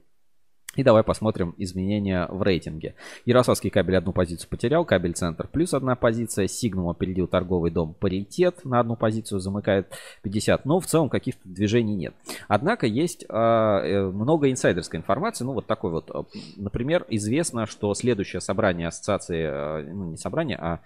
И 0.75 0.83
давай 0.83 1.03
посмотрим 1.03 1.55
изменения 1.59 2.27
в 2.31 2.43
рейтинге. 2.43 2.95
Ярославский 3.27 3.69
кабель 3.69 3.97
одну 3.97 4.13
позицию 4.13 4.49
потерял, 4.49 4.87
кабель 4.87 5.13
центр 5.13 5.47
плюс 5.47 5.75
одна 5.75 5.97
позиция, 5.97 6.47
Сигнум 6.47 6.89
опередил 6.89 7.27
торговый 7.27 7.71
дом 7.71 7.95
паритет 7.99 8.65
на 8.65 8.81
одну 8.81 8.97
позицию, 8.97 9.41
замыкает 9.41 9.93
50, 10.23 10.65
но 10.65 10.81
в 10.81 10.87
целом 10.87 11.11
каких-то 11.11 11.43
движений 11.45 11.95
нет. 11.95 12.15
Однако 12.49 12.87
есть 12.87 13.27
э, 13.29 14.11
много 14.13 14.51
инсайдерской 14.51 14.99
информации, 14.99 15.45
ну 15.45 15.53
вот 15.53 15.67
такой 15.67 15.91
вот, 15.91 16.11
например, 16.57 17.05
известно, 17.11 17.67
что 17.67 17.93
следующее 17.93 18.41
собрание 18.41 18.89
ассоциации, 18.89 19.45
э, 19.45 19.93
ну 19.93 20.05
не 20.11 20.17
собрание, 20.17 20.57
а 20.57 20.81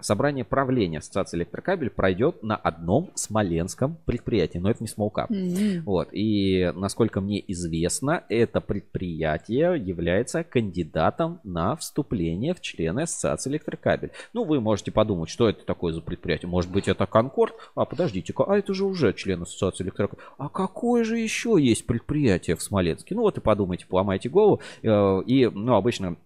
собрание 0.00 0.44
правления 0.44 0.98
Ассоциации 0.98 1.38
Электрокабель 1.38 1.90
пройдет 1.90 2.42
на 2.42 2.56
одном 2.56 3.10
смоленском 3.14 3.98
предприятии, 4.04 4.58
но 4.58 4.70
это 4.70 4.82
не 4.82 4.88
смолкап. 4.88 5.30
Mm-hmm. 5.30 5.80
Вот. 5.82 6.08
И 6.12 6.72
насколько 6.74 7.20
мне 7.20 7.42
известно, 7.52 8.24
это 8.28 8.60
предприятие 8.60 9.78
является 9.78 10.44
кандидатом 10.44 11.40
на 11.44 11.76
вступление 11.76 12.54
в 12.54 12.60
члены 12.60 13.00
Ассоциации 13.00 13.50
Электрокабель. 13.50 14.10
Ну, 14.32 14.44
вы 14.44 14.60
можете 14.60 14.90
подумать, 14.90 15.30
что 15.30 15.48
это 15.48 15.64
такое 15.64 15.92
за 15.92 16.00
предприятие. 16.00 16.48
Может 16.48 16.70
быть, 16.70 16.88
это 16.88 17.06
Конкорд? 17.06 17.54
А, 17.74 17.84
подождите-ка, 17.84 18.44
а 18.44 18.58
это 18.58 18.74
же 18.74 18.84
уже 18.84 19.12
член 19.12 19.42
Ассоциации 19.42 19.84
Электрокабель. 19.84 20.22
А 20.38 20.48
какое 20.48 21.04
же 21.04 21.18
еще 21.18 21.56
есть 21.58 21.86
предприятие 21.86 22.56
в 22.56 22.62
Смоленске? 22.62 23.14
Ну, 23.14 23.22
вот 23.22 23.38
и 23.38 23.40
подумайте, 23.40 23.86
поломайте 23.88 24.28
голову. 24.28 24.60
Э, 24.82 25.22
и, 25.26 25.46
ну, 25.46 25.74
обычно 25.74 26.16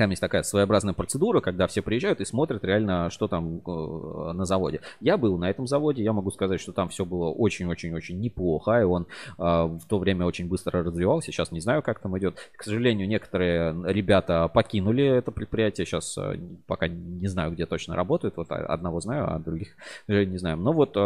там 0.00 0.10
есть 0.10 0.20
такая 0.22 0.42
своеобразная 0.42 0.94
процедура, 0.94 1.42
когда 1.42 1.66
все 1.66 1.82
приезжают 1.82 2.20
и 2.20 2.24
смотрят 2.24 2.64
реально, 2.64 3.10
что 3.10 3.28
там 3.28 3.58
э, 3.58 4.32
на 4.32 4.46
заводе. 4.46 4.80
Я 5.00 5.18
был 5.18 5.36
на 5.36 5.50
этом 5.50 5.66
заводе, 5.66 6.02
я 6.02 6.14
могу 6.14 6.30
сказать, 6.30 6.58
что 6.58 6.72
там 6.72 6.88
все 6.88 7.04
было 7.04 7.28
очень-очень-очень 7.28 8.18
неплохо, 8.18 8.80
и 8.80 8.84
он 8.84 9.02
э, 9.02 9.42
в 9.42 9.82
то 9.86 9.98
время 9.98 10.24
очень 10.24 10.48
быстро 10.48 10.82
развивался. 10.82 11.32
Сейчас 11.32 11.52
не 11.52 11.60
знаю, 11.60 11.82
как 11.82 11.98
там 11.98 12.16
идет. 12.18 12.38
К 12.56 12.62
сожалению, 12.62 13.08
некоторые 13.08 13.74
ребята 13.92 14.48
покинули 14.48 15.04
это 15.04 15.32
предприятие. 15.32 15.84
Сейчас 15.84 16.16
э, 16.16 16.38
пока 16.66 16.88
не 16.88 17.26
знаю, 17.28 17.52
где 17.52 17.66
точно 17.66 17.94
работают. 17.94 18.38
Вот 18.38 18.50
одного 18.50 19.00
знаю, 19.00 19.30
а 19.30 19.38
других 19.38 19.76
не 20.08 20.38
знаю. 20.38 20.56
Но 20.56 20.72
вот 20.72 20.96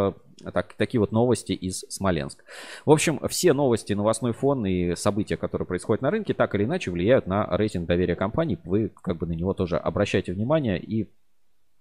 так, 0.52 0.74
такие 0.74 1.00
вот 1.00 1.12
новости 1.12 1.52
из 1.52 1.84
Смоленска. 1.88 2.44
В 2.84 2.90
общем, 2.90 3.20
все 3.28 3.52
новости, 3.52 3.92
новостной 3.92 4.32
фон 4.32 4.66
и 4.66 4.94
события, 4.94 5.36
которые 5.36 5.66
происходят 5.66 6.02
на 6.02 6.10
рынке, 6.10 6.34
так 6.34 6.54
или 6.54 6.64
иначе 6.64 6.90
влияют 6.90 7.26
на 7.26 7.46
рейтинг 7.56 7.86
доверия 7.86 8.16
компании. 8.16 8.58
Вы 8.64 8.90
как 9.02 9.18
бы 9.18 9.26
на 9.26 9.32
него 9.32 9.54
тоже 9.54 9.76
обращайте 9.76 10.32
внимание 10.32 10.80
и 10.80 11.08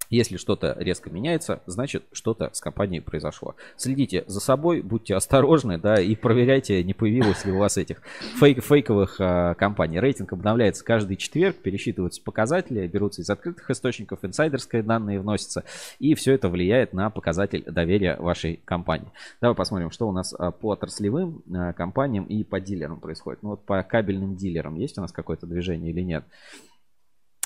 если 0.10 0.38
что-то 0.38 0.76
резко 0.80 1.10
меняется, 1.10 1.62
значит 1.66 2.04
что-то 2.12 2.50
с 2.54 2.62
компанией 2.62 3.02
произошло. 3.02 3.56
Следите 3.78 4.24
за 4.28 4.40
собой, 4.40 4.82
будьте 4.82 5.16
осторожны, 5.16 5.78
да, 5.78 6.00
и 6.02 6.16
проверяйте, 6.16 6.84
не 6.84 6.94
появилось 6.94 7.46
ли 7.46 7.52
у 7.52 7.58
вас 7.58 7.78
этих 7.78 8.02
фейк, 8.40 8.64
фейковых 8.64 9.18
а, 9.20 9.54
компаний. 9.56 10.00
Рейтинг 10.00 10.34
обновляется 10.34 10.84
каждый 10.84 11.18
четверг, 11.18 11.58
пересчитываются 11.58 12.22
показатели, 12.22 12.86
берутся 12.88 13.22
из 13.22 13.30
открытых 13.30 13.70
источников, 13.70 14.20
инсайдерские 14.24 14.84
данные 14.84 15.20
вносятся, 15.20 15.64
и 16.00 16.14
все 16.16 16.34
это 16.34 16.50
влияет 16.50 16.94
на 16.94 17.10
показатель 17.10 17.64
доверия 17.64 18.18
вашей 18.18 18.60
компании. 18.66 19.12
Давай 19.42 19.56
посмотрим, 19.56 19.92
что 19.92 20.08
у 20.08 20.12
нас 20.12 20.34
а, 20.38 20.52
по 20.52 20.70
отраслевым 20.70 21.44
а, 21.54 21.74
компаниям 21.74 22.26
и 22.26 22.44
по 22.44 22.60
дилерам 22.60 23.00
происходит. 23.00 23.44
Ну 23.44 23.50
вот 23.50 23.66
по 23.66 23.82
кабельным 23.84 24.36
дилерам 24.36 24.76
есть 24.76 24.98
у 24.98 25.02
нас 25.02 25.12
какое-то 25.12 25.48
движение 25.48 25.92
или 25.92 26.02
нет? 26.02 26.24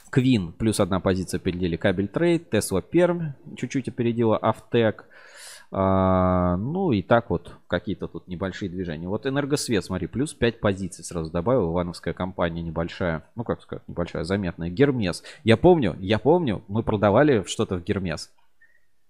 Квин 0.10 0.54
плюс 0.54 0.80
одна 0.80 1.00
позиция 1.00 1.40
опередили 1.40 1.76
кабель 1.76 2.08
трейд, 2.08 2.50
Тесла 2.50 2.82
Перм 2.82 3.34
чуть-чуть 3.56 3.88
опередила 3.88 4.38
Автек. 4.38 5.06
А, 5.70 6.56
ну 6.56 6.94
и 6.94 7.02
так 7.02 7.30
вот 7.30 7.58
какие-то 7.68 8.08
тут 8.08 8.28
небольшие 8.28 8.70
движения. 8.70 9.08
Вот 9.08 9.26
Энергосвет, 9.26 9.84
смотри, 9.84 10.08
плюс 10.08 10.34
5 10.34 10.62
позиций 10.62 11.04
сразу 11.04 11.30
добавил. 11.30 11.74
Ивановская 11.74 12.14
компания 12.14 12.62
небольшая, 12.62 13.24
ну 13.36 13.44
как 13.44 13.62
сказать, 13.62 13.86
небольшая, 13.88 14.24
заметная. 14.24 14.70
Гермес. 14.70 15.24
Я 15.44 15.58
помню, 15.58 15.96
я 16.00 16.20
помню, 16.20 16.64
мы 16.68 16.84
продавали 16.84 17.44
что-то 17.46 17.76
в 17.76 17.84
Гермес. 17.84 18.32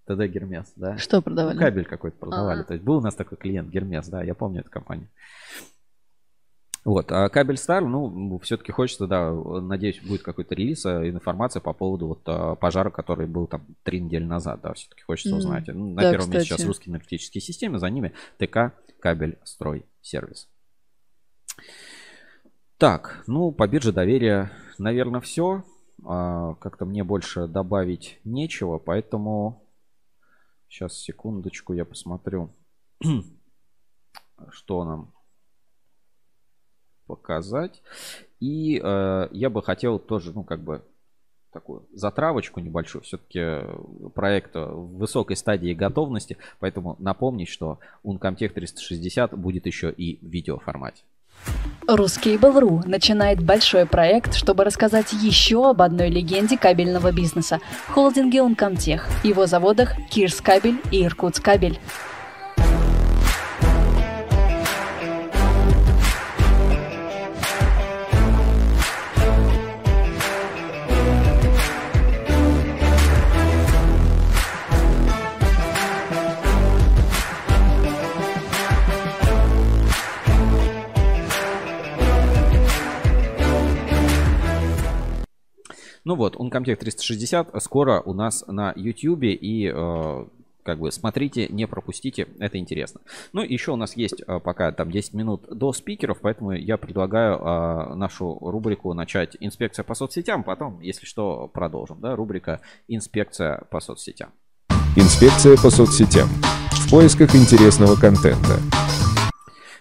Тогда 0.04 0.26
Гермес, 0.26 0.72
да? 0.74 0.96
Что 0.96 1.22
продавали? 1.22 1.54
Ну, 1.54 1.60
кабель 1.60 1.84
какой-то 1.84 2.16
продавали. 2.16 2.60
А-а-а. 2.60 2.64
То 2.64 2.74
есть 2.74 2.84
был 2.84 2.96
у 2.96 3.00
нас 3.02 3.14
такой 3.14 3.38
клиент 3.38 3.68
Гермес, 3.68 4.08
да, 4.08 4.22
я 4.22 4.34
помню 4.34 4.60
эту 4.60 4.70
компанию. 4.70 5.08
Вот, 6.88 7.12
а 7.12 7.28
кабель 7.28 7.58
Стар, 7.58 7.84
ну, 7.84 8.38
все-таки 8.38 8.72
хочется, 8.72 9.06
да, 9.06 9.30
надеюсь, 9.30 10.00
будет 10.00 10.22
какой-то 10.22 10.54
релиз, 10.54 10.86
а, 10.86 11.06
информация 11.06 11.60
по 11.60 11.74
поводу 11.74 12.06
вот 12.06 12.22
а, 12.24 12.54
пожара, 12.54 12.88
который 12.88 13.26
был 13.26 13.46
там 13.46 13.66
три 13.82 14.00
недели 14.00 14.24
назад, 14.24 14.62
да, 14.62 14.72
все-таки 14.72 15.02
хочется 15.02 15.34
mm. 15.34 15.36
узнать. 15.36 15.66
Ну, 15.66 15.90
на 15.90 16.00
да, 16.00 16.10
первом 16.12 16.20
кстати. 16.20 16.36
месте 16.36 16.54
сейчас 16.54 16.66
русские 16.66 16.92
энергетические 16.92 17.42
системы, 17.42 17.78
за 17.78 17.90
ними 17.90 18.14
ТК 18.38 18.72
Кабель 19.00 19.38
Строй 19.44 19.84
Сервис. 20.00 20.48
Так, 22.78 23.22
ну, 23.26 23.52
по 23.52 23.68
бирже 23.68 23.92
доверия, 23.92 24.50
наверное, 24.78 25.20
все. 25.20 25.64
А, 26.06 26.54
как-то 26.54 26.86
мне 26.86 27.04
больше 27.04 27.48
добавить 27.48 28.18
нечего, 28.24 28.78
поэтому 28.78 29.62
сейчас, 30.70 30.94
секундочку, 30.94 31.74
я 31.74 31.84
посмотрю, 31.84 32.50
что 34.52 34.84
нам 34.86 35.12
показать. 37.08 37.82
И 38.38 38.80
э, 38.82 39.28
я 39.32 39.50
бы 39.50 39.62
хотел 39.62 39.98
тоже, 39.98 40.32
ну, 40.32 40.44
как 40.44 40.60
бы 40.60 40.82
такую 41.52 41.86
затравочку 41.92 42.60
небольшую. 42.60 43.02
Все-таки 43.02 43.62
проект 44.14 44.54
в 44.54 44.98
высокой 44.98 45.36
стадии 45.36 45.72
готовности, 45.72 46.36
поэтому 46.60 46.96
напомнить, 46.98 47.48
что 47.48 47.78
Uncomtech 48.04 48.50
360 48.50 49.36
будет 49.36 49.66
еще 49.66 49.90
и 49.90 50.18
в 50.24 50.28
видеоформате. 50.28 51.02
Ruskable.ru 51.86 52.86
начинает 52.86 53.42
большой 53.42 53.86
проект, 53.86 54.34
чтобы 54.34 54.64
рассказать 54.64 55.12
еще 55.12 55.70
об 55.70 55.80
одной 55.80 56.10
легенде 56.10 56.58
кабельного 56.58 57.12
бизнеса– 57.12 57.60
холдинге 57.88 58.38
Uncomtech, 58.38 59.02
его 59.24 59.46
заводах 59.46 59.94
Кирс 60.10 60.40
Кабель 60.40 60.78
и 60.90 61.04
Иркутск 61.04 61.42
Ну 86.08 86.14
вот, 86.14 86.36
Uncomtech 86.36 86.76
360 86.76 87.62
скоро 87.62 88.00
у 88.00 88.14
нас 88.14 88.42
на 88.46 88.72
YouTube 88.74 89.24
и 89.24 89.70
э, 89.70 90.24
как 90.62 90.78
бы 90.78 90.90
смотрите, 90.90 91.48
не 91.48 91.66
пропустите, 91.66 92.28
это 92.38 92.56
интересно. 92.56 93.02
Ну, 93.34 93.42
еще 93.42 93.72
у 93.72 93.76
нас 93.76 93.94
есть 93.94 94.22
э, 94.26 94.40
пока 94.40 94.72
там 94.72 94.90
10 94.90 95.12
минут 95.12 95.42
до 95.50 95.70
спикеров, 95.74 96.20
поэтому 96.22 96.52
я 96.52 96.78
предлагаю 96.78 97.36
э, 97.36 97.94
нашу 97.96 98.38
рубрику 98.40 98.94
начать 98.94 99.36
инспекция 99.40 99.84
по 99.84 99.94
соцсетям, 99.94 100.44
потом, 100.44 100.80
если 100.80 101.04
что, 101.04 101.46
продолжим, 101.52 102.00
да, 102.00 102.16
рубрика 102.16 102.62
инспекция 102.88 103.64
по 103.70 103.78
соцсетям. 103.80 104.30
Инспекция 104.96 105.58
по 105.58 105.68
соцсетям. 105.68 106.30
В 106.70 106.90
поисках 106.90 107.34
интересного 107.34 107.96
контента. 107.96 108.58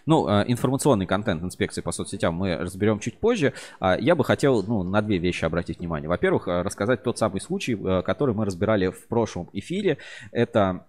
Ну, 0.08 0.28
э, 0.28 0.46
информационный 0.48 1.06
контент 1.06 1.44
инспекции 1.44 1.82
по 1.82 1.92
соцсетям 1.92 2.34
мы 2.34 2.56
разберем 2.56 3.00
чуть 3.00 3.20
позже. 3.20 3.54
А 3.80 3.98
Я 3.98 4.16
бы 4.16 4.24
хотел 4.24 4.64
ну, 4.64 4.82
на 4.82 5.02
две 5.02 5.18
вещи 5.18 5.44
обратить 5.46 5.80
внимание. 5.80 6.10
Во-первых, 6.10 6.48
э, 6.48 6.62
рассказать 6.62 7.04
тот 7.04 7.20
самый 7.20 7.42
случай, 7.42 7.74
э, 7.74 8.02
который 8.02 8.34
мы 8.34 8.46
разбирали 8.46 8.88
в 8.88 9.08
прошлом 9.08 9.50
эфире. 9.52 9.98
Это 10.32 10.88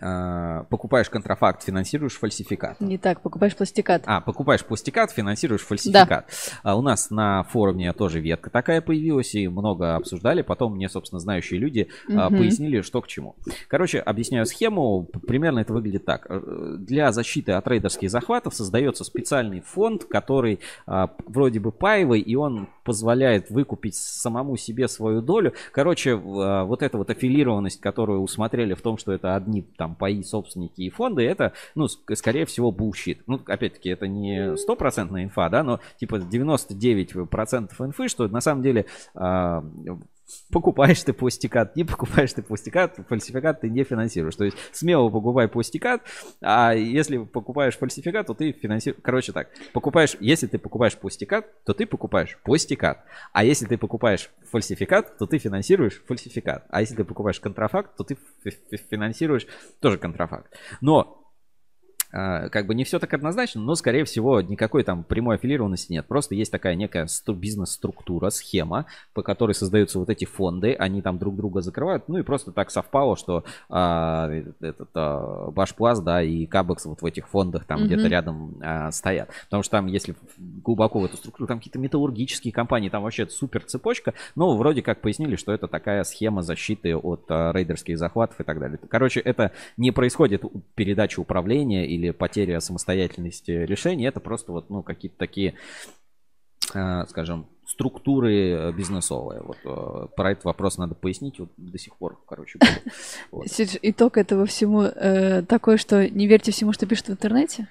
э, 0.00 0.64
покупаешь 0.68 1.08
контрафакт, 1.10 1.62
финансируешь 1.62 2.18
фальсификат. 2.18 2.80
Не 2.80 2.98
так, 2.98 3.20
покупаешь 3.20 3.56
пластикат. 3.56 4.02
А, 4.06 4.20
покупаешь 4.20 4.64
пластикат, 4.64 5.10
финансируешь 5.10 5.62
фальсификат. 5.62 6.30
А 6.62 6.76
у 6.76 6.82
нас 6.82 7.10
на 7.10 7.42
форуме 7.44 7.92
тоже 7.92 8.20
ветка 8.20 8.50
такая 8.50 8.80
появилась, 8.80 9.34
и 9.34 9.48
много 9.48 9.96
обсуждали. 9.96 10.42
Потом 10.42 10.74
мне, 10.74 10.88
собственно, 10.88 11.20
знающие 11.20 11.58
люди 11.60 11.88
Мгм. 12.08 12.36
пояснили, 12.36 12.80
что 12.80 13.00
к 13.02 13.06
чему. 13.06 13.36
Короче, 13.68 13.98
объясняю 14.00 14.46
схему. 14.46 15.04
Примерно 15.26 15.60
это 15.60 15.72
выглядит 15.72 16.04
так. 16.04 16.26
Э, 16.28 16.76
Для 16.78 17.12
защиты 17.12 17.52
от 17.52 17.66
рейдерских 17.68 18.10
захватов 18.10 18.54
создается 18.54 19.04
специальный 19.04 19.60
фонд, 19.60 20.04
который 20.04 20.60
а, 20.86 21.10
вроде 21.26 21.60
бы 21.60 21.72
паевый, 21.72 22.20
и 22.20 22.34
он 22.36 22.68
позволяет 22.84 23.50
выкупить 23.50 23.94
самому 23.94 24.56
себе 24.56 24.88
свою 24.88 25.20
долю. 25.22 25.52
Короче, 25.72 26.14
а, 26.14 26.64
вот 26.64 26.82
эта 26.82 26.98
вот 26.98 27.10
аффилированность, 27.10 27.80
которую 27.80 28.20
усмотрели 28.20 28.74
в 28.74 28.82
том, 28.82 28.98
что 28.98 29.12
это 29.12 29.34
одни 29.36 29.62
там 29.62 29.85
паи, 29.94 30.22
собственники 30.22 30.82
и 30.82 30.90
фонды, 30.90 31.22
это, 31.22 31.52
ну, 31.74 31.86
ск- 31.86 32.14
скорее 32.14 32.46
всего, 32.46 32.72
bullshit. 32.72 33.18
Ну, 33.26 33.40
опять-таки, 33.46 33.88
это 33.90 34.08
не 34.08 34.56
стопроцентная 34.56 35.24
инфа, 35.24 35.48
да, 35.48 35.62
но 35.62 35.80
типа 35.98 36.16
99% 36.16 37.70
инфы, 37.80 38.08
что 38.08 38.28
на 38.28 38.40
самом 38.40 38.62
деле 38.62 38.86
а, 39.14 39.64
покупаешь 40.50 41.02
ты 41.02 41.12
пластикат, 41.12 41.76
не 41.76 41.84
покупаешь 41.84 42.32
ты 42.32 42.42
пластикат, 42.42 42.98
фальсификат 43.08 43.60
ты 43.60 43.68
не 43.68 43.84
финансируешь. 43.84 44.36
То 44.36 44.44
есть 44.44 44.56
смело 44.72 45.08
покупай 45.08 45.48
пластикат, 45.48 46.02
а 46.40 46.74
если 46.74 47.18
покупаешь 47.18 47.76
фальсификат, 47.76 48.26
то 48.26 48.34
ты 48.34 48.52
финансируешь. 48.52 49.00
Короче 49.02 49.32
так, 49.32 49.48
покупаешь, 49.72 50.16
если 50.20 50.46
ты 50.46 50.58
покупаешь 50.58 50.96
пластикат, 50.96 51.46
то 51.64 51.74
ты 51.74 51.86
покупаешь 51.86 52.38
пластикат. 52.44 53.04
А 53.32 53.44
если 53.44 53.66
ты 53.66 53.78
покупаешь 53.78 54.30
фальсификат, 54.50 55.18
то 55.18 55.26
ты 55.26 55.38
финансируешь 55.38 56.02
фальсификат. 56.06 56.64
А 56.70 56.80
если 56.80 56.96
ты 56.96 57.04
покупаешь 57.04 57.40
контрафакт, 57.40 57.96
то 57.96 58.04
ты 58.04 58.16
фи- 58.44 58.58
фи- 58.70 58.82
финансируешь 58.90 59.46
тоже 59.80 59.98
контрафакт. 59.98 60.52
Но 60.80 61.25
как 62.10 62.66
бы 62.66 62.74
не 62.74 62.84
все 62.84 62.98
так 62.98 63.12
однозначно, 63.14 63.60
но, 63.60 63.74
скорее 63.74 64.04
всего, 64.04 64.40
никакой 64.40 64.84
там 64.84 65.04
прямой 65.04 65.36
аффилированности 65.36 65.92
нет. 65.92 66.06
Просто 66.06 66.34
есть 66.34 66.52
такая 66.52 66.74
некая 66.74 67.06
стру- 67.06 67.34
бизнес-структура, 67.34 68.30
схема, 68.30 68.86
по 69.14 69.22
которой 69.22 69.52
создаются 69.52 69.98
вот 69.98 70.10
эти 70.10 70.24
фонды, 70.24 70.74
они 70.74 71.02
там 71.02 71.18
друг 71.18 71.36
друга 71.36 71.60
закрывают. 71.60 72.08
Ну 72.08 72.18
и 72.18 72.22
просто 72.22 72.52
так 72.52 72.70
совпало, 72.70 73.16
что 73.16 73.44
а, 73.68 74.30
этот 74.60 74.88
а, 74.94 75.50
Башпласт, 75.50 76.02
да, 76.02 76.22
и 76.22 76.46
Кабекс 76.46 76.86
вот 76.86 77.02
в 77.02 77.06
этих 77.06 77.28
фондах 77.28 77.64
там 77.64 77.80
Мгм. 77.80 77.86
где-то 77.86 78.08
рядом 78.08 78.54
а, 78.62 78.90
стоят. 78.90 79.30
Потому 79.44 79.62
что 79.62 79.72
там, 79.72 79.86
если 79.86 80.14
глубоко 80.38 81.00
в 81.00 81.04
эту 81.04 81.16
структуру, 81.16 81.46
там 81.46 81.58
какие-то 81.58 81.78
металлургические 81.78 82.52
компании, 82.52 82.88
там 82.88 83.02
вообще 83.02 83.26
супер 83.28 83.62
цепочка. 83.64 84.14
Но 84.34 84.56
вроде 84.56 84.82
как 84.82 85.00
пояснили, 85.00 85.36
что 85.36 85.52
это 85.52 85.68
такая 85.68 86.04
схема 86.04 86.42
защиты 86.42 86.96
от 86.96 87.24
а, 87.28 87.52
рейдерских 87.52 87.98
захватов 87.98 88.40
и 88.40 88.44
так 88.44 88.58
далее. 88.58 88.78
Короче, 88.88 89.20
это 89.20 89.52
не 89.76 89.90
происходит 89.90 90.42
передача 90.74 91.20
управления 91.20 91.86
или 91.96 92.10
потеря 92.10 92.60
самостоятельности 92.60 93.50
решений. 93.50 94.04
Это 94.06 94.20
просто 94.20 94.52
вот, 94.52 94.70
ну, 94.70 94.82
какие-то 94.82 95.16
такие, 95.18 95.54
а, 96.74 97.06
скажем, 97.06 97.46
структуры 97.66 98.50
э, 98.50 98.72
бизнесовые. 98.72 99.42
Вот 99.42 99.56
э, 99.64 100.06
про 100.16 100.32
этот 100.32 100.44
вопрос 100.44 100.78
надо 100.78 100.94
пояснить. 100.94 101.38
Вот 101.40 101.48
до 101.56 101.78
сих 101.78 101.96
пор, 101.96 102.18
короче. 102.28 102.58
Вот. 103.32 103.46
Итог 103.82 104.16
этого 104.16 104.46
всему 104.46 104.82
э, 104.82 105.42
такой, 105.42 105.76
что 105.78 106.08
не 106.08 106.26
верьте 106.26 106.52
всему, 106.52 106.72
что 106.72 106.86
пишут 106.86 107.08
в 107.08 107.10
интернете. 107.10 107.66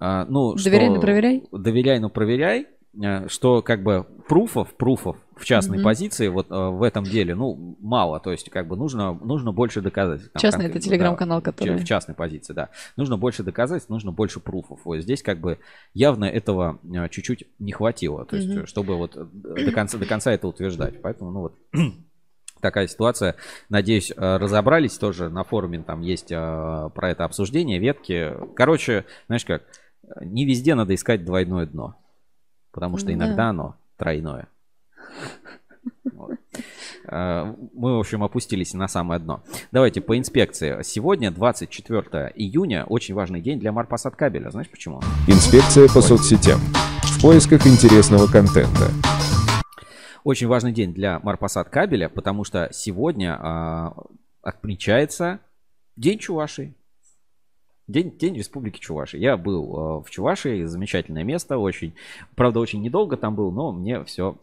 А, 0.00 0.24
ну, 0.26 0.54
Доверяй, 0.54 0.86
что- 0.86 0.94
но 0.94 1.00
проверяй? 1.00 1.44
Доверяй, 1.52 1.98
но 2.00 2.08
проверяй. 2.10 2.66
э, 3.02 3.28
Что 3.28 3.62
как 3.62 3.82
бы 3.82 4.04
пруфов, 4.28 4.74
пруфов 4.76 5.16
в 5.38 5.44
частной 5.44 5.78
Мгм. 5.78 5.84
позиции 5.84 6.28
вот 6.28 6.50
э, 6.50 6.54
в 6.54 6.82
этом 6.82 7.04
деле, 7.04 7.34
ну, 7.34 7.76
мало. 7.80 8.20
То 8.20 8.32
есть 8.32 8.50
как 8.50 8.66
бы 8.68 8.76
нужно, 8.76 9.12
нужно 9.14 9.52
больше 9.52 9.80
доказательств. 9.80 10.32
Там, 10.32 10.40
Частный 10.40 10.66
это 10.66 10.80
телеграм-канал, 10.80 11.40
да, 11.40 11.52
который- 11.52 11.78
В 11.78 11.84
частной 11.84 12.14
позиции, 12.14 12.52
да. 12.52 12.70
Нужно 12.96 13.16
больше 13.16 13.42
доказательств, 13.42 13.88
нужно 13.90 14.12
больше 14.12 14.40
пруфов. 14.40 14.80
Вот 14.84 14.98
здесь 14.98 15.22
как 15.22 15.38
бы 15.40 15.58
явно 15.94 16.24
этого 16.24 16.78
э, 16.84 17.08
чуть-чуть 17.08 17.44
не 17.58 17.72
хватило. 17.72 18.24
То 18.26 18.36
есть 18.36 18.48
Мгм. 18.48 18.66
чтобы 18.66 18.96
вот 18.96 19.16
э, 19.16 19.24
до 19.64 19.72
конца, 19.72 19.96
до 19.98 20.06
конца 20.06 20.32
это 20.32 20.48
утверждать. 20.48 21.00
Поэтому, 21.02 21.30
ну 21.30 21.40
вот... 21.40 21.54
Такая 22.60 22.88
ситуация. 22.88 23.36
Надеюсь, 23.68 24.10
э, 24.10 24.36
разобрались 24.36 24.98
тоже 24.98 25.28
на 25.28 25.44
форуме. 25.44 25.78
Там 25.84 26.00
есть 26.00 26.28
про 26.30 26.90
это 27.10 27.24
обсуждение, 27.24 27.78
ветки. 27.78 28.32
Короче, 28.56 29.04
знаешь 29.28 29.44
как, 29.44 29.62
не 30.20 30.44
везде 30.44 30.74
надо 30.74 30.92
искать 30.96 31.24
двойное 31.24 31.66
дно. 31.66 31.94
Потому 32.72 32.96
что 32.96 33.06
Да. 33.08 33.12
иногда 33.12 33.50
оно 33.50 33.76
тройное. 33.96 34.48
Э, 37.10 37.54
Мы, 37.72 37.96
в 37.96 38.00
общем, 38.00 38.22
опустились 38.22 38.74
на 38.74 38.88
самое 38.88 39.20
дно. 39.20 39.42
Давайте 39.72 40.00
по 40.00 40.18
инспекции. 40.18 40.82
Сегодня, 40.82 41.30
24 41.30 42.32
июня, 42.34 42.84
очень 42.84 43.14
важный 43.14 43.40
день 43.40 43.58
для 43.58 43.72
Марпасад 43.72 44.16
кабеля. 44.16 44.50
Знаешь 44.50 44.68
почему? 44.68 45.00
Инспекция 45.26 45.88
по 45.88 46.00
соцсетям. 46.00 46.60
В 47.02 47.22
поисках 47.22 47.66
интересного 47.66 48.26
контента. 48.26 48.90
Очень 50.24 50.48
важный 50.48 50.72
день 50.72 50.92
для 50.92 51.20
Марпасад 51.20 51.70
кабеля, 51.70 52.08
потому 52.08 52.44
что 52.44 52.68
сегодня 52.72 53.38
а, 53.40 53.94
отмечается 54.42 55.40
День 55.96 56.18
Чувашии. 56.18 56.74
День, 57.86 58.18
день 58.18 58.36
Республики 58.36 58.78
Чувашия. 58.78 59.20
Я 59.20 59.36
был 59.38 59.76
а, 59.76 60.02
в 60.02 60.10
Чувашии, 60.10 60.64
замечательное 60.64 61.24
место, 61.24 61.56
очень, 61.56 61.94
правда, 62.36 62.60
очень 62.60 62.82
недолго 62.82 63.16
там 63.16 63.34
был, 63.34 63.50
но 63.50 63.72
мне 63.72 64.04
все, 64.04 64.36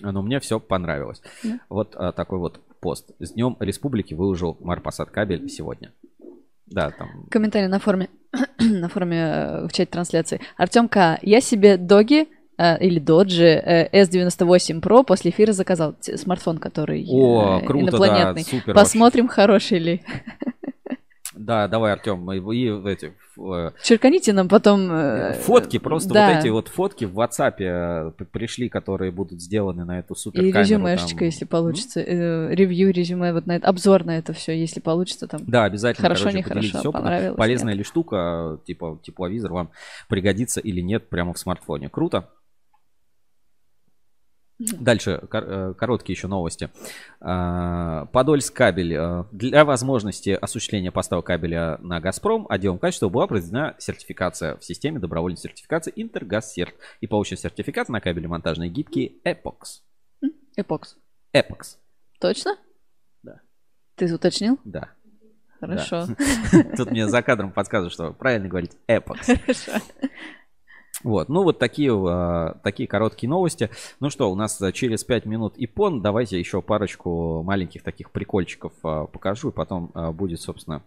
но 0.00 0.22
мне 0.22 0.40
все 0.40 0.60
понравилось. 0.60 1.22
Да. 1.42 1.60
Вот 1.68 1.94
а, 1.96 2.12
такой 2.12 2.38
вот 2.38 2.60
пост. 2.80 3.10
С 3.18 3.32
Днем 3.32 3.56
Республики 3.60 4.14
выложил 4.14 4.56
Марпасад 4.60 5.10
кабель 5.10 5.48
сегодня. 5.48 5.92
Да, 6.66 6.90
там 6.90 7.26
Комментарий 7.30 7.66
на 7.66 7.80
форуме, 7.80 8.08
на 8.58 8.88
форуме 8.88 9.18
э, 9.18 9.66
в 9.66 9.72
чате 9.72 9.90
трансляции. 9.90 10.40
Артем 10.56 10.88
К. 10.88 11.18
Я 11.22 11.40
себе 11.40 11.76
доги 11.76 12.28
э, 12.58 12.78
или 12.78 13.00
доджи 13.00 13.44
э, 13.44 14.02
S98 14.02 14.80
Pro 14.80 15.04
после 15.04 15.32
эфира 15.32 15.52
заказал. 15.52 15.96
Смартфон, 16.00 16.58
который 16.58 17.04
О, 17.10 17.58
э, 17.60 17.66
круто, 17.66 17.86
да, 17.86 17.90
инопланетный. 17.90 18.44
супер 18.44 18.74
Посмотрим, 18.74 19.26
хороший 19.26 19.78
ли. 19.78 20.02
Да, 21.40 21.68
давай, 21.68 21.92
Артем, 21.92 22.30
и, 22.30 22.90
эти 22.90 23.14
э, 23.38 23.70
Черканите 23.82 24.34
нам 24.34 24.46
потом... 24.48 24.92
э, 24.92 25.32
фотки, 25.32 25.78
просто 25.78 26.12
да. 26.12 26.28
вот 26.28 26.38
эти 26.38 26.48
вот 26.48 26.68
фотки 26.68 27.06
в 27.06 27.18
WhatsApp 27.18 27.54
э, 27.60 28.24
пришли, 28.30 28.68
которые 28.68 29.10
будут 29.10 29.40
сделаны 29.40 29.86
на 29.86 30.00
эту 30.00 30.14
супер 30.14 30.42
И 30.42 30.52
резюмешечка, 30.52 31.24
если 31.24 31.46
получится. 31.46 32.00
э, 32.00 32.54
Ревью, 32.54 32.92
резюме, 32.92 33.32
вот 33.32 33.46
на 33.46 33.56
это, 33.56 33.68
обзор 33.68 34.04
на 34.04 34.18
это 34.18 34.34
все, 34.34 34.52
если 34.52 34.80
получится 34.80 35.26
там. 35.26 35.40
Да, 35.46 35.64
обязательно. 35.64 36.02
Хорошо, 36.02 36.24
короче, 36.24 36.38
нехорошо, 36.38 36.78
опытом. 36.80 36.92
понравилось, 36.92 37.38
Полезная 37.38 37.72
нет. 37.72 37.78
ли 37.78 37.84
штука, 37.84 38.60
типа 38.66 38.98
тепловизор 39.02 39.52
вам 39.52 39.70
пригодится 40.08 40.60
или 40.60 40.82
нет 40.82 41.08
прямо 41.08 41.32
в 41.32 41.38
смартфоне. 41.38 41.88
Круто. 41.88 42.28
Дальше 44.80 45.20
э, 45.32 45.74
короткие 45.76 46.14
еще 46.14 46.28
новости. 46.28 46.68
А, 47.20 48.06
Подольск 48.06 48.54
кабель. 48.54 48.94
э, 48.94 49.24
Для 49.32 49.64
возможности 49.64 50.30
осуществления 50.30 50.92
поставок 50.92 51.26
кабеля 51.26 51.78
на 51.78 52.00
Газпром 52.00 52.46
отделом 52.48 52.78
качества 52.78 53.08
была 53.08 53.26
проведена 53.26 53.74
сертификация 53.78 54.56
в 54.56 54.64
системе 54.64 54.98
добровольной 54.98 55.38
сертификации 55.38 55.92
Интергазсерт 55.96 56.74
и 57.00 57.06
получен 57.06 57.36
сертификат 57.38 57.88
на 57.88 58.00
кабели 58.00 58.26
монтажные 58.26 58.68
гибкие 58.70 59.12
Epox. 59.24 59.80
Эпокс. 60.56 60.96
Epox. 61.34 61.76
Точно? 62.20 62.56
Да. 63.22 63.40
Ты 63.94 64.14
уточнил? 64.14 64.58
Да. 64.64 64.90
Хорошо. 65.58 66.06
Да. 66.52 66.64
Тут 66.76 66.90
мне 66.90 67.08
за 67.08 67.22
кадром 67.22 67.52
подсказывают, 67.52 67.92
что 67.92 68.12
правильно 68.12 68.48
говорить 68.48 68.72
Epox. 68.88 69.38
Хорошо. 69.40 69.72
Вот, 71.02 71.30
ну 71.30 71.44
вот 71.44 71.58
такие, 71.58 71.92
а, 71.92 72.58
такие 72.62 72.86
короткие 72.86 73.30
новости. 73.30 73.70
Ну 74.00 74.10
что, 74.10 74.30
у 74.30 74.34
нас 74.34 74.60
а, 74.60 74.70
через 74.70 75.02
5 75.02 75.24
минут 75.24 75.54
ИПОН. 75.56 76.02
Давайте 76.02 76.38
еще 76.38 76.60
парочку 76.60 77.42
маленьких 77.42 77.82
таких 77.82 78.10
прикольчиков 78.10 78.72
а, 78.82 79.06
покажу, 79.06 79.48
и 79.48 79.52
потом 79.52 79.90
будет, 80.12 80.40
собственно, 80.40 80.82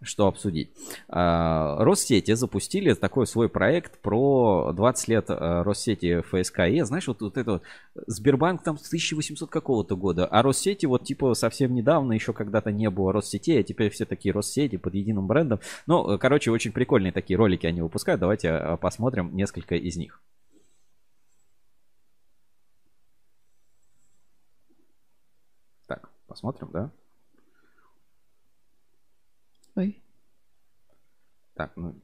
что 0.00 0.26
обсудить. 0.26 0.70
Россети 1.08 2.32
запустили 2.34 2.94
такой 2.94 3.26
свой 3.26 3.48
проект 3.48 3.98
про 4.00 4.72
20 4.72 5.08
лет 5.08 5.26
Россети 5.28 6.20
ФСКЕ. 6.20 6.84
Знаешь, 6.84 7.08
вот, 7.08 7.20
вот 7.20 7.36
это 7.36 7.52
вот 7.52 7.62
Сбербанк 8.06 8.62
там 8.62 8.78
с 8.78 8.86
1800 8.86 9.50
какого-то 9.50 9.96
года, 9.96 10.26
а 10.26 10.42
Россети 10.42 10.86
вот 10.86 11.04
типа 11.04 11.34
совсем 11.34 11.74
недавно 11.74 12.12
еще 12.12 12.32
когда-то 12.32 12.70
не 12.70 12.88
было 12.90 13.12
Россетей, 13.12 13.60
а 13.60 13.62
теперь 13.62 13.90
все 13.90 14.04
такие 14.04 14.32
Россети 14.32 14.76
под 14.76 14.94
единым 14.94 15.26
брендом. 15.26 15.60
Ну, 15.86 16.18
короче, 16.18 16.50
очень 16.50 16.72
прикольные 16.72 17.12
такие 17.12 17.36
ролики 17.36 17.66
они 17.66 17.82
выпускают. 17.82 18.20
Давайте 18.20 18.78
посмотрим 18.80 19.36
несколько 19.58 19.74
из 19.74 19.96
них. 19.96 20.22
Так, 25.86 26.10
посмотрим, 26.26 26.70
да? 26.70 26.92
Ой. 29.74 30.02
Так, 31.54 31.76
ну, 31.76 32.00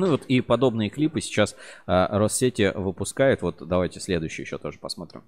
Ну 0.00 0.10
вот 0.12 0.24
и 0.26 0.40
подобные 0.40 0.88
клипы 0.88 1.20
сейчас 1.20 1.54
а, 1.86 2.18
Россети 2.18 2.72
выпускает. 2.74 3.42
Вот 3.42 3.66
давайте 3.68 4.00
следующий 4.00 4.42
еще 4.42 4.56
тоже 4.56 4.78
посмотрим. 4.78 5.24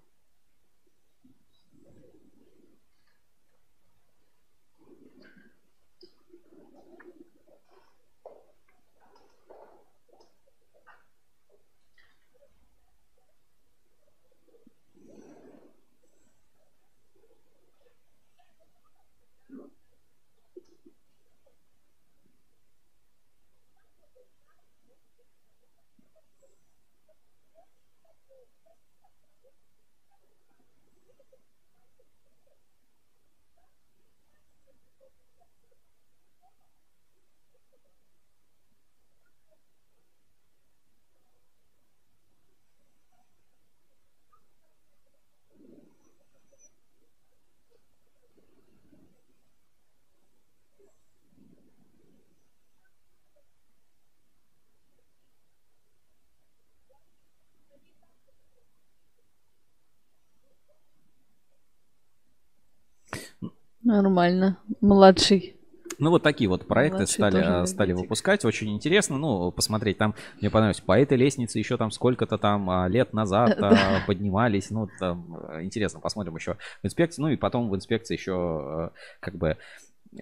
Нормально. 64.22 64.58
Младший. 64.80 65.56
Ну, 65.98 66.10
вот 66.10 66.22
такие 66.22 66.48
вот 66.48 66.66
проекты 66.66 66.98
Младший 66.98 67.14
стали, 67.14 67.42
а, 67.44 67.66
стали 67.66 67.92
выпускать. 67.92 68.44
Очень 68.44 68.72
интересно, 68.72 69.18
ну, 69.18 69.50
посмотреть. 69.50 69.98
Там, 69.98 70.14
мне 70.40 70.48
понравилось, 70.48 70.80
по 70.80 70.98
этой 70.98 71.16
лестнице 71.16 71.58
еще 71.58 71.76
там 71.76 71.90
сколько-то 71.90 72.38
там 72.38 72.70
а, 72.70 72.88
лет 72.88 73.12
назад 73.12 73.58
а, 73.58 73.70
Да. 73.70 74.02
поднимались. 74.06 74.70
Ну, 74.70 74.88
там 74.98 75.36
а, 75.48 75.62
интересно, 75.62 76.00
посмотрим 76.00 76.36
еще 76.36 76.56
в 76.82 76.86
инспекции. 76.86 77.20
Ну, 77.20 77.28
и 77.28 77.36
потом 77.36 77.68
в 77.68 77.76
инспекции 77.76 78.14
еще 78.14 78.32
а, 78.32 78.92
как 79.20 79.34
бы 79.36 79.56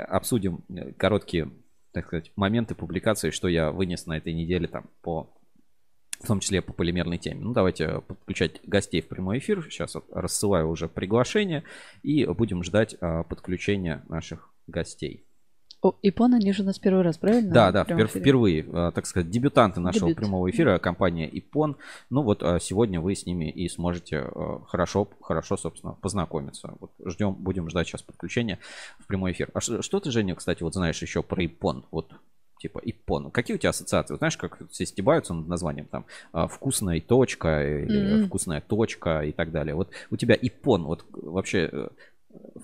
обсудим 0.08 0.60
э, 0.70 0.92
короткие, 0.92 1.50
так 1.92 2.06
сказать, 2.06 2.32
моменты 2.36 2.74
публикации, 2.74 3.30
что 3.30 3.48
я 3.48 3.70
вынес 3.70 4.06
на 4.06 4.16
этой 4.16 4.32
неделе 4.32 4.66
там 4.66 4.84
по 5.02 5.30
в 6.20 6.26
том 6.26 6.40
числе 6.40 6.60
по 6.60 6.72
полимерной 6.72 7.18
теме. 7.18 7.40
Ну, 7.40 7.52
давайте 7.52 8.00
подключать 8.06 8.60
гостей 8.64 9.00
в 9.00 9.08
прямой 9.08 9.38
эфир. 9.38 9.66
Сейчас 9.70 9.94
вот 9.94 10.04
рассылаю 10.12 10.68
уже 10.68 10.88
приглашение 10.88 11.64
и 12.02 12.24
будем 12.26 12.62
ждать 12.62 12.96
а, 13.00 13.22
подключения 13.24 14.04
наших 14.08 14.50
гостей. 14.66 15.24
О, 15.82 15.94
Ипон, 16.02 16.34
они 16.34 16.52
же 16.52 16.62
у 16.62 16.66
нас 16.66 16.78
первый 16.78 17.02
раз, 17.02 17.16
правильно? 17.16 17.54
Да, 17.54 17.72
да, 17.72 17.84
впер- 17.84 18.06
впервые, 18.06 18.66
а, 18.70 18.90
так 18.90 19.06
сказать, 19.06 19.30
дебютанты 19.30 19.80
нашего 19.80 20.08
Дебют. 20.08 20.18
прямого 20.18 20.50
эфира, 20.50 20.78
компания 20.78 21.26
Ипон. 21.26 21.78
Ну 22.10 22.22
вот 22.22 22.42
а, 22.42 22.60
сегодня 22.60 23.00
вы 23.00 23.14
с 23.14 23.24
ними 23.24 23.50
и 23.50 23.66
сможете 23.70 24.30
хорошо, 24.68 25.08
хорошо, 25.22 25.56
собственно, 25.56 25.94
познакомиться. 25.94 26.74
Вот 26.80 26.92
ждем, 27.06 27.32
будем 27.32 27.70
ждать 27.70 27.88
сейчас 27.88 28.02
подключения 28.02 28.58
в 28.98 29.06
прямой 29.06 29.32
эфир. 29.32 29.48
А 29.54 29.60
что, 29.60 29.80
что 29.80 30.00
ты, 30.00 30.10
Женя, 30.10 30.34
кстати, 30.34 30.62
вот 30.62 30.74
знаешь 30.74 31.00
еще 31.00 31.22
про 31.22 31.46
Ипон? 31.46 31.86
Вот 31.90 32.12
типа 32.60 32.80
Ипон. 32.84 33.30
Какие 33.30 33.56
у 33.56 33.58
тебя 33.58 33.70
ассоциации? 33.70 34.12
Вот 34.14 34.18
знаешь, 34.20 34.36
как 34.36 34.58
все 34.70 34.84
стебаются 34.86 35.34
над 35.34 35.48
названием 35.48 35.86
там 35.86 36.04
а, 36.32 36.46
вкусная 36.46 37.00
точка 37.00 37.66
или 37.84 38.14
Мгм. 38.16 38.26
вкусная 38.26 38.60
точка 38.60 39.22
и 39.22 39.32
так 39.32 39.50
далее. 39.50 39.74
Вот 39.74 39.88
у 40.10 40.16
тебя 40.16 40.36
Ипон, 40.40 40.84
вот 40.84 41.04
вообще 41.12 41.68
э, 41.72 41.88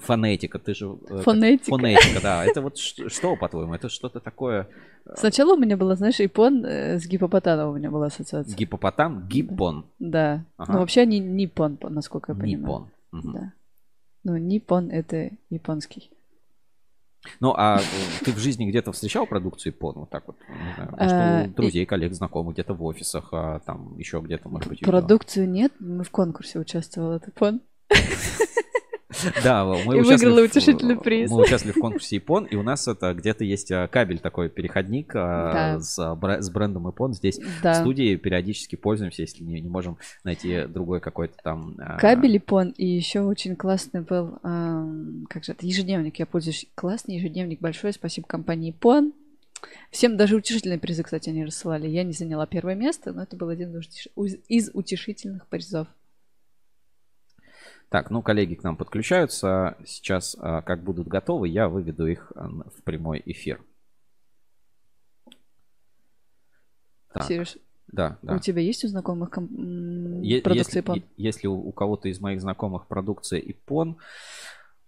фонетика, 0.01 0.59
ты 0.59 0.74
же... 0.74 0.86
э, 0.86 1.06
как- 1.09 1.23
Фонетика. 1.23 1.70
Фонетика, 1.70 2.20
да. 2.23 2.44
Это 2.44 2.60
вот 2.60 2.78
что, 2.78 3.36
по-твоему? 3.36 3.74
Это 3.74 3.89
что-то 3.89 4.20
такое... 4.20 4.68
э, 5.06 5.14
Сначала 5.16 5.55
у 5.55 5.56
меня 5.59 5.77
была, 5.77 5.97
знаешь, 5.97 6.20
Ипон 6.20 6.64
э, 6.64 6.98
с 6.98 7.06
гипопотамом 7.06 7.70
у 7.74 7.77
меня 7.78 7.90
была 7.90 8.06
ассоциация. 8.06 8.55
Гипопотам, 8.56 9.27
гиппон. 9.28 9.86
Да. 9.98 10.44
Ага. 10.56 10.73
Ну, 10.74 10.78
вообще 10.81 11.01
они 11.02 11.18
Ниппон, 11.20 11.77
по- 11.78 11.89
насколько 11.89 12.32
я 12.32 12.39
понимаю. 12.39 12.60
Ниппон. 12.60 12.89
Мгм. 13.12 13.32
Да. 13.32 13.52
Ну, 14.24 14.36
Ниппон 14.36 14.90
это 14.90 15.31
японский. 15.51 16.10
Ну, 17.40 17.55
а 17.57 17.78
э, 17.78 18.24
ты 18.24 18.32
в 18.32 18.39
жизни 18.39 18.66
где-то 18.66 18.93
встречал 18.93 19.27
продукцию 19.27 19.73
Япон? 19.73 19.94
Вот 19.97 20.11
так 20.11 20.24
вот, 20.27 20.36
не 20.48 20.74
знаю, 20.74 20.90
может, 20.90 21.12
А, 21.12 21.44
у 21.47 21.55
друзей, 21.55 21.86
коллег, 21.86 22.15
знакомых, 22.15 22.55
где-то 22.55 22.74
в 22.74 22.85
офисах, 22.85 23.28
а 23.32 23.61
там 23.61 23.97
еще 23.98 24.20
где-то, 24.20 24.48
может 24.48 24.69
быть? 24.69 24.81
Продукцию 24.81 25.48
нет, 25.48 25.73
мы 25.78 26.05
в 26.05 26.11
конкурсе 26.11 26.59
участвовал, 26.59 27.12
это 27.12 27.31
Ипон. 27.31 27.61
Да, 29.43 29.64
мы 29.86 29.98
И 29.98 30.01
выиграла 30.01 30.43
утешительный 30.43 30.97
приз. 30.97 31.30
Мы 31.30 31.43
участвовали 31.43 31.76
в 31.76 31.80
конкурсе 31.80 32.16
Япон, 32.16 32.44
и 32.44 32.56
у 32.56 32.62
нас 32.62 32.86
это 32.88 33.12
где-то 33.14 33.44
есть 33.44 33.70
а, 33.72 33.88
кабель 33.88 34.18
такой, 34.18 34.48
переходник 34.48 35.12
а, 35.14 35.52
Да. 35.76 35.80
с, 35.80 36.14
бре- 36.16 36.43
с 36.43 36.51
брендом 36.51 36.86
Япон. 36.86 37.14
Здесь 37.14 37.38
Да. 37.62 37.74
в 37.74 37.76
студии 37.76 38.16
периодически 38.16 38.76
пользуемся, 38.76 39.22
если 39.22 39.44
не, 39.44 39.60
не 39.60 39.68
можем 39.68 39.98
найти 40.24 40.62
другой 40.66 41.01
какой-то 41.01 41.34
там... 41.43 41.76
Кабель 41.98 42.36
Ипон, 42.38 42.70
и 42.70 42.86
еще 42.86 43.20
очень 43.20 43.56
классный 43.56 44.01
был, 44.02 44.38
ам, 44.43 45.26
как 45.28 45.44
же 45.44 45.52
это, 45.52 45.66
ежедневник, 45.66 46.18
я 46.18 46.26
пользуюсь, 46.26 46.66
классный 46.74 47.16
ежедневник, 47.16 47.60
большое 47.60 47.93
спасибо 47.93 48.26
компании 48.26 48.70
Ипон. 48.70 49.12
Всем 49.90 50.16
даже 50.16 50.36
утешительные 50.36 50.78
призы, 50.78 51.02
кстати, 51.02 51.30
они 51.30 51.44
рассылали. 51.44 51.88
Я 51.88 52.05
не 52.05 52.12
заняла 52.12 52.47
первое 52.47 52.74
место, 52.74 53.12
но 53.12 53.22
это 53.22 53.36
был 53.36 53.48
один 53.48 53.74
из 53.76 54.70
утешительных 54.74 55.47
призов. 55.47 55.88
Так, 57.89 58.11
ну, 58.11 58.21
коллеги 58.21 58.55
к 58.55 58.65
нам 58.65 58.77
подключаются. 58.77 59.77
Сейчас, 59.87 60.37
а, 60.41 60.61
как 60.63 60.83
будут 60.83 61.07
готовы, 61.07 61.49
я 61.49 61.69
выведу 61.69 62.07
их 62.07 62.33
а, 62.35 62.49
в 62.49 62.83
прямой 62.83 63.23
эфир. 63.25 63.61
Так, 67.13 67.25
Сереж, 67.25 67.57
Да, 67.89 68.19
да. 68.23 68.35
у 68.35 68.39
тебя 68.41 68.61
есть 68.61 68.85
у 68.85 68.89
знакомых 68.89 69.31
ком- 69.31 69.49
м, 69.57 70.23
Е- 70.23 70.43
продукция 70.43 70.69
если, 70.69 70.81
Ипон? 70.81 71.03
если 71.17 71.47
у, 71.47 71.55
у 71.55 71.73
кого-то 71.73 72.09
из 72.09 72.21
моих 72.21 72.41
знакомых 72.41 72.87
продукция 72.89 73.39
Ипон, 73.39 73.97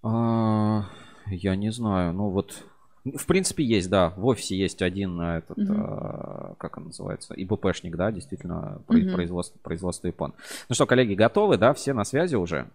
а, 0.02 0.86
я 1.26 1.54
не 1.56 1.70
знаю, 1.70 2.12
ну 2.12 2.28
вот, 2.30 2.64
в 3.04 3.24
принципе 3.26 3.64
есть, 3.64 3.88
да, 3.88 4.10
в 4.10 4.26
офисе 4.26 4.58
есть 4.58 4.82
один 4.82 5.20
этот, 5.20 5.56
Мгм. 5.56 5.76
а, 5.80 6.54
как 6.58 6.76
он 6.76 6.86
называется, 6.86 7.32
ИБПшник, 7.34 7.96
да, 7.96 8.10
действительно, 8.10 8.82
Мгм. 8.88 9.12
производство, 9.12 9.58
производство 9.60 10.10
Ипон. 10.10 10.34
Ну 10.68 10.74
что, 10.74 10.84
коллеги, 10.84 11.14
готовы, 11.14 11.56
да, 11.56 11.72
все 11.72 11.92
на 11.94 12.04
связи 12.04 12.34
уже? 12.34 12.68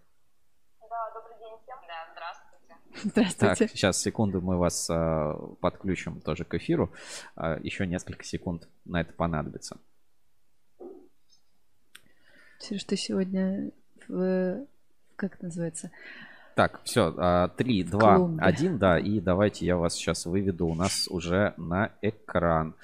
Здравствуйте. 3.12 3.56
Так, 3.56 3.70
сейчас, 3.70 4.02
секунду, 4.02 4.42
мы 4.42 4.58
вас 4.58 4.88
а, 4.90 5.34
подключим 5.60 6.22
тоже 6.22 6.46
к 6.46 6.54
эфиру. 6.56 6.92
А, 7.36 7.60
еще 7.62 7.86
несколько 7.86 8.24
секунд 8.24 8.68
на 8.86 9.02
это 9.02 9.14
понадобится. 9.14 9.78
Сереж, 12.60 12.84
ты 12.86 12.96
сегодня 12.96 13.72
в... 14.08 14.66
Как 15.18 15.36
это 15.36 15.46
называется? 15.46 15.92
Так, 16.56 16.82
все, 16.84 17.50
3, 17.58 17.84
2, 17.84 18.16
клумбе. 18.16 18.44
1, 18.44 18.78
да, 18.78 19.00
и 19.00 19.20
давайте 19.20 19.66
я 19.66 19.76
вас 19.76 19.96
сейчас 19.96 20.26
выведу 20.26 20.68
у 20.68 20.76
нас 20.76 21.08
уже 21.10 21.54
на 21.58 21.92
экран. 22.02 22.76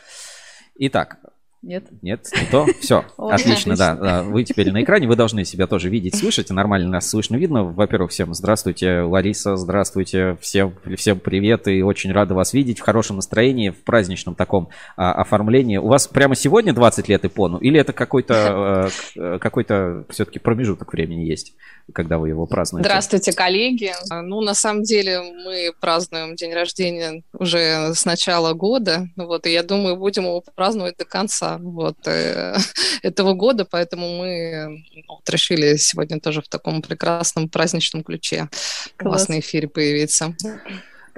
Итак, 0.76 1.20
Нет? 1.62 1.84
нет, 2.02 2.26
не 2.34 2.46
то. 2.50 2.66
Все, 2.80 3.04
отлично, 3.18 3.76
да, 3.76 3.96
да. 3.96 4.24
Вы 4.24 4.46
теперь 4.46 4.72
на 4.72 4.82
экране, 4.82 5.08
вы 5.08 5.18
должны 5.18 5.44
себя 5.44 5.68
тоже 5.68 5.90
видеть, 5.90 6.16
слышать. 6.16 6.50
Нормально 6.50 6.88
нас 6.88 7.10
слышно, 7.10 7.36
видно. 7.36 7.66
Во-первых, 7.66 8.12
всем 8.12 8.34
здравствуйте, 8.34 9.02
Лариса, 9.02 9.58
здравствуйте, 9.58 10.38
всем, 10.40 10.74
всем 10.96 11.20
привет 11.20 11.68
и 11.68 11.82
очень 11.82 12.14
рада 12.14 12.34
вас 12.34 12.54
видеть 12.54 12.80
в 12.80 12.84
хорошем 12.84 13.18
настроении, 13.18 13.72
в 13.72 13.84
праздничном 13.84 14.36
таком 14.36 14.70
а, 14.96 15.12
оформлении. 15.12 15.76
У 15.76 15.88
вас 15.88 16.08
прямо 16.08 16.34
сегодня 16.36 16.74
20 16.74 17.10
лет 17.10 17.26
Ипону 17.26 17.58
или 17.58 17.78
это 17.78 17.92
какой-то 17.92 18.90
э, 19.18 19.38
какой-то 19.40 20.06
все-таки 20.10 20.40
промежуток 20.40 20.94
времени 20.94 21.26
есть, 21.26 21.56
когда 21.92 22.20
вы 22.20 22.30
его 22.30 22.46
празднуете? 22.46 22.88
Здравствуйте, 22.88 23.34
коллеги. 23.34 23.92
А, 24.10 24.22
Ну, 24.22 24.40
на 24.40 24.54
самом 24.54 24.84
деле, 24.84 25.22
мы 25.22 25.74
празднуем 25.82 26.38
день 26.38 26.54
рождения 26.54 27.22
уже 27.34 27.94
с 27.94 28.06
начала 28.06 28.54
года, 28.54 29.10
вот, 29.18 29.46
и 29.46 29.52
я 29.52 29.64
думаю, 29.64 29.98
будем 29.98 30.24
его 30.24 30.42
праздновать 30.56 30.96
до 30.98 31.04
конца 31.04 31.49
вот, 31.58 31.98
э, 32.06 32.56
этого 33.02 33.34
года, 33.34 33.66
поэтому 33.66 34.18
мы 34.18 34.84
ну, 34.94 35.16
вот 35.16 35.30
решили 35.30 35.78
сегодня 35.78 36.20
тоже 36.20 36.42
в 36.42 36.48
таком 36.48 36.82
прекрасном 36.82 37.50
праздничном 37.50 38.04
ключе 38.04 38.50
у 39.00 39.04
Класс. 39.04 39.22
вас 39.22 39.30
на 39.30 39.40
эфире 39.40 39.68
появиться. 39.68 40.36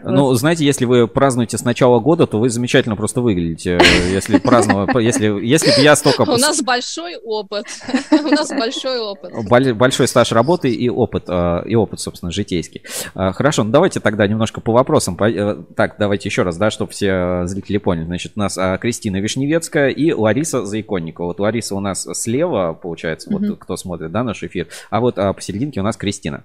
Ну, 0.03 0.33
знаете, 0.33 0.65
если 0.65 0.85
вы 0.85 1.07
празднуете 1.07 1.57
с 1.57 1.63
начала 1.63 1.99
года, 1.99 2.27
то 2.27 2.39
вы 2.39 2.49
замечательно 2.49 2.95
просто 2.95 3.21
выглядите. 3.21 3.79
Если 4.11 4.37
праздновать, 4.37 4.95
если, 5.01 5.45
если 5.45 5.75
бы 5.75 5.81
я 5.81 5.95
столько... 5.95 6.21
У 6.29 6.37
нас 6.37 6.61
большой 6.61 7.15
опыт. 7.17 7.65
У 8.11 8.27
нас 8.29 8.49
большой 8.49 8.99
опыт. 8.99 9.31
Большой 9.75 10.07
стаж 10.07 10.31
работы 10.31 10.69
и 10.69 10.89
опыт, 10.89 11.25
э, 11.27 11.63
и 11.65 11.75
опыт, 11.75 11.99
собственно, 11.99 12.31
житейский. 12.31 12.83
Э, 13.15 13.31
хорошо, 13.31 13.63
ну 13.63 13.71
давайте 13.71 13.99
тогда 13.99 14.27
немножко 14.27 14.61
по 14.61 14.71
вопросам. 14.71 15.17
Э, 15.21 15.61
так, 15.75 15.95
давайте 15.99 16.29
еще 16.29 16.43
раз, 16.43 16.57
да, 16.57 16.71
чтобы 16.71 16.91
все 16.91 17.45
зрители 17.45 17.77
поняли. 17.77 18.05
Значит, 18.05 18.33
у 18.35 18.39
нас 18.39 18.57
Кристина 18.79 19.17
Вишневецкая 19.17 19.89
и 19.89 20.11
Лариса 20.11 20.65
Заиконникова. 20.65 21.27
Вот 21.27 21.39
Лариса 21.39 21.75
у 21.75 21.79
нас 21.79 22.07
слева, 22.13 22.73
получается, 22.73 23.29
вот 23.31 23.43
mm-hmm. 23.43 23.57
кто 23.57 23.77
смотрит, 23.77 24.11
да, 24.11 24.23
наш 24.23 24.43
эфир. 24.43 24.67
А 24.89 24.99
вот 24.99 25.15
посерединке 25.15 25.79
у 25.79 25.83
нас 25.83 25.97
Кристина. 25.97 26.43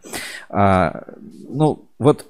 Ну, 0.51 1.85
вот 1.98 2.27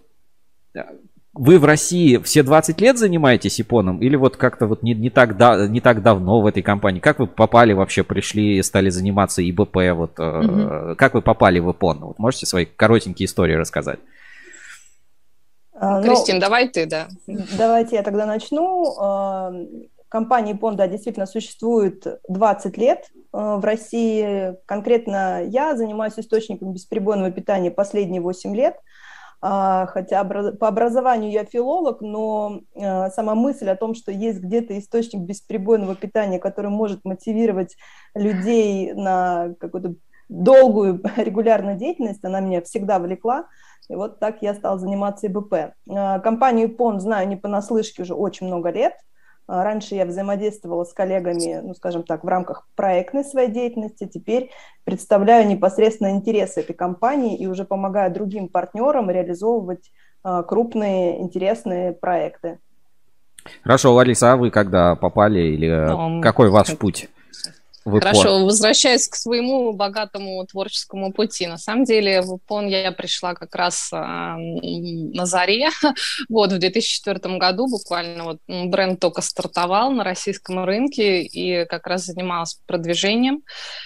вы 1.39 1.59
в 1.59 1.65
России 1.65 2.17
все 2.19 2.43
20 2.43 2.81
лет 2.81 2.99
занимаетесь 2.99 3.61
ипоном 3.61 4.01
или 4.01 4.17
вот 4.17 4.37
как-то 4.37 4.67
вот 4.67 4.83
не, 4.83 4.95
не, 4.95 5.11
так 5.11 5.37
да, 5.37 5.67
не 5.69 5.81
так 5.81 6.03
давно 6.03 6.41
в 6.41 6.47
этой 6.47 6.63
компании? 6.63 7.01
Как 7.01 7.19
вы 7.19 7.27
попали 7.27 7.73
вообще, 7.75 8.05
пришли, 8.05 8.63
стали 8.63 8.89
заниматься 8.89 9.49
ИБП? 9.49 9.77
Вот, 9.95 10.19
угу. 10.19 10.97
Как 10.97 11.15
вы 11.15 11.23
попали 11.23 11.59
в 11.59 11.71
ипон? 11.71 11.99
Вот 12.01 12.19
можете 12.19 12.47
свои 12.47 12.65
коротенькие 12.65 13.27
истории 13.27 13.55
рассказать? 13.55 13.99
А, 15.75 16.03
Кристин, 16.03 16.37
ну, 16.37 16.41
давай 16.41 16.69
ты, 16.69 16.87
да. 16.87 17.09
Давайте 17.27 17.97
я 17.97 18.03
тогда 18.03 18.25
начну. 18.25 18.95
А, 18.99 19.53
компания 20.09 20.53
ипон, 20.53 20.77
да, 20.77 20.89
действительно 20.89 21.27
существует 21.27 22.07
20 22.29 22.79
лет 22.79 23.11
а, 23.33 23.59
в 23.59 23.65
России. 23.65 24.55
Конкретно 24.65 25.45
я 25.45 25.77
занимаюсь 25.77 26.15
источником 26.17 26.73
бесперебойного 26.73 27.31
питания 27.31 27.71
последние 27.71 28.23
8 28.23 28.57
лет– 28.57 28.77
хотя 29.87 30.25
по 30.25 30.69
образованию 30.69 31.31
я 31.31 31.45
филолог, 31.45 32.01
но 32.01 32.63
а, 32.75 33.11
сама 33.11 33.35
мысль 33.35 33.69
о 33.69 33.77
том, 33.77 33.95
что 33.95 34.11
есть 34.11 34.41
где-то 34.41 34.77
источник 34.79 35.21
бесперебойного 35.23 35.95
питания, 35.95 36.39
который 36.39 36.71
может 36.71 37.05
мотивировать 37.05 37.77
людей 38.15 38.93
на 38.95 39.55
какую-то 39.61 39.95
долгую 40.29 41.01
регулярную 41.17 41.77
деятельность, 41.77 42.25
она 42.25 42.41
меня 42.41 42.61
всегда 42.63 42.99
влекла. 42.99 43.47
И 43.89 43.95
вот 43.95 44.19
так 44.19 44.43
я 44.43 44.53
стала 44.55 44.79
заниматься 44.79 45.29
ИБП. 45.29 45.75
А, 45.89 46.19
компанию 46.19 46.75
ПОН 46.75 47.01
знаю 47.01 47.29
не 47.29 47.37
понаслышке 47.37 48.03
уже 48.03 48.15
очень 48.15 48.47
много 48.47 48.71
лет. 48.71 48.95
А, 49.49 49.63
раньше 49.63 49.95
я 49.95 50.05
взаимодействовала 50.07 50.85
с 50.85 50.93
коллегами, 50.93 51.61
ну, 51.63 51.75
скажем 51.75 52.03
так, 52.03 52.25
в 52.25 52.29
рамках 52.29 52.67
проектной 52.75 53.25
своей 53.25 53.51
деятельности. 53.51 54.07
Теперь 54.07 54.51
представляю 54.85 55.47
непосредственно 55.47 56.11
интересы 56.11 56.61
этой 56.61 56.75
компании 56.75 57.37
и 57.37 57.47
уже 57.47 57.65
помогаю 57.65 58.13
другим 58.13 58.49
партнерам 58.49 59.11
реализовывать 59.11 59.93
а, 60.23 60.43
крупные 60.43 61.21
интересные 61.21 61.93
проекты. 61.93 62.59
Хорошо, 63.63 63.95
Лариса, 63.95 64.33
а 64.33 64.37
вы 64.37 64.51
когда 64.51 64.97
попали 64.97 65.41
или 65.41 65.69
um, 65.69 66.21
какой 66.21 66.51
ваш 66.51 66.77
путь? 66.77 67.09
В 67.87 68.01
Хорошо, 68.01 68.45
возвращаясь 68.45 69.07
к 69.07 69.15
своему 69.15 69.73
богатому 69.73 70.45
творческому 70.45 71.13
пути. 71.13 71.47
На 71.47 71.57
самом 71.57 71.85
деле 71.85 72.21
в 72.21 72.37
Ипон 72.37 72.67
я 72.67 72.91
пришла 72.91 73.35
как 73.35 73.55
раз 73.55 73.93
э, 73.93 73.97
на 73.97 75.25
заре. 75.25 75.69
вот, 76.29 76.51
в 76.51 76.59
2004 76.59 77.39
году 77.39 77.69
буквально 77.69 78.25
вот 78.25 78.39
бренд 78.49 78.99
только 78.99 79.23
стартовал 79.23 79.93
на 79.93 80.03
российском 80.03 80.65
рынке 80.65 81.23
и 81.23 81.65
как 81.65 81.87
раз 81.87 82.07
занималась 82.07 82.59
продвижением. 82.67 83.43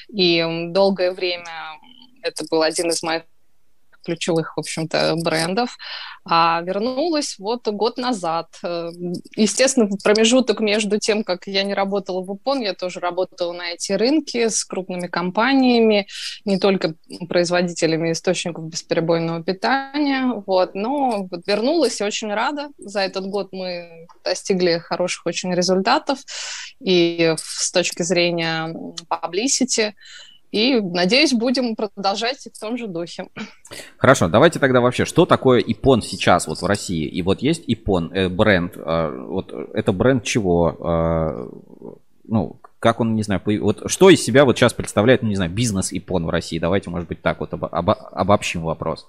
И 0.09 0.43
долгое 0.71 1.13
время 1.13 1.79
это 2.23 2.47
был 2.51 2.63
один 2.63 2.89
из 2.89 3.03
моих 3.03 3.25
ключевых, 4.05 4.57
в 4.57 4.61
общем-то, 4.61 5.17
брендов, 5.23 5.77
а 6.25 6.61
вернулась 6.63 7.37
вот 7.39 7.67
год 7.69 7.97
назад. 7.97 8.49
Э, 8.63 8.91
естественно, 9.37 9.89
промежуток 10.03 10.61
между 10.61 10.99
тем, 10.99 11.25
как 11.25 11.47
я 11.47 11.63
не 11.63 11.75
работала 11.75 12.23
в 12.23 12.31
УПОН, 12.31 12.61
я 12.61 12.75
тоже 12.75 13.01
работала 13.01 13.53
на 13.53 13.71
эти 13.71 13.93
рынки 13.93 14.49
с 14.49 14.65
крупными 14.65 15.07
компаниями, 15.07 16.07
не 16.45 16.59
только 16.59 16.95
производителями 17.29 18.13
источников 18.13 18.65
бесперебойного 18.67 19.43
питания, 19.43 20.43
вот, 20.47 20.75
но 20.75 21.27
вот 21.31 21.47
вернулась 21.47 22.01
и 22.01 22.05
очень 22.05 22.33
рада. 22.33 22.69
За 22.79 23.01
этот 23.01 23.27
год 23.27 23.49
мы 23.53 24.07
достигли 24.25 24.79
хороших 24.79 25.27
очень 25.27 25.55
результатов 25.55 26.19
и 26.81 27.35
с 27.39 27.71
точки 27.73 28.03
зрения 28.03 28.75
publicity, 29.09 29.95
и, 30.51 30.81
надеюсь, 30.81 31.33
будем 31.33 31.77
продолжать 31.77 32.49
в 32.53 32.61
том 32.61 32.77
же 32.77 32.87
духе. 32.87 33.29
Хорошо, 33.97 34.29
давайте 34.29 34.59
тогда 34.59 34.81
вообще, 34.81 35.05
что 35.05 35.27
такое 35.27 35.61
ИПОН 35.61 36.03
сейчас 36.03 36.47
вот 36.47 36.61
в 36.61 36.67
России? 36.67 37.07
И 37.07 37.23
вот 37.23 37.41
есть 37.41 37.65
ИПОН, 37.67 38.13
э, 38.13 38.29
бренд, 38.29 38.77
э, 38.77 39.25
вот 39.29 39.53
это 39.53 39.93
бренд 39.93 40.25
чего? 40.25 40.77
Э, 40.81 41.97
ну, 42.25 42.57
как 42.81 43.01
он, 43.01 43.15
не 43.15 43.23
знаю, 43.23 43.43
вот 43.45 43.91
что 43.91 44.11
из 44.11 44.25
себя 44.25 44.45
вот 44.45 44.57
сейчас 44.57 44.73
представляет, 44.73 45.23
ну, 45.23 45.29
не 45.29 45.37
знаю, 45.37 45.51
бизнес 45.51 45.93
ИПОН 45.93 46.27
в 46.27 46.31
России? 46.31 46.59
Давайте, 46.59 46.91
может 46.91 47.09
быть, 47.09 47.23
так 47.23 47.41
вот 47.41 47.53
об, 47.53 47.67
об, 47.67 47.91
обобщим 47.91 48.63
вопрос. 48.63 49.07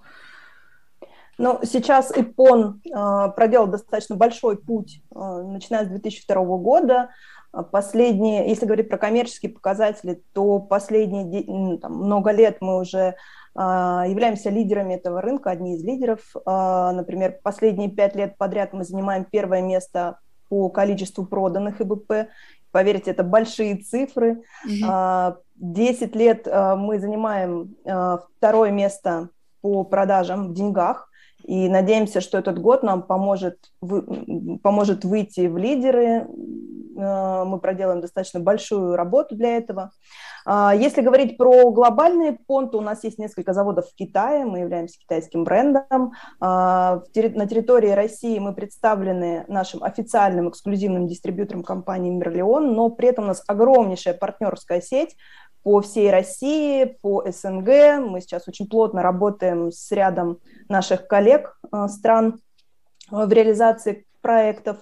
Ну, 1.37 1.59
сейчас 1.63 2.15
ИПОН 2.15 2.81
э, 2.85 3.31
проделал 3.35 3.67
достаточно 3.67 4.15
большой 4.15 4.57
путь, 4.57 5.01
э, 5.15 5.17
начиная 5.17 5.85
с 5.85 5.87
2002 5.87 6.35
года. 6.57 7.09
А 7.51 7.63
последние, 7.63 8.47
если 8.47 8.65
говорить 8.65 8.89
про 8.89 8.97
коммерческие 8.97 9.51
показатели, 9.51 10.21
то 10.33 10.59
последние 10.59 11.77
там, 11.79 11.93
много 11.93 12.31
лет 12.31 12.57
мы 12.61 12.79
уже 12.79 13.15
а, 13.53 14.05
являемся 14.07 14.49
лидерами 14.49 14.93
этого 14.93 15.21
рынка, 15.21 15.51
одни 15.51 15.75
из 15.75 15.83
лидеров. 15.83 16.21
А, 16.45 16.93
например, 16.93 17.39
последние 17.43 17.89
пять 17.89 18.15
лет 18.15 18.37
подряд 18.37 18.71
мы 18.71 18.85
занимаем 18.85 19.25
первое 19.25 19.61
место 19.61 20.19
по 20.47 20.69
количеству 20.69 21.25
проданных 21.25 21.81
ИБП. 21.81 22.29
Поверьте, 22.71 23.11
это 23.11 23.23
большие 23.23 23.77
цифры. 23.77 24.43
Mm-hmm. 24.65 25.35
10 25.57 26.15
лет 26.15 26.47
мы 26.47 26.99
занимаем 26.99 27.75
второе 28.37 28.71
место 28.71 29.29
по 29.61 29.83
продажам 29.83 30.47
в 30.49 30.53
деньгах. 30.53 31.09
И 31.43 31.69
надеемся, 31.69 32.21
что 32.21 32.37
этот 32.37 32.59
год 32.59 32.83
нам 32.83 33.01
поможет, 33.01 33.57
поможет 34.61 35.03
выйти 35.03 35.47
в 35.47 35.57
лидеры. 35.57 36.27
Э, 37.01 37.43
мы 37.45 37.59
проделаем 37.59 38.01
достаточно 38.01 38.39
большую 38.39 38.95
работу 38.95 39.35
для 39.35 39.57
этого. 39.57 39.91
А, 40.45 40.73
если 40.73 41.01
говорить 41.01 41.37
про 41.37 41.71
глобальные 41.71 42.33
понты, 42.47 42.77
у 42.77 42.81
нас 42.81 43.03
есть 43.03 43.17
несколько 43.17 43.53
заводов 43.53 43.89
в 43.89 43.95
Китае, 43.95 44.45
мы 44.45 44.59
являемся 44.59 44.99
китайским 44.99 45.43
брендом. 45.43 46.13
А, 46.39 47.01
на 47.15 47.47
территории 47.47 47.91
России 47.91 48.39
мы 48.39 48.53
представлены 48.53 49.45
нашим 49.47 49.83
официальным 49.83 50.49
эксклюзивным 50.49 51.07
дистрибьютором 51.07 51.63
компании 51.63 52.11
Мерлион, 52.11 52.73
но 52.73 52.89
при 52.89 53.09
этом 53.09 53.25
у 53.25 53.27
нас 53.27 53.43
огромнейшая 53.47 54.13
партнерская 54.13 54.81
сеть, 54.81 55.15
по 55.63 55.81
всей 55.81 56.09
России, 56.09 56.97
по 57.01 57.23
СНГ. 57.29 58.09
Мы 58.09 58.21
сейчас 58.21 58.47
очень 58.47 58.67
плотно 58.67 59.03
работаем 59.03 59.71
с 59.71 59.91
рядом 59.91 60.39
наших 60.69 61.07
коллег 61.07 61.55
э, 61.71 61.87
стран 61.87 62.39
э, 63.11 63.25
в 63.25 63.31
реализации 63.31 64.07
проектов. 64.21 64.79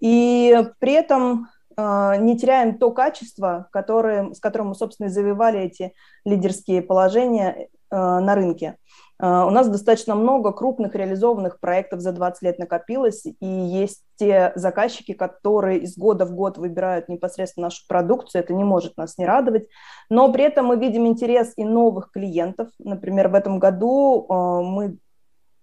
И 0.00 0.54
при 0.78 0.92
этом 0.92 1.48
не 1.78 2.38
теряем 2.38 2.78
то 2.78 2.90
качество, 2.90 3.68
которое, 3.70 4.32
с 4.32 4.40
которым 4.40 4.68
мы, 4.68 4.74
собственно, 4.74 5.08
и 5.08 5.10
завоевали 5.10 5.60
эти 5.60 5.92
лидерские 6.24 6.82
положения 6.82 7.68
на 7.90 8.34
рынке. 8.34 8.76
Uh, 9.18 9.46
у 9.46 9.50
нас 9.50 9.66
достаточно 9.68 10.14
много 10.14 10.52
крупных 10.52 10.94
реализованных 10.94 11.58
проектов 11.58 12.00
за 12.00 12.12
20 12.12 12.42
лет 12.42 12.58
накопилось, 12.58 13.24
и 13.24 13.46
есть 13.46 14.02
те 14.16 14.52
заказчики, 14.56 15.14
которые 15.14 15.80
из 15.80 15.96
года 15.96 16.26
в 16.26 16.34
год 16.34 16.58
выбирают 16.58 17.08
непосредственно 17.08 17.68
нашу 17.68 17.82
продукцию, 17.88 18.42
это 18.42 18.52
не 18.52 18.62
может 18.62 18.98
нас 18.98 19.16
не 19.16 19.24
радовать, 19.24 19.68
но 20.10 20.30
при 20.30 20.44
этом 20.44 20.66
мы 20.66 20.76
видим 20.76 21.06
интерес 21.06 21.54
и 21.56 21.64
новых 21.64 22.10
клиентов. 22.10 22.68
Например, 22.78 23.28
в 23.28 23.34
этом 23.34 23.58
году 23.58 24.26
мы 24.28 24.98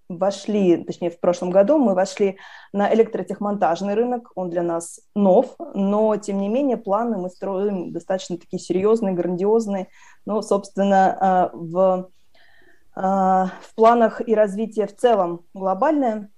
вошли, 0.09 0.83
точнее, 0.83 1.09
в 1.09 1.19
прошлом 1.19 1.49
году 1.49 1.77
мы 1.77 1.95
вошли 1.95 2.37
на 2.71 2.93
электротехмонтажный 2.93 3.93
рынок, 3.93 4.31
он 4.35 4.49
для 4.49 4.63
нас 4.63 4.99
нов, 5.15 5.55
но, 5.73 6.15
тем 6.17 6.39
не 6.39 6.49
менее, 6.49 6.77
планы 6.77 7.17
мы 7.17 7.29
строим 7.29 7.91
достаточно 7.91 8.37
такие 8.37 8.59
серьезные, 8.59 9.13
грандиозные, 9.13 9.87
но, 10.25 10.41
собственно, 10.41 11.17
uh, 11.21 11.49
в 11.53 12.09
а, 12.95 13.47
в 13.61 13.75
планах 13.75 14.21
и 14.27 14.35
развития 14.35 14.87
в 14.87 14.95
целом 14.95 15.45
глобальное. 15.53 16.29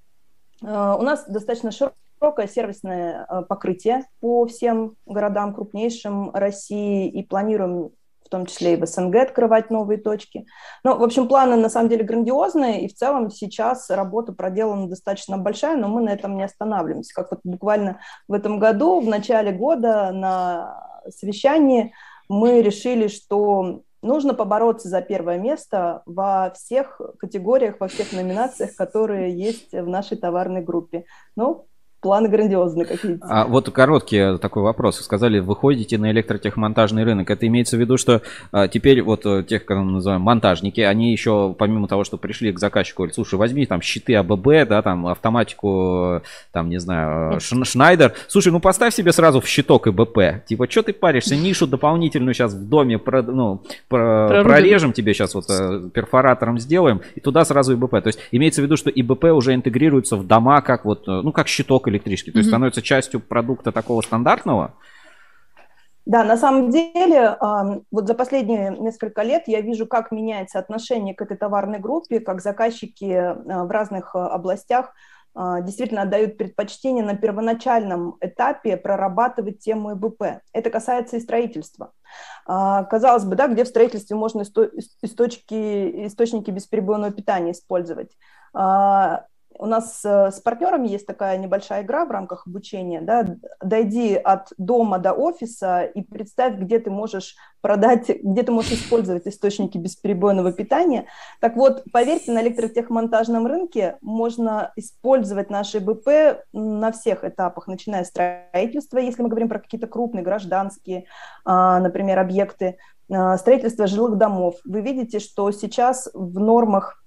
А, 0.64 0.96
у 0.96 1.02
нас 1.02 1.26
достаточно 1.28 1.72
широкое 1.72 2.48
сервисное 2.48 3.26
а, 3.26 3.42
покрытие 3.42 4.04
по 4.22 4.46
всем 4.46 4.96
городам 5.06 5.54
крупнейшим 5.54 6.32
России 6.32 7.10
и 7.10 7.24
планируем 7.24 7.92
в 8.26 8.30
том 8.30 8.45
числе 8.45 8.73
и 8.73 8.76
в 8.76 8.85
СНГ 8.85 9.15
открывать 9.15 9.69
новые 9.69 9.99
точки. 9.99 10.47
Но, 10.84 10.97
в 10.97 11.03
общем, 11.03 11.27
планы 11.27 11.56
на 11.56 11.69
самом 11.69 11.89
деле 11.89 12.03
грандиозные, 12.03 12.81
и 12.81 12.88
в 12.88 12.95
целом 12.95 13.30
сейчас 13.30 13.89
работа 13.89 14.34
проделана 14.34 14.88
достаточно 14.88 15.38
большая, 15.38 15.77
но 15.77 15.88
мы 15.88 16.02
на 16.02 16.10
этом 16.10 16.35
не 16.35 16.43
останавливаемся. 16.43 17.14
Как 17.14 17.31
вот 17.31 17.41
буквально 17.43 17.99
в 18.27 18.34
этом 18.34 18.60
году, 18.60 18.99
в 18.99 19.07
начале 19.07 19.52
года 19.52 20.11
на 20.11 21.02
совещании 21.10 21.93
мы 22.27 22.61
решили, 22.61 23.07
что 23.07 23.84
нужно 24.02 24.34
побороться 24.34 24.89
за 24.89 25.02
первое 25.02 25.38
место 25.38 26.02
во 26.06 26.52
всех 26.56 26.99
категориях, 27.19 27.76
во 27.80 27.88
всех 27.88 28.11
номинациях, 28.14 28.76
которые 28.76 29.38
есть 29.38 29.72
в 29.72 29.88
нашей 29.88 30.18
товарной 30.18 30.61
группе. 30.61 31.06
Ну, 31.35 31.68
планы 32.06 32.30
грандиозные, 32.30 32.86
как 32.86 33.03
видите. 33.03 33.26
А 33.27 33.45
вот 33.45 33.68
короткий 33.72 34.38
такой 34.38 34.61
вопрос. 34.61 35.02
Сказали, 35.02 35.40
выходите 35.40 35.98
на 35.98 36.11
электротехмонтажный 36.11 37.03
рынок. 37.03 37.32
Это 37.32 37.48
имеется 37.48 37.77
в 37.77 37.80
виду, 37.80 37.98
что 37.98 38.22
а, 38.52 38.68
теперь 38.68 39.02
вот 39.02 39.26
э, 39.26 39.41
тех, 39.41 39.65
как 39.65 39.80
мы 39.80 39.94
называем, 39.94 40.22
монтажники, 40.22 40.82
они 40.82 41.11
еще, 41.11 41.56
помимо 41.57 41.88
того, 41.88 42.03
что 42.03 42.18
пришли 42.18 42.52
к 42.52 42.60
заказчику, 42.60 43.02
говорят, 43.02 43.15
слушай, 43.15 43.40
возьми 43.40 43.65
там 43.65 43.82
щиты 43.82 44.14
АББ, 44.14 44.68
да, 44.69 44.84
там 44.84 45.07
автоматику, 45.07 46.22
там, 46.52 46.69
не 46.69 46.80
знаю, 46.80 47.40
Шнайдер. 47.40 48.14
Слушай, 48.27 48.52
ну 48.52 48.60
поставь 48.60 48.94
себе 48.94 49.11
сразу 49.11 49.41
в 49.41 49.48
щиток 49.48 49.88
ИБП. 49.88 50.45
Типа, 50.45 50.69
что 50.69 50.84
ты 50.84 50.94
паришься? 50.94 51.36
Нишу 51.36 51.65
дополнительную 51.65 52.36
сейчас 52.36 52.53
в 52.53 52.69
доме 52.69 52.99
про, 52.99 53.23
ну, 53.23 53.64
про, 53.88 54.44
прорежем 54.44 54.94
тебе 54.94 55.15
сейчас 55.15 55.34
вот 55.34 55.45
э, 55.49 55.90
перфоратором 55.91 56.60
сделаем, 56.60 57.02
и 57.15 57.19
туда 57.19 57.45
сразу 57.45 57.73
ИБП. 57.73 58.03
То 58.03 58.07
есть 58.10 58.19
имеется 58.32 58.61
в 58.61 58.65
виду, 58.65 58.77
что 58.77 58.91
ИБП 58.91 59.23
уже 59.23 59.56
интегрируется 59.56 60.18
в 60.18 60.27
дома 60.27 60.61
как 60.61 60.86
вот, 60.86 61.07
э, 61.07 61.22
ну, 61.23 61.32
как 61.32 61.48
щиток 61.48 61.88
или 61.88 61.94
электрички. 61.95 62.31
То 62.31 62.38
есть 62.38 62.49
становится 62.49 62.81
частью 62.81 63.19
продукта 63.19 63.72
такого 63.72 64.01
стандартного? 64.01 64.73
Да, 66.05 66.23
на 66.23 66.38
самом 66.38 66.69
деле, 66.69 67.35
вот 67.89 68.07
за 68.07 68.13
последние 68.13 68.77
несколько 68.77 69.23
лет 69.23 69.47
я 69.47 69.61
вижу, 69.61 69.88
как 69.88 70.11
меняется 70.11 70.59
отношение 70.59 71.15
к 71.15 71.22
этой 71.23 71.35
товарной 71.35 71.80
группе, 71.80 72.19
как 72.19 72.41
заказчики 72.41 73.34
в 73.43 73.72
разных 73.72 74.15
областях 74.15 74.93
действительно 75.35 76.03
отдают 76.03 76.38
предпочтение 76.38 77.03
на 77.03 77.15
первоначальном 77.15 78.17
этапе 78.22 78.77
прорабатывать 78.77 79.59
тему 79.59 79.93
ИБП. 79.93 80.41
Это 80.53 80.69
касается 80.69 81.17
и 81.17 81.19
строительства. 81.19 81.91
Казалось 82.45 83.26
бы, 83.26 83.35
да, 83.35 83.47
где 83.47 83.63
в 83.65 83.67
строительстве 83.67 84.15
можно 84.15 84.43
источники, 84.43 86.07
источники 86.07 86.51
бесперебойного 86.51 87.11
питания 87.11 87.51
использовать 87.51 88.15
у 89.60 89.65
нас 89.65 90.03
э, 90.03 90.32
с 90.32 90.40
партнерами 90.40 90.88
есть 90.88 91.06
такая 91.06 91.38
небольшая 91.38 91.84
игра 91.84 92.06
в 92.06 92.11
рамках 92.11 92.48
обучения, 92.48 93.02
да, 93.02 93.26
дойди 93.64 94.15
от 94.15 94.49
дома 94.57 94.98
до 94.98 95.14
офиса 95.14 95.84
и 95.84 96.02
представь, 96.02 96.56
где 96.56 96.80
ты 96.80 96.90
можешь 96.90 97.36
продать, 97.61 98.10
где 98.23 98.44
ты 98.44 98.52
можешь 98.52 98.73
использовать 98.73 99.27
источники 99.27 99.77
бесперебойного 99.77 100.52
питания. 100.52 101.06
Так 101.40 101.56
вот, 101.56 101.84
поверьте, 101.91 102.32
на 102.32 102.41
электротехмонтажном 102.41 103.45
рынке 103.48 103.98
можно 104.02 104.72
использовать 104.76 105.49
наши 105.49 105.80
БП 105.80 106.44
на 106.53 106.91
всех 106.91 107.23
этапах, 107.23 107.68
начиная 107.68 108.03
с 108.03 108.15
строительства, 108.15 108.99
если 108.99 109.22
мы 109.22 109.30
говорим 109.30 109.49
про 109.49 109.60
какие-то 109.60 109.88
крупные 109.88 110.23
гражданские, 110.23 111.06
а, 111.44 111.80
например, 111.80 112.19
объекты, 112.19 112.77
а, 113.11 113.38
строительство 113.38 113.88
жилых 113.88 114.18
домов. 114.18 114.56
Вы 114.64 114.82
видите, 114.82 115.19
что 115.19 115.52
сейчас 115.52 116.10
в 116.14 116.40
нормах 116.40 117.03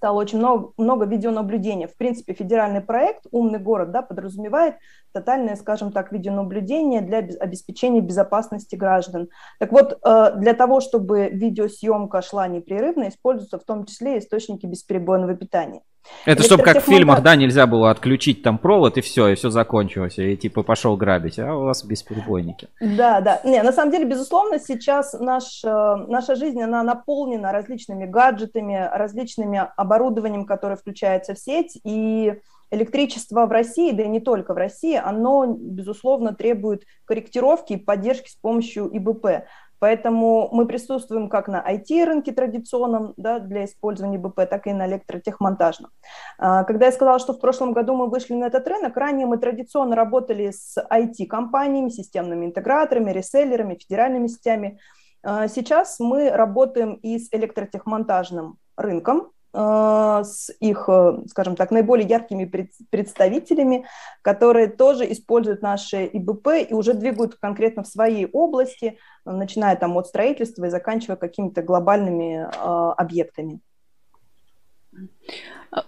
стало 0.00 0.18
очень 0.18 0.38
много, 0.38 0.72
много 0.78 1.04
видеонаблюдения. 1.04 1.86
В 1.86 1.94
принципе, 1.94 2.32
федеральный 2.32 2.80
проект 2.80 3.26
«Умный 3.32 3.58
город» 3.58 3.90
да, 3.90 4.00
подразумевает 4.00 4.76
тотальное, 5.12 5.56
скажем 5.56 5.92
так, 5.92 6.12
видеонаблюдение 6.12 7.00
для 7.00 7.18
обеспечения 7.18 8.00
безопасности 8.00 8.76
граждан. 8.76 9.28
Так 9.58 9.72
вот, 9.72 9.98
э, 10.04 10.32
для 10.36 10.54
того, 10.54 10.80
чтобы 10.80 11.28
видеосъемка 11.30 12.22
шла 12.22 12.48
непрерывно, 12.48 13.08
используются 13.08 13.58
в 13.58 13.64
том 13.64 13.86
числе 13.86 14.18
источники 14.18 14.66
бесперебойного 14.66 15.34
питания. 15.34 15.82
Это 16.24 16.42
чтобы 16.42 16.62
как 16.62 16.82
в 16.82 16.86
фильмах, 16.86 17.22
да, 17.22 17.36
нельзя 17.36 17.66
было 17.66 17.90
отключить 17.90 18.42
там 18.42 18.58
провод 18.58 18.96
и 18.98 19.00
все, 19.00 19.28
и 19.28 19.34
все 19.34 19.50
закончилось, 19.50 20.18
и 20.18 20.36
типа 20.36 20.62
пошел 20.62 20.96
грабить, 20.96 21.38
а 21.38 21.54
у 21.54 21.64
вас 21.64 21.84
бесперебойники. 21.84 22.68
Да, 22.80 23.20
да. 23.20 23.40
Не, 23.44 23.62
на 23.62 23.72
самом 23.72 23.92
деле, 23.92 24.04
безусловно, 24.04 24.58
сейчас 24.58 25.14
наш, 25.14 25.62
э, 25.64 25.96
наша 26.08 26.34
жизнь, 26.36 26.60
она 26.60 26.82
наполнена 26.82 27.52
различными 27.52 28.06
гаджетами, 28.06 28.88
различными 28.92 29.68
оборудованием, 29.76 30.46
которое 30.46 30.76
включается 30.76 31.34
в 31.34 31.38
сеть, 31.38 31.78
и 31.84 32.34
электричество 32.70 33.46
в 33.46 33.50
России, 33.50 33.92
да 33.92 34.04
и 34.04 34.08
не 34.08 34.20
только 34.20 34.54
в 34.54 34.56
России, 34.56 34.96
оно, 34.96 35.46
безусловно, 35.46 36.34
требует 36.34 36.84
корректировки 37.04 37.74
и 37.74 37.76
поддержки 37.76 38.30
с 38.30 38.36
помощью 38.36 38.88
ИБП. 38.96 39.44
Поэтому 39.80 40.50
мы 40.52 40.66
присутствуем 40.66 41.30
как 41.30 41.48
на 41.48 41.64
IT-рынке 41.66 42.32
традиционном 42.32 43.14
да, 43.16 43.38
для 43.38 43.64
использования 43.64 44.18
БП, 44.18 44.46
так 44.48 44.66
и 44.66 44.74
на 44.74 44.86
электротехмонтажном. 44.86 45.90
А, 46.38 46.64
когда 46.64 46.86
я 46.86 46.92
сказала, 46.92 47.18
что 47.18 47.32
в 47.32 47.40
прошлом 47.40 47.72
году 47.72 47.96
мы 47.96 48.10
вышли 48.10 48.34
на 48.34 48.44
этот 48.44 48.68
рынок, 48.68 48.96
ранее 48.96 49.26
мы 49.26 49.38
традиционно 49.38 49.96
работали 49.96 50.50
с 50.50 50.76
IT-компаниями, 50.76 51.88
системными 51.88 52.44
интеграторами, 52.44 53.10
реселлерами, 53.10 53.78
федеральными 53.80 54.26
сетями. 54.26 54.78
А, 55.22 55.48
сейчас 55.48 55.98
мы 55.98 56.30
работаем 56.30 56.94
и 56.96 57.18
с 57.18 57.32
электротехмонтажным 57.32 58.58
рынком, 58.76 59.30
с 59.52 60.50
их, 60.60 60.84
э, 60.88 61.18
скажем 61.28 61.56
так, 61.56 61.70
наиболее 61.70 62.08
яркими 62.08 62.44
представителями, 62.90 63.86
которые 64.22 64.68
тоже 64.68 65.10
используют 65.12 65.62
наши 65.62 66.08
ИБП 66.12 66.68
и 66.68 66.74
уже 66.74 66.94
двигают 66.94 67.34
конкретно 67.34 67.82
в 67.82 67.88
своей 67.88 68.26
области, 68.26 68.98
начиная 69.24 69.76
там 69.76 69.96
от 69.96 70.06
строительства 70.06 70.66
и 70.66 70.70
заканчивая 70.70 71.16
какими-то 71.16 71.62
глобальными 71.62 72.46
э, 72.46 72.92
объектами. 72.96 73.60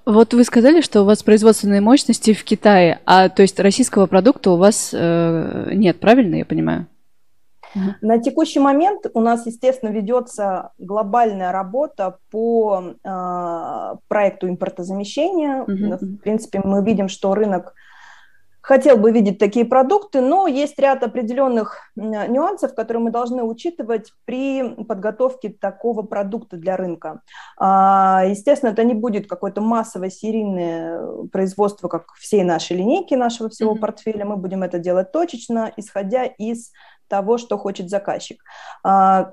Вот 0.06 0.32
вы 0.32 0.44
сказали, 0.44 0.80
что 0.80 1.02
у 1.02 1.05
вас 1.05 1.22
производственные 1.22 1.80
мощности 1.80 2.34
в 2.34 2.44
Китае, 2.44 3.01
а 3.05 3.28
то 3.28 3.43
есть 3.43 3.59
российского 3.59 4.06
продукта 4.06 4.52
у 4.52 4.56
вас 4.56 4.90
э, 4.93 5.70
нет, 5.72 5.98
правильно 5.98 6.36
я 6.36 6.44
понимаю? 6.44 6.86
На 8.00 8.18
текущий 8.18 8.60
момент 8.60 9.06
у 9.14 9.20
нас, 9.20 9.46
естественно, 9.46 9.90
ведется 9.90 10.72
глобальная 10.78 11.52
работа 11.52 12.18
по 12.30 12.94
э, 13.02 13.94
проекту 14.08 14.48
импортозамещения. 14.48 15.64
Uh-huh. 15.64 15.96
В 16.00 16.16
принципе, 16.18 16.60
мы 16.62 16.84
видим, 16.84 17.08
что 17.08 17.34
рынок 17.34 17.74
хотел 18.62 18.96
бы 18.96 19.10
видеть 19.10 19.38
такие 19.38 19.64
продукты, 19.64 20.20
но 20.20 20.46
есть 20.46 20.78
ряд 20.78 21.02
определенных 21.02 21.90
нюансов, 21.96 22.74
которые 22.74 23.02
мы 23.02 23.10
должны 23.10 23.42
учитывать 23.42 24.12
при 24.24 24.62
подготовке 24.84 25.50
такого 25.50 26.02
продукта 26.02 26.56
для 26.56 26.76
рынка. 26.76 27.20
А, 27.58 28.22
естественно, 28.24 28.70
это 28.70 28.84
не 28.84 28.94
будет 28.94 29.28
какое-то 29.28 29.60
массовое 29.60 30.10
серийное 30.10 31.26
производство, 31.32 31.88
как 31.88 32.12
всей 32.14 32.44
нашей 32.44 32.76
линейки, 32.76 33.14
нашего 33.14 33.50
всего 33.50 33.74
mm-hmm. 33.74 33.80
портфеля. 33.80 34.24
Мы 34.24 34.36
будем 34.36 34.62
это 34.62 34.78
делать 34.78 35.10
точечно, 35.10 35.72
исходя 35.76 36.24
из 36.24 36.70
того, 37.12 37.36
что 37.36 37.59
хочет 37.59 37.90
заказчик. 37.90 38.43
А, 38.82 39.32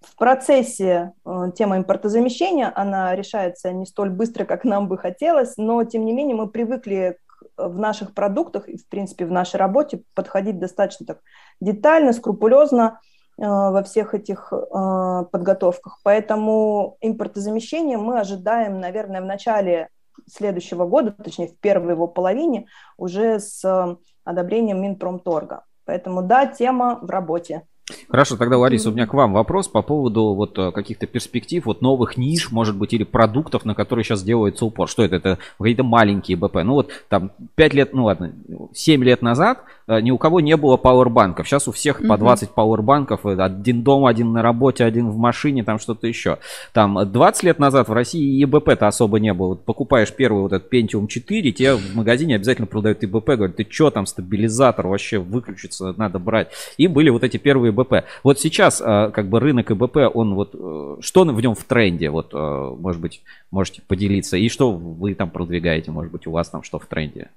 в 0.00 0.16
процессе 0.16 1.12
э, 1.24 1.52
тема 1.54 1.76
импортозамещения, 1.76 2.72
она 2.74 3.14
решается 3.14 3.72
не 3.72 3.86
столь 3.86 4.10
быстро, 4.10 4.44
как 4.44 4.64
нам 4.64 4.88
бы 4.88 4.98
хотелось, 4.98 5.56
но, 5.56 5.84
тем 5.84 6.04
не 6.04 6.12
менее, 6.12 6.34
мы 6.34 6.48
привыкли 6.48 7.18
в 7.56 7.78
наших 7.78 8.14
продуктах 8.14 8.68
и, 8.68 8.76
в 8.76 8.88
принципе, 8.88 9.26
в 9.26 9.30
нашей 9.30 9.56
работе 9.56 10.02
подходить 10.14 10.58
достаточно 10.58 11.06
так 11.06 11.20
детально, 11.60 12.12
скрупулезно 12.12 12.98
э, 13.38 13.46
во 13.46 13.84
всех 13.84 14.12
этих 14.14 14.52
э, 14.52 15.24
подготовках. 15.30 16.00
Поэтому 16.02 16.96
импортозамещение 17.00 17.96
мы 17.96 18.18
ожидаем, 18.18 18.80
наверное, 18.80 19.22
в 19.22 19.26
начале 19.26 19.88
следующего 20.26 20.84
года, 20.84 21.12
точнее, 21.12 21.46
в 21.46 21.58
первой 21.60 21.92
его 21.92 22.08
половине, 22.08 22.66
уже 22.96 23.38
с 23.38 23.96
одобрением 24.24 24.82
Минпромторга. 24.82 25.62
Поэтому 25.88 26.22
да, 26.22 26.44
тема 26.44 26.98
в 27.00 27.08
работе. 27.08 27.62
Хорошо, 28.10 28.36
тогда, 28.36 28.58
Лариса, 28.58 28.90
у 28.90 28.92
меня 28.92 29.06
к 29.06 29.14
вам 29.14 29.32
вопрос 29.32 29.68
по 29.68 29.80
поводу 29.80 30.34
вот 30.34 30.58
э, 30.58 30.70
каких-то 30.70 31.06
перспектив, 31.06 31.64
вот 31.64 31.80
новых 31.80 32.18
ниш, 32.18 32.52
может 32.52 32.76
быть, 32.76 32.92
или 32.92 33.04
продуктов, 33.04 33.64
на 33.64 33.74
которые 33.74 34.04
сейчас 34.04 34.22
делается 34.22 34.66
упор. 34.66 34.86
Что 34.86 35.02
это? 35.02 35.16
Это 35.16 35.38
какие-то 35.58 35.84
маленькие 35.84 36.36
БП. 36.36 36.56
Ну 36.56 36.74
вот 36.74 36.90
там 37.08 37.32
5 37.54 37.72
лет, 37.72 37.94
ну 37.94 38.04
ладно, 38.04 38.34
7 38.74 39.02
лет 39.02 39.22
назад 39.22 39.64
ни 39.88 40.10
у 40.10 40.18
кого 40.18 40.40
не 40.40 40.56
было 40.56 40.76
пауэрбанков. 40.76 41.48
Сейчас 41.48 41.66
у 41.66 41.72
всех 41.72 42.06
по 42.06 42.18
20 42.18 42.50
пауэрбанков. 42.50 43.24
Э, 43.24 43.42
один 43.42 43.82
дома, 43.82 44.10
один 44.10 44.32
на 44.32 44.42
работе, 44.42 44.84
один 44.84 45.08
в 45.08 45.16
машине, 45.16 45.64
там 45.64 45.78
что-то 45.78 46.06
еще. 46.06 46.38
Там 46.72 47.10
20 47.10 47.42
лет 47.42 47.58
назад 47.58 47.88
в 47.88 47.92
России 47.92 48.44
ИБП-то 48.44 48.86
особо 48.86 49.18
не 49.18 49.32
было. 49.32 49.48
Вот 49.48 49.64
покупаешь 49.64 50.12
первый 50.12 50.42
вот 50.42 50.52
этот 50.52 50.72
Pentium 50.72 51.06
4, 51.06 51.52
тебе 51.52 51.74
в 51.74 51.96
магазине 51.96 52.36
обязательно 52.36 52.66
продают 52.66 53.02
ИБП. 53.02 53.30
Говорят, 53.30 53.56
ты 53.56 53.66
что 53.68 53.90
там, 53.90 54.06
стабилизатор 54.06 54.86
вообще 54.86 55.18
выключится, 55.18 55.94
надо 55.96 56.18
брать. 56.18 56.48
И 56.76 56.86
были 56.86 57.08
вот 57.08 57.24
эти 57.24 57.38
первые 57.38 57.72
ИБП. 57.72 58.04
Вот 58.22 58.38
сейчас 58.38 58.80
э, 58.80 59.10
как 59.12 59.28
бы 59.28 59.40
рынок 59.40 59.70
ИБП, 59.70 60.10
он 60.12 60.34
вот, 60.34 60.54
что 61.00 61.24
в 61.24 61.40
нем 61.40 61.54
в 61.54 61.64
тренде? 61.64 62.10
Вот, 62.10 62.32
может 62.32 63.00
быть, 63.00 63.22
можете 63.50 63.82
поделиться. 63.86 64.36
И 64.36 64.48
что 64.48 64.72
вы 64.72 65.14
там 65.14 65.30
продвигаете, 65.30 65.90
может 65.90 66.12
быть, 66.12 66.26
у 66.26 66.30
вас 66.30 66.48
там 66.48 66.62
что 66.62 66.78
в 66.78 66.86
тренде? 66.86 67.28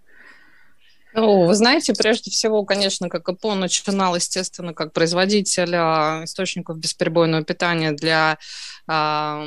Ну, 1.14 1.46
вы 1.46 1.54
знаете, 1.56 1.94
прежде 1.94 2.32
всего, 2.32 2.64
конечно, 2.64 3.10
как 3.10 3.28
ИПО 3.28 3.56
начинал, 3.56 4.16
естественно, 4.16 4.74
как 4.74 4.94
производитель 4.94 5.76
а, 5.76 6.22
источников 6.24 6.78
бесперебойного 6.78 7.44
питания 7.44 7.92
для 7.92 8.38
а, 8.88 9.46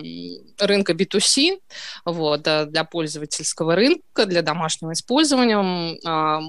рынка 0.59 0.93
B2C, 0.93 1.59
вот, 2.05 2.43
для 2.43 2.85
пользовательского 2.85 3.77
рынка, 3.77 4.27
для 4.27 4.43
домашнего 4.43 4.93
использования, 4.93 5.99
а, 6.05 6.41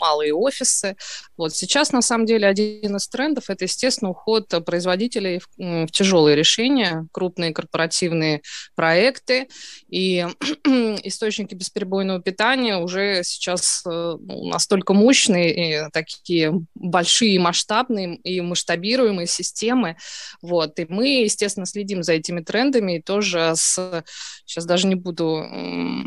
малые 0.00 0.34
офисы. 0.34 0.96
Вот 1.36 1.54
сейчас, 1.54 1.92
на 1.92 2.02
самом 2.02 2.26
деле, 2.26 2.46
один 2.46 2.96
из 2.96 3.08
трендов– 3.08 3.44
это, 3.48 3.64
естественно, 3.64 4.10
уход 4.10 4.48
производителей 4.64 5.40
в, 5.40 5.48
в 5.58 5.90
тяжелые 5.90 6.36
решения, 6.36 7.06
крупные 7.12 7.52
корпоративные 7.52 8.42
проекты. 8.74 9.48
И 9.88 10.26
источники 11.04 11.54
бесперебойного 11.54 12.20
питания 12.20 12.76
уже 12.76 13.22
сейчас 13.24 13.82
э, 13.86 14.16
ну, 14.20 14.48
настолько 14.48 14.94
мощные, 14.94 15.86
и 15.86 15.90
такие 15.92 16.52
большие, 16.74 17.40
масштабные 17.40 18.16
и 18.16 18.40
масштабируемые 18.40 19.26
системы. 19.26 19.96
Вот. 20.42 20.78
И 20.78 20.86
мы, 20.88 21.22
естественно, 21.22 21.66
следим 21.66 22.02
за 22.02 22.12
этими 22.14 22.40
трендами 22.40 22.98
и 22.98 23.02
тоже 23.02 23.52
с... 23.56 24.04
Сейчас 24.46 24.66
даже 24.66 24.86
не 24.86 24.94
буду 24.94 25.38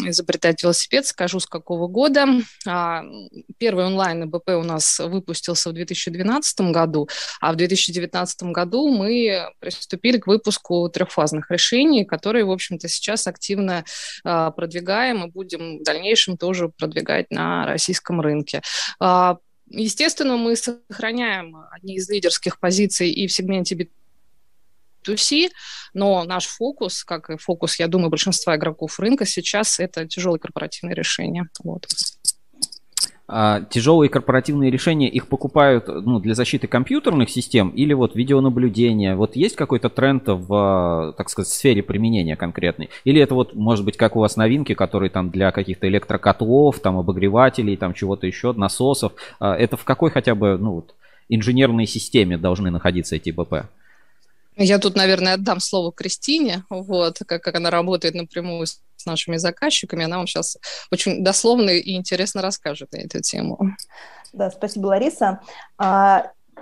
изобретать 0.05 0.63
велосипед, 0.63 1.05
скажу, 1.05 1.39
с 1.39 1.45
какого 1.45 1.87
года. 1.87 2.27
А, 2.67 3.03
первый 3.57 3.85
онлайн 3.85 4.29
БП 4.29 4.49
у 4.49 4.63
нас 4.63 4.99
выпустился 5.18 5.69
в 5.69 5.73
2012 5.73 6.72
году, 6.72 7.10
а 7.41 7.52
в 7.52 7.56
2019 7.56 8.44
году 8.44 8.88
мы 8.89 9.49
приступили 9.60 10.18
к 10.18 10.27
выпуску 10.27 10.89
трехфазных 10.89 11.52
решений, 11.52 12.06
которые, 12.06 12.45
в 12.45 12.52
общем-то, 12.52 12.88
сейчас 12.88 13.27
активно 13.27 13.84
а, 14.23 14.52
продвигаем 14.52 15.26
и 15.26 15.31
будем 15.31 15.80
в 15.80 15.84
дальнейшем 15.84 16.38
тоже 16.38 16.69
продвигать 16.69 17.31
на 17.31 17.65
российском 17.65 18.22
рынке. 18.22 18.61
А, 18.99 19.38
естественно, 19.69 20.38
мы 20.38 20.56
сохраняем 20.56 21.56
одни 21.72 21.95
из 21.95 22.10
лидерских 22.10 22.60
позиций 22.60 23.10
и 23.10 23.27
в 23.27 23.34
сегменте 23.34 23.89
B2C, 25.06 25.49
но 25.94 26.23
наш 26.23 26.45
фокус, 26.45 27.03
как 27.03 27.30
и 27.30 27.38
фокус, 27.38 27.80
я 27.80 27.88
думаю, 27.88 28.10
большинства 28.10 28.56
игроков 28.56 28.99
рынка 28.99 29.26
сейчас, 29.26 29.80
это 29.80 30.07
тяжелые 30.07 30.39
корпоративные 30.39 30.95
решения. 30.95 31.49
Вот. 31.64 31.88
А, 33.29 33.61
тяжелые 33.69 34.09
корпоративные 34.09 34.71
решения, 34.71 35.09
их 35.09 35.27
покупают 35.27 35.87
ну, 35.89 36.19
для 36.19 36.33
защиты 36.33 36.67
компьютерных 36.67 37.29
систем 37.29 37.69
или 37.69 37.93
вот 37.93 38.15
видеонаблюдения? 38.15 39.15
Вот 39.15 39.35
есть 39.35 39.57
какой-то 39.57 39.89
тренд 39.89 40.23
в, 40.27 41.13
так 41.17 41.29
сказать, 41.29 41.49
сфере 41.51 41.83
применения 41.83 42.37
конкретной? 42.37 42.89
Или 43.03 43.21
это 43.21 43.35
вот, 43.35 43.53
может 43.53 43.83
быть, 43.83 43.97
как 43.97 44.15
у 44.15 44.21
вас 44.21 44.37
новинки, 44.37 44.73
которые 44.73 45.09
там 45.09 45.29
для 45.29 45.51
каких-то 45.51 45.89
электрокотлов, 45.89 46.79
там 46.79 46.97
обогревателей, 46.97 47.75
там 47.75 47.93
чего-то 47.93 48.25
еще, 48.27 48.53
насосов? 48.53 49.11
А, 49.41 49.55
это 49.55 49.75
в 49.75 49.83
какой 49.83 50.09
хотя 50.09 50.33
бы, 50.33 50.57
ну 50.57 50.71
вот, 50.75 50.95
инженерной 51.27 51.85
системе 51.85 52.37
должны 52.37 52.71
находиться 52.71 53.17
эти 53.17 53.31
БП? 53.31 53.65
Я 54.57 54.79
тут, 54.79 54.95
наверное, 54.95 55.35
отдам 55.35 55.59
слово 55.59 55.91
Кристине, 55.93 56.63
вот, 56.69 57.19
как, 57.27 57.43
как 57.43 57.55
она 57.55 57.69
работает 57.69 58.15
напрямую 58.15 58.65
с 58.65 59.05
нашими 59.05 59.38
заказчиками. 59.38 60.05
Она 60.05 60.17
вам 60.17 60.27
сейчас 60.27 60.57
очень 60.91 61.23
дословно 61.23 61.69
и 61.69 61.95
интересно 61.95 62.41
расскажет 62.41 62.91
на 62.91 62.97
эту 62.97 63.21
тему. 63.21 63.59
Да, 64.34 64.49
спасибо, 64.49 64.88
Лариса. 64.88 65.39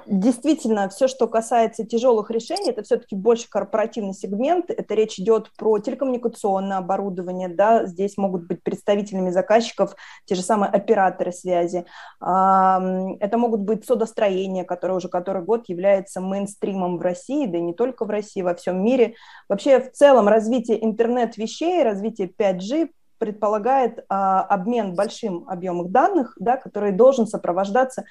Действительно, 0.07 0.87
все, 0.89 1.07
что 1.07 1.27
касается 1.27 1.83
тяжелых 1.83 2.29
решений, 2.29 2.69
это 2.69 2.83
все-таки 2.83 3.15
больше 3.15 3.49
корпоративный 3.49 4.13
сегмент. 4.13 4.69
Это 4.69 4.93
речь 4.93 5.19
идет 5.19 5.51
про 5.57 5.79
телекоммуникационное 5.79 6.77
оборудование. 6.77 7.49
Да? 7.49 7.85
Здесь 7.85 8.15
могут 8.17 8.45
быть 8.45 8.61
представителями 8.61 9.31
заказчиков 9.31 9.95
те 10.25 10.35
же 10.35 10.43
самые 10.43 10.69
операторы 10.69 11.31
связи. 11.31 11.85
Это 12.19 13.37
могут 13.37 13.61
быть 13.61 13.85
содостроения, 13.85 14.63
которое 14.63 14.93
уже 14.93 15.09
который 15.09 15.41
год 15.43 15.69
является 15.69 16.21
мейнстримом 16.21 16.97
в 16.97 17.01
России, 17.01 17.47
да 17.47 17.57
и 17.57 17.61
не 17.61 17.73
только 17.73 18.05
в 18.05 18.09
России, 18.09 18.43
во 18.43 18.53
всем 18.53 18.83
мире. 18.83 19.15
Вообще, 19.49 19.79
в 19.79 19.91
целом, 19.91 20.27
развитие 20.27 20.83
интернет-вещей, 20.85 21.83
развитие 21.83 22.27
5G 22.27 22.89
предполагает 23.17 24.03
а, 24.09 24.41
обмен 24.41 24.93
большим 24.93 25.47
объемом 25.47 25.91
данных, 25.91 26.35
да, 26.39 26.57
который 26.57 26.91
должен 26.91 27.27
сопровождаться 27.27 28.03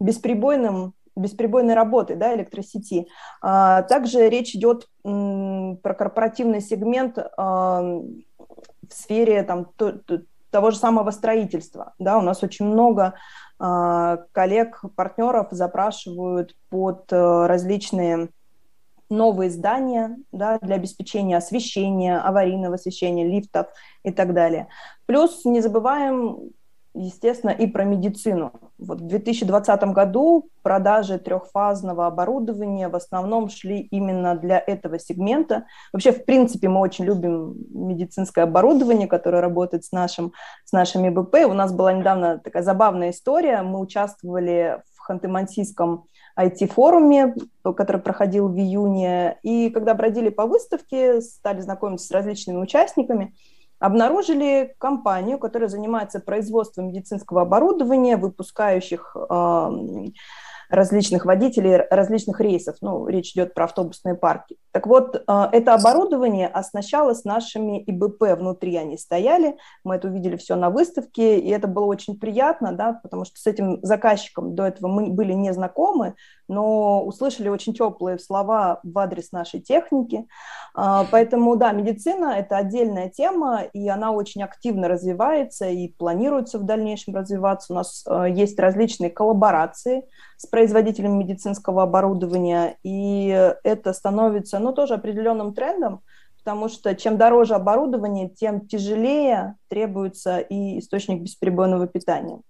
бесперебойным 0.00 0.94
бесперебойной 1.16 1.74
работы 1.74 2.16
да, 2.16 2.34
электросети. 2.34 3.08
А, 3.42 3.82
также 3.82 4.28
речь 4.28 4.54
идет 4.54 4.88
про 5.02 5.94
корпоративный 5.94 6.60
сегмент 6.60 7.18
а, 7.18 7.82
в 7.82 8.92
сфере 8.92 9.42
там, 9.42 9.66
то, 9.76 9.92
то, 9.92 10.22
того 10.50 10.70
же 10.70 10.78
самого 10.78 11.10
строительства. 11.10 11.94
Да, 11.98 12.18
у 12.18 12.22
нас 12.22 12.42
очень 12.42 12.66
много 12.66 13.14
а, 13.58 14.18
коллег, 14.32 14.82
партнеров 14.96 15.48
запрашивают 15.50 16.56
под 16.70 17.12
а, 17.12 17.46
различные 17.46 18.30
новые 19.08 19.50
здания 19.50 20.18
да, 20.30 20.58
для 20.60 20.76
обеспечения 20.76 21.36
освещения, 21.36 22.18
аварийного 22.18 22.76
освещения, 22.76 23.26
лифтов 23.26 23.66
и 24.04 24.12
так 24.12 24.34
далее. 24.34 24.68
Плюс 25.06 25.44
не 25.44 25.60
забываем 25.60 26.52
естественно, 26.94 27.50
и 27.50 27.66
про 27.66 27.84
медицину. 27.84 28.52
Вот 28.78 29.00
в 29.00 29.06
2020 29.06 29.82
году 29.92 30.48
продажи 30.62 31.18
трехфазного 31.18 32.06
оборудования 32.06 32.88
в 32.88 32.96
основном 32.96 33.48
шли 33.48 33.80
именно 33.80 34.34
для 34.34 34.58
этого 34.58 34.98
сегмента. 34.98 35.66
Вообще, 35.92 36.12
в 36.12 36.24
принципе, 36.24 36.68
мы 36.68 36.80
очень 36.80 37.04
любим 37.04 37.54
медицинское 37.70 38.42
оборудование, 38.42 39.06
которое 39.06 39.40
работает 39.40 39.84
с, 39.84 39.92
нашим, 39.92 40.32
с 40.64 40.72
нашими 40.72 41.10
БП. 41.10 41.46
У 41.48 41.54
нас 41.54 41.72
была 41.72 41.92
недавно 41.92 42.38
такая 42.38 42.62
забавная 42.62 43.10
история. 43.10 43.62
Мы 43.62 43.80
участвовали 43.80 44.82
в 44.94 45.10
Ханты-Мансийском 45.10 46.04
IT-форуме, 46.38 47.34
который 47.62 48.00
проходил 48.00 48.48
в 48.48 48.56
июне. 48.56 49.38
И 49.42 49.70
когда 49.70 49.94
бродили 49.94 50.30
по 50.30 50.46
выставке, 50.46 51.20
стали 51.20 51.60
знакомиться 51.60 52.06
с 52.06 52.10
различными 52.10 52.58
участниками, 52.58 53.34
обнаружили 53.80 54.74
компанию, 54.78 55.38
которая 55.38 55.68
занимается 55.68 56.20
производством 56.20 56.88
медицинского 56.88 57.42
оборудования, 57.42 58.16
выпускающих 58.16 59.16
различных 60.68 61.24
водителей 61.24 61.76
различных 61.90 62.40
рейсов. 62.40 62.76
Ну, 62.80 63.08
речь 63.08 63.32
идет 63.32 63.54
про 63.54 63.64
автобусные 63.64 64.14
парки. 64.14 64.56
Так 64.72 64.86
вот, 64.86 65.16
э, 65.16 65.48
это 65.52 65.74
оборудование 65.74 66.46
оснащалось 66.46 67.24
нашими 67.24 67.82
ИБП 67.86 68.38
внутри, 68.38 68.76
они 68.76 68.96
стояли, 68.96 69.56
мы 69.84 69.96
это 69.96 70.08
увидели 70.08 70.36
все 70.36 70.54
на 70.54 70.70
выставке, 70.70 71.38
и 71.40 71.48
это 71.50 71.66
было 71.66 71.86
очень 71.86 72.18
приятно, 72.18 72.72
да, 72.72 73.00
потому 73.02 73.24
что 73.24 73.38
с 73.38 73.46
этим 73.46 73.78
заказчиком 73.82 74.54
до 74.54 74.66
этого 74.66 74.88
мы 74.88 75.08
были 75.08 75.32
не 75.32 75.52
знакомы, 75.52 76.14
но 76.50 77.04
услышали 77.04 77.48
очень 77.48 77.74
теплые 77.74 78.18
слова 78.18 78.80
в 78.82 78.98
адрес 78.98 79.32
нашей 79.32 79.60
техники. 79.60 80.26
А, 80.74 81.06
поэтому, 81.10 81.56
да, 81.56 81.72
медицина– 81.72 82.34
это 82.38 82.56
отдельная 82.56 83.08
тема, 83.08 83.62
и 83.72 83.88
она 83.88 84.12
очень 84.12 84.42
активно 84.42 84.88
развивается 84.88 85.68
и 85.68 85.88
планируется 85.88 86.58
в 86.58 86.64
дальнейшем 86.64 87.14
развиваться. 87.14 87.72
У 87.72 87.76
нас 87.76 88.04
э, 88.08 88.26
есть 88.30 88.58
различные 88.58 89.10
коллаборации 89.10 90.04
с 90.36 90.46
производителями 90.46 91.18
медицинского 91.18 91.82
оборудования, 91.82 92.76
и 92.82 93.28
это 93.62 93.92
становится, 93.92 94.58
ну, 94.62 94.72
тоже 94.72 94.94
определенным 94.94 95.54
трендом, 95.54 96.02
потому 96.38 96.68
что 96.68 96.94
чем 96.94 97.16
дороже 97.16 97.54
оборудование, 97.54 98.28
тем 98.28 98.66
тяжелее 98.66 99.56
требуется 99.68 100.38
и 100.38 100.78
источник 100.78 101.22
бесперебойного 101.22 101.86
питания. 101.86 102.40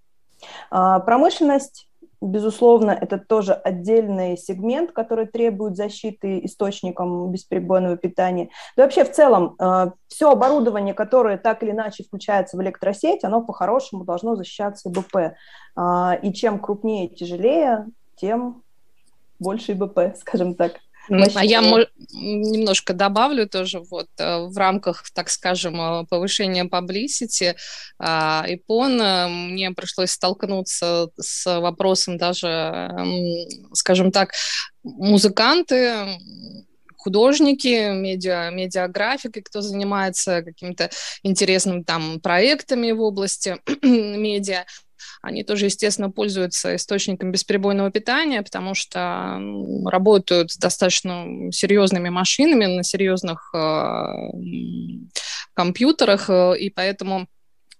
А, 0.71 1.01
промышленность 1.01 1.91
Безусловно, 2.23 2.91
это 2.91 3.17
тоже 3.17 3.55
отдельный 3.55 4.37
сегмент, 4.37 4.93
который 4.93 5.27
требует 5.27 5.77
защиты 5.77 6.45
источником 6.45 7.33
бесперебойного 7.33 7.97
питания. 7.97 8.51
Да 8.77 8.83
вообще 8.83 9.05
в 9.05 9.13
целом 9.13 9.57
э, 9.59 9.93
все 10.07 10.31
оборудование, 10.31 10.93
которое 10.93 11.39
так 11.39 11.63
или 11.63 11.71
иначе 11.71 12.05
включается 12.05 12.59
в 12.59 12.63
электросеть, 12.63 13.25
оно 13.25 13.41
по-хорошему 13.41 14.05
должно 14.05 14.37
защищаться 14.37 14.91
ИБП. 14.91 15.35
А, 15.77 16.19
и 16.21 16.35
чем 16.35 16.59
крупнее 16.59 17.07
и 17.07 17.15
тяжелее, 17.15 17.87
тем 18.17 18.63
больше 19.39 19.73
ИБП, 19.73 20.15
скажем 20.19 20.55
так. 20.57 20.73
А 21.11 21.45
я 21.45 21.61
немножко 22.13 22.95
добавлю 22.95 23.49
тоже 23.49 23.81
вот 23.81 24.09
э, 24.19 24.39
в 24.47 24.57
рамках, 24.57 25.05
так 25.13 25.29
скажем, 25.29 25.81
э, 25.81 26.07
повышения 26.09 26.65
publicity 26.65 27.55
а, 27.99 28.47
мне 29.29 29.71
пришлось 29.73 30.11
столкнуться 30.11 31.09
с 31.19 31.61
вопросом 31.61 32.17
даже, 32.17 32.91
скажем 33.73 34.13
так, 34.13 34.33
музыканты, 34.83 36.19
художники, 36.97 37.93
медиа, 37.93 38.51
медиаграфики, 38.51 39.41
кто 39.41 39.61
занимается 39.61 40.43
какими-то 40.43 40.91
интересными 41.23 41.83
там 41.83 42.21
проектами 42.21 42.93
в 42.93 43.01
области 43.01 43.57
медиа, 43.83 44.65
они 45.23 45.45
тоже, 45.45 45.67
естественно, 45.67 46.11
пользуются 46.11 46.77
источником 46.77 47.31
бесперебойного 47.31 47.91
питания, 47.91 48.43
потому 48.43 48.75
что 48.75 49.39
работают 49.85 50.53
с 50.53 50.57
достаточно 50.57 51.53
серьезными 51.53 52.09
машинами 52.09 52.67
на 52.67 52.83
серьезных 52.83 53.53
э, 53.55 54.31
компьютерах, 55.55 56.31
э, 56.31 56.59
и 56.59 56.71
поэтому 56.71 57.29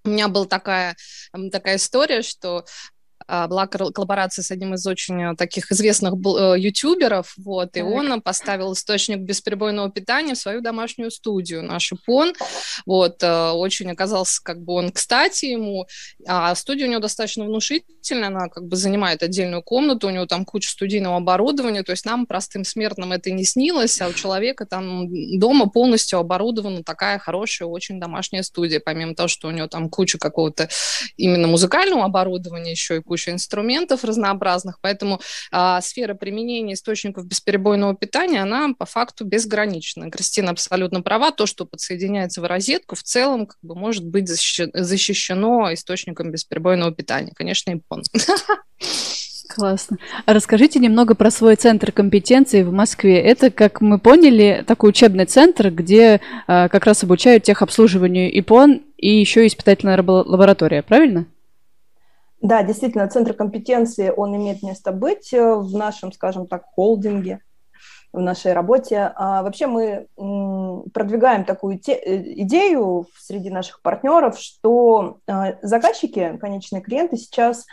у 0.05 0.09
меня 0.09 0.29
была 0.29 0.47
такая, 0.47 0.97
такая 1.53 1.77
история, 1.77 2.23
что 2.23 2.65
была 3.31 3.67
коллаборация 3.67 4.43
с 4.43 4.51
одним 4.51 4.75
из 4.75 4.87
очень 4.87 5.37
таких 5.37 5.71
известных 5.71 6.15
э, 6.15 6.55
ютуберов, 6.59 7.35
вот, 7.37 7.77
и 7.77 7.83
он 7.83 8.21
поставил 8.23 8.73
источник 8.73 9.19
бесперебойного 9.19 9.91
питания 9.91 10.35
в 10.35 10.39
свою 10.39 10.61
домашнюю 10.61 11.11
студию, 11.11 11.63
наш 11.63 11.93
ИПОН, 11.93 12.35
вот, 12.87 13.23
э, 13.23 13.51
очень 13.51 13.91
оказался, 13.91 14.43
как 14.43 14.61
бы, 14.63 14.73
он 14.73 14.91
кстати 14.91 15.47
ему, 15.47 15.87
а 16.27 16.55
студия 16.57 16.87
у 16.87 16.91
него 16.91 17.01
достаточно 17.01 17.45
внушительная, 17.45 18.29
она, 18.29 18.49
как 18.49 18.65
бы, 18.65 18.77
занимает 18.77 19.23
отдельную 19.23 19.63
комнату, 19.63 20.09
у 20.09 20.11
него 20.11 20.27
там 20.27 20.45
куча 20.45 20.71
студийного 20.71 21.19
оборудования, 21.19 21.85
то 21.85 21.93
есть 21.93 22.05
нам, 22.05 22.27
простым 22.27 22.65
смертным, 22.65 23.13
это 23.13 23.31
не 23.31 23.45
снилось, 23.45 24.01
а 24.01 24.09
у 24.09 24.13
человека 24.13 24.67
там 24.67 25.09
дома 25.39 25.69
полностью 25.69 26.19
оборудована 26.19 26.83
такая 26.83 27.19
хорошая, 27.19 27.69
очень 27.69 28.01
домашняя 28.01 28.43
студия, 28.43 28.81
помимо 28.85 29.15
того, 29.15 29.29
что 29.29 29.49
у 29.49 29.51
него 29.53 29.69
там 29.69 29.89
куча 29.89 30.19
какого-то 30.19 30.69
именно 31.17 31.47
музыкального 31.47 32.05
оборудования, 32.05 32.73
еще 32.73 32.97
и 32.97 33.01
куча 33.01 33.20
инструментов 33.29 34.05
разнообразных, 34.05 34.79
поэтому 34.81 35.21
а, 35.51 35.81
сфера 35.81 36.15
применения 36.15 36.75
источников 36.75 37.27
бесперебойного 37.27 37.95
питания, 37.95 38.43
она 38.43 38.73
по 38.79 38.87
факту 38.87 39.25
безгранична. 39.25 40.11
Кристина 40.11 40.51
абсолютно 40.51 41.03
права, 41.03 41.33
то, 41.33 41.47
что 41.47 41.67
подсоединяется 41.67 42.41
в 42.41 42.47
розетку, 42.47 42.97
в 42.97 43.03
целом 43.03 43.47
как 43.47 43.59
бы 43.63 43.75
может 43.75 44.05
быть 44.05 44.29
защищено 44.29 45.73
источником 45.73 46.31
бесперебойного 46.31 46.93
питания. 46.93 47.33
Конечно, 47.35 47.71
Япон. 47.71 48.03
Классно. 49.55 49.99
А 50.27 50.33
расскажите 50.33 50.79
немного 50.79 51.17
про 51.17 51.31
свой 51.31 51.57
центр 51.57 51.91
компетенции 51.91 52.63
в 52.63 52.73
Москве. 52.73 53.21
Это, 53.21 53.51
как 53.51 53.81
мы 53.81 53.99
поняли, 53.99 54.63
такой 54.65 54.91
учебный 54.91 55.25
центр, 55.25 55.71
где 55.71 56.21
а, 56.47 56.69
как 56.69 56.87
раз 56.87 57.03
обучают 57.03 57.43
техобслуживанию 57.43 58.33
ИПОН 58.39 58.83
и 58.97 59.19
еще 59.19 59.47
испытательная 59.47 60.01
лаборатория, 60.01 60.83
правильно? 60.83 61.27
Да, 62.41 62.63
действительно, 62.63 63.09
центр 63.09 63.35
компетенции, 63.35 64.13
он 64.15 64.35
имеет 64.35 64.63
место 64.63 64.93
быть 64.93 65.33
э, 65.33 65.55
в 65.55 65.77
нашем, 65.77 66.11
скажем 66.13 66.47
так, 66.47 66.65
холдинге, 66.65 67.41
в 68.13 68.21
нашей 68.21 68.55
работе. 68.55 69.13
А 69.15 69.43
вообще 69.43 69.67
мы 69.67 70.07
продвигаем 70.93 71.45
такую 71.45 71.79
те, 71.79 71.93
э, 71.93 72.43
идею 72.43 73.07
среди 73.19 73.51
наших 73.51 73.83
партнеров, 73.83 74.39
что 74.39 75.19
э, 75.27 75.57
заказчики, 75.63 76.39
конечные 76.41 76.83
клиенты 76.83 77.17
сейчас 77.19 77.67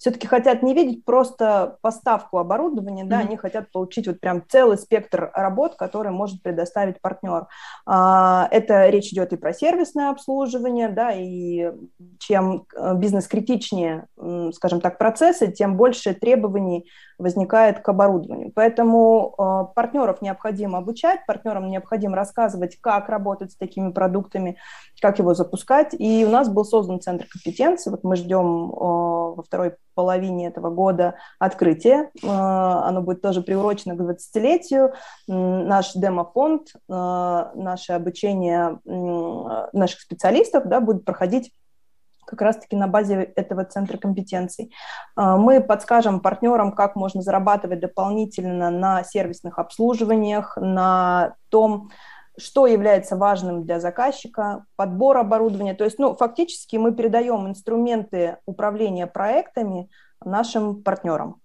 все-таки 0.00 0.26
хотят 0.26 0.62
не 0.62 0.72
видеть 0.72 1.04
просто 1.04 1.76
поставку 1.82 2.38
оборудования, 2.38 3.04
да, 3.04 3.20
mm-hmm. 3.20 3.26
они 3.26 3.36
хотят 3.36 3.70
получить 3.70 4.06
вот 4.06 4.18
прям 4.18 4.42
целый 4.48 4.78
спектр 4.78 5.30
работ, 5.34 5.74
который 5.76 6.10
может 6.10 6.42
предоставить 6.42 7.02
партнер. 7.02 7.48
А, 7.84 8.48
это 8.50 8.88
речь 8.88 9.12
идет 9.12 9.34
и 9.34 9.36
про 9.36 9.52
сервисное 9.52 10.08
обслуживание, 10.08 10.88
да, 10.88 11.12
и 11.12 11.70
чем 12.18 12.64
э, 12.74 12.94
бизнес 12.94 13.28
критичнее, 13.28 14.06
скажем 14.54 14.80
так, 14.80 14.96
процессы, 14.96 15.52
тем 15.52 15.76
больше 15.76 16.14
требований 16.14 16.88
возникает 17.20 17.80
к 17.80 17.88
оборудованию. 17.88 18.50
Поэтому 18.54 19.34
э, 19.38 19.74
партнеров 19.74 20.22
необходимо 20.22 20.78
обучать, 20.78 21.20
партнерам 21.26 21.68
необходимо 21.68 22.16
рассказывать, 22.16 22.78
как 22.80 23.08
работать 23.08 23.52
с 23.52 23.56
такими 23.56 23.92
продуктами, 23.92 24.56
как 25.00 25.18
его 25.18 25.34
запускать. 25.34 25.94
И 25.98 26.24
у 26.24 26.30
нас 26.30 26.48
был 26.48 26.64
создан 26.64 27.00
центр 27.00 27.26
компетенции. 27.30 27.90
Вот 27.90 28.02
мы 28.04 28.16
ждем 28.16 28.70
э, 28.70 28.74
во 29.36 29.42
второй 29.44 29.76
половине 29.94 30.48
этого 30.48 30.70
года 30.70 31.16
открытие. 31.38 32.10
Э, 32.22 32.28
оно 32.28 33.02
будет 33.02 33.22
тоже 33.22 33.42
приурочено 33.42 33.94
к 33.94 34.00
20-летию. 34.00 34.92
Наш 35.28 35.92
демофонд, 35.92 36.68
наше 36.88 37.92
обучение 37.92 38.78
наших 38.84 40.00
специалистов 40.00 40.64
да, 40.66 40.80
будет 40.80 41.04
проходить 41.04 41.52
как 42.30 42.40
раз-таки 42.40 42.76
на 42.76 42.86
базе 42.86 43.32
этого 43.36 43.64
центра 43.64 43.98
компетенций. 43.98 44.72
Э, 45.16 45.36
мы 45.36 45.60
подскажем 45.60 46.20
партнерам, 46.20 46.72
как 46.72 46.96
можно 46.96 47.20
зарабатывать 47.20 47.80
дополнительно 47.80 48.70
на 48.70 49.04
сервисных 49.04 49.58
обслуживаниях, 49.58 50.56
на 50.56 51.34
том, 51.50 51.90
что 52.38 52.66
является 52.66 53.16
важным 53.16 53.64
для 53.64 53.80
заказчика, 53.80 54.64
подбор 54.76 55.18
оборудования. 55.18 55.74
То 55.74 55.84
есть, 55.84 55.98
ну, 55.98 56.14
фактически 56.14 56.76
мы 56.76 56.92
передаем 56.92 57.46
инструменты 57.48 58.38
управления 58.46 59.06
проектами 59.06 59.90
нашим 60.24 60.82
партнерам. 60.82 61.40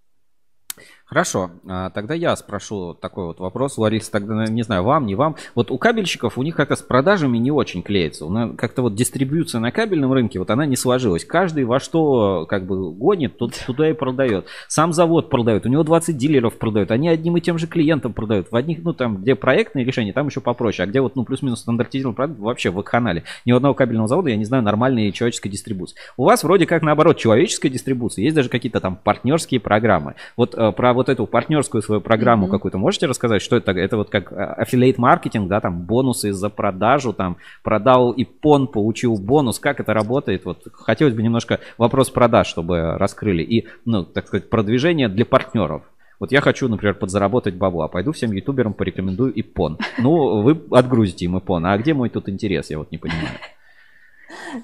Хорошо, 1.06 1.52
а, 1.68 1.90
тогда 1.90 2.14
я 2.14 2.34
спрошу 2.34 2.92
такой 2.92 3.26
вот 3.26 3.38
вопрос, 3.38 3.78
Лариса, 3.78 4.10
тогда, 4.10 4.44
не 4.46 4.62
знаю, 4.62 4.82
вам, 4.82 5.06
не 5.06 5.14
вам. 5.14 5.36
Вот 5.54 5.70
у 5.70 5.78
кабельщиков 5.78 6.36
у 6.36 6.42
них 6.42 6.56
как-то 6.56 6.74
с 6.74 6.82
продажами 6.82 7.38
не 7.38 7.52
очень 7.52 7.84
клеится. 7.84 8.26
Как-то 8.58 8.82
вот 8.82 8.96
дистрибьюция 8.96 9.60
на 9.60 9.70
кабельном 9.70 10.12
рынке, 10.12 10.40
вот 10.40 10.50
она 10.50 10.66
не 10.66 10.74
сложилась. 10.74 11.24
Каждый 11.24 11.62
во 11.64 11.78
что 11.78 12.44
как 12.48 12.66
бы 12.66 12.90
гонит, 12.90 13.38
тот 13.38 13.54
туда 13.66 13.88
и 13.88 13.92
продает. 13.92 14.46
Сам 14.66 14.92
завод 14.92 15.30
продает, 15.30 15.64
у 15.64 15.68
него 15.68 15.84
20 15.84 16.16
дилеров 16.16 16.58
продают, 16.58 16.90
они 16.90 17.08
одним 17.08 17.36
и 17.36 17.40
тем 17.40 17.56
же 17.56 17.68
клиентам 17.68 18.12
продают. 18.12 18.50
В 18.50 18.56
одних, 18.56 18.82
ну 18.82 18.92
там, 18.92 19.18
где 19.18 19.36
проектные 19.36 19.84
решения, 19.84 20.12
там 20.12 20.26
еще 20.26 20.40
попроще, 20.40 20.84
а 20.84 20.90
где 20.90 21.00
вот, 21.00 21.14
ну, 21.14 21.24
плюс-минус 21.24 21.60
стандартизированный 21.60 22.16
продукт, 22.16 22.40
вообще 22.40 22.70
в 22.70 22.82
канале. 22.82 23.22
Ни 23.44 23.52
одного 23.52 23.74
кабельного 23.74 24.08
завода, 24.08 24.30
я 24.30 24.36
не 24.36 24.44
знаю, 24.44 24.64
нормальной 24.64 25.12
человеческой 25.12 25.50
дистрибуции. 25.50 25.96
У 26.16 26.24
вас 26.24 26.42
вроде 26.42 26.66
как 26.66 26.82
наоборот 26.82 27.16
человеческая 27.16 27.68
дистрибуция, 27.68 28.24
есть 28.24 28.34
даже 28.34 28.48
какие-то 28.48 28.80
там 28.80 28.96
партнерские 28.96 29.60
программы. 29.60 30.16
Вот 30.36 30.56
э, 30.56 30.72
про 30.72 30.95
вот 30.96 31.08
эту 31.08 31.26
партнерскую 31.26 31.82
свою 31.82 32.00
программу 32.00 32.46
mm-hmm. 32.46 32.50
какую-то 32.50 32.78
можете 32.78 33.06
рассказать, 33.06 33.42
что 33.42 33.56
это? 33.56 33.72
Это 33.72 33.96
вот 33.96 34.10
как 34.10 34.32
аффилейт 34.32 34.98
маркетинг, 34.98 35.48
да, 35.48 35.60
там 35.60 35.82
бонусы 35.82 36.32
за 36.32 36.50
продажу, 36.50 37.12
там 37.12 37.36
продал 37.62 38.12
ипон, 38.16 38.66
получил 38.66 39.16
бонус, 39.16 39.60
как 39.60 39.78
это 39.80 39.94
работает? 39.94 40.44
Вот 40.44 40.64
хотелось 40.72 41.14
бы 41.14 41.22
немножко 41.22 41.60
вопрос 41.78 42.10
продаж, 42.10 42.48
чтобы 42.48 42.96
раскрыли 42.98 43.42
и, 43.42 43.66
ну, 43.84 44.04
так 44.04 44.26
сказать, 44.26 44.50
продвижение 44.50 45.08
для 45.08 45.24
партнеров. 45.24 45.82
Вот 46.18 46.32
я 46.32 46.40
хочу, 46.40 46.68
например, 46.68 46.94
подзаработать 46.94 47.54
бабла, 47.54 47.88
пойду 47.88 48.12
всем 48.12 48.32
ютуберам 48.32 48.72
порекомендую 48.72 49.38
ипон. 49.38 49.78
Ну, 49.98 50.40
вы 50.40 50.58
отгрузите 50.70 51.26
им 51.26 51.38
ипон, 51.38 51.66
а 51.66 51.76
где 51.76 51.92
мой 51.92 52.08
тут 52.08 52.28
интерес, 52.28 52.70
я 52.70 52.78
вот 52.78 52.90
не 52.90 52.98
понимаю. 52.98 53.36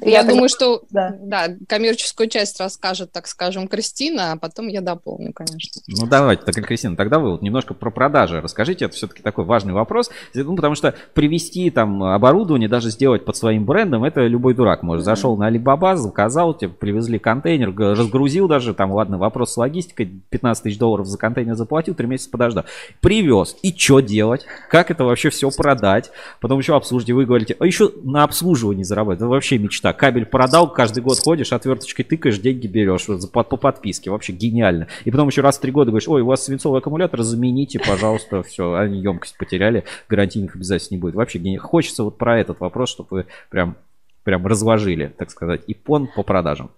Я, 0.01 0.21
я 0.21 0.25
думаю, 0.25 0.49
что 0.49 0.83
да. 0.91 1.15
да, 1.21 1.49
коммерческую 1.69 2.29
часть 2.29 2.59
расскажет, 2.61 3.13
так 3.13 3.27
скажем, 3.27 3.69
Кристина, 3.69 4.33
а 4.33 4.37
потом 4.37 4.69
я 4.69 4.81
дополню, 4.81 5.33
конечно. 5.33 5.83
Ну 5.89 6.07
давайте, 6.07 6.43
так, 6.45 6.55
Кристина, 6.55 6.97
тогда 6.97 7.19
вы 7.19 7.31
вот 7.31 7.43
немножко 7.43 7.75
про 7.75 7.91
продажи 7.91 8.41
расскажите, 8.41 8.87
это 8.87 8.95
все-таки 8.95 9.23
такой 9.23 9.45
важный 9.45 9.73
вопрос, 9.73 10.11
ну, 10.35 10.57
потому 10.57 10.75
что 10.75 10.95
привести 11.15 11.71
там 11.71 12.03
оборудование, 12.03 12.69
даже 12.69 12.91
сделать 12.91 13.25
под 13.25 13.37
своим 13.37 13.65
брендом, 13.65 14.05
это 14.05 14.27
любой 14.27 14.55
дурак 14.55 14.83
может. 14.83 15.05
Зашел 15.05 15.37
на 15.37 15.51
Alibaba, 15.51 15.97
заказал, 15.97 16.55
тебе 16.55 16.71
привезли 16.71 17.19
контейнер, 17.19 17.75
разгрузил 17.77 18.49
даже, 18.49 18.75
там, 18.75 18.93
ладно, 18.93 19.19
вопрос 19.19 19.53
с 19.53 19.57
логистикой, 19.57 20.11
15 20.31 20.65
тысяч 20.65 20.79
долларов 20.79 21.07
за 21.07 21.19
контейнер 21.19 21.55
заплатил, 21.55 21.95
3 21.95 22.07
месяца 22.07 22.31
подождал. 22.31 22.65
Привез, 23.01 23.57
и 23.63 23.75
что 23.77 24.01
делать? 24.01 24.45
Как 24.69 24.91
это 24.91 25.05
вообще 25.05 25.31
все 25.31 25.51
продать? 25.51 26.11
Потом 26.41 26.59
еще 26.59 26.75
обслуживать, 26.75 27.11
вы 27.13 27.27
говорите, 27.27 27.57
а 27.59 27.67
еще 27.67 27.93
на 28.03 28.25
обслуживании 28.25 28.83
заработать, 28.83 29.21
это 29.21 29.29
вообще 29.29 29.52
мечта. 29.59 29.93
Кабель 29.93 30.27
продал, 30.27 30.73
каждый 30.73 31.03
год 31.03 31.19
ходишь, 31.19 31.53
отверточкой 31.53 32.05
тыкаешь, 32.05 32.39
деньги 32.39 32.67
берешь 32.67 33.07
по, 33.31 33.43
по 33.43 33.57
подписке. 33.57 34.11
Вообще 34.11 34.33
гениально. 34.33 34.89
И 35.05 35.11
потом 35.11 35.29
еще 35.29 35.41
раз 35.41 35.59
в 35.59 35.61
три 35.61 35.73
года 35.73 35.91
говоришь, 35.91 36.09
ой, 36.09 36.23
у 36.23 36.27
вас 36.27 36.45
свинцовый 36.45 36.81
аккумулятор, 36.81 37.23
замените, 37.23 37.79
пожалуйста, 37.79 38.43
все, 38.49 38.75
они 38.75 39.01
емкость 39.01 39.37
потеряли, 39.37 39.85
гарантийных 40.09 40.57
обязательств 40.57 40.91
не 40.93 40.99
будет. 40.99 41.15
Вообще 41.15 41.39
гениально. 41.39 41.67
Хочется 41.67 42.05
вот 42.05 42.19
про 42.19 42.39
этот 42.39 42.61
вопрос, 42.61 42.91
чтобы 42.91 43.09
вы 43.11 43.27
прям, 43.51 43.77
прям 44.25 44.47
разложили, 44.47 45.13
так 45.17 45.31
сказать, 45.31 45.63
ипон 45.67 46.09
по 46.15 46.23
продажам. 46.23 46.71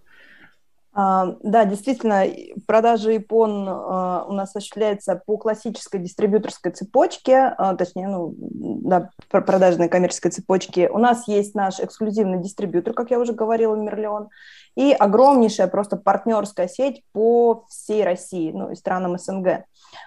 А, 0.96 1.34
да, 1.42 1.64
действительно, 1.64 2.24
продажа 2.68 3.16
ипон 3.16 3.66
а, 3.68 4.24
у 4.28 4.32
нас 4.32 4.50
осуществляется 4.50 5.20
по 5.26 5.36
классической 5.36 5.98
дистрибьюторской 5.98 6.70
цепочке, 6.70 7.52
а, 7.58 7.74
точнее, 7.74 8.06
ну, 8.06 8.32
да, 8.38 9.10
продажной 9.28 9.88
коммерческой 9.88 10.30
цепочке. 10.30 10.88
У 10.88 10.98
нас 10.98 11.26
есть 11.26 11.56
наш 11.56 11.80
эксклюзивный 11.80 12.40
дистрибьютор, 12.40 12.94
как 12.94 13.10
я 13.10 13.18
уже 13.18 13.32
говорила, 13.32 13.74
Мерлион, 13.74 14.28
и 14.76 14.92
огромнейшая 14.92 15.66
просто 15.66 15.96
партнерская 15.96 16.68
сеть 16.68 17.02
по 17.12 17.64
всей 17.68 18.04
России, 18.04 18.52
ну, 18.52 18.70
и 18.70 18.76
странам 18.76 19.18
СНГ. 19.18 19.64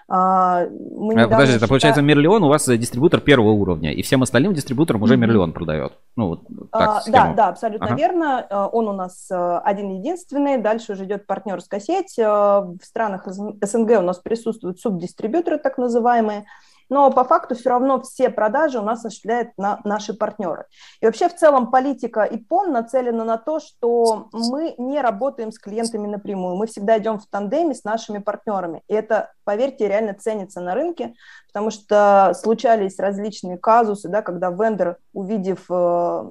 А, 0.08 0.66
мы 0.66 1.14
а, 1.14 1.28
Подожди, 1.28 1.56
это 1.56 1.68
получается 1.68 2.02
Мерлион 2.02 2.42
у 2.42 2.48
вас 2.48 2.66
дистрибутор 2.66 3.20
первого 3.20 3.50
уровня, 3.50 3.92
и 3.92 4.02
всем 4.02 4.22
остальным 4.22 4.54
дистрибуторам 4.54 5.02
уже 5.02 5.14
mm-hmm. 5.14 5.18
Мерлион 5.18 5.52
продает. 5.52 5.92
Ну, 6.16 6.28
вот 6.28 6.42
так, 6.72 7.02
а, 7.06 7.10
да, 7.10 7.32
да, 7.34 7.48
абсолютно 7.48 7.86
ага. 7.86 7.96
верно. 7.96 8.46
А, 8.48 8.68
он 8.68 8.88
у 8.88 8.92
нас 8.92 9.30
э, 9.30 9.60
один 9.64 9.98
единственный. 9.98 10.58
Дальше 10.58 10.92
уже 10.92 11.04
идет 11.04 11.26
партнерская 11.26 11.80
сеть. 11.80 12.18
Э, 12.18 12.24
в 12.24 12.80
странах 12.82 13.26
СНГ 13.26 13.98
у 13.98 14.02
нас 14.02 14.18
присутствуют 14.18 14.80
субдистрибьюторы, 14.80 15.58
так 15.58 15.78
называемые 15.78 16.46
но 16.88 17.10
по 17.10 17.24
факту 17.24 17.54
все 17.54 17.70
равно 17.70 18.00
все 18.02 18.30
продажи 18.30 18.78
у 18.78 18.82
нас 18.82 19.00
осуществляют 19.00 19.50
на 19.56 19.80
наши 19.84 20.14
партнеры. 20.14 20.66
И 21.00 21.06
вообще 21.06 21.28
в 21.28 21.36
целом 21.36 21.70
политика 21.70 22.22
ИПОН 22.22 22.72
нацелена 22.72 23.24
на 23.24 23.36
то, 23.36 23.60
что 23.60 24.28
мы 24.32 24.74
не 24.78 25.00
работаем 25.00 25.52
с 25.52 25.58
клиентами 25.58 26.06
напрямую, 26.06 26.56
мы 26.56 26.66
всегда 26.66 26.98
идем 26.98 27.18
в 27.18 27.26
тандеме 27.26 27.74
с 27.74 27.84
нашими 27.84 28.18
партнерами. 28.18 28.82
И 28.88 28.94
это, 28.94 29.32
поверьте, 29.44 29.88
реально 29.88 30.14
ценится 30.14 30.60
на 30.60 30.74
рынке, 30.74 31.14
потому 31.48 31.70
что 31.70 32.32
случались 32.34 32.98
различные 32.98 33.58
казусы, 33.58 34.08
да, 34.08 34.22
когда 34.22 34.50
вендор, 34.50 34.98
увидев 35.12 35.66
э, 35.70 36.24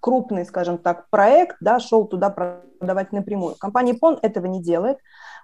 крупный, 0.00 0.44
скажем 0.44 0.78
так, 0.78 1.08
проект, 1.10 1.56
да, 1.60 1.80
шел 1.80 2.06
туда 2.06 2.30
продавать 2.30 3.12
напрямую. 3.12 3.56
Компания 3.58 3.92
PON 3.92 4.18
этого 4.22 4.46
не 4.46 4.62
делает. 4.62 4.98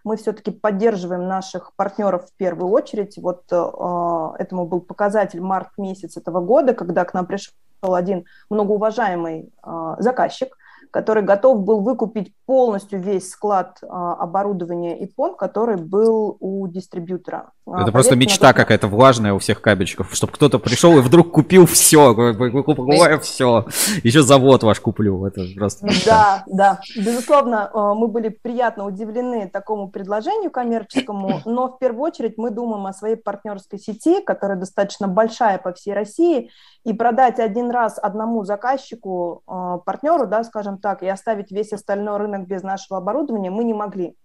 Мы 0.05 0.16
все-таки 0.16 0.51
поддерживаем 0.51 1.29
наших 1.29 1.73
партнеров 1.77 2.27
в 2.29 2.37
первую 2.37 2.70
очередь. 2.70 3.16
Вот 3.19 3.45
э, 3.51 4.43
этому 4.43 4.66
был 4.66 4.81
показатель 4.81 5.41
март 5.41 5.70
месяц 5.79 6.16
этого 6.16 6.41
года, 6.41 6.74
когда 6.74 7.05
к 7.05 7.15
нам 7.15 7.27
пришел 7.27 7.55
один 7.83 8.24
многоуважаемый 8.51 9.53
э, 9.65 9.95
заказчик, 9.99 10.57
который 10.91 11.23
готов 11.23 11.62
был 11.62 11.81
выкупить 11.81 12.35
полностью 12.53 13.01
весь 13.01 13.31
склад 13.31 13.79
а, 13.81 14.12
оборудования 14.12 15.03
ИПОН, 15.05 15.37
который 15.37 15.77
был 15.77 16.37
у 16.39 16.69
дистрибьютора. 16.69 17.53
А, 17.66 17.81
Это 17.81 17.93
просто 17.93 18.15
мечта 18.15 18.49
тот... 18.49 18.57
какая-то 18.57 18.89
влажная 18.89 19.33
у 19.33 19.39
всех 19.39 19.62
кабельчиков, 19.62 20.15
чтобы 20.15 20.35
кто-то 20.35 20.59
пришел 20.59 20.99
и 20.99 21.01
вдруг 21.01 21.33
купил 21.33 21.65
все, 21.65 22.15
покупаю 22.15 23.20
все, 23.20 23.65
еще 24.03 24.20
завод 24.20 24.65
ваш 24.65 24.81
куплю. 24.81 25.24
Это 25.24 25.47
просто 25.57 25.87
Да, 26.05 26.45
да, 26.47 26.81
безусловно, 26.95 27.70
а, 27.73 27.95
мы 27.95 28.09
были 28.09 28.29
приятно 28.29 28.85
удивлены 28.85 29.49
такому 29.49 29.89
предложению 29.89 30.51
коммерческому, 30.51 31.41
но 31.47 31.69
в 31.69 31.79
первую 31.79 32.03
очередь 32.03 32.37
мы 32.37 32.51
думаем 32.51 32.85
о 32.87 32.93
своей 32.93 33.16
партнерской 33.16 33.79
сети, 33.79 34.20
которая 34.20 34.59
достаточно 34.59 35.09
большая 35.09 35.57
по 35.57 35.73
всей 35.73 35.95
России, 35.95 36.51
и 36.85 36.93
продать 36.93 37.39
один 37.39 37.70
раз 37.70 37.99
одному 37.99 38.45
заказчику, 38.45 39.43
а, 39.47 39.79
партнеру, 39.79 40.27
да, 40.27 40.43
скажем 40.43 40.79
так, 40.79 41.03
и 41.03 41.09
оставить 41.09 41.53
весь 41.53 41.73
остальной 41.73 42.16
рынок 42.16 42.41
без 42.43 42.62
нашего 42.62 42.98
оборудования 42.98 43.51
мы 43.51 43.64
не 43.64 43.74
могли 43.74 44.16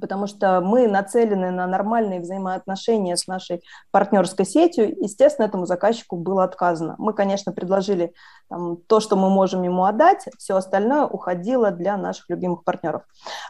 потому 0.00 0.26
что 0.26 0.60
мы 0.60 0.86
нацелены 0.86 1.50
на 1.50 1.66
нормальные 1.66 2.20
взаимоотношения 2.20 3.16
с 3.16 3.26
нашей 3.26 3.62
партнерской 3.90 4.44
сетью. 4.44 4.94
Естественно, 5.00 5.46
этому 5.46 5.66
заказчику 5.66 6.16
было 6.16 6.44
отказано. 6.44 6.94
Мы, 6.98 7.12
конечно, 7.12 7.52
предложили 7.52 8.14
там, 8.48 8.76
то, 8.76 9.00
что 9.00 9.16
мы 9.16 9.30
можем 9.30 9.62
ему 9.62 9.84
отдать, 9.84 10.28
все 10.38 10.56
остальное 10.56 11.04
уходило 11.04 11.70
для 11.70 11.96
наших 11.96 12.28
любимых 12.28 12.64
партнеров. 12.64 13.02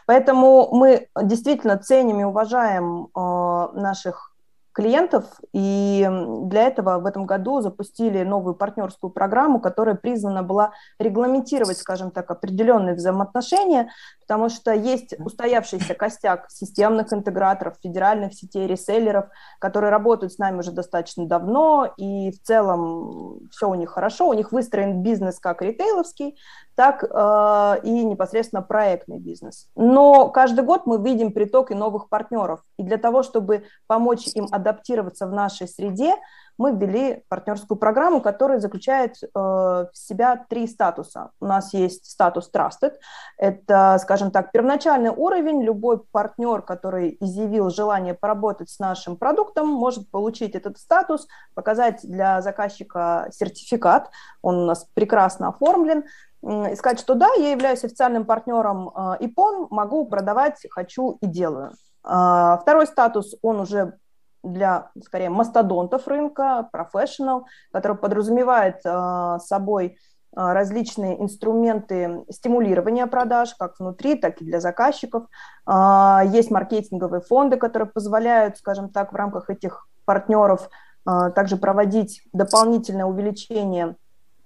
Поэтому 0.05 0.69
мы 0.71 1.07
действительно 1.21 1.77
ценим 1.77 2.19
и 2.19 2.23
уважаем 2.23 3.07
э, 3.15 3.79
наших 3.79 4.33
клиентов, 4.71 5.25
и 5.53 6.07
для 6.43 6.67
этого 6.67 6.99
в 6.99 7.05
этом 7.05 7.25
году 7.25 7.61
запустили 7.61 8.23
новую 8.23 8.55
партнерскую 8.55 9.11
программу, 9.11 9.59
которая 9.59 9.95
призвана 9.95 10.43
была 10.43 10.71
регламентировать, 10.99 11.77
скажем 11.77 12.11
так, 12.11 12.29
определенные 12.31 12.95
взаимоотношения, 12.95 13.89
потому 14.29 14.49
что 14.49 14.71
есть 14.71 15.15
устоявшийся 15.17 15.95
костяк 15.95 16.51
системных 16.51 17.11
интеграторов, 17.11 17.77
федеральных 17.81 18.35
сетей 18.35 18.67
реселлеров, 18.67 19.25
которые 19.57 19.89
работают 19.89 20.33
с 20.33 20.37
нами 20.37 20.59
уже 20.59 20.71
достаточно 20.71 21.25
давно, 21.25 21.91
и 21.97 22.29
в 22.29 22.39
целом 22.43 23.49
все 23.49 23.67
у 23.67 23.73
них 23.73 23.89
хорошо, 23.89 24.29
у 24.29 24.33
них 24.33 24.51
выстроен 24.51 25.01
бизнес 25.01 25.39
как 25.39 25.63
ритейловский, 25.63 26.37
так 26.75 27.03
э, 27.03 27.79
и 27.81 28.05
непосредственно 28.05 28.61
проектный 28.61 29.17
бизнес. 29.17 29.67
Но 29.75 30.29
каждый 30.29 30.63
год 30.63 30.85
мы 30.85 31.03
видим 31.03 31.31
приток 31.31 31.71
и 31.71 31.73
новых 31.73 32.07
партнеров, 32.07 32.59
и 32.77 32.83
для 32.83 32.97
того, 32.97 33.23
чтобы 33.23 33.63
помочь 33.87 34.27
им 34.35 34.47
адаптироваться 34.51 35.25
в 35.25 35.31
нашей 35.31 35.67
среде, 35.67 36.13
мы 36.59 36.73
ввели 36.73 37.23
партнерскую 37.29 37.77
программу, 37.77 38.21
которая 38.21 38.59
заключает 38.59 39.15
э, 39.23 39.27
в 39.33 39.89
себя 39.93 40.45
три 40.49 40.67
статуса. 40.67 41.31
У 41.39 41.45
нас 41.45 41.73
есть 41.73 42.05
статус 42.05 42.51
Trusted. 42.53 42.95
Это, 43.37 43.97
скажем 44.01 44.29
так, 44.29 44.51
первоначальный 44.51 45.09
уровень. 45.09 45.63
Любой 45.63 45.99
партнер, 45.99 46.61
который 46.61 47.15
изъявил 47.21 47.69
желание 47.69 48.13
поработать 48.13 48.69
с 48.69 48.77
нашим 48.77 49.15
продуктом, 49.15 49.67
может 49.67 50.11
получить 50.11 50.53
этот 50.53 50.77
статус, 50.77 51.29
показать 51.53 52.01
для 52.03 52.41
заказчика 52.41 53.29
сертификат. 53.31 54.11
Он 54.41 54.57
у 54.57 54.65
нас 54.65 54.85
прекрасно 54.93 55.47
оформлен 55.47 56.03
и 56.43 56.75
сказать, 56.75 56.99
что 56.99 57.15
да, 57.15 57.29
я 57.37 57.51
являюсь 57.51 57.85
официальным 57.85 58.25
партнером 58.25 58.89
э, 58.89 59.15
ИПОН, 59.21 59.67
могу 59.71 60.05
продавать, 60.07 60.57
хочу 60.69 61.17
и 61.21 61.25
делаю. 61.25 61.71
А, 62.03 62.57
второй 62.57 62.85
статус, 62.87 63.35
он 63.41 63.61
уже 63.61 63.97
для, 64.43 64.91
скорее, 65.03 65.29
мастодонтов 65.29 66.07
рынка, 66.07 66.69
professional, 66.73 67.43
который 67.71 67.97
подразумевает 67.97 68.81
э, 68.85 69.37
собой 69.39 69.87
э, 69.87 69.93
различные 70.35 71.21
инструменты 71.21 72.23
стимулирования 72.29 73.07
продаж, 73.07 73.55
как 73.55 73.79
внутри, 73.79 74.15
так 74.15 74.41
и 74.41 74.45
для 74.45 74.59
заказчиков. 74.59 75.25
Э, 75.67 76.21
есть 76.25 76.51
маркетинговые 76.51 77.21
фонды, 77.21 77.57
которые 77.57 77.89
позволяют, 77.89 78.57
скажем 78.57 78.89
так, 78.89 79.13
в 79.13 79.15
рамках 79.15 79.49
этих 79.49 79.87
партнеров 80.05 80.69
также 81.05 81.55
проводить 81.55 82.21
дополнительное 82.33 83.05
увеличение 83.05 83.95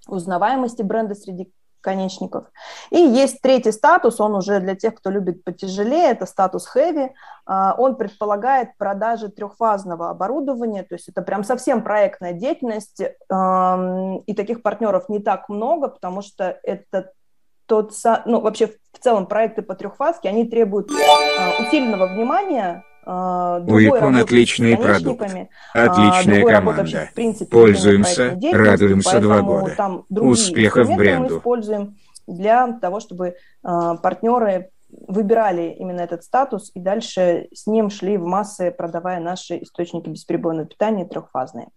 узнаваемости 0.07 0.81
бренда 0.81 1.15
среди 1.15 1.51
конечников. 1.83 2.45
И 2.89 2.97
есть 2.97 3.41
третий 3.41 3.71
статус, 3.71 4.19
он 4.19 4.33
уже 4.35 4.59
для 4.59 4.75
тех, 4.75 4.95
кто 4.95 5.11
любит 5.11 5.43
потяжелее, 5.43 6.11
это 6.11 6.25
статус 6.25 6.67
heavy. 6.75 7.11
А, 7.45 7.75
он 7.77 7.95
предполагает 7.95 8.75
продажи 8.77 9.29
трехфазного 9.29 10.09
оборудования, 10.09 10.83
то 10.83 10.95
есть 10.95 11.09
это 11.09 11.21
прям 11.21 11.43
совсем 11.43 11.83
проектная 11.83 12.33
деятельность, 12.33 13.01
и 13.01 14.33
таких 14.33 14.61
партнеров 14.61 15.09
не 15.09 15.19
так 15.19 15.49
много, 15.49 15.89
потому 15.89 16.21
что 16.21 16.57
это 16.63 17.11
тот, 17.65 17.93
ну, 18.25 18.41
вообще 18.41 18.67
в 18.67 18.99
целом 18.99 19.25
проекты 19.25 19.61
по 19.61 19.75
трехфазке, 19.75 20.29
они 20.29 20.45
требуют 20.45 20.89
а, 20.91 21.61
усиленного 21.61 22.07
внимания, 22.07 22.83
У 23.05 23.09
икон 23.79 24.15
отличный 24.17 24.77
продукт, 24.77 25.25
отличная 25.73 26.45
команда. 26.45 27.07
В 27.11 27.13
принципе, 27.13 27.51
Пользуемся, 27.51 28.39
радуемся 28.53 29.19
два 29.19 29.41
года. 29.41 30.03
Успехов 30.09 30.87
бренду. 30.95 31.33
Мы 31.33 31.37
используем 31.39 31.97
для 32.27 32.71
того, 32.79 32.99
чтобы 32.99 33.35
а, 33.63 33.95
партнеры 33.95 34.69
выбирали 35.07 35.75
именно 35.77 36.01
этот 36.01 36.23
статус 36.23 36.71
и 36.73 36.79
дальше 36.79 37.47
с 37.53 37.67
ним 37.67 37.89
шли 37.89 38.17
в 38.17 38.23
массы, 38.23 38.71
продавая 38.71 39.19
наши 39.19 39.57
источники 39.61 40.09
бесперебойного 40.09 40.67
питания 40.67 41.05
трехфазные. 41.05 41.69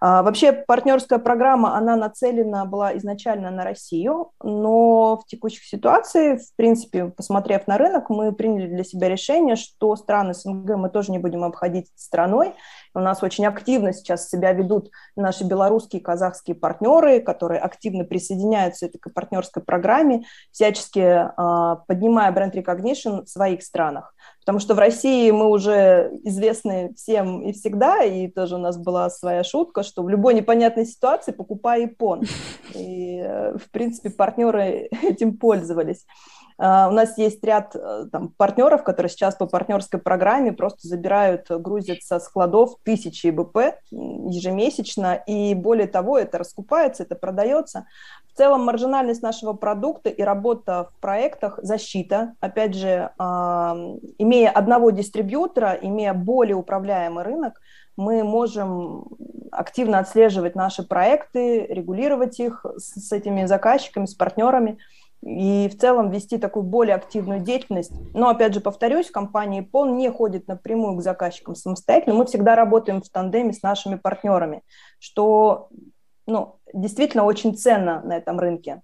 А, 0.00 0.22
вообще 0.22 0.52
партнерская 0.52 1.18
программа, 1.18 1.76
она 1.76 1.96
нацелена 1.96 2.64
была 2.64 2.96
изначально 2.98 3.50
на 3.50 3.64
Россию, 3.64 4.30
но 4.42 5.16
в 5.16 5.26
текущих 5.26 5.64
ситуациях, 5.64 6.40
в 6.40 6.56
принципе, 6.56 7.06
посмотрев 7.06 7.66
на 7.66 7.78
рынок, 7.78 8.10
мы 8.10 8.32
приняли 8.32 8.66
для 8.66 8.84
себя 8.84 9.08
решение, 9.08 9.56
что 9.56 9.96
страны 9.96 10.34
СНГ 10.34 10.76
мы 10.76 10.90
тоже 10.90 11.12
не 11.12 11.18
будем 11.18 11.44
обходить 11.44 11.88
страной. 11.94 12.54
У 12.94 13.00
нас 13.00 13.22
очень 13.22 13.46
активно 13.46 13.92
сейчас 13.92 14.28
себя 14.28 14.52
ведут 14.52 14.90
наши 15.16 15.44
белорусские 15.44 16.00
и 16.00 16.04
казахские 16.04 16.54
партнеры, 16.54 17.20
которые 17.20 17.60
активно 17.60 18.04
присоединяются 18.04 18.88
к 18.88 19.12
партнерской 19.12 19.62
программе, 19.62 20.24
всячески 20.52 21.00
а, 21.00 21.76
поднимая 21.86 22.30
бренд 22.30 22.54
recognition 22.54 23.24
в 23.24 23.28
своих 23.28 23.62
странах. 23.62 24.14
Потому 24.44 24.58
что 24.58 24.74
в 24.74 24.78
России 24.78 25.30
мы 25.30 25.48
уже 25.48 26.10
известны 26.22 26.92
всем 26.96 27.40
и 27.40 27.52
всегда, 27.52 28.04
и 28.04 28.28
тоже 28.28 28.56
у 28.56 28.58
нас 28.58 28.76
была 28.76 29.08
своя 29.08 29.42
шутка, 29.42 29.82
что 29.82 30.02
в 30.02 30.08
любой 30.10 30.34
непонятной 30.34 30.84
ситуации 30.84 31.32
покупай 31.32 31.86
iPhone. 31.86 32.28
И, 32.74 33.22
э, 33.24 33.56
в 33.56 33.70
принципе, 33.70 34.10
партнеры 34.10 34.90
этим 35.02 35.38
пользовались. 35.38 36.04
А, 36.56 36.88
у 36.88 36.92
нас 36.92 37.18
есть 37.18 37.42
ряд 37.42 37.74
э, 37.74 38.06
там, 38.12 38.28
партнеров, 38.36 38.84
которые 38.84 39.10
сейчас 39.10 39.34
по 39.34 39.46
партнерской 39.46 39.98
программе 39.98 40.52
просто 40.52 40.86
забирают, 40.86 41.50
грузят 41.50 42.02
со 42.02 42.20
складов 42.20 42.76
тысячи 42.84 43.28
ИБП 43.28 43.76
ежемесячно, 43.90 45.14
и 45.14 45.54
более 45.54 45.88
того, 45.88 46.18
это 46.18 46.38
раскупается, 46.38 47.02
это 47.02 47.16
продается. 47.16 47.86
В 48.32 48.36
целом 48.36 48.64
маржинальность 48.64 49.22
нашего 49.22 49.52
продукта 49.52 50.10
и 50.10 50.22
работа 50.22 50.90
в 50.92 51.00
проектах, 51.00 51.58
защита, 51.62 52.34
опять 52.40 52.74
же, 52.74 53.10
имея 53.16 54.50
одного 54.50 54.90
дистрибьютора, 54.90 55.78
имея 55.80 56.14
более 56.14 56.56
управляемый 56.56 57.22
рынок, 57.22 57.60
мы 57.96 58.24
можем 58.24 59.06
активно 59.52 60.00
отслеживать 60.00 60.56
наши 60.56 60.82
проекты, 60.82 61.64
регулировать 61.66 62.40
их 62.40 62.66
с 62.76 63.12
этими 63.12 63.44
заказчиками, 63.44 64.06
с 64.06 64.14
партнерами 64.14 64.78
и 65.24 65.68
в 65.68 65.78
целом 65.78 66.10
вести 66.10 66.36
такую 66.36 66.64
более 66.64 66.96
активную 66.96 67.40
деятельность. 67.40 67.92
Но, 68.12 68.28
опять 68.28 68.52
же, 68.52 68.60
повторюсь, 68.60 69.10
компания 69.10 69.62
PON 69.62 69.96
не 69.96 70.10
ходит 70.10 70.48
напрямую 70.48 70.98
к 70.98 71.02
заказчикам 71.02 71.54
самостоятельно. 71.54 72.14
Мы 72.16 72.26
всегда 72.26 72.54
работаем 72.54 73.00
в 73.00 73.08
тандеме 73.08 73.52
с 73.52 73.62
нашими 73.62 73.96
партнерами, 73.96 74.62
что 74.98 75.68
ну, 76.26 76.58
действительно 76.74 77.24
очень 77.24 77.56
ценно 77.56 78.02
на 78.02 78.16
этом 78.16 78.38
рынке. 78.38 78.82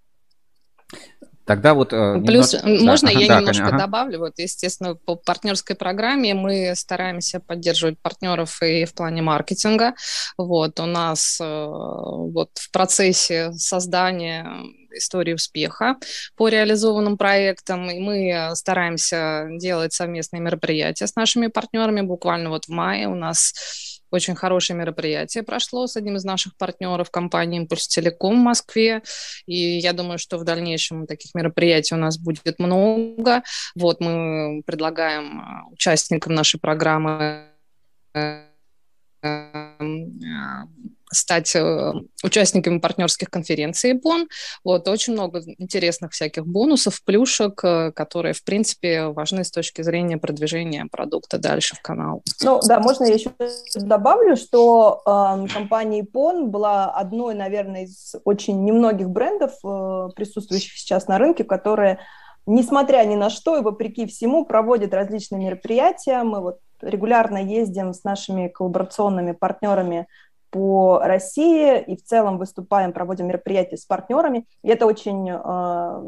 Тогда 1.44 1.74
вот... 1.74 1.92
Э, 1.92 2.22
Плюс, 2.24 2.54
немножко... 2.54 2.84
можно 2.84 3.12
да, 3.12 3.18
я 3.18 3.28
да, 3.28 3.40
немножко 3.40 3.66
ага. 3.66 3.78
добавлю? 3.78 4.18
Вот, 4.20 4.38
естественно, 4.38 4.94
по 4.94 5.16
партнерской 5.16 5.74
программе 5.74 6.32
мы 6.32 6.74
стараемся 6.76 7.40
поддерживать 7.40 7.98
партнеров 8.00 8.62
и 8.62 8.84
в 8.84 8.94
плане 8.94 9.20
маркетинга. 9.20 9.94
Вот, 10.38 10.78
у 10.80 10.86
нас 10.86 11.38
э, 11.40 11.44
вот 11.44 12.50
в 12.54 12.70
процессе 12.70 13.52
создания 13.52 14.46
истории 14.94 15.34
успеха 15.34 15.96
по 16.36 16.48
реализованным 16.48 17.16
проектам, 17.16 17.90
и 17.90 17.98
мы 17.98 18.54
стараемся 18.54 19.46
делать 19.50 19.92
совместные 19.92 20.40
мероприятия 20.40 21.06
с 21.06 21.16
нашими 21.16 21.48
партнерами. 21.48 22.00
Буквально 22.00 22.50
вот 22.50 22.66
в 22.66 22.68
мае 22.68 23.08
у 23.08 23.14
нас 23.14 23.52
очень 24.10 24.34
хорошее 24.34 24.78
мероприятие 24.78 25.44
прошло 25.44 25.86
с 25.86 25.96
одним 25.96 26.16
из 26.16 26.24
наших 26.24 26.56
партнеров, 26.56 27.10
компании 27.10 27.58
«Импульс 27.58 27.86
Телеком» 27.86 28.40
в 28.40 28.44
Москве. 28.44 29.02
И 29.46 29.78
я 29.78 29.92
думаю, 29.92 30.18
что 30.18 30.38
в 30.38 30.44
дальнейшем 30.44 31.06
таких 31.06 31.34
мероприятий 31.34 31.94
у 31.94 31.98
нас 31.98 32.18
будет 32.18 32.58
много. 32.58 33.42
Вот 33.74 34.00
мы 34.00 34.62
предлагаем 34.66 35.40
э, 35.40 35.72
участникам 35.72 36.34
нашей 36.34 36.58
программы 36.58 37.46
э, 38.14 38.42
стать 41.12 41.54
э, 41.54 41.92
участниками 42.24 42.78
партнерских 42.78 43.30
конференций 43.30 43.94
БОН. 43.94 44.28
Вот, 44.64 44.88
очень 44.88 45.12
много 45.12 45.42
интересных 45.58 46.12
всяких 46.12 46.46
бонусов, 46.46 47.02
плюшек, 47.04 47.62
э, 47.64 47.92
которые, 47.92 48.34
в 48.34 48.44
принципе, 48.44 49.06
важны 49.06 49.44
с 49.44 49.50
точки 49.50 49.82
зрения 49.82 50.16
продвижения 50.16 50.86
продукта 50.90 51.38
дальше 51.38 51.76
в 51.76 51.82
канал. 51.82 52.22
Ну, 52.42 52.60
да, 52.66 52.80
можно 52.80 53.04
я 53.04 53.14
еще 53.14 53.30
добавлю, 53.74 54.36
что 54.36 55.02
э, 55.04 55.52
компания 55.52 56.00
ИПОН 56.00 56.50
была 56.50 56.86
одной, 56.90 57.34
наверное, 57.34 57.84
из 57.84 58.14
очень 58.24 58.64
немногих 58.64 59.08
брендов, 59.10 59.52
э, 59.64 60.08
присутствующих 60.14 60.78
сейчас 60.78 61.08
на 61.08 61.18
рынке, 61.18 61.44
которые 61.44 61.98
несмотря 62.46 63.04
ни 63.04 63.14
на 63.14 63.30
что 63.30 63.56
и 63.56 63.62
вопреки 63.62 64.06
всему, 64.06 64.44
проводят 64.44 64.94
различные 64.94 65.46
мероприятия. 65.46 66.22
Мы 66.22 66.40
вот 66.40 66.58
регулярно 66.80 67.38
ездим 67.38 67.92
с 67.92 68.04
нашими 68.04 68.48
коллаборационными 68.48 69.32
партнерами 69.32 70.06
по 70.51 70.98
России 70.98 71.81
и 71.81 71.97
в 71.97 72.05
целом 72.05 72.39
выступаем, 72.39 72.93
проводим 72.93 73.28
мероприятия 73.28 73.77
с 73.77 73.85
партнерами. 73.85 74.47
И 74.62 74.68
это 74.68 74.86
очень, 74.86 75.31
а, 75.31 76.02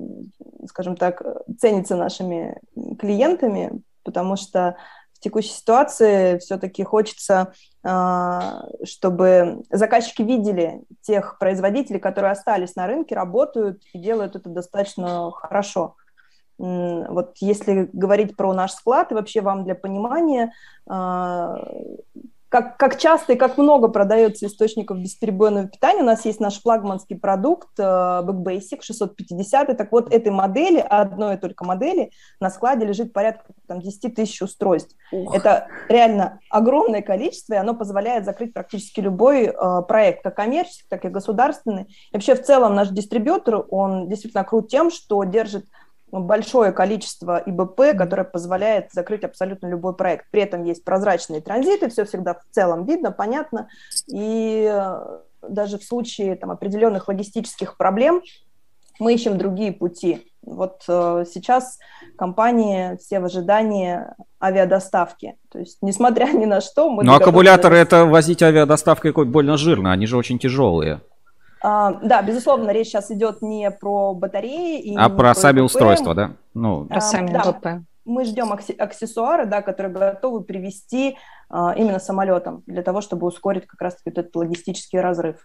скажем 0.69 0.97
так, 0.97 1.23
ценится 1.59 1.97
нашими 1.97 2.60
клиентами, 2.98 3.82
потому 4.02 4.36
что 4.36 4.77
в 5.12 5.20
текущей 5.20 5.51
ситуации 5.51 6.39
все-таки 6.39 6.82
хочется, 6.82 7.52
а, 7.85 8.64
чтобы 8.85 9.62
заказчики 9.70 10.23
видели 10.23 10.82
тех 11.02 11.39
производителей, 11.39 12.01
которые 12.01 12.32
остались 12.32 12.74
на 12.74 12.86
рынке, 12.86 13.14
работают 13.14 13.82
и 13.93 13.98
делают 13.98 14.35
это 14.35 14.48
достаточно 14.48 15.31
хорошо. 15.31 15.94
Вот 16.59 17.36
если 17.40 17.89
говорить 17.93 18.36
про 18.36 18.52
наш 18.52 18.73
склад, 18.73 19.10
и 19.10 19.14
вообще 19.14 19.40
вам 19.40 19.64
для 19.64 19.74
понимания, 19.74 20.52
а, 20.86 21.56
как, 22.52 22.76
как 22.76 22.98
часто 22.98 23.32
и 23.32 23.36
как 23.36 23.56
много 23.56 23.88
продается 23.88 24.44
источников 24.44 24.98
бесперебойного 24.98 25.68
питания. 25.68 26.02
У 26.02 26.04
нас 26.04 26.26
есть 26.26 26.38
наш 26.38 26.60
флагманский 26.60 27.16
продукт 27.16 27.70
э, 27.78 27.82
Big 27.82 28.44
Basic 28.44 28.82
650. 28.82 29.74
Так 29.74 29.90
вот, 29.90 30.12
этой 30.12 30.30
модели, 30.30 30.78
одной 30.78 31.38
только 31.38 31.64
модели, 31.64 32.10
на 32.40 32.50
складе 32.50 32.84
лежит 32.84 33.14
порядка 33.14 33.54
там, 33.66 33.80
10 33.80 34.14
тысяч 34.14 34.42
устройств. 34.42 34.94
Ух. 35.12 35.34
Это 35.34 35.68
реально 35.88 36.40
огромное 36.50 37.00
количество, 37.00 37.54
и 37.54 37.56
оно 37.56 37.74
позволяет 37.74 38.26
закрыть 38.26 38.52
практически 38.52 39.00
любой 39.00 39.44
э, 39.46 39.82
проект, 39.88 40.22
как 40.22 40.36
коммерческий, 40.36 40.84
так 40.90 41.06
и 41.06 41.08
государственный. 41.08 41.84
И 41.84 42.12
вообще, 42.12 42.34
в 42.34 42.42
целом, 42.42 42.74
наш 42.74 42.90
дистрибьютор, 42.90 43.64
он 43.70 44.10
действительно 44.10 44.44
крут 44.44 44.68
тем, 44.68 44.90
что 44.90 45.24
держит 45.24 45.64
большое 46.20 46.72
количество 46.72 47.43
ИБП, 47.44 47.97
которое 47.97 48.24
позволяет 48.24 48.93
закрыть 48.93 49.24
абсолютно 49.24 49.66
любой 49.66 49.94
проект. 49.94 50.26
При 50.30 50.43
этом 50.43 50.64
есть 50.64 50.84
прозрачные 50.84 51.40
транзиты, 51.40 51.89
все 51.89 52.05
всегда 52.05 52.34
в 52.34 52.43
целом 52.51 52.84
видно, 52.84 53.12
понятно. 53.12 53.68
И 54.06 54.68
э, 54.70 55.18
даже 55.48 55.78
в 55.78 55.84
случае 55.84 56.36
там, 56.36 56.51
определенных 56.51 57.09
логистических 57.09 57.76
проблем 57.76 58.22
мы 58.98 59.14
ищем 59.14 59.39
другие 59.39 59.72
пути. 59.72 60.28
Вот 60.43 60.82
э, 60.89 61.24
сейчас 61.32 61.78
компании 62.18 62.97
все 62.98 63.20
в 63.20 63.24
ожидании 63.24 64.01
авиадоставки. 64.43 65.36
То 65.51 65.60
есть, 65.60 65.78
несмотря 65.82 66.26
ни 66.32 66.44
на 66.44 66.60
что, 66.60 66.90
мы... 66.90 67.05
Но 67.05 67.14
аккумуляторы 67.14 67.76
это 67.76 68.05
возить 68.05 68.43
авиадоставкой 68.43 69.12
больно 69.12 69.56
жирно, 69.56 69.93
они 69.93 70.06
же 70.06 70.16
очень 70.16 70.39
тяжелые. 70.39 71.01
А, 71.62 71.93
да, 72.02 72.22
безусловно, 72.22 72.70
речь 72.70 72.89
сейчас 72.89 73.10
идет 73.10 73.40
не 73.40 73.70
про 73.70 74.14
батареи. 74.14 74.80
И 74.80 74.97
а 74.97 75.09
про 75.09 75.34
сами 75.34 75.60
устройства, 75.60 76.14
да? 76.14 76.32
Ну, 76.55 76.86
про 76.86 76.97
а, 76.97 77.01
сами 77.01 77.30
да, 77.32 77.82
Мы 78.05 78.24
ждем 78.24 78.52
аксессуары, 78.52 79.47
да, 79.47 79.62
которые 79.62 79.93
готовы 79.93 80.43
привести 80.43 81.16
именно 81.52 81.98
самолетом 81.98 82.62
для 82.66 82.82
того, 82.82 83.02
чтобы 83.02 83.26
ускорить 83.26 83.66
как 83.66 83.80
раз-таки 83.82 84.10
вот 84.10 84.18
этот 84.18 84.34
логистический 84.34 85.00
разрыв. 85.00 85.36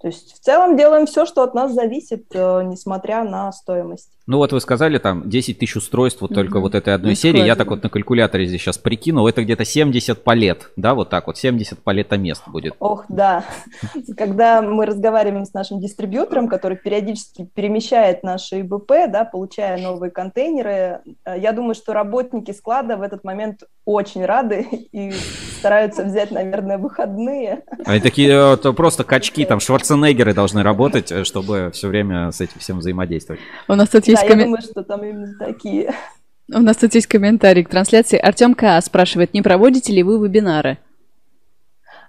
То 0.00 0.08
есть 0.08 0.34
в 0.34 0.40
целом 0.40 0.76
делаем 0.76 1.06
все, 1.06 1.26
что 1.26 1.42
от 1.42 1.54
нас 1.54 1.72
зависит, 1.72 2.26
э, 2.34 2.62
несмотря 2.64 3.24
на 3.24 3.50
стоимость. 3.50 4.10
Ну 4.26 4.38
вот 4.38 4.52
вы 4.52 4.60
сказали 4.60 4.98
там 4.98 5.28
10 5.28 5.58
тысяч 5.58 5.76
устройств 5.76 6.20
вот 6.20 6.34
только 6.34 6.58
mm-hmm. 6.58 6.60
вот 6.60 6.74
этой 6.74 6.94
одной 6.94 7.14
серии. 7.14 7.44
Я 7.44 7.56
так 7.56 7.68
вот 7.68 7.82
на 7.82 7.88
калькуляторе 7.88 8.46
здесь 8.46 8.60
сейчас 8.60 8.76
прикинул, 8.76 9.26
это 9.26 9.42
где-то 9.42 9.64
70 9.64 10.22
палет, 10.22 10.70
да, 10.76 10.94
вот 10.94 11.10
так 11.10 11.28
вот, 11.28 11.38
70 11.38 11.78
мест 12.18 12.42
будет. 12.46 12.74
Ох, 12.78 13.04
да. 13.08 13.44
Когда 14.16 14.62
мы 14.62 14.84
разговариваем 14.84 15.46
с 15.46 15.54
нашим 15.54 15.80
дистрибьютором, 15.80 16.48
который 16.48 16.76
периодически 16.76 17.48
перемещает 17.54 18.22
наши 18.22 18.60
ИБП, 18.60 19.08
да, 19.08 19.24
получая 19.24 19.80
новые 19.80 20.10
контейнеры, 20.10 21.00
э, 21.24 21.38
я 21.38 21.52
думаю, 21.52 21.74
что 21.74 21.92
работники 21.94 22.50
склада 22.50 22.96
в 22.96 23.02
этот 23.02 23.24
момент 23.24 23.62
очень 23.84 24.26
рады 24.26 24.66
и 24.92 25.12
стараются 25.56 26.04
взять, 26.04 26.30
наверное, 26.30 26.78
выходные. 26.78 27.62
Они 27.84 28.00
такие 28.00 28.54
это 28.54 28.72
просто 28.72 29.04
качки, 29.04 29.44
там 29.44 29.60
Шварценеггеры 29.60 30.34
должны 30.34 30.62
работать, 30.62 31.10
э, 31.10 31.24
чтобы 31.24 31.70
все 31.72 31.88
время 31.88 32.30
с 32.30 32.40
этим 32.40 32.60
всем 32.60 32.78
взаимодействовать. 32.78 33.40
У 33.68 33.74
нас 33.74 33.88
тут 33.88 34.06
есть 34.06 34.22
да, 34.22 34.28
ком... 34.28 34.38
я 34.38 34.44
думаю, 34.44 34.62
что 34.62 34.82
там 34.82 35.04
именно 35.04 35.34
такие. 35.38 35.92
У 36.52 36.60
нас 36.60 36.76
тут 36.76 36.94
есть 36.94 37.08
комментарий 37.08 37.64
к 37.64 37.68
трансляции. 37.68 38.18
Артем 38.18 38.54
К. 38.54 38.80
спрашивает, 38.80 39.34
не 39.34 39.42
проводите 39.42 39.92
ли 39.92 40.02
вы 40.02 40.24
вебинары? 40.24 40.78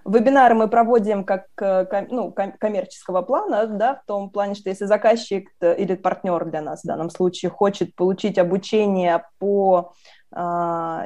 Вебинары 0.05 0.55
мы 0.55 0.69
проводим 0.69 1.25
как 1.25 1.47
э, 1.59 1.85
ну, 2.09 2.31
коммерческого 2.31 3.23
плана, 3.23 3.67
да, 3.67 3.95
в 3.95 4.05
том 4.05 4.29
плане, 4.29 4.55
что 4.55 4.69
если 4.69 4.85
заказчик 4.85 5.49
или 5.61 5.95
партнер 5.95 6.45
для 6.45 6.61
нас 6.61 6.83
в 6.83 6.87
данном 6.87 7.09
случае 7.09 7.49
хочет 7.49 7.93
получить 7.93 8.37
обучение 8.37 9.25
по 9.37 9.77
а, 9.79 9.91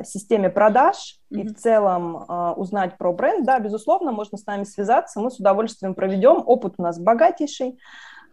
системе 0.04 0.50
продаж 0.50 1.20
mm-hmm. 1.32 1.40
и 1.42 1.48
в 1.48 1.56
целом 1.56 2.26
а, 2.28 2.54
узнать 2.54 2.98
про 2.98 3.14
бренд, 3.14 3.46
да, 3.46 3.60
безусловно, 3.60 4.12
можно 4.12 4.38
с 4.38 4.46
нами 4.46 4.64
связаться, 4.64 5.20
мы 5.20 5.30
с 5.30 5.40
удовольствием 5.40 5.94
проведем, 5.94 6.44
опыт 6.46 6.74
у 6.78 6.82
нас 6.82 7.00
богатейший, 7.00 7.78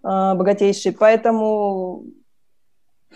а, 0.03 0.35
богатейший, 0.35 0.93
поэтому 0.93 2.05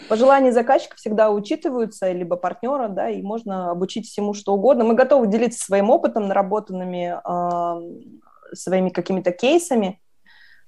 пожелания 0.09 0.53
заказчика 0.53 0.97
всегда 0.97 1.31
учитываются, 1.31 2.13
либо 2.13 2.37
партнера, 2.37 2.89
да, 2.89 3.09
и 3.09 3.23
можно 3.23 3.71
обучить 3.71 4.07
всему 4.07 4.35
что 4.35 4.53
угодно. 4.53 4.85
Мы 4.85 4.95
готовы 4.95 5.27
делиться 5.27 5.65
своим 5.65 5.89
опытом, 5.89 6.29
наработанными 6.29 7.21
своими 8.55 8.91
какими-то 8.91 9.33
кейсами, 9.33 10.02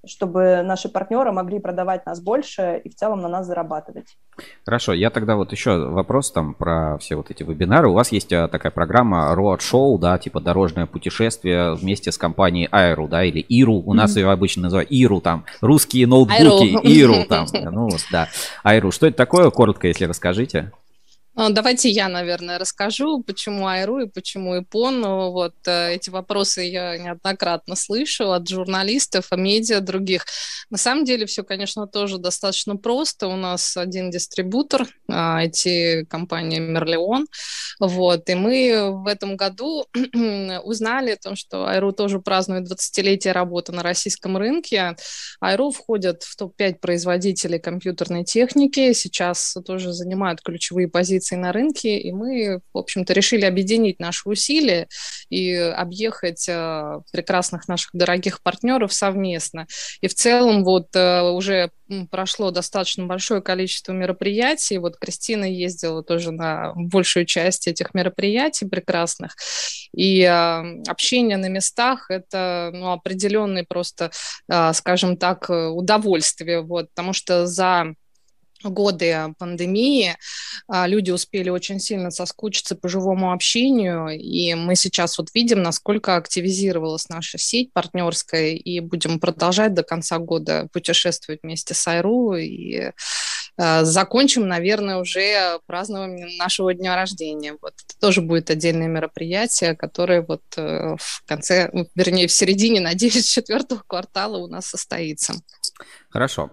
чтобы 0.06 0.62
наши 0.64 0.88
партнеры 0.88 1.32
могли 1.32 1.58
продавать 1.58 2.06
нас 2.06 2.20
больше 2.20 2.80
и 2.82 2.88
в 2.88 2.94
целом 2.94 3.20
на 3.22 3.28
нас 3.28 3.46
зарабатывать. 3.46 4.16
Хорошо, 4.64 4.92
я 4.92 5.10
тогда 5.10 5.36
вот 5.36 5.52
еще 5.52 5.88
вопрос 5.88 6.32
там 6.32 6.54
про 6.54 6.98
все 6.98 7.16
вот 7.16 7.30
эти 7.30 7.42
вебинары. 7.42 7.88
У 7.88 7.92
вас 7.92 8.12
есть 8.12 8.32
а, 8.32 8.48
такая 8.48 8.72
программа 8.72 9.32
Road 9.36 9.58
Show, 9.58 9.98
да, 9.98 10.18
типа 10.18 10.40
дорожное 10.40 10.86
путешествие 10.86 11.74
вместе 11.74 12.10
с 12.10 12.18
компанией 12.18 12.68
Aero, 12.72 13.08
да, 13.08 13.24
или 13.24 13.40
Иру. 13.40 13.74
У 13.74 13.94
нас 13.94 14.16
mm-hmm. 14.16 14.20
ее 14.20 14.30
обычно 14.30 14.62
называют 14.62 14.90
Иру, 14.90 15.20
там, 15.20 15.44
русские 15.60 16.06
ноутбуки, 16.06 16.78
Иру, 16.86 17.24
там, 17.28 17.46
ну 17.52 17.84
вот, 17.84 18.04
да. 18.10 18.28
Айру, 18.62 18.90
что 18.90 19.06
это 19.06 19.16
такое? 19.16 19.50
Коротко, 19.50 19.86
если 19.86 20.04
расскажите. 20.04 20.72
Ну, 21.36 21.50
давайте 21.50 21.90
я, 21.90 22.08
наверное, 22.08 22.60
расскажу, 22.60 23.20
почему 23.20 23.66
Айру 23.66 23.98
и 23.98 24.08
почему 24.08 24.60
Ипон. 24.60 25.02
Вот 25.04 25.54
э, 25.66 25.94
эти 25.94 26.08
вопросы 26.08 26.62
я 26.62 26.96
неоднократно 26.96 27.74
слышу 27.74 28.30
от 28.30 28.48
журналистов, 28.48 29.26
от 29.30 29.40
медиа 29.40 29.80
других. 29.80 30.26
На 30.70 30.78
самом 30.78 31.04
деле 31.04 31.26
все, 31.26 31.42
конечно, 31.42 31.88
тоже 31.88 32.18
достаточно 32.18 32.76
просто. 32.76 33.26
У 33.26 33.34
нас 33.34 33.76
один 33.76 34.10
дистрибутор, 34.10 34.86
IT-компания 35.10 36.60
Мерлеон. 36.60 37.26
Вот, 37.80 38.30
и 38.30 38.34
мы 38.36 38.92
в 38.92 39.08
этом 39.08 39.36
году 39.36 39.86
узнали 40.62 41.10
о 41.10 41.16
том, 41.16 41.34
что 41.34 41.66
Айру 41.66 41.92
тоже 41.92 42.20
празднует 42.20 42.70
20-летие 42.70 43.32
работы 43.32 43.72
на 43.72 43.82
российском 43.82 44.36
рынке. 44.36 44.94
Айру 45.40 45.72
входят 45.72 46.22
в 46.22 46.36
топ-5 46.36 46.78
производителей 46.78 47.58
компьютерной 47.58 48.22
техники. 48.22 48.92
Сейчас 48.92 49.56
тоже 49.66 49.92
занимают 49.92 50.40
ключевые 50.40 50.86
позиции 50.86 51.23
позиций 51.24 51.36
на 51.36 51.52
рынке, 51.52 51.98
и 51.98 52.12
мы, 52.12 52.60
в 52.72 52.78
общем-то, 52.78 53.12
решили 53.12 53.44
объединить 53.44 54.00
наши 54.00 54.28
усилия 54.28 54.88
и 55.30 55.54
объехать 55.54 56.46
э, 56.48 57.00
прекрасных 57.12 57.68
наших 57.68 57.90
дорогих 57.94 58.42
партнеров 58.42 58.92
совместно. 58.92 59.66
И 60.02 60.08
в 60.08 60.14
целом 60.14 60.64
вот 60.64 60.94
э, 60.94 61.22
уже 61.22 61.70
прошло 62.10 62.50
достаточно 62.50 63.06
большое 63.06 63.42
количество 63.42 63.92
мероприятий. 63.92 64.78
Вот 64.78 64.96
Кристина 64.98 65.44
ездила 65.44 66.02
тоже 66.02 66.30
на 66.30 66.72
большую 66.74 67.26
часть 67.26 67.68
этих 67.68 67.94
мероприятий 67.94 68.66
прекрасных. 68.66 69.34
И 69.96 70.22
э, 70.22 70.82
общение 70.88 71.36
на 71.36 71.48
местах– 71.48 72.06
это 72.10 72.70
ну, 72.72 72.92
определенный 72.92 73.64
просто, 73.64 74.10
э, 74.50 74.72
скажем 74.72 75.16
так, 75.16 75.48
удовольствие. 75.48 76.60
Вот, 76.62 76.88
потому 76.90 77.12
что 77.12 77.46
за 77.46 77.94
годы 78.70 79.34
пандемии 79.38 80.16
а, 80.68 80.86
люди 80.86 81.10
успели 81.10 81.50
очень 81.50 81.80
сильно 81.80 82.10
соскучиться 82.10 82.76
по 82.76 82.88
живому 82.88 83.32
общению, 83.32 84.08
и 84.08 84.54
мы 84.54 84.76
сейчас 84.76 85.18
вот 85.18 85.28
видим, 85.34 85.62
насколько 85.62 86.16
активизировалась 86.16 87.08
наша 87.08 87.38
сеть 87.38 87.72
партнерская, 87.72 88.52
и 88.52 88.80
будем 88.80 89.20
продолжать 89.20 89.74
до 89.74 89.82
конца 89.82 90.18
года 90.18 90.68
путешествовать 90.72 91.40
вместе 91.42 91.74
с 91.74 91.86
Айру, 91.86 92.34
и 92.34 92.90
а, 93.56 93.84
закончим, 93.84 94.48
наверное, 94.48 94.96
уже 94.96 95.60
празднованием 95.66 96.36
нашего 96.38 96.74
дня 96.74 96.96
рождения. 96.96 97.56
Вот 97.60 97.74
это 97.74 98.00
тоже 98.00 98.20
будет 98.20 98.50
отдельное 98.50 98.88
мероприятие, 98.88 99.76
которое 99.76 100.22
вот 100.22 100.42
э, 100.56 100.96
в 100.98 101.24
конце, 101.26 101.70
вернее, 101.94 102.26
в 102.26 102.32
середине, 102.32 102.80
надеюсь, 102.80 103.26
четвертого 103.26 103.82
квартала 103.86 104.38
у 104.38 104.48
нас 104.48 104.66
состоится. 104.66 105.34
Хорошо. 106.10 106.50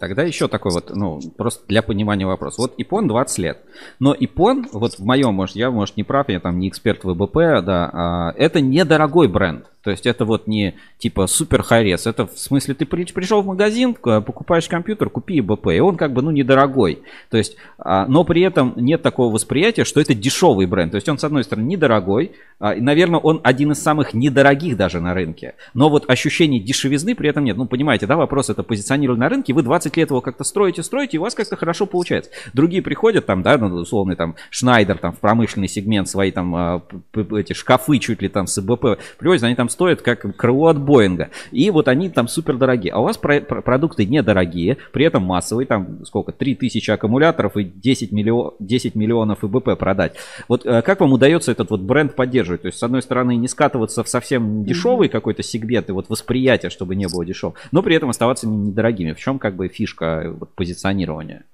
Тогда 0.00 0.22
еще 0.22 0.48
такой 0.48 0.72
вот, 0.72 0.90
ну, 0.94 1.20
просто 1.36 1.62
для 1.68 1.82
понимания 1.82 2.26
вопрос. 2.26 2.56
Вот 2.56 2.72
ИПОН 2.78 3.06
20 3.06 3.38
лет. 3.38 3.58
Но 3.98 4.14
ИПОН, 4.14 4.68
вот 4.72 4.94
в 4.94 5.04
моем, 5.04 5.34
может, 5.34 5.56
я, 5.56 5.70
может, 5.70 5.98
не 5.98 6.04
прав, 6.04 6.30
я 6.30 6.40
там 6.40 6.58
не 6.58 6.70
эксперт 6.70 7.04
в 7.04 7.12
ВБП, 7.12 7.62
да, 7.62 7.90
а, 7.92 8.32
это 8.34 8.62
недорогой 8.62 9.28
бренд. 9.28 9.66
То 9.82 9.90
есть 9.90 10.06
это 10.06 10.24
вот 10.24 10.46
не 10.46 10.74
типа 10.98 11.26
супер 11.26 11.62
хайрес. 11.62 12.06
Это 12.06 12.26
в 12.26 12.38
смысле 12.38 12.74
ты 12.74 12.86
пришел 12.86 13.42
в 13.42 13.46
магазин, 13.46 13.94
покупаешь 13.94 14.68
компьютер, 14.68 15.08
купи 15.10 15.38
ИБП. 15.38 15.68
И 15.68 15.80
он 15.80 15.96
как 15.96 16.12
бы 16.12 16.22
ну 16.22 16.30
недорогой. 16.30 17.02
То 17.30 17.38
есть, 17.38 17.56
а, 17.78 18.06
но 18.06 18.24
при 18.24 18.42
этом 18.42 18.74
нет 18.76 19.02
такого 19.02 19.32
восприятия, 19.32 19.84
что 19.84 20.00
это 20.00 20.14
дешевый 20.14 20.66
бренд. 20.66 20.92
То 20.92 20.96
есть 20.96 21.08
он 21.08 21.18
с 21.18 21.24
одной 21.24 21.44
стороны 21.44 21.66
недорогой. 21.66 22.32
А, 22.58 22.74
и, 22.74 22.80
наверное, 22.80 23.20
он 23.20 23.40
один 23.42 23.72
из 23.72 23.82
самых 23.82 24.12
недорогих 24.12 24.76
даже 24.76 25.00
на 25.00 25.14
рынке. 25.14 25.54
Но 25.72 25.88
вот 25.88 26.08
ощущение 26.10 26.60
дешевизны 26.60 27.14
при 27.14 27.30
этом 27.30 27.44
нет. 27.44 27.56
Ну 27.56 27.66
понимаете, 27.66 28.06
да, 28.06 28.16
вопрос 28.16 28.50
это 28.50 28.62
позиционирование 28.62 29.20
на 29.20 29.28
рынке. 29.30 29.54
Вы 29.54 29.62
20 29.62 29.96
лет 29.96 30.10
его 30.10 30.20
как-то 30.20 30.44
строите, 30.44 30.82
строите, 30.82 31.16
и 31.16 31.20
у 31.20 31.22
вас 31.22 31.34
как-то 31.34 31.56
хорошо 31.56 31.86
получается. 31.86 32.30
Другие 32.52 32.82
приходят 32.82 33.24
там, 33.24 33.42
да, 33.42 33.56
ну, 33.56 33.74
условный 33.76 34.16
там 34.16 34.36
Шнайдер 34.50 34.98
там 34.98 35.12
в 35.12 35.18
промышленный 35.18 35.68
сегмент 35.68 36.08
свои 36.08 36.30
там 36.30 36.54
а, 36.54 36.82
эти 37.14 37.54
шкафы 37.54 37.98
чуть 37.98 38.20
ли 38.20 38.28
там 38.28 38.46
с 38.46 38.58
ИБП 38.58 39.00
привозят, 39.18 39.44
они 39.44 39.54
там 39.54 39.69
стоят 39.70 40.02
как 40.02 40.36
крыло 40.36 40.68
от 40.68 40.78
Боинга. 40.78 41.30
И 41.50 41.70
вот 41.70 41.88
они 41.88 42.10
там 42.10 42.28
супер 42.28 42.56
дорогие. 42.56 42.92
А 42.92 43.00
у 43.00 43.04
вас 43.04 43.16
про- 43.16 43.40
про- 43.40 43.62
продукты 43.62 44.04
недорогие, 44.04 44.76
при 44.92 45.04
этом 45.04 45.22
массовые, 45.22 45.66
там 45.66 46.04
сколько, 46.04 46.32
3000 46.32 46.90
аккумуляторов 46.90 47.56
и 47.56 47.64
10, 47.64 48.12
миллион, 48.12 48.54
10 48.58 48.94
миллионов 48.94 49.44
ИБП 49.44 49.78
продать. 49.78 50.14
Вот 50.48 50.66
э, 50.66 50.82
как 50.82 51.00
вам 51.00 51.12
удается 51.12 51.52
этот 51.52 51.70
вот 51.70 51.80
бренд 51.80 52.14
поддерживать? 52.14 52.62
То 52.62 52.66
есть, 52.66 52.78
с 52.78 52.82
одной 52.82 53.02
стороны, 53.02 53.36
не 53.36 53.48
скатываться 53.48 54.04
в 54.04 54.08
совсем 54.08 54.64
дешевый 54.64 55.08
mm-hmm. 55.08 55.12
какой-то 55.12 55.42
сегмент 55.42 55.88
и 55.88 55.92
вот 55.92 56.08
восприятие, 56.08 56.70
чтобы 56.70 56.94
не 56.96 57.06
было 57.06 57.24
дешев, 57.24 57.54
но 57.72 57.82
при 57.82 57.96
этом 57.96 58.10
оставаться 58.10 58.46
недорогими. 58.48 59.12
В 59.12 59.18
чем 59.18 59.38
как 59.38 59.56
бы 59.56 59.68
фишка 59.68 60.22
э, 60.24 60.28
вот, 60.30 60.50
позиционирования? 60.54 61.44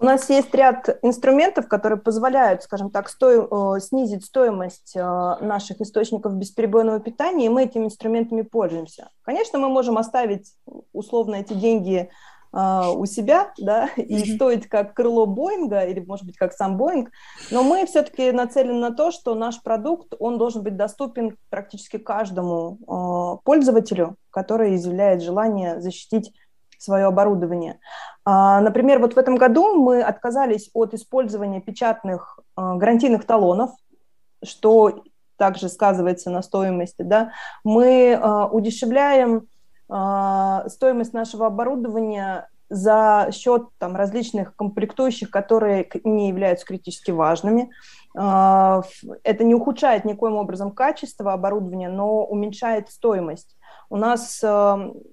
У 0.00 0.04
нас 0.06 0.30
есть 0.30 0.54
ряд 0.54 0.98
инструментов, 1.02 1.68
которые 1.68 1.98
позволяют, 1.98 2.62
скажем 2.62 2.90
так, 2.90 3.10
сто... 3.10 3.76
Э, 3.76 3.80
снизить 3.80 4.24
стоимость 4.24 4.96
э, 4.96 5.00
наших 5.00 5.82
источников 5.82 6.34
бесперебойного 6.36 7.00
питания, 7.00 7.46
и 7.46 7.50
мы 7.50 7.64
этими 7.64 7.84
инструментами 7.84 8.40
пользуемся. 8.40 9.10
Конечно, 9.20 9.58
мы 9.58 9.68
можем 9.68 9.98
оставить 9.98 10.54
условно 10.94 11.34
эти 11.34 11.52
деньги 11.52 12.08
э, 12.50 12.82
у 12.94 13.04
себя, 13.04 13.52
да, 13.58 13.90
и 13.96 14.22
mm-hmm. 14.22 14.34
стоить 14.36 14.66
как 14.68 14.94
крыло 14.94 15.26
Боинга 15.26 15.82
или, 15.82 16.00
может 16.00 16.24
быть, 16.24 16.38
как 16.38 16.54
сам 16.54 16.78
Боинг, 16.78 17.10
но 17.50 17.62
мы 17.62 17.84
все-таки 17.84 18.32
нацелены 18.32 18.78
на 18.78 18.92
то, 18.92 19.10
что 19.10 19.34
наш 19.34 19.62
продукт, 19.62 20.14
он 20.18 20.38
должен 20.38 20.62
быть 20.62 20.78
доступен 20.78 21.36
практически 21.50 21.98
каждому 21.98 23.40
пользователю, 23.44 24.16
который 24.30 24.76
изъявляет 24.76 25.20
желание 25.20 25.78
защитить 25.78 26.32
свое 26.82 27.06
оборудование. 27.06 27.78
А, 28.24 28.60
например, 28.60 28.98
вот 29.00 29.14
в 29.14 29.18
этом 29.18 29.36
году 29.36 29.74
мы 29.74 30.02
отказались 30.02 30.70
от 30.72 30.94
использования 30.94 31.60
печатных 31.60 32.40
а, 32.56 32.76
гарантийных 32.76 33.24
талонов, 33.24 33.70
что 34.42 35.02
также 35.36 35.68
сказывается 35.68 36.30
на 36.30 36.42
стоимости. 36.42 37.02
Да? 37.02 37.32
Мы 37.64 38.14
а, 38.14 38.46
удешевляем 38.46 39.46
стоимость 40.68 41.12
нашего 41.12 41.48
оборудования 41.48 42.48
за 42.68 43.30
счет 43.32 43.64
там, 43.78 43.96
различных 43.96 44.54
комплектующих, 44.54 45.32
которые 45.32 45.90
не 46.04 46.28
являются 46.28 46.64
критически 46.64 47.10
важными. 47.10 47.72
Это 48.14 48.84
не 49.40 49.52
ухудшает 49.52 50.04
никоим 50.04 50.36
образом 50.36 50.70
качество 50.70 51.32
оборудования, 51.32 51.88
но 51.88 52.24
уменьшает 52.24 52.88
стоимость. 52.88 53.56
У 53.90 53.96
нас 53.96 54.42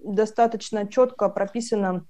достаточно 0.03 0.87
четко 0.87 1.27
прописано 1.29 2.05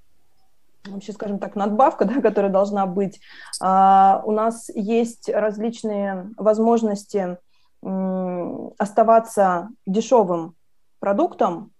вообще, 0.89 1.13
скажем 1.13 1.39
так, 1.39 1.55
надбавка, 1.55 2.05
да, 2.05 2.21
которая 2.21 2.51
должна 2.51 2.85
быть. 2.85 3.19
А, 3.61 4.21
у 4.25 4.31
нас 4.31 4.69
есть 4.73 5.29
различные 5.29 6.29
возможности 6.37 7.37
м, 7.83 8.71
оставаться 8.77 9.69
дешевым 9.85 10.55
продуктом, 10.99 11.71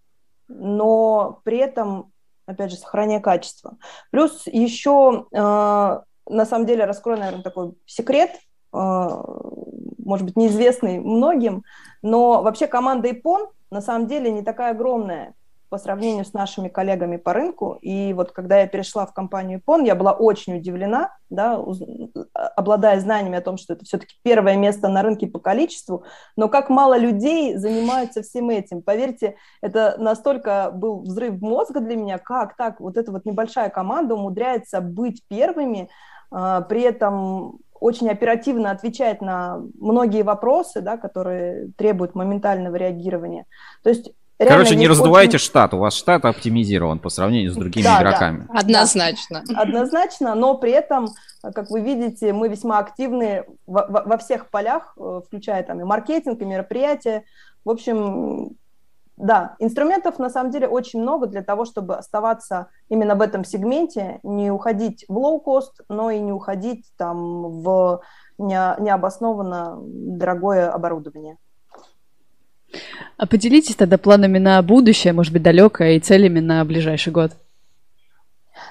но 0.47 1.41
при 1.43 1.57
этом, 1.57 2.11
опять 2.45 2.71
же, 2.71 2.77
сохраняя 2.77 3.19
качество. 3.19 3.77
Плюс 4.11 4.43
еще, 4.45 5.25
э, 5.31 5.37
на 5.37 6.45
самом 6.45 6.65
деле, 6.65 6.85
раскрою, 6.85 7.19
наверное, 7.19 7.43
такой 7.43 7.73
секрет, 7.85 8.31
э, 8.73 8.77
может 8.77 10.25
быть, 10.25 10.37
неизвестный 10.37 10.99
многим, 10.99 11.63
но 12.01 12.41
вообще 12.43 12.67
команда 12.67 13.11
Ипон 13.11 13.47
на 13.71 13.81
самом 13.81 14.07
деле 14.07 14.31
не 14.31 14.41
такая 14.41 14.71
огромная 14.71 15.33
по 15.69 15.77
сравнению 15.77 16.23
с 16.23 16.33
нашими 16.33 16.69
коллегами 16.69 17.17
по 17.17 17.33
рынку. 17.33 17.77
И 17.81 18.13
вот 18.13 18.31
когда 18.31 18.59
я 18.59 18.67
перешла 18.67 19.05
в 19.05 19.13
компанию 19.13 19.57
Япон, 19.57 19.83
я 19.83 19.95
была 19.95 20.13
очень 20.13 20.57
удивлена, 20.57 21.11
да, 21.29 21.61
обладая 22.55 22.99
знаниями 22.99 23.37
о 23.37 23.41
том, 23.41 23.57
что 23.57 23.73
это 23.73 23.83
все-таки 23.83 24.15
первое 24.23 24.55
место 24.55 24.87
на 24.87 25.01
рынке 25.03 25.27
по 25.27 25.39
количеству, 25.39 26.05
но 26.37 26.47
как 26.47 26.69
мало 26.69 26.97
людей 26.97 27.57
занимаются 27.57 28.21
всем 28.21 28.49
этим. 28.49 28.81
Поверьте, 28.81 29.35
это 29.61 29.95
настолько 29.97 30.71
был 30.71 31.01
взрыв 31.01 31.41
мозга 31.41 31.81
для 31.81 31.97
меня, 31.97 32.17
как 32.17 32.55
так, 32.55 32.79
вот 32.79 32.95
эта 32.95 33.11
вот 33.11 33.25
небольшая 33.25 33.69
команда 33.69 34.15
умудряется 34.15 34.79
быть 34.79 35.21
первыми, 35.27 35.89
а, 36.31 36.61
при 36.61 36.81
этом 36.81 37.59
очень 37.79 38.09
оперативно 38.09 38.71
отвечать 38.71 39.21
на 39.21 39.61
многие 39.79 40.23
вопросы, 40.23 40.81
да, 40.81 40.97
которые 40.97 41.69
требуют 41.77 42.15
моментального 42.15 42.75
реагирования. 42.75 43.45
То 43.83 43.89
есть 43.89 44.11
Реально 44.39 44.65
Короче, 44.65 44.75
не 44.75 44.87
раздувайте 44.87 45.37
очень... 45.37 45.45
штат, 45.45 45.73
у 45.73 45.79
вас 45.79 45.95
штат 45.95 46.23
оптимизирован 46.23 46.99
по 46.99 47.09
сравнению 47.09 47.51
с 47.51 47.55
другими 47.55 47.85
да, 47.85 47.97
игроками. 47.99 48.47
Да, 48.47 48.59
Однозначно. 48.59 49.43
Однозначно, 49.55 50.35
но 50.35 50.55
при 50.59 50.71
этом, 50.73 51.07
как 51.41 51.71
вы 51.71 51.81
видите, 51.81 52.33
мы 52.33 52.47
весьма 52.47 52.77
активны 52.77 53.45
во, 53.65 53.87
во 53.87 54.17
всех 54.19 54.51
полях, 54.51 54.93
э, 54.99 55.21
включая 55.25 55.63
там 55.63 55.81
и 55.81 55.85
маркетинг, 55.85 56.39
и 56.39 56.45
мероприятия. 56.45 57.23
В 57.65 57.71
общем, 57.71 58.57
да, 59.17 59.55
инструментов 59.57 60.19
на 60.19 60.29
самом 60.29 60.51
деле 60.51 60.67
очень 60.67 61.01
много 61.01 61.25
для 61.25 61.41
того, 61.41 61.65
чтобы 61.65 61.95
оставаться 61.95 62.67
именно 62.87 63.15
в 63.15 63.21
этом 63.21 63.43
сегменте, 63.43 64.19
не 64.21 64.51
уходить 64.51 65.05
в 65.07 65.17
лоу-кост, 65.17 65.81
но 65.89 66.11
и 66.11 66.19
не 66.19 66.31
уходить 66.31 66.85
там 66.97 67.61
в 67.61 68.01
необоснованно 68.37 69.79
дорогое 69.81 70.69
оборудование. 70.69 71.37
А 73.17 73.25
поделитесь 73.25 73.75
тогда 73.75 73.97
планами 73.97 74.37
на 74.37 74.61
будущее, 74.61 75.13
может 75.13 75.33
быть, 75.33 75.41
далекое, 75.41 75.93
и 75.93 75.99
целями 75.99 76.39
на 76.39 76.63
ближайший 76.63 77.11
год. 77.11 77.31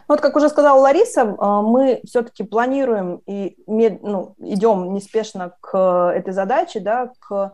Ну, 0.08 0.14
вот, 0.14 0.20
как 0.20 0.36
уже 0.36 0.48
сказала 0.48 0.80
Лариса, 0.80 1.22
э, 1.22 1.60
мы 1.62 2.00
все-таки 2.04 2.44
планируем 2.44 3.22
и 3.26 3.56
ну, 3.66 4.34
идем 4.38 4.92
неспешно 4.94 5.54
к 5.60 6.12
этой 6.14 6.32
задаче, 6.32 6.80
да, 6.80 7.10
к 7.18 7.52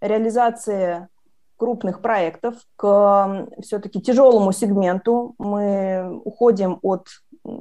реализации 0.00 1.08
крупных 1.56 2.00
проектов, 2.00 2.54
к 2.76 3.48
все-таки 3.62 4.00
тяжелому 4.00 4.52
сегменту. 4.52 5.34
Мы 5.38 6.20
уходим 6.24 6.78
от, 6.82 7.08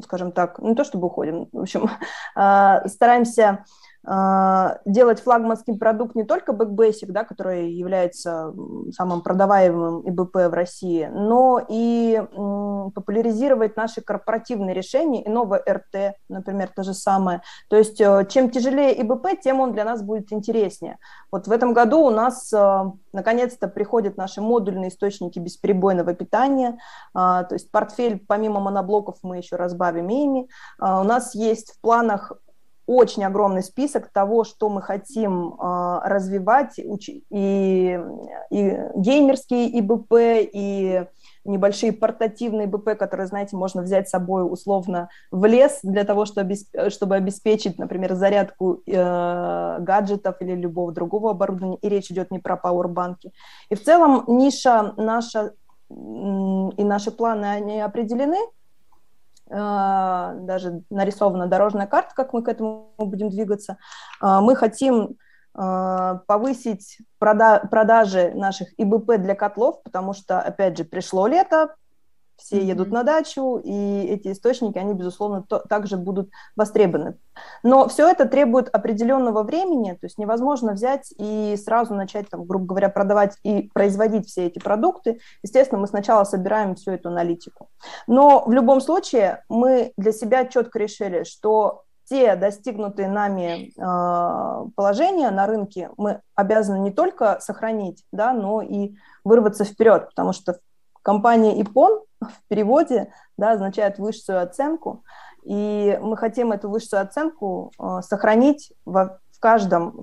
скажем 0.03 0.31
так, 0.31 0.59
не 0.59 0.75
то 0.75 0.83
чтобы 0.83 1.07
уходим, 1.07 1.47
в 1.51 1.61
общем, 1.61 1.89
э, 2.35 2.87
стараемся 2.87 3.43
а, 3.43 3.63
делать 4.05 5.19
флагманский 5.21 5.77
продукт 5.77 6.15
не 6.15 6.23
только 6.23 6.51
Backbasic, 6.51 7.07
да, 7.07 7.23
который 7.23 7.71
является 7.71 8.53
самым 8.91 9.21
продаваемым 9.21 10.07
ИБП 10.07 10.35
в 10.35 10.53
России, 10.53 11.09
но 11.11 11.65
и 11.67 12.21
популяризировать 12.93 13.75
наши 13.75 14.01
корпоративные 14.01 14.75
решения 14.75 15.23
и 15.23 15.29
новое 15.29 15.63
РТ, 15.67 16.15
например, 16.29 16.69
то 16.75 16.83
же 16.83 16.93
самое. 16.93 17.41
То 17.69 17.77
есть 17.77 17.99
э, 17.99 18.25
чем 18.29 18.49
тяжелее 18.49 19.01
ИБП, 19.01 19.39
тем 19.41 19.59
он 19.59 19.73
для 19.73 19.85
нас 19.85 20.01
будет 20.01 20.31
интереснее. 20.31 20.97
Вот 21.31 21.47
в 21.47 21.51
этом 21.51 21.73
году 21.73 22.01
у 22.01 22.09
нас 22.09 22.51
э, 22.53 22.83
наконец-то 23.13 23.67
приходят 23.67 24.17
наши 24.17 24.41
модульные 24.41 24.89
источники 24.89 25.39
бесперебойного 25.39 26.13
питания, 26.13 26.77
а, 27.13 27.43
то 27.43 27.55
есть 27.55 27.71
портфель 27.71 28.23
помимо 28.25 28.59
моноблоков 28.59 29.17
мы 29.23 29.37
еще 29.37 29.55
разбавим 29.55 30.09
ими. 30.09 30.47
А, 30.79 31.01
у 31.01 31.03
нас 31.03 31.33
есть 31.33 31.73
в 31.73 31.81
планах 31.81 32.33
очень 32.87 33.23
огромный 33.23 33.63
список 33.63 34.09
того, 34.11 34.43
что 34.43 34.69
мы 34.69 34.81
хотим 34.81 35.53
э, 35.53 35.99
развивать, 36.03 36.77
и, 36.77 36.91
и 37.29 37.99
геймерские 38.95 39.79
ИБП, 39.79 40.13
и 40.53 41.05
небольшие 41.45 41.93
портативные 41.93 42.67
БП, 42.67 42.97
которые, 42.97 43.27
знаете, 43.27 43.55
можно 43.55 43.81
взять 43.81 44.07
с 44.07 44.11
собой 44.11 44.51
условно 44.51 45.09
в 45.31 45.45
лес 45.45 45.79
для 45.83 46.03
того, 46.03 46.25
чтобы, 46.25 46.55
обеспечить, 47.15 47.77
например, 47.77 48.15
зарядку 48.15 48.81
э, 48.85 49.77
гаджетов 49.79 50.41
или 50.41 50.55
любого 50.55 50.91
другого 50.91 51.31
оборудования. 51.31 51.77
И 51.81 51.89
речь 51.89 52.11
идет 52.11 52.31
не 52.31 52.39
про 52.39 52.57
пауэрбанки. 52.57 53.31
И 53.69 53.75
в 53.75 53.83
целом 53.83 54.23
ниша 54.27 54.93
наша 54.97 55.53
и 55.89 56.83
наши 56.83 57.11
планы, 57.11 57.45
они 57.45 57.79
определены, 57.79 58.37
даже 59.47 60.81
нарисована 60.89 61.47
дорожная 61.47 61.85
карта, 61.87 62.15
как 62.15 62.33
мы 62.33 62.41
к 62.41 62.47
этому 62.47 62.93
будем 62.97 63.29
двигаться. 63.29 63.77
Э, 64.21 64.39
мы 64.41 64.55
хотим 64.55 65.17
э, 65.57 66.19
повысить 66.25 66.97
прода 67.19 67.59
продажи 67.59 68.31
наших 68.35 68.69
ИБП 68.77 69.17
для 69.17 69.35
котлов, 69.35 69.83
потому 69.83 70.13
что, 70.13 70.39
опять 70.39 70.77
же, 70.77 70.83
пришло 70.83 71.27
лето, 71.27 71.75
все 72.37 72.57
mm-hmm. 72.57 72.65
едут 72.65 72.91
на 72.91 73.03
дачу, 73.03 73.61
и 73.63 74.03
эти 74.03 74.31
источники, 74.31 74.77
они, 74.77 74.93
безусловно, 74.93 75.43
то, 75.43 75.59
также 75.59 75.97
будут 75.97 76.29
востребованы. 76.55 77.17
Но 77.63 77.87
все 77.87 78.09
это 78.09 78.25
требует 78.25 78.69
определенного 78.69 79.43
времени, 79.43 79.91
то 79.91 80.05
есть 80.05 80.17
невозможно 80.17 80.73
взять 80.73 81.13
и 81.17 81.55
сразу 81.57 81.93
начать, 81.93 82.29
там, 82.29 82.45
грубо 82.45 82.65
говоря, 82.65 82.89
продавать 82.89 83.37
и 83.43 83.69
производить 83.73 84.27
все 84.27 84.47
эти 84.47 84.59
продукты. 84.59 85.19
Естественно, 85.43 85.81
мы 85.81 85.87
сначала 85.87 86.23
собираем 86.23 86.75
всю 86.75 86.91
эту 86.91 87.09
аналитику. 87.09 87.69
Но 88.07 88.43
в 88.45 88.51
любом 88.51 88.81
случае 88.81 89.43
мы 89.49 89.93
для 89.97 90.11
себя 90.11 90.45
четко 90.45 90.79
решили, 90.79 91.23
что 91.23 91.83
те 92.07 92.35
достигнутые 92.35 93.07
нами 93.07 93.71
э, 93.75 94.69
положения 94.75 95.31
на 95.31 95.47
рынке 95.47 95.89
мы 95.97 96.21
обязаны 96.35 96.77
не 96.77 96.91
только 96.91 97.39
сохранить, 97.39 98.03
да, 98.11 98.31
но 98.31 98.61
и 98.61 98.95
вырваться 99.23 99.65
вперед, 99.65 100.09
потому 100.09 100.31
что 100.31 100.59
компания 101.01 101.59
ИПОН 101.61 102.01
в 102.29 102.47
переводе 102.47 103.11
да, 103.37 103.51
означает 103.53 103.99
высшую 103.99 104.41
оценку, 104.41 105.03
и 105.43 105.97
мы 106.01 106.17
хотим 106.17 106.51
эту 106.51 106.69
высшую 106.69 107.01
оценку 107.01 107.71
э, 107.79 108.01
сохранить 108.01 108.73
во, 108.83 109.19
в 109.31 109.39
каждом 109.39 110.01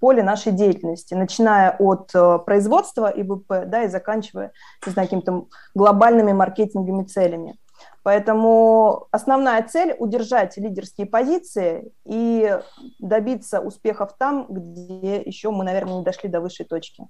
поле 0.00 0.22
нашей 0.22 0.52
деятельности, 0.52 1.14
начиная 1.14 1.76
от 1.78 2.10
э, 2.14 2.38
производства 2.40 3.10
ИБП 3.14 3.66
да, 3.66 3.84
и 3.84 3.88
заканчивая 3.88 4.52
не 4.86 4.92
знаю, 4.92 5.08
какими-то 5.08 5.46
глобальными 5.74 6.32
маркетинговыми 6.32 7.04
целями. 7.04 7.56
Поэтому 8.02 9.06
основная 9.10 9.62
цель– 9.62 9.94
удержать 9.98 10.56
лидерские 10.56 11.06
позиции 11.06 11.92
и 12.04 12.58
добиться 12.98 13.60
успехов 13.60 14.14
там, 14.18 14.46
где 14.48 15.22
еще 15.22 15.50
мы, 15.50 15.64
наверное, 15.64 15.98
не 15.98 16.04
дошли 16.04 16.28
до 16.28 16.40
высшей 16.40 16.66
точки. 16.66 17.06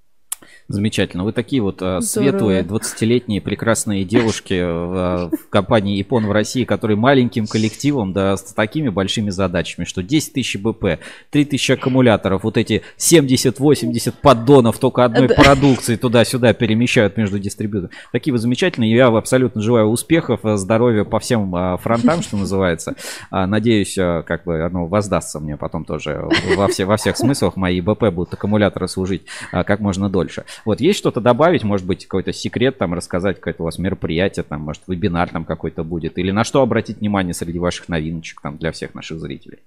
Замечательно. 0.69 1.24
Вы 1.24 1.32
такие 1.32 1.60
вот 1.62 1.82
uh, 1.82 2.01
светлые, 2.01 2.62
20-летние 2.62 3.40
прекрасные 3.40 4.05
девушки 4.05 4.55
в, 4.55 5.31
в 5.31 5.48
компании 5.51 5.97
Япон 5.97 6.27
в 6.27 6.32
России, 6.32 6.64
которые 6.64 6.97
маленьким 6.97 7.47
коллективом, 7.47 8.12
да, 8.12 8.36
с 8.36 8.43
такими 8.52 8.89
большими 8.89 9.31
задачами, 9.31 9.85
что 9.85 10.02
10 10.02 10.32
тысяч 10.32 10.56
БП, 10.59 10.98
3 11.31 11.44
тысячи 11.44 11.73
аккумуляторов, 11.73 12.44
вот 12.44 12.56
эти 12.56 12.82
70-80 12.98 14.14
поддонов 14.23 14.78
только 14.78 15.05
одной 15.05 15.28
продукции 15.28 15.97
туда-сюда 15.97 16.52
перемещают 16.52 17.16
между 17.16 17.39
дистрибьюторами. 17.39 17.94
Такие 18.12 18.32
вы 18.32 18.39
замечательные. 18.39 18.93
Я 18.93 19.09
абсолютно 19.09 19.60
желаю 19.60 19.86
успехов, 19.86 20.40
здоровья 20.43 21.05
по 21.05 21.19
всем 21.19 21.55
uh, 21.55 21.78
фронтам, 21.78 22.23
что 22.23 22.36
называется. 22.36 22.94
Надеюсь, 23.31 23.94
как 23.94 24.44
бы 24.44 24.62
оно 24.64 24.86
воздастся 24.86 25.40
мне 25.40 25.56
потом 25.56 25.85
тоже 25.85 26.28
во, 26.56 26.69
все, 26.69 26.85
во 26.85 26.97
всех 26.97 27.16
смыслах. 27.16 27.56
Мои 27.56 27.81
БП 27.81 28.06
будут 28.10 28.35
аккумуляторы 28.35 28.89
служить 28.89 29.23
как 29.51 29.81
можно 29.81 30.09
дольше 30.09 30.32
больше. 30.33 30.45
Вот, 30.65 30.81
есть 30.81 30.99
что-то 30.99 31.21
добавить, 31.21 31.65
может 31.65 31.87
быть, 31.87 32.07
какой-то 32.07 32.33
секрет, 32.33 32.79
там, 32.79 32.95
рассказать, 32.95 33.37
какое-то 33.37 33.63
у 33.63 33.67
вас 33.67 33.79
мероприятие, 33.79 34.43
там, 34.43 34.63
может, 34.63 34.83
вебинар 34.87 35.29
там 35.29 35.45
какой-то 35.45 35.85
будет, 35.85 36.19
или 36.19 36.31
на 36.31 36.45
что 36.45 36.63
обратить 36.63 36.99
внимание 36.99 37.35
среди 37.35 37.59
ваших 37.59 37.89
новиночек, 37.89 38.41
там, 38.41 38.59
для 38.59 38.73
всех 38.73 38.95
наших 38.95 39.21
зрителей? 39.21 39.59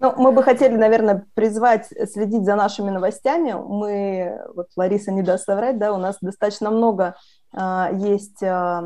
Ну, 0.00 0.14
мы 0.16 0.30
бы 0.30 0.44
хотели, 0.44 0.76
наверное, 0.76 1.24
призвать 1.34 1.86
следить 2.12 2.44
за 2.44 2.54
нашими 2.54 2.90
новостями. 2.90 3.52
Мы, 3.52 4.38
вот 4.54 4.68
Лариса 4.76 5.10
не 5.10 5.22
даст 5.22 5.44
соврать, 5.44 5.78
да, 5.78 5.92
у 5.92 5.98
нас 5.98 6.18
достаточно 6.20 6.70
много 6.70 7.16
э, 7.52 7.88
есть 7.98 8.40
э, 8.40 8.80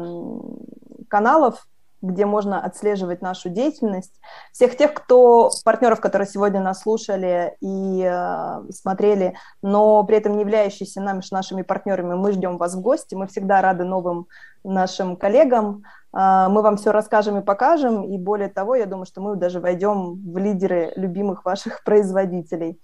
каналов, 1.09 1.67
где 2.03 2.27
можно 2.27 2.61
отслеживать 2.61 3.23
нашу 3.23 3.49
деятельность. 3.49 4.13
Всех 4.53 4.77
тех, 4.77 4.93
кто, 4.93 5.51
партнеров, 5.65 6.01
которые 6.01 6.29
сегодня 6.29 6.61
нас 6.61 6.81
слушали 6.81 7.57
и 7.61 8.03
э, 8.05 8.71
смотрели, 8.71 9.35
но 9.63 10.03
при 10.05 10.17
этом 10.17 10.35
не 10.35 10.41
являющиеся 10.41 11.01
нами, 11.01 11.23
нашими 11.31 11.63
партнерами, 11.63 12.15
мы 12.15 12.33
ждем 12.33 12.59
вас 12.59 12.75
в 12.75 12.81
гости. 12.81 13.15
Мы 13.15 13.29
всегда 13.29 13.63
рады 13.63 13.85
новым 13.85 14.27
нашим 14.65 15.17
коллегам. 15.17 15.85
Э, 16.13 16.49
мы 16.49 16.63
вам 16.63 16.77
все 16.77 16.91
расскажем 16.91 17.39
и 17.39 17.45
покажем. 17.45 18.03
И 18.03 18.19
более 18.19 18.49
того, 18.49 18.75
я 18.75 18.87
думаю, 18.87 19.07
что 19.07 19.21
мы 19.21 19.37
даже 19.37 19.61
войдем 19.61 20.21
в 20.33 20.37
лидеры 20.39 20.93
любимых 20.97 21.45
ваших 21.45 21.83
производителей. 21.85 22.81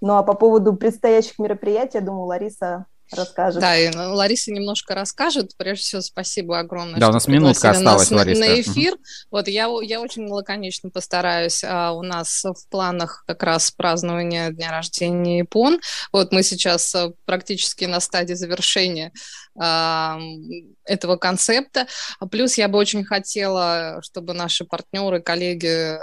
Ну 0.00 0.16
а 0.16 0.22
по 0.22 0.34
поводу 0.34 0.74
предстоящих 0.74 1.38
мероприятий, 1.38 1.98
я 1.98 2.04
думаю, 2.04 2.26
Лариса 2.26 2.86
расскажет. 3.12 3.60
Да, 3.60 3.76
и 3.76 3.90
ну, 3.90 4.14
Лариса 4.14 4.52
немножко 4.52 4.94
расскажет. 4.94 5.52
Прежде 5.56 5.82
всего, 5.82 6.02
спасибо 6.02 6.58
огромное. 6.58 6.98
Да, 6.98 7.08
у 7.08 7.12
нас 7.12 7.28
минутка 7.28 7.70
осталась, 7.70 8.10
нас 8.10 8.18
Лариса. 8.18 8.40
На 8.40 8.60
эфир. 8.60 8.94
Угу. 8.94 9.02
Вот 9.30 9.48
я, 9.48 9.68
я 9.82 10.00
очень 10.00 10.26
лаконично 10.26 10.90
постараюсь. 10.90 11.62
А, 11.64 11.92
у 11.92 12.02
нас 12.02 12.44
в 12.44 12.68
планах 12.68 13.24
как 13.26 13.42
раз 13.42 13.70
празднование 13.70 14.52
дня 14.52 14.70
рождения 14.70 15.38
Япон. 15.38 15.80
Вот 16.12 16.32
мы 16.32 16.42
сейчас 16.42 16.94
а, 16.94 17.12
практически 17.24 17.84
на 17.84 18.00
стадии 18.00 18.34
завершения 18.34 19.12
этого 19.58 21.16
концепта. 21.16 21.86
Плюс 22.30 22.58
я 22.58 22.68
бы 22.68 22.78
очень 22.78 23.04
хотела, 23.04 24.00
чтобы 24.02 24.34
наши 24.34 24.64
партнеры, 24.64 25.20
коллеги, 25.20 25.98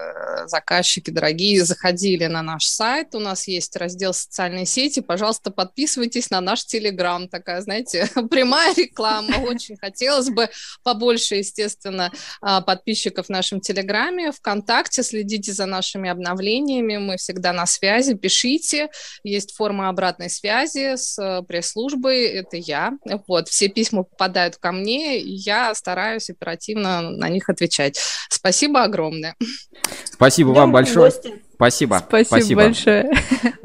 заказчики 0.47 1.09
дорогие 1.09 1.63
заходили 1.63 2.25
на 2.25 2.41
наш 2.41 2.65
сайт. 2.65 3.15
У 3.15 3.19
нас 3.19 3.47
есть 3.47 3.75
раздел 3.75 4.13
«Социальные 4.13 4.65
сети». 4.65 4.99
Пожалуйста, 4.99 5.51
подписывайтесь 5.51 6.29
на 6.29 6.41
наш 6.41 6.65
Телеграм. 6.65 7.27
Такая, 7.27 7.61
знаете, 7.61 8.09
прямая 8.29 8.73
реклама. 8.75 9.37
Очень 9.37 9.77
хотелось 9.77 10.29
бы 10.29 10.49
побольше, 10.83 11.35
естественно, 11.35 12.11
а, 12.41 12.61
подписчиков 12.61 13.27
в 13.27 13.29
нашем 13.29 13.61
Телеграме. 13.61 14.31
Вконтакте 14.31 15.03
следите 15.03 15.53
за 15.53 15.65
нашими 15.65 16.09
обновлениями. 16.09 16.97
Мы 16.97 17.17
всегда 17.17 17.53
на 17.53 17.65
связи. 17.65 18.13
Пишите. 18.13 18.89
Есть 19.23 19.55
форма 19.55 19.89
обратной 19.89 20.29
связи 20.29 20.95
с 20.95 21.17
э, 21.19 21.41
пресс-службой. 21.43 22.25
Это 22.25 22.57
я. 22.57 22.93
Вот. 23.27 23.42
Все 23.49 23.67
письма 23.67 24.03
попадают 24.03 24.57
ко 24.57 24.71
мне, 24.71 25.19
и 25.19 25.31
я 25.31 25.73
стараюсь 25.75 26.29
оперативно 26.29 27.01
на 27.01 27.29
них 27.29 27.49
отвечать. 27.49 27.99
Спасибо 28.29 28.83
огромное. 28.83 29.35
Спасибо 30.05 30.51
Идем 30.51 30.59
вам 30.61 30.71
большое. 30.71 31.11
Гости. 31.11 31.33
Спасибо. 31.63 32.03
Спасибо, 32.05 32.27
Спасибо. 32.27 32.61
большое. 32.61 33.11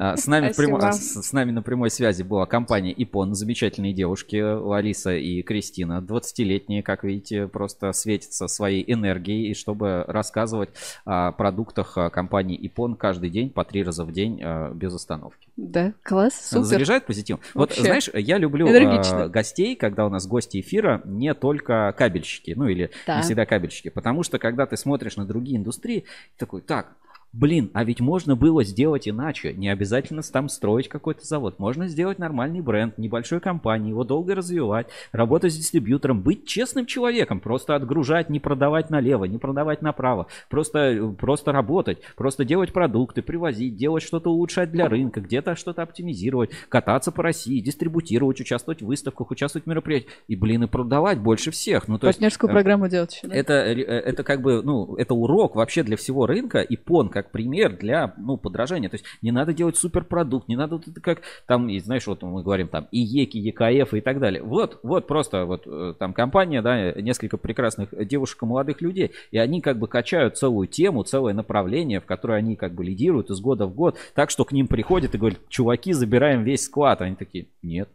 А, 0.00 0.16
с 0.16 0.28
нами, 0.28 0.52
Спасибо. 0.52 0.78
Прямо, 0.78 0.92
с, 0.92 1.22
с 1.22 1.32
нами 1.32 1.50
на 1.50 1.60
прямой 1.60 1.90
связи 1.90 2.22
была 2.22 2.46
компания 2.46 2.94
Ипон. 2.96 3.34
Замечательные 3.34 3.92
девушки 3.92 4.36
Лариса 4.36 5.16
и 5.16 5.42
Кристина. 5.42 6.04
20-летние, 6.06 6.84
как 6.84 7.02
видите, 7.02 7.48
просто 7.48 7.92
светятся 7.92 8.46
своей 8.46 8.84
энергией. 8.86 9.50
И 9.50 9.54
чтобы 9.54 10.04
рассказывать 10.06 10.70
о 11.04 11.32
продуктах 11.32 11.98
компании 12.12 12.56
Ипон 12.64 12.94
каждый 12.94 13.30
день, 13.30 13.50
по 13.50 13.64
три 13.64 13.82
раза 13.82 14.04
в 14.04 14.12
день, 14.12 14.40
а, 14.40 14.72
без 14.72 14.94
остановки. 14.94 15.48
Да, 15.56 15.92
класс, 16.04 16.34
супер. 16.50 16.64
Заряжает 16.64 17.06
позитив. 17.06 17.40
Вот, 17.54 17.74
знаешь, 17.74 18.08
я 18.14 18.38
люблю 18.38 18.68
Энергично. 18.68 19.28
гостей, 19.28 19.74
когда 19.74 20.06
у 20.06 20.08
нас 20.08 20.28
гости 20.28 20.60
эфира, 20.60 21.02
не 21.04 21.34
только 21.34 21.92
кабельщики, 21.98 22.54
ну 22.56 22.68
или 22.68 22.90
да. 23.06 23.16
не 23.16 23.22
всегда 23.22 23.44
кабельщики. 23.46 23.88
Потому 23.88 24.22
что, 24.22 24.38
когда 24.38 24.66
ты 24.66 24.76
смотришь 24.76 25.16
на 25.16 25.24
другие 25.24 25.56
индустрии, 25.56 26.04
такой, 26.36 26.60
так, 26.60 26.94
Блин, 27.32 27.70
а 27.74 27.84
ведь 27.84 28.00
можно 28.00 28.36
было 28.36 28.64
сделать 28.64 29.06
иначе. 29.06 29.52
Не 29.52 29.68
обязательно 29.68 30.22
там 30.22 30.48
строить 30.48 30.88
какой-то 30.88 31.26
завод. 31.26 31.58
Можно 31.58 31.86
сделать 31.86 32.18
нормальный 32.18 32.62
бренд, 32.62 32.96
небольшой 32.96 33.40
компании, 33.40 33.90
его 33.90 34.02
долго 34.02 34.34
развивать, 34.34 34.86
работать 35.12 35.52
с 35.52 35.56
дистрибьютором, 35.56 36.22
быть 36.22 36.46
честным 36.46 36.86
человеком, 36.86 37.40
просто 37.40 37.74
отгружать, 37.74 38.30
не 38.30 38.40
продавать 38.40 38.88
налево, 38.88 39.24
не 39.26 39.36
продавать 39.36 39.82
направо, 39.82 40.26
просто, 40.48 41.14
просто 41.18 41.52
работать, 41.52 41.98
просто 42.16 42.44
делать 42.46 42.72
продукты, 42.72 43.20
привозить, 43.20 43.76
делать 43.76 44.02
что-то 44.02 44.30
улучшать 44.30 44.70
для 44.70 44.88
рынка, 44.88 45.20
где-то 45.20 45.54
что-то 45.54 45.82
оптимизировать, 45.82 46.50
кататься 46.70 47.12
по 47.12 47.22
России, 47.22 47.60
дистрибутировать, 47.60 48.40
участвовать 48.40 48.80
в 48.80 48.86
выставках, 48.86 49.30
участвовать 49.30 49.66
в 49.66 49.68
мероприятиях 49.68 50.12
и, 50.28 50.36
блин, 50.36 50.64
и 50.64 50.66
продавать 50.66 51.18
больше 51.18 51.50
всех. 51.50 51.88
Ну, 51.88 51.98
то 51.98 52.06
Партнерскую 52.06 52.48
есть, 52.48 52.52
э, 52.52 52.56
программу 52.56 52.88
делать 52.88 53.14
еще, 53.14 53.28
да? 53.28 53.34
Это, 53.34 53.52
э, 53.52 53.82
это 53.82 54.24
как 54.24 54.40
бы, 54.40 54.62
ну, 54.62 54.96
это 54.96 55.14
урок 55.14 55.56
вообще 55.56 55.82
для 55.82 55.96
всего 55.98 56.26
рынка 56.26 56.60
и 56.60 56.76
пон 56.76 57.10
как 57.18 57.32
пример 57.32 57.76
для, 57.76 58.14
ну, 58.16 58.36
подражания. 58.36 58.88
То 58.88 58.94
есть 58.94 59.04
не 59.22 59.32
надо 59.32 59.52
делать 59.52 59.76
суперпродукт, 59.76 60.48
не 60.48 60.56
надо 60.56 60.76
вот 60.76 60.86
это 60.86 61.00
как 61.00 61.22
там, 61.46 61.68
и, 61.68 61.80
знаешь, 61.80 62.06
вот 62.06 62.22
мы 62.22 62.44
говорим 62.44 62.68
там 62.68 62.86
и 62.92 63.00
ЕКИ, 63.00 63.38
ЕКФ 63.38 63.94
и 63.94 64.00
так 64.00 64.20
далее. 64.20 64.42
Вот, 64.42 64.78
вот 64.84 65.08
просто 65.08 65.44
вот 65.44 65.62
э, 65.66 65.94
там 65.98 66.12
компания, 66.12 66.62
да, 66.62 66.92
несколько 66.92 67.36
прекрасных 67.36 67.88
девушек 68.06 68.42
и 68.42 68.46
молодых 68.46 68.80
людей, 68.80 69.10
и 69.32 69.38
они 69.38 69.60
как 69.60 69.78
бы 69.78 69.88
качают 69.88 70.38
целую 70.38 70.68
тему, 70.68 71.02
целое 71.02 71.34
направление, 71.34 72.00
в 72.00 72.06
которое 72.06 72.38
они 72.38 72.54
как 72.54 72.74
бы 72.74 72.84
лидируют 72.84 73.30
из 73.30 73.40
года 73.40 73.66
в 73.66 73.74
год, 73.74 73.96
так 74.14 74.30
что 74.30 74.44
к 74.44 74.52
ним 74.52 74.68
приходят 74.68 75.14
и 75.14 75.18
говорят, 75.18 75.40
чуваки, 75.48 75.92
забираем 75.92 76.44
весь 76.44 76.64
склад. 76.64 77.02
Они 77.02 77.16
такие, 77.16 77.48
нет, 77.62 77.88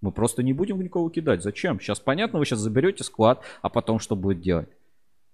Мы 0.00 0.10
просто 0.10 0.42
не 0.42 0.52
будем 0.52 0.82
никого 0.82 1.08
кидать. 1.10 1.42
Зачем? 1.42 1.78
Сейчас 1.80 2.00
понятно, 2.00 2.38
вы 2.38 2.44
сейчас 2.44 2.58
заберете 2.58 3.04
склад, 3.04 3.42
а 3.62 3.68
потом 3.68 4.00
что 4.00 4.16
будет 4.16 4.40
делать? 4.40 4.68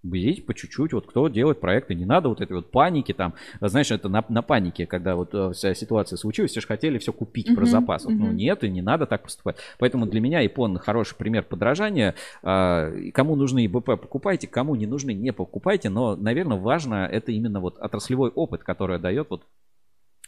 Берите 0.02 0.42
по 0.42 0.52
чуть-чуть, 0.52 0.92
вот 0.92 1.06
кто 1.06 1.28
делает 1.28 1.60
проекты, 1.60 1.94
не 1.94 2.04
надо 2.04 2.28
вот 2.28 2.40
этой 2.40 2.54
вот 2.54 2.72
паники 2.72 3.12
там, 3.12 3.34
знаешь, 3.60 3.90
это 3.92 4.08
на, 4.08 4.24
на 4.28 4.42
панике, 4.42 4.84
когда 4.84 5.14
вот 5.14 5.32
э, 5.32 5.52
вся 5.52 5.74
ситуация 5.74 6.16
случилась, 6.16 6.50
все 6.50 6.60
же 6.60 6.66
хотели 6.66 6.98
все 6.98 7.12
купить 7.12 7.48
uh-huh, 7.48 7.54
про 7.54 7.66
запас, 7.66 8.04
uh-huh. 8.04 8.12
ну 8.12 8.32
нет, 8.32 8.64
и 8.64 8.68
не 8.68 8.82
надо 8.82 9.06
так 9.06 9.22
поступать. 9.22 9.58
Поэтому 9.78 10.06
для 10.06 10.20
меня 10.20 10.40
Япон 10.40 10.78
хороший 10.78 11.14
пример 11.14 11.44
подражания. 11.44 12.16
А, 12.42 12.90
кому 13.14 13.36
нужны 13.36 13.64
ИБП, 13.66 14.00
покупайте, 14.00 14.48
кому 14.48 14.74
не 14.74 14.86
нужны, 14.86 15.12
не 15.14 15.32
покупайте, 15.32 15.88
но, 15.88 16.16
наверное, 16.16 16.58
важно 16.58 17.06
это 17.06 17.30
именно 17.30 17.60
вот 17.60 17.78
отраслевой 17.78 18.30
опыт, 18.30 18.64
который 18.64 18.98
дает 18.98 19.30
вот 19.30 19.44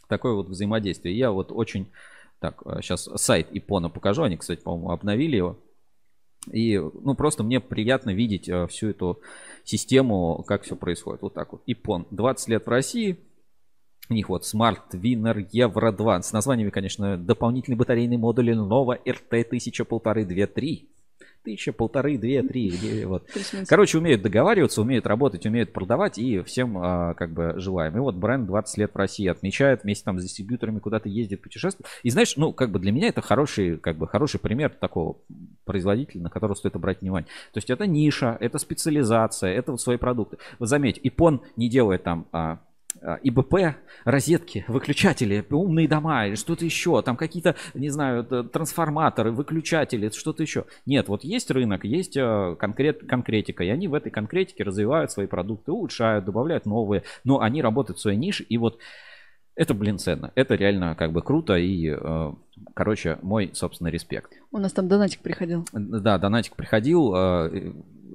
такое 0.09 0.35
вот 0.35 0.49
взаимодействие. 0.49 1.19
Я 1.19 1.33
вот 1.33 1.51
очень, 1.51 1.89
так, 2.39 2.63
сейчас 2.81 3.09
сайт 3.17 3.49
Ипона 3.51 3.89
покажу, 3.89 4.23
они, 4.23 4.37
кстати, 4.37 4.61
по-моему, 4.61 4.91
обновили 4.91 5.37
его. 5.37 5.59
И, 6.51 6.79
ну, 6.79 7.15
просто 7.15 7.43
мне 7.43 7.61
приятно 7.61 8.11
видеть 8.11 8.49
э, 8.49 8.67
всю 8.67 8.91
эту 8.91 9.21
систему, 9.65 10.45
как 10.47 10.63
все 10.63 10.77
происходит. 10.77 11.23
Вот 11.23 11.35
так 11.35 11.53
вот. 11.53 11.63
Ипон. 11.67 12.07
20 12.11 12.49
лет 12.49 12.67
в 12.67 12.69
России. 12.69 13.19
У 14.11 14.15
них 14.15 14.29
вот 14.29 14.43
Smart 14.43 14.91
Winner 14.93 15.49
Euro 15.53 15.93
2. 15.93 16.23
С 16.23 16.33
названиями, 16.33 16.71
конечно, 16.71 17.17
дополнительный 17.17 17.77
батарейный 17.77 18.19
модуль 18.19 18.51
Lenovo 18.51 18.99
RT 19.05 19.45
1000, 19.47 19.85
полторы, 19.85 20.27
2, 20.27 20.47
3 20.47 20.91
тысяча, 21.45 21.73
полторы, 21.73 22.19
две, 22.19 22.43
три. 22.43 23.05
Вот. 23.05 23.29
Короче, 23.69 23.99
умеют 23.99 24.23
договариваться, 24.23 24.81
умеют 24.81 25.07
работать, 25.07 25.47
умеют 25.47 25.73
продавать 25.73 26.19
и 26.19 26.43
всем 26.43 26.79
а, 26.79 27.15
как 27.15 27.33
бы 27.33 27.55
желаем. 27.59 27.97
И 27.97 28.01
вот 28.01 28.17
бренд 28.17 28.47
20 28.47 28.79
лет 28.79 28.95
в 28.95 28.97
России 28.97 29.29
отмечает, 29.29 29.85
вместе 29.85 30.05
там 30.05 30.19
с 30.19 30.23
дистрибьюторами 30.23 30.79
куда-то 30.79 31.09
ездит, 31.09 31.43
путешествует. 31.43 31.89
И 32.03 32.11
знаешь, 32.11 32.37
ну 32.37 32.53
как 32.53 32.71
бы 32.71 32.79
для 32.79 32.93
меня 32.93 33.09
это 33.09 33.21
хороший, 33.21 33.79
как 33.79 33.97
бы 33.99 34.09
хороший 34.09 34.41
пример 34.41 34.71
такого 34.71 35.19
производителя, 35.65 36.23
на 36.23 36.31
которого 36.31 36.55
стоит 36.55 36.75
обратить 36.77 37.03
внимание. 37.03 37.29
То 37.53 37.59
есть 37.59 37.71
это 37.71 37.87
ниша, 37.87 38.37
это 38.41 38.59
специализация, 38.59 39.53
это 39.53 39.73
вот 39.73 39.81
свои 39.81 39.97
продукты. 39.97 40.39
Вы 40.59 40.67
заметьте, 40.67 41.01
Ипон 41.05 41.43
не 41.57 41.69
делает 41.69 42.03
там 42.03 42.27
а, 42.33 42.61
ИБП, 43.23 43.77
розетки, 44.05 44.65
выключатели, 44.69 45.45
умные 45.51 45.89
дома 45.89 46.27
или 46.27 46.35
что-то 46.37 46.65
еще, 46.65 47.03
там 47.03 47.17
какие-то, 47.17 47.55
не 47.75 47.91
знаю, 47.91 48.25
трансформаторы, 48.25 49.31
выключатели, 49.31 50.09
что-то 50.11 50.43
еще. 50.43 50.65
Нет, 50.87 51.09
вот 51.09 51.25
есть 51.25 51.51
рынок, 51.51 51.85
есть 51.85 52.17
э, 52.17 52.57
конкрет, 52.59 53.07
конкретика, 53.07 53.65
и 53.65 53.69
они 53.69 53.89
в 53.89 53.95
этой 53.95 54.11
конкретике 54.11 54.65
развивают 54.65 55.11
свои 55.11 55.27
продукты, 55.27 55.73
улучшают, 55.73 56.25
добавляют 56.25 56.67
новые, 56.67 57.03
но 57.25 57.41
они 57.41 57.63
работают 57.63 57.99
в 57.99 58.03
своей 58.03 58.19
нише, 58.19 58.45
и 58.45 58.57
вот 58.59 58.79
это, 59.57 59.73
блин, 59.73 59.99
ценно. 59.99 60.33
Это 60.35 60.55
реально 60.55 60.97
как 60.97 61.13
бы 61.13 61.23
круто 61.23 61.57
и, 61.57 61.89
э, 61.89 62.33
короче, 62.75 63.19
мой, 63.23 63.51
собственно, 63.53 63.89
респект. 63.89 64.33
У 64.51 64.59
нас 64.59 64.73
там 64.73 64.89
донатик 64.89 65.21
приходил. 65.21 65.65
Да, 65.73 66.19
донатик 66.19 66.57
приходил. 66.57 67.15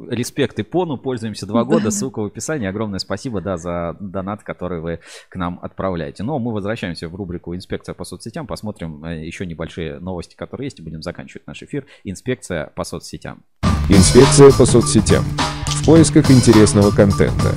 Респект 0.08 0.60
Ипону, 0.60 0.98
пользуемся 0.98 1.46
два 1.46 1.64
года, 1.66 1.92
ссылка 1.92 2.22
в 2.22 2.26
описании. 2.26 2.68
Огромное 2.68 3.00
спасибо, 3.00 3.42
да, 3.42 3.58
за 3.58 3.98
донат, 4.00 4.44
который 4.44 4.80
вы 4.80 5.00
к 5.30 5.36
нам 5.36 5.60
отправляете. 5.62 6.24
Но 6.24 6.40
мы 6.40 6.54
возвращаемся 6.54 7.10
в 7.10 7.16
рубрику 7.16 7.56
«Инспекция 7.56 7.94
по 7.94 8.06
соцсетям», 8.06 8.48
посмотрим 8.48 9.04
э, 9.04 9.26
еще 9.26 9.46
небольшие 9.46 10.00
новости, 10.00 10.36
которые 10.36 10.68
есть, 10.68 10.80
и 10.80 10.84
будем 10.84 11.02
заканчивать 11.02 11.48
наш 11.48 11.62
эфир. 11.64 11.86
Инспекция 12.04 12.68
по 12.76 12.84
соцсетям. 12.84 13.44
Инспекция 13.90 14.52
по 14.52 14.66
соцсетям. 14.66 15.24
В 15.68 15.86
поисках 15.86 16.32
интересного 16.32 16.92
контента. 16.92 17.56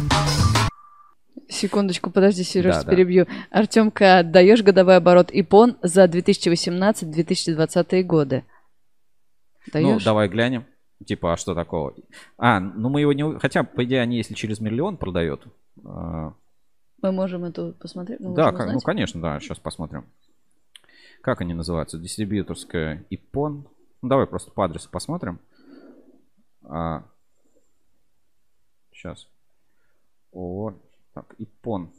Секундочку, 1.48 2.10
подожди, 2.10 2.42
Сереж, 2.42 2.76
да, 2.76 2.90
перебью. 2.90 3.26
Да. 3.26 3.60
Артемка, 3.60 4.18
отдаешь 4.20 4.62
годовой 4.62 4.96
оборот 4.96 5.30
ИПОН 5.30 5.76
за 5.82 6.06
2018-2020 6.06 8.02
годы? 8.02 8.44
Даешь? 9.72 9.86
Ну, 9.86 10.00
давай 10.04 10.28
глянем. 10.28 10.64
Типа, 11.06 11.32
а 11.32 11.36
что 11.36 11.54
такого? 11.54 11.94
А, 12.36 12.60
ну 12.60 12.88
мы 12.88 13.00
его 13.00 13.12
не... 13.12 13.38
Хотя, 13.38 13.64
по 13.64 13.84
идее, 13.84 14.00
они, 14.00 14.16
если 14.16 14.34
через 14.34 14.60
миллион 14.60 14.96
продают... 14.96 15.46
А, 15.84 16.34
мы 17.02 17.10
можем 17.10 17.44
это 17.44 17.72
посмотреть? 17.72 18.20
Мы 18.20 18.34
да, 18.34 18.52
как, 18.52 18.72
ну, 18.72 18.78
конечно, 18.80 19.20
да, 19.20 19.40
сейчас 19.40 19.58
посмотрим. 19.58 20.06
Как 21.20 21.40
они 21.40 21.52
называются? 21.52 21.98
Дистрибьюторская 21.98 23.04
ИПОН. 23.10 23.66
Ну, 24.02 24.08
давай 24.08 24.26
просто 24.26 24.52
по 24.52 24.64
адресу 24.64 24.88
посмотрим. 24.88 25.40
А, 26.62 27.04
сейчас. 28.92 29.28
О, 30.30 30.72
так, 31.12 31.34
ИПОН. 31.38 31.92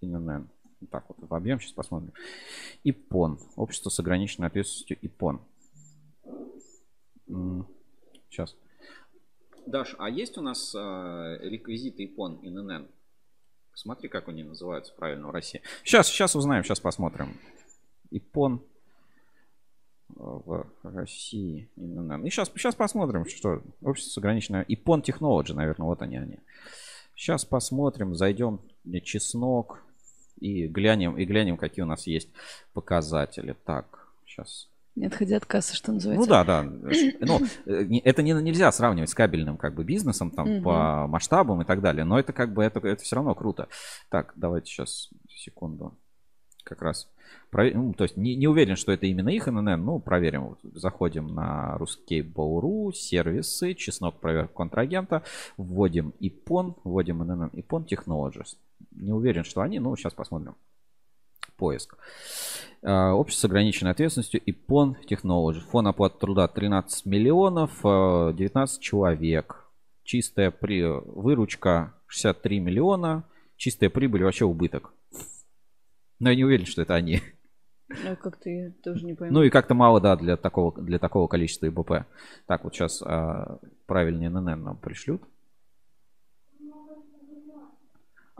ИНН. 0.00 0.48
Так 0.90 1.04
вот, 1.08 1.28
в 1.28 1.34
объем 1.34 1.60
сейчас 1.60 1.72
посмотрим. 1.72 2.12
ИПОН. 2.84 3.38
Общество 3.56 3.90
с 3.90 4.00
ограниченной 4.00 4.48
ответственностью 4.48 4.96
ИПОН. 5.02 5.40
Сейчас. 8.28 8.56
Даш, 9.66 9.94
а 9.98 10.08
есть 10.08 10.38
у 10.38 10.40
нас 10.40 10.74
э, 10.74 11.38
реквизиты 11.42 12.04
ИПОН 12.04 12.36
и 12.36 12.50
ННН? 12.50 12.88
Смотри, 13.74 14.08
как 14.08 14.28
они 14.28 14.42
называются 14.42 14.92
правильно 14.94 15.28
в 15.28 15.30
России. 15.30 15.62
Сейчас, 15.84 16.08
сейчас 16.08 16.34
узнаем, 16.34 16.64
сейчас 16.64 16.80
посмотрим. 16.80 17.38
ИПОН 18.10 18.62
в 20.08 20.66
России 20.82 21.70
и 21.76 21.80
ННН. 21.80 22.24
И 22.24 22.30
сейчас, 22.30 22.48
сейчас 22.48 22.74
посмотрим, 22.74 23.26
что 23.26 23.62
общество 23.82 24.12
с 24.12 24.18
ограниченной... 24.18 24.64
ИПОН 24.64 25.02
Technology, 25.02 25.52
наверное, 25.52 25.86
вот 25.86 26.02
они 26.02 26.16
они. 26.16 26.38
Сейчас 27.14 27.44
посмотрим, 27.44 28.14
зайдем 28.14 28.60
на 28.84 29.00
чеснок 29.00 29.82
и 30.40 30.66
глянем, 30.66 31.18
и 31.18 31.24
глянем, 31.24 31.56
какие 31.56 31.82
у 31.82 31.86
нас 31.86 32.06
есть 32.06 32.30
показатели. 32.72 33.56
Так, 33.64 34.08
сейчас 34.24 34.68
не 34.98 35.06
отходя 35.06 35.36
от 35.36 35.46
кассы, 35.46 35.74
что 35.74 35.92
называется. 35.92 36.26
Ну 36.26 36.30
да, 36.30 36.44
да. 36.44 36.64
Ну, 37.20 37.40
э, 37.66 38.00
это 38.04 38.22
не, 38.22 38.32
нельзя 38.32 38.70
сравнивать 38.72 39.10
с 39.10 39.14
кабельным 39.14 39.56
как 39.56 39.74
бы 39.74 39.84
бизнесом 39.84 40.30
там 40.30 40.50
угу. 40.50 40.64
по 40.64 41.06
масштабам 41.06 41.62
и 41.62 41.64
так 41.64 41.80
далее. 41.80 42.04
Но 42.04 42.18
это 42.18 42.32
как 42.32 42.52
бы 42.52 42.62
это, 42.64 42.80
это 42.80 43.02
все 43.02 43.16
равно 43.16 43.34
круто. 43.34 43.68
Так, 44.10 44.32
давайте 44.36 44.70
сейчас 44.70 45.10
секунду. 45.28 45.96
Как 46.64 46.82
раз. 46.82 47.08
Ну, 47.52 47.94
то 47.94 48.04
есть 48.04 48.16
не, 48.16 48.36
не 48.36 48.46
уверен, 48.46 48.76
что 48.76 48.92
это 48.92 49.06
именно 49.06 49.30
их 49.30 49.46
ННН. 49.46 49.82
Ну, 49.82 50.00
проверим. 50.00 50.44
Вот, 50.44 50.58
заходим 50.74 51.28
на 51.28 51.78
Ruskable.ru, 51.78 52.92
сервисы, 52.92 53.74
чеснок 53.74 54.20
проверка 54.20 54.52
контрагента. 54.52 55.22
Вводим 55.56 56.12
ИПОН, 56.20 56.76
вводим 56.84 57.18
ННН 57.18 57.50
ИПОН 57.54 57.86
Technologies. 57.90 58.56
Не 58.90 59.12
уверен, 59.12 59.44
что 59.44 59.62
они, 59.62 59.78
ну, 59.78 59.96
сейчас 59.96 60.12
посмотрим. 60.12 60.56
Поиск. 61.58 61.98
А, 62.82 63.12
общество 63.12 63.48
с 63.48 63.50
ограниченной 63.50 63.90
ответственностью 63.90 64.40
ИПОН 64.40 64.96
Technology. 65.08 65.60
Фон 65.70 65.88
оплаты 65.88 66.18
труда 66.18 66.48
13 66.48 67.04
миллионов, 67.04 67.80
19 67.82 68.78
а, 68.78 68.82
человек. 68.82 69.64
Чистая 70.04 70.50
при... 70.50 70.82
выручка 70.82 71.94
63 72.06 72.60
миллиона. 72.60 73.24
Чистая 73.56 73.90
прибыль 73.90 74.22
вообще 74.22 74.44
убыток. 74.44 74.94
Но 76.20 76.30
я 76.30 76.36
не 76.36 76.44
уверен, 76.44 76.64
что 76.64 76.82
это 76.82 76.94
они. 76.94 77.20
Ну, 77.88 78.16
как 78.16 78.36
ты 78.36 78.74
тоже 78.84 79.04
не 79.04 79.14
пойму. 79.14 79.34
Ну 79.34 79.42
и 79.42 79.50
как-то 79.50 79.74
мало, 79.74 80.00
да, 80.00 80.14
для 80.16 80.36
такого, 80.36 80.80
для 80.80 80.98
такого 80.98 81.26
количества 81.26 81.66
ИБП. 81.66 82.06
Так, 82.46 82.64
вот 82.64 82.74
сейчас 82.74 83.02
а, 83.02 83.58
правильнее 83.86 84.30
ННН 84.30 84.62
нам 84.62 84.76
пришлют. 84.76 85.22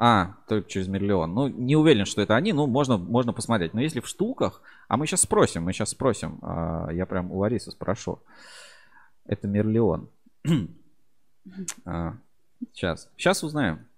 А, 0.01 0.37
только 0.47 0.71
через 0.71 0.87
миллион. 0.87 1.35
Ну, 1.35 1.49
не 1.49 1.75
уверен, 1.75 2.05
что 2.05 2.23
это 2.23 2.37
они, 2.37 2.53
ну, 2.53 2.69
можно, 2.69 2.99
можно 2.99 3.33
посмотреть. 3.33 3.75
Но 3.75 3.81
если 3.81 3.99
в 3.99 4.07
штуках, 4.07 4.63
а 4.87 4.97
мы 4.97 5.09
сейчас 5.09 5.23
спросим, 5.23 5.65
мы 5.65 5.73
сейчас 5.73 5.91
спросим. 5.91 6.39
А, 6.41 6.89
я 6.93 7.05
прям 7.05 7.33
у 7.33 7.39
Ларисы 7.39 7.73
спрошу. 7.73 8.21
Это 9.27 9.49
миллион. 9.49 10.09
а, 11.85 12.15
сейчас. 12.73 13.11
Сейчас 13.17 13.43
узнаем. 13.43 13.89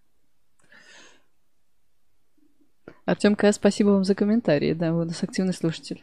Артем 3.05 3.37
К, 3.37 3.53
спасибо 3.53 3.91
вам 3.91 4.05
за 4.05 4.15
комментарии. 4.15 4.73
Да, 4.73 4.95
вы 4.95 5.03
у 5.03 5.05
нас 5.05 5.23
активный 5.23 5.53
слушатель. 5.53 6.03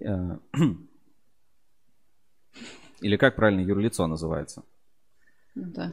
Или 3.00 3.16
как 3.16 3.36
правильно 3.36 3.60
юрлицо 3.60 4.08
называется? 4.08 4.64
Ну 5.54 5.64
да. 5.66 5.92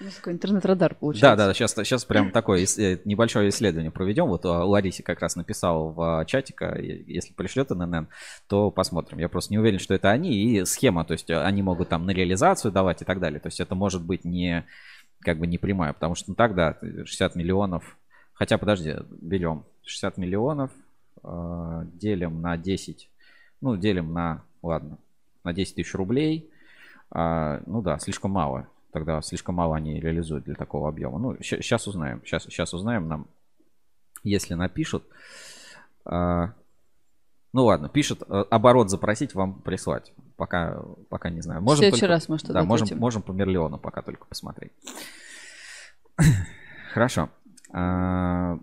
Ну, 0.00 0.10
такой 0.14 0.32
интернет-радар 0.34 0.94
получается. 0.94 1.36
Да, 1.36 1.46
да, 1.48 1.54
сейчас, 1.54 1.74
сейчас 1.74 2.04
прям 2.04 2.30
такое 2.32 2.64
э, 2.64 2.98
небольшое 3.04 3.48
исследование 3.48 3.90
проведем. 3.90 4.26
Вот 4.26 4.44
а, 4.44 4.64
Ларисе 4.64 5.02
как 5.02 5.20
раз 5.20 5.34
написал 5.34 5.90
в 5.90 6.20
а, 6.20 6.24
чатика, 6.24 6.78
если 6.78 7.32
пришлет 7.32 7.70
ННН, 7.70 8.06
то 8.48 8.70
посмотрим. 8.70 9.18
Я 9.18 9.28
просто 9.28 9.52
не 9.52 9.58
уверен, 9.58 9.80
что 9.80 9.94
это 9.94 10.10
они 10.10 10.32
и 10.32 10.64
схема, 10.64 11.04
то 11.04 11.14
есть 11.14 11.28
э, 11.30 11.42
они 11.42 11.62
могут 11.62 11.88
там 11.88 12.06
на 12.06 12.10
реализацию 12.10 12.70
давать 12.70 13.02
и 13.02 13.04
так 13.04 13.18
далее. 13.18 13.40
То 13.40 13.48
есть 13.48 13.58
это 13.58 13.74
может 13.74 14.04
быть 14.04 14.24
не 14.24 14.64
как 15.20 15.38
бы 15.38 15.48
не 15.48 15.58
прямая, 15.58 15.92
потому 15.92 16.14
что 16.14 16.30
ну 16.30 16.36
так, 16.36 16.54
да, 16.54 16.78
60 16.80 17.34
миллионов. 17.34 17.96
Хотя, 18.34 18.56
подожди, 18.56 18.94
берем 19.20 19.64
60 19.82 20.16
миллионов, 20.16 20.70
э, 21.24 21.82
делим 21.94 22.40
на 22.40 22.56
10 22.56 23.10
ну, 23.60 23.76
делим 23.76 24.12
на, 24.12 24.42
ладно, 24.62 24.98
на 25.44 25.52
10 25.52 25.74
тысяч 25.74 25.94
рублей. 25.94 26.50
А, 27.10 27.60
ну 27.66 27.82
да, 27.82 27.98
слишком 27.98 28.32
мало. 28.32 28.68
тогда 28.92 29.20
слишком 29.22 29.54
мало 29.54 29.76
они 29.76 30.00
реализуют 30.00 30.44
для 30.44 30.54
такого 30.54 30.88
объема. 30.88 31.18
Ну, 31.18 31.36
сейчас 31.42 31.86
узнаем. 31.86 32.22
Сейчас, 32.24 32.44
сейчас 32.44 32.74
узнаем 32.74 33.08
нам, 33.08 33.26
если 34.22 34.54
напишут. 34.54 35.04
А, 36.04 36.52
ну 37.52 37.64
ладно, 37.64 37.88
пишет 37.88 38.22
э, 38.28 38.44
оборот 38.50 38.90
запросить, 38.90 39.34
вам 39.34 39.62
прислать. 39.62 40.12
Пока, 40.36 40.82
пока 41.08 41.30
не 41.30 41.40
знаю. 41.40 41.62
Можем 41.62 41.76
в 41.76 41.78
следующий 41.78 42.02
только, 42.02 42.14
раз, 42.14 42.28
может, 42.28 42.46
да, 42.48 42.62
можем, 42.62 42.98
можем 42.98 43.22
по 43.22 43.32
миллиону 43.32 43.78
пока 43.78 44.02
только 44.02 44.26
посмотреть. 44.26 44.72
Хорошо. 46.92 47.30
А, 47.72 48.58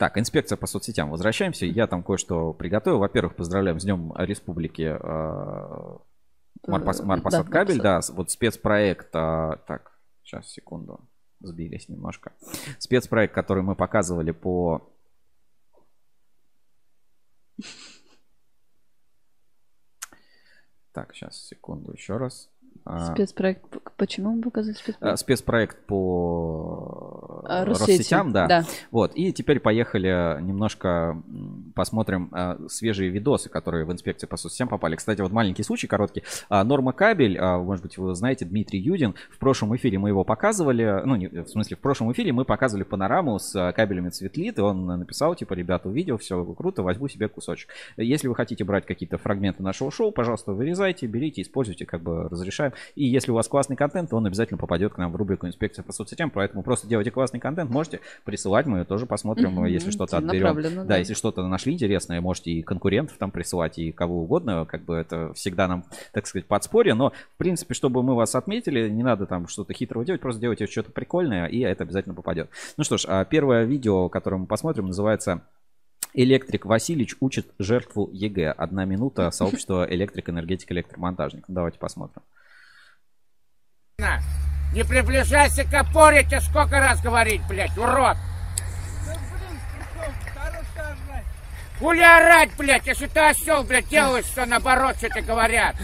так, 0.00 0.16
инспекция 0.16 0.56
по 0.56 0.66
соцсетям. 0.66 1.10
Возвращаемся. 1.10 1.66
Я 1.66 1.86
там 1.86 2.02
кое-что 2.02 2.54
приготовил. 2.54 3.00
Во-первых, 3.00 3.36
поздравляем 3.36 3.78
с 3.78 3.84
Днем 3.84 4.14
Республики 4.16 4.96
э, 4.98 5.98
Марпас, 6.66 7.02
Марпасад 7.02 7.44
да, 7.44 7.52
кабель. 7.52 7.82
Да, 7.82 8.00
вот 8.08 8.30
спецпроект. 8.30 9.10
А, 9.12 9.58
так, 9.66 9.92
сейчас, 10.22 10.50
секунду. 10.50 11.06
Сбились 11.40 11.90
немножко. 11.90 12.32
Спецпроект, 12.78 13.34
который 13.34 13.62
мы 13.62 13.76
показывали 13.76 14.30
по 14.30 14.90
Так, 20.92 21.14
сейчас, 21.14 21.46
секунду, 21.46 21.92
еще 21.92 22.16
раз. 22.16 22.50
А, 22.84 23.12
спецпроект. 23.12 23.62
Почему 23.96 24.32
мы 24.32 24.42
показывали 24.42 24.76
спецпроект? 24.76 25.14
А, 25.14 25.16
спецпроект 25.16 25.78
по 25.86 27.42
а, 27.44 27.64
Россетям, 27.64 27.88
Россетям 27.88 28.32
да. 28.32 28.46
да. 28.46 28.64
Вот. 28.90 29.12
И 29.14 29.32
теперь 29.32 29.60
поехали 29.60 30.40
немножко 30.40 31.20
посмотрим 31.74 32.32
свежие 32.68 33.10
видосы, 33.10 33.48
которые 33.48 33.84
в 33.84 33.92
инспекции 33.92 34.26
по 34.26 34.36
соцсетям 34.36 34.68
попали. 34.68 34.96
Кстати, 34.96 35.20
вот 35.20 35.32
маленький 35.32 35.62
случай, 35.62 35.86
короткий. 35.86 36.24
Норма 36.48 36.92
кабель, 36.92 37.38
может 37.40 37.82
быть, 37.82 37.98
вы 37.98 38.14
знаете, 38.14 38.44
Дмитрий 38.44 38.80
Юдин. 38.80 39.14
В 39.30 39.38
прошлом 39.38 39.76
эфире 39.76 39.98
мы 39.98 40.08
его 40.08 40.24
показывали. 40.24 41.02
Ну, 41.04 41.16
не, 41.16 41.28
в 41.28 41.48
смысле, 41.48 41.76
в 41.76 41.80
прошлом 41.80 42.10
эфире 42.12 42.32
мы 42.32 42.44
показывали 42.44 42.84
панораму 42.84 43.38
с 43.38 43.72
кабелями 43.72 44.08
Цветлит. 44.08 44.58
И 44.58 44.62
он 44.62 44.86
написал, 44.86 45.34
типа, 45.34 45.54
ребята, 45.54 45.88
увидел, 45.88 46.16
все 46.18 46.42
круто, 46.44 46.82
возьму 46.82 47.08
себе 47.08 47.28
кусочек. 47.28 47.70
Если 47.96 48.26
вы 48.26 48.34
хотите 48.34 48.64
брать 48.64 48.86
какие-то 48.86 49.18
фрагменты 49.18 49.62
нашего 49.62 49.90
шоу, 49.90 50.12
пожалуйста, 50.12 50.52
вырезайте, 50.52 51.06
берите, 51.06 51.42
используйте, 51.42 51.86
как 51.86 52.02
бы 52.02 52.28
разрешаем 52.28 52.59
обсуждаем. 52.60 52.72
И 52.94 53.04
если 53.04 53.30
у 53.30 53.34
вас 53.34 53.48
классный 53.48 53.76
контент, 53.76 54.10
то 54.10 54.16
он 54.16 54.26
обязательно 54.26 54.58
попадет 54.58 54.94
к 54.94 54.98
нам 54.98 55.12
в 55.12 55.16
рубрику 55.16 55.46
инспекция 55.46 55.82
по 55.82 55.92
соцсетям. 55.92 56.30
Поэтому 56.30 56.62
просто 56.62 56.86
делайте 56.86 57.10
классный 57.10 57.40
контент, 57.40 57.70
можете 57.70 58.00
присылать, 58.24 58.66
мы 58.66 58.84
тоже 58.84 59.06
посмотрим, 59.06 59.58
mm-hmm. 59.58 59.70
если 59.70 59.90
что-то 59.90 60.18
отберем. 60.18 60.60
Да, 60.62 60.84
да, 60.84 60.96
если 60.98 61.14
что-то 61.14 61.46
нашли 61.46 61.72
интересное, 61.72 62.20
можете 62.20 62.50
и 62.50 62.62
конкурентов 62.62 63.16
там 63.18 63.30
присылать, 63.30 63.78
и 63.78 63.92
кого 63.92 64.22
угодно. 64.22 64.66
Как 64.66 64.84
бы 64.84 64.94
это 64.94 65.32
всегда 65.34 65.68
нам, 65.68 65.84
так 66.12 66.26
сказать, 66.26 66.46
подспорье. 66.46 66.94
Но, 66.94 67.10
в 67.10 67.38
принципе, 67.38 67.74
чтобы 67.74 68.02
мы 68.02 68.14
вас 68.14 68.34
отметили, 68.34 68.88
не 68.88 69.02
надо 69.02 69.26
там 69.26 69.48
что-то 69.48 69.72
хитрого 69.72 70.04
делать, 70.04 70.20
просто 70.20 70.40
делайте 70.40 70.66
что-то 70.66 70.92
прикольное, 70.92 71.46
и 71.46 71.60
это 71.60 71.84
обязательно 71.84 72.14
попадет. 72.14 72.50
Ну 72.76 72.84
что 72.84 72.96
ж, 72.96 73.04
а 73.08 73.24
первое 73.24 73.64
видео, 73.64 74.08
которое 74.08 74.36
мы 74.36 74.46
посмотрим, 74.46 74.86
называется 74.86 75.42
Электрик 76.14 76.66
Васильевич 76.66 77.16
учит 77.20 77.46
жертву 77.58 78.10
ЕГЭ. 78.12 78.50
Одна 78.50 78.84
минута 78.84 79.30
сообщества 79.30 79.86
электрик, 79.88 80.28
энергетик, 80.28 80.72
электромонтажник. 80.72 81.44
Давайте 81.46 81.78
посмотрим. 81.78 82.22
Не 84.72 84.84
приближайся 84.84 85.64
к 85.64 85.74
опоре, 85.74 86.22
тебе 86.22 86.40
сколько 86.40 86.78
раз 86.78 87.00
говорить, 87.00 87.42
блядь, 87.48 87.76
урод! 87.76 88.16
Хули 91.80 92.02
орать, 92.02 92.50
блядь, 92.56 92.86
если 92.86 93.06
ты 93.06 93.20
осел, 93.20 93.64
блядь, 93.64 93.88
делаешь 93.88 94.26
все 94.26 94.44
наоборот, 94.44 94.96
что 94.98 95.08
тебе 95.08 95.22
говорят. 95.22 95.74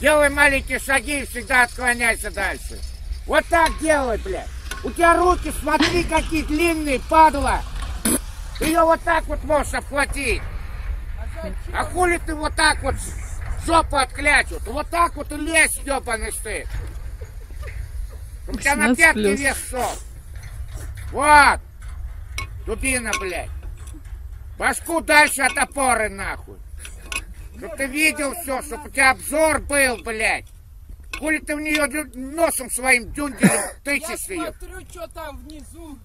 Делай 0.00 0.28
маленькие 0.28 0.80
шаги 0.80 1.20
и 1.20 1.26
всегда 1.26 1.62
отклоняйся 1.62 2.30
дальше. 2.30 2.78
Вот 3.26 3.46
так 3.46 3.70
делай, 3.80 4.18
блядь. 4.18 4.48
У 4.84 4.90
тебя 4.90 5.16
руки, 5.16 5.52
смотри, 5.60 6.02
какие 6.02 6.42
длинные, 6.42 6.98
падла. 7.08 7.62
Ее 8.60 8.82
вот 8.82 9.00
так 9.02 9.24
вот 9.26 9.42
можешь 9.44 9.72
обхватить. 9.74 10.42
А 11.72 11.84
хули 11.84 12.18
ты 12.18 12.34
вот 12.34 12.54
так 12.56 12.82
вот 12.82 12.96
жопу 13.64 13.96
отклячут? 13.96 14.62
Вот 14.66 14.88
так 14.90 15.14
вот 15.14 15.30
и 15.30 15.36
лезь, 15.36 15.78
ебаный 15.84 16.32
ты. 16.42 16.66
У 18.48 18.56
тебя 18.56 18.76
на 18.76 18.94
пятке 18.94 19.34
вес 19.34 19.56
шел. 19.68 19.90
Вот. 21.12 21.60
Дубина, 22.66 23.10
блядь. 23.20 23.50
Башку 24.58 25.00
дальше 25.00 25.42
от 25.42 25.56
опоры, 25.56 26.08
нахуй. 26.08 26.56
Чтоб 27.56 27.76
ты 27.76 27.86
видел 27.86 28.34
все, 28.42 28.62
чтоб 28.62 28.84
у 28.84 28.88
тебя 28.88 29.10
обзор 29.12 29.60
был, 29.60 30.02
блядь. 30.02 30.46
Хули 31.18 31.38
ты 31.38 31.54
в 31.54 31.60
нее 31.60 31.86
носом 32.14 32.70
своим 32.70 33.12
дюнделем 33.12 33.50
тычешь 33.84 34.28
ее. 34.28 34.44
Я 34.44 34.52
смотрю, 34.52 34.80
что 34.88 35.08
там 35.08 35.36
внизу. 35.38 35.98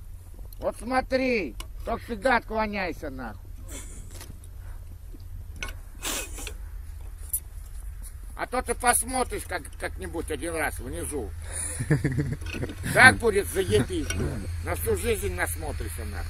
Вот 0.59 0.75
смотри. 0.77 1.55
Только 1.85 2.03
всегда 2.03 2.37
отклоняйся, 2.37 3.09
нахуй. 3.09 3.46
А 8.37 8.45
то 8.45 8.61
ты 8.61 8.75
посмотришь 8.75 9.43
как, 9.47 9.63
как-нибудь 9.79 10.29
один 10.29 10.55
раз 10.55 10.79
внизу. 10.79 11.29
Так 12.93 13.17
будет 13.17 13.47
заебись. 13.47 14.07
На 14.63 14.75
всю 14.75 14.95
жизнь 14.95 15.33
насмотришься 15.33 16.05
на. 16.05 16.23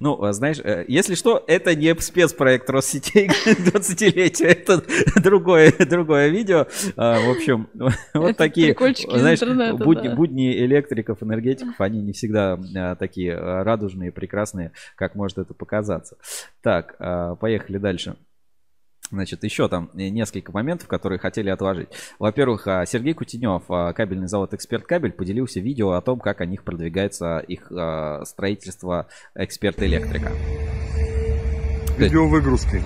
Ну, 0.00 0.22
а 0.22 0.32
знаешь, 0.32 0.58
э, 0.58 0.84
если 0.88 1.14
что, 1.14 1.42
это 1.46 1.74
не 1.74 1.94
спецпроект 2.00 2.68
Россетей 2.68 3.28
20-летия, 3.46 4.48
это 4.48 4.82
другое, 5.20 5.72
другое 5.72 6.28
видео. 6.28 6.66
А, 6.96 7.20
в 7.20 7.30
общем, 7.30 7.68
вот 7.74 7.94
это 8.14 8.34
такие, 8.34 8.76
знаешь, 8.76 9.40
будни, 9.78 10.08
да. 10.08 10.14
будни 10.14 10.52
электриков, 10.58 11.22
энергетиков, 11.22 11.80
они 11.80 12.02
не 12.02 12.12
всегда 12.12 12.58
а, 12.76 12.96
такие 12.96 13.34
радужные, 13.34 14.12
прекрасные, 14.12 14.72
как 14.96 15.14
может 15.14 15.38
это 15.38 15.54
показаться. 15.54 16.16
Так, 16.60 16.96
поехали 17.38 17.78
дальше. 17.78 18.16
Значит, 19.12 19.44
еще 19.44 19.68
там 19.68 19.90
несколько 19.92 20.52
моментов, 20.52 20.88
которые 20.88 21.18
хотели 21.18 21.50
отложить. 21.50 21.88
Во-первых, 22.18 22.66
а, 22.66 22.86
Сергей 22.86 23.12
Кутенев, 23.12 23.64
а, 23.68 23.92
кабельный 23.92 24.26
завод 24.26 24.54
«Эксперт 24.54 24.86
Кабель», 24.86 25.12
поделился 25.12 25.60
видео 25.60 25.90
о 25.90 26.00
том, 26.00 26.18
как 26.18 26.40
о 26.40 26.46
них 26.46 26.64
продвигается 26.64 27.38
их 27.40 27.70
а, 27.70 28.24
строительство 28.24 29.08
«Эксперт 29.34 29.82
Электрика». 29.82 30.32
Видео 31.98 32.26
выгрузки. 32.26 32.82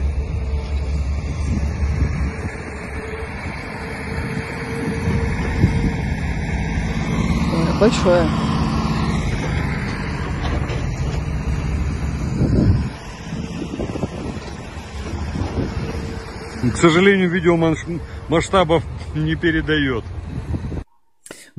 Большое. 7.78 8.26
К 16.72 16.76
сожалению, 16.76 17.30
видео 17.30 17.56
масштабов 18.28 18.82
не 19.14 19.34
передает. 19.34 20.05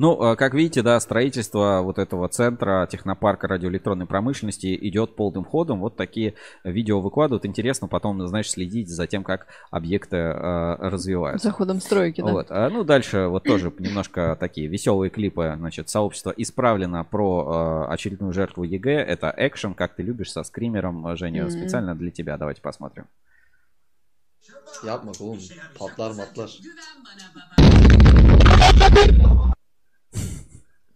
Ну, 0.00 0.22
а, 0.22 0.36
как 0.36 0.54
видите, 0.54 0.82
да, 0.82 1.00
строительство 1.00 1.80
вот 1.82 1.98
этого 1.98 2.28
центра 2.28 2.86
технопарка 2.88 3.48
радиоэлектронной 3.48 4.06
промышленности 4.06 4.78
идет 4.88 5.16
полным 5.16 5.44
ходом. 5.44 5.80
Вот 5.80 5.96
такие 5.96 6.34
видео 6.62 7.00
выкладывают. 7.00 7.44
Интересно 7.44 7.88
потом, 7.88 8.24
знаешь, 8.28 8.48
следить 8.48 8.88
за 8.88 9.08
тем, 9.08 9.24
как 9.24 9.48
объекты 9.72 10.16
э, 10.16 10.76
развиваются. 10.78 11.48
За 11.48 11.52
ходом 11.52 11.80
стройки, 11.80 12.20
да. 12.20 12.30
Вот. 12.30 12.46
А, 12.50 12.70
ну, 12.70 12.84
дальше 12.84 13.26
вот 13.26 13.42
тоже 13.42 13.72
немножко 13.80 14.36
такие 14.38 14.68
веселые 14.68 15.10
клипы. 15.10 15.54
Значит, 15.56 15.88
сообщество 15.88 16.32
исправлено 16.36 17.02
про 17.02 17.86
э, 17.88 17.92
очередную 17.92 18.32
жертву 18.32 18.62
ЕГЭ. 18.62 19.00
Это 19.02 19.34
экшен, 19.36 19.74
как 19.74 19.96
ты 19.96 20.04
любишь, 20.04 20.30
со 20.30 20.44
скримером, 20.44 21.16
Женя, 21.16 21.42
mm-hmm. 21.42 21.50
специально 21.50 21.96
для 21.96 22.12
тебя. 22.12 22.36
Давайте 22.36 22.62
посмотрим. 22.62 23.06
Yapma 24.84 25.12
oğlum. 25.20 25.38
Patlar 25.78 26.10
matlar. 26.10 26.50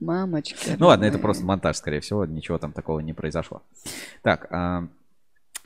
Мамочка. 0.00 0.76
Ну 0.78 0.86
ладно, 0.86 1.04
это 1.04 1.18
просто 1.18 1.44
монтаж, 1.44 1.76
скорее 1.76 2.00
всего. 2.00 2.26
Ничего 2.26 2.58
там 2.58 2.72
такого 2.72 3.00
не 3.00 3.12
произошло. 3.12 3.62
Так, 4.22 4.46
а, 4.50 4.88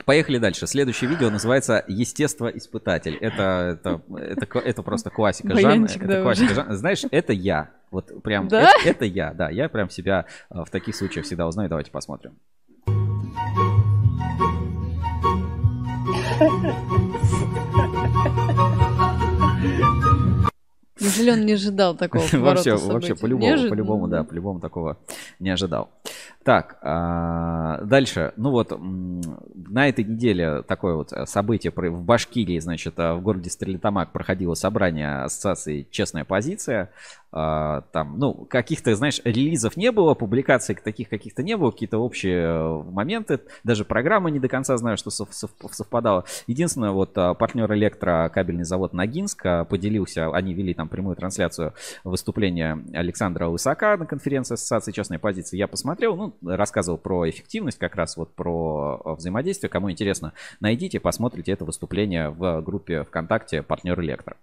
Поехали 0.05 0.37
дальше. 0.37 0.67
Следующее 0.67 1.09
видео 1.09 1.29
называется 1.29 1.83
«Естествоиспытатель». 1.87 3.15
Это, 3.15 3.77
это, 3.83 4.01
это, 4.15 4.59
это 4.59 4.83
просто 4.83 5.09
классика 5.09 5.57
жанра. 5.59 5.85
Это 5.85 6.21
классика 6.23 6.53
жанра. 6.53 6.75
Знаешь, 6.75 7.01
это 7.11 7.33
я. 7.33 7.71
Вот 7.91 8.23
прям 8.23 8.47
да? 8.47 8.71
это, 8.79 8.89
это 8.89 9.05
я, 9.05 9.33
да. 9.33 9.49
Я 9.49 9.67
прям 9.67 9.89
себя 9.89 10.25
а, 10.49 10.63
в 10.63 10.69
таких 10.69 10.95
случаях 10.95 11.25
всегда 11.25 11.45
узнаю. 11.45 11.67
Давайте 11.67 11.91
посмотрим. 11.91 12.37
Он 21.31 21.45
не 21.45 21.53
ожидал 21.53 21.95
такого 21.95 22.23
Вообще, 22.33 22.75
вообще 22.75 23.15
по-любому, 23.15 23.69
по-любому, 23.69 24.07
да, 24.07 24.23
по-любому 24.23 24.59
такого 24.59 24.97
не 25.39 25.49
ожидал. 25.49 25.89
Так, 26.43 26.77
а, 26.81 27.81
дальше. 27.83 28.31
Ну 28.37 28.51
вот, 28.51 28.71
на 28.79 29.89
этой 29.89 30.05
неделе 30.05 30.61
такое 30.61 30.95
вот 30.95 31.11
событие 31.25 31.73
в 31.75 32.03
Башкирии, 32.03 32.59
значит, 32.59 32.97
в 32.97 33.19
городе 33.19 33.49
Стрелитамак 33.49 34.11
проходило 34.11 34.53
собрание 34.53 35.23
ассоциации 35.23 35.87
«Честная 35.91 36.23
позиция». 36.23 36.91
А, 37.31 37.81
там, 37.91 38.17
ну, 38.17 38.33
каких-то, 38.33 38.95
знаешь, 38.95 39.19
релизов 39.23 39.75
не 39.75 39.91
было, 39.91 40.13
публикаций 40.13 40.75
таких 40.75 41.09
каких-то 41.09 41.43
не 41.43 41.57
было, 41.57 41.71
какие-то 41.71 41.97
общие 41.97 42.43
э, 42.43 42.83
моменты, 42.83 43.41
даже 43.65 43.83
программа 43.83 44.29
не 44.29 44.39
до 44.39 44.47
конца 44.47 44.77
знаю, 44.77 44.97
что 44.97 45.09
совпадало. 45.09 46.23
Единственное, 46.47 46.91
вот 46.91 47.17
а, 47.17 47.33
партнер 47.33 47.71
Электро, 47.73 48.31
кабельный 48.33 48.63
завод 48.63 48.93
Ногинск, 48.93 49.45
а, 49.45 49.65
поделился, 49.65 50.29
они 50.33 50.53
вели 50.53 50.73
там 50.73 50.87
прямую 50.87 51.17
трансляцию 51.17 51.73
выступления 52.05 52.81
Александра 52.93 53.49
Высока 53.49 53.97
на 53.97 54.05
конференции 54.05 54.53
Ассоциации 54.53 54.93
частной 54.93 55.19
позиции. 55.19 55.57
Я 55.57 55.67
посмотрел, 55.67 56.15
ну, 56.15 56.33
рассказывал 56.41 56.97
про 56.97 57.29
эффективность, 57.29 57.77
как 57.77 57.95
раз 57.95 58.15
вот 58.15 58.33
про 58.35 59.01
взаимодействие. 59.17 59.69
Кому 59.69 59.91
интересно, 59.91 60.33
найдите, 60.61 60.99
посмотрите 60.99 61.51
это 61.51 61.65
выступление 61.65 62.29
в 62.29 62.61
группе 62.61 63.03
ВКонтакте 63.03 63.63
«Партнер 63.63 63.99
Электро». 63.99 64.37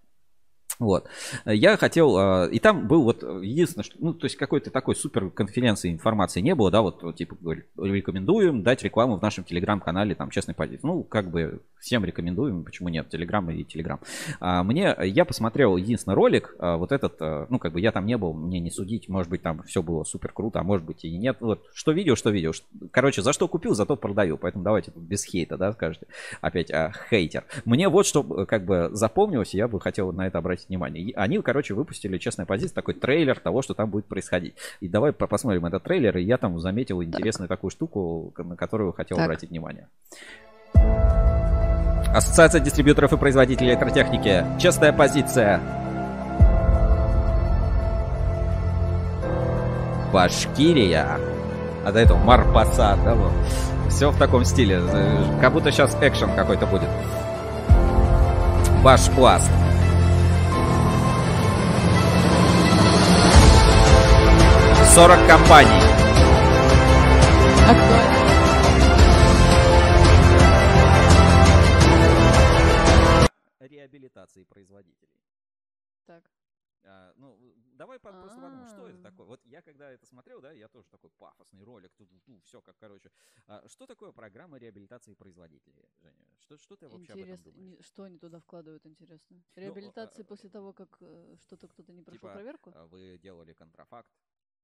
Вот. 0.78 1.06
Я 1.44 1.76
хотел, 1.76 2.16
а, 2.16 2.46
и 2.46 2.58
там 2.58 2.88
был 2.88 3.04
вот 3.04 3.22
единственное, 3.22 3.84
что, 3.84 3.96
ну, 4.00 4.12
то 4.12 4.24
есть 4.24 4.36
какой-то 4.36 4.70
такой 4.70 4.96
супер 4.96 5.30
конференции 5.30 5.92
информации 5.92 6.40
не 6.40 6.54
было, 6.54 6.70
да, 6.70 6.82
вот, 6.82 7.16
типа, 7.16 7.36
рекомендуем 7.76 8.62
дать 8.62 8.82
рекламу 8.82 9.16
в 9.16 9.22
нашем 9.22 9.44
телеграм-канале, 9.44 10.14
там, 10.14 10.30
честной 10.30 10.54
позиции. 10.54 10.86
Ну, 10.86 11.02
как 11.04 11.30
бы 11.30 11.60
всем 11.78 12.04
рекомендуем, 12.04 12.64
почему 12.64 12.88
нет, 12.88 13.08
телеграм 13.08 13.48
и 13.50 13.62
телеграм. 13.62 14.00
А 14.40 14.64
мне, 14.64 14.96
я 15.04 15.24
посмотрел 15.24 15.76
единственный 15.76 16.14
ролик, 16.14 16.54
а, 16.58 16.76
вот 16.76 16.92
этот, 16.92 17.20
ну, 17.50 17.58
как 17.58 17.72
бы 17.72 17.80
я 17.80 17.92
там 17.92 18.06
не 18.06 18.16
был, 18.16 18.32
мне 18.32 18.58
не 18.58 18.70
судить, 18.70 19.08
может 19.08 19.30
быть, 19.30 19.42
там 19.42 19.62
все 19.62 19.82
было 19.82 20.04
супер 20.04 20.32
круто, 20.32 20.60
а 20.60 20.62
может 20.64 20.84
быть 20.84 21.04
и 21.04 21.16
нет. 21.16 21.36
Вот, 21.40 21.64
что 21.72 21.92
видео, 21.92 22.16
что 22.16 22.30
видео. 22.30 22.52
Короче, 22.90 23.22
за 23.22 23.32
что 23.32 23.46
купил, 23.48 23.74
зато 23.74 23.96
продаю, 23.96 24.38
поэтому 24.38 24.64
давайте 24.64 24.92
без 24.96 25.24
хейта, 25.24 25.56
да, 25.56 25.72
скажете. 25.72 26.06
Опять 26.40 26.70
а, 26.70 26.92
хейтер. 27.10 27.44
Мне 27.64 27.88
вот 27.88 28.06
что, 28.06 28.22
как 28.46 28.64
бы, 28.64 28.90
запомнилось, 28.92 29.54
я 29.54 29.68
бы 29.68 29.80
хотел 29.80 30.12
на 30.12 30.26
это 30.26 30.38
обратить 30.38 30.63
внимание. 30.68 31.12
Они, 31.14 31.38
короче, 31.40 31.74
выпустили, 31.74 32.18
честная 32.18 32.46
позиция, 32.46 32.74
такой 32.74 32.94
трейлер 32.94 33.38
того, 33.38 33.62
что 33.62 33.74
там 33.74 33.90
будет 33.90 34.06
происходить. 34.06 34.54
И 34.80 34.88
давай 34.88 35.12
посмотрим 35.12 35.66
этот 35.66 35.82
трейлер, 35.82 36.16
и 36.16 36.22
я 36.22 36.38
там 36.38 36.58
заметил 36.58 37.02
интересную 37.02 37.48
так. 37.48 37.58
такую 37.58 37.70
штуку, 37.70 38.32
на 38.36 38.56
которую 38.56 38.92
хотел 38.92 39.16
так. 39.16 39.26
обратить 39.26 39.50
внимание. 39.50 39.88
Ассоциация 42.14 42.60
дистрибьюторов 42.60 43.12
и 43.12 43.16
производителей 43.16 43.70
электротехники. 43.70 44.44
Честная 44.60 44.92
позиция. 44.92 45.60
Башкирия. 50.12 51.18
А 51.84 51.92
до 51.92 51.98
этого 51.98 52.18
Марпасад, 52.18 53.02
да, 53.04 53.14
вот. 53.14 53.32
Все 53.90 54.10
в 54.10 54.18
таком 54.18 54.44
стиле. 54.44 54.80
Как 55.40 55.52
будто 55.52 55.72
сейчас 55.72 55.96
экшен 56.00 56.34
какой-то 56.34 56.66
будет. 56.66 56.88
Башпласт. 58.82 59.50
40 64.94 65.26
компаний. 65.26 65.70
Реабилитации 73.58 74.44
производителей. 74.44 75.20
Так. 76.04 76.30
А, 76.84 77.12
ну, 77.16 77.36
давай 77.72 77.98
по, 77.98 78.12
просто 78.12 78.40
подумаем, 78.40 78.68
что 78.68 78.86
это 78.86 79.02
такое. 79.02 79.26
Вот 79.26 79.44
я 79.46 79.62
когда 79.62 79.90
это 79.90 80.06
смотрел, 80.06 80.40
да, 80.40 80.52
я 80.52 80.68
тоже 80.68 80.88
такой 80.90 81.10
пафосный 81.10 81.64
ролик, 81.64 81.92
тут, 81.96 82.08
ну, 82.28 82.40
все 82.42 82.62
как, 82.62 82.76
короче. 82.76 83.10
А, 83.48 83.66
что 83.66 83.86
такое 83.86 84.12
программа 84.12 84.58
реабилитации 84.58 85.14
производителей, 85.14 85.88
Женя? 86.02 86.24
Что, 86.38 86.56
что 86.56 86.76
ты 86.76 86.88
вообще 86.88 87.14
Интересно, 87.14 87.34
об 87.34 87.40
этом 87.40 87.52
думаешь? 87.52 87.84
Что 87.84 88.04
они 88.04 88.18
туда 88.20 88.38
вкладывают, 88.38 88.86
интересно? 88.86 89.42
Реабилитации 89.56 90.22
ну, 90.22 90.28
после 90.28 90.50
того, 90.50 90.72
как 90.72 90.98
э, 91.00 91.34
что-то 91.40 91.66
кто-то 91.66 91.92
не 91.92 92.02
прошел 92.02 92.20
типа, 92.20 92.32
проверку? 92.32 92.72
Вы 92.90 93.18
делали 93.18 93.54
контрафакт, 93.54 94.14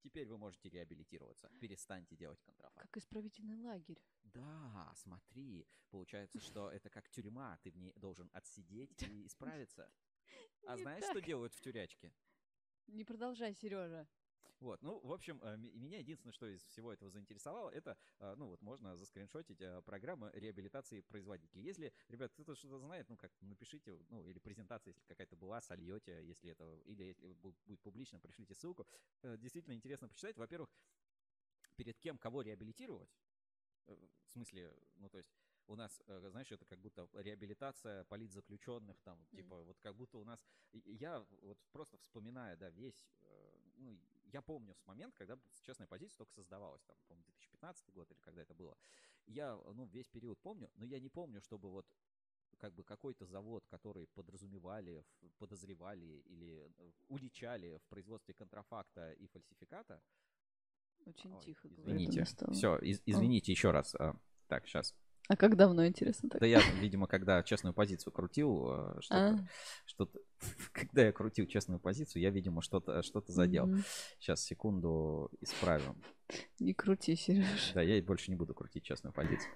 Теперь 0.01 0.27
вы 0.27 0.37
можете 0.37 0.69
реабилитироваться. 0.69 1.49
Перестаньте 1.59 2.15
делать 2.15 2.41
контрафакт. 2.41 2.87
Как 2.87 2.97
исправительный 2.97 3.57
лагерь. 3.57 4.01
Да, 4.23 4.91
смотри. 4.95 5.67
Получается, 5.89 6.39
что 6.39 6.69
это 6.71 6.89
как 6.89 7.09
тюрьма. 7.09 7.57
Ты 7.63 7.71
в 7.71 7.77
ней 7.77 7.93
должен 7.95 8.29
отсидеть 8.33 9.01
и 9.03 9.25
исправиться. 9.27 9.91
А 10.67 10.77
знаешь, 10.77 11.03
что 11.03 11.19
делают 11.19 11.53
в 11.53 11.59
тюрячке? 11.59 12.13
Не 12.87 13.03
продолжай, 13.03 13.53
Сережа. 13.53 14.07
Вот, 14.61 14.79
ну, 14.83 14.99
в 14.99 15.11
общем, 15.11 15.41
э, 15.41 15.57
меня 15.57 15.97
единственное, 15.97 16.33
что 16.33 16.45
из 16.45 16.63
всего 16.65 16.93
этого 16.93 17.09
заинтересовало, 17.09 17.71
это, 17.71 17.97
э, 18.19 18.35
ну, 18.37 18.47
вот 18.47 18.61
можно 18.61 18.95
заскриншотить 18.95 19.59
э, 19.59 19.81
программы 19.81 20.29
реабилитации 20.35 21.01
производителей. 21.01 21.63
Если, 21.63 21.91
ребят, 22.09 22.31
кто-то 22.31 22.53
что-то 22.53 22.77
знает, 22.77 23.09
ну, 23.09 23.17
как, 23.17 23.31
напишите, 23.41 23.97
ну, 24.09 24.23
или 24.27 24.37
презентация, 24.37 24.91
если 24.91 25.03
какая-то 25.07 25.35
была, 25.35 25.61
сольете, 25.61 26.23
если 26.23 26.51
это, 26.51 26.75
или 26.85 27.05
если 27.05 27.33
будет 27.33 27.81
публично, 27.81 28.19
пришлите 28.19 28.53
ссылку. 28.53 28.85
Действительно 29.23 29.73
интересно 29.73 30.07
почитать. 30.07 30.37
Во-первых, 30.37 30.69
перед 31.75 31.97
кем 31.97 32.19
кого 32.19 32.43
реабилитировать, 32.43 33.09
в 33.87 34.29
смысле, 34.29 34.75
ну, 34.97 35.09
то 35.09 35.17
есть 35.17 35.33
у 35.65 35.75
нас, 35.75 35.99
знаешь, 36.05 36.51
это 36.51 36.65
как 36.65 36.79
будто 36.79 37.09
реабилитация 37.13 38.03
политзаключенных, 38.05 39.01
там, 39.01 39.19
mm. 39.19 39.35
типа, 39.37 39.63
вот 39.63 39.79
как 39.79 39.95
будто 39.95 40.19
у 40.19 40.23
нас, 40.23 40.45
я 40.71 41.25
вот 41.41 41.57
просто 41.71 41.97
вспоминаю, 41.97 42.57
да, 42.57 42.69
весь, 42.69 43.03
ну, 43.77 43.99
я 44.33 44.41
помню 44.41 44.73
с 44.75 44.85
момента, 44.85 45.17
когда 45.17 45.37
честная 45.63 45.87
позиция 45.87 46.17
только 46.17 46.33
создавалась, 46.33 46.83
там, 46.83 46.95
по-моему, 47.07 47.25
2015 47.25 47.91
год 47.91 48.11
или 48.11 48.19
когда 48.19 48.41
это 48.41 48.53
было. 48.53 48.77
Я, 49.25 49.55
ну, 49.73 49.85
весь 49.85 50.07
период 50.07 50.39
помню, 50.39 50.69
но 50.75 50.85
я 50.85 50.99
не 50.99 51.09
помню, 51.09 51.41
чтобы 51.41 51.69
вот 51.69 51.85
как 52.57 52.73
бы 52.73 52.83
какой-то 52.83 53.25
завод, 53.25 53.65
который 53.67 54.07
подразумевали, 54.07 55.03
подозревали 55.37 56.21
или 56.25 56.69
э, 56.77 56.91
уличали 57.07 57.77
в 57.77 57.87
производстве 57.89 58.33
контрафакта 58.33 59.13
и 59.13 59.27
фальсификата. 59.27 60.01
Очень 61.05 61.33
Ой, 61.33 61.41
тихо. 61.41 61.67
Извините. 61.67 62.25
Все, 62.51 62.77
из, 62.77 63.01
извините 63.05 63.51
О. 63.51 63.53
еще 63.53 63.71
раз. 63.71 63.95
А, 63.95 64.15
так, 64.47 64.67
сейчас. 64.67 64.95
А 65.27 65.35
как 65.37 65.55
давно, 65.55 65.85
интересно? 65.85 66.29
Так? 66.29 66.41
Да 66.41 66.47
я, 66.47 66.61
видимо, 66.79 67.07
когда 67.07 67.41
честную 67.43 67.73
позицию 67.73 68.11
крутил, 68.11 68.67
э, 68.69 69.01
что-то, 69.01 69.27
а. 69.27 69.47
что-то, 69.85 70.19
когда 70.73 71.03
я 71.03 71.11
крутил 71.11 71.45
честную 71.45 71.79
позицию, 71.79 72.21
я, 72.21 72.29
видимо, 72.31 72.61
что-то, 72.61 73.01
что-то 73.01 73.31
задел. 73.31 73.67
Mm-hmm. 73.67 73.83
Сейчас, 74.19 74.43
секунду, 74.43 75.31
исправим. 75.39 76.01
Не 76.59 76.73
крути, 76.73 77.15
Сереж. 77.15 77.71
Да, 77.73 77.81
я 77.81 78.01
больше 78.01 78.31
не 78.31 78.35
буду 78.35 78.53
крутить 78.53 78.83
честную 78.83 79.13
позицию. 79.13 79.51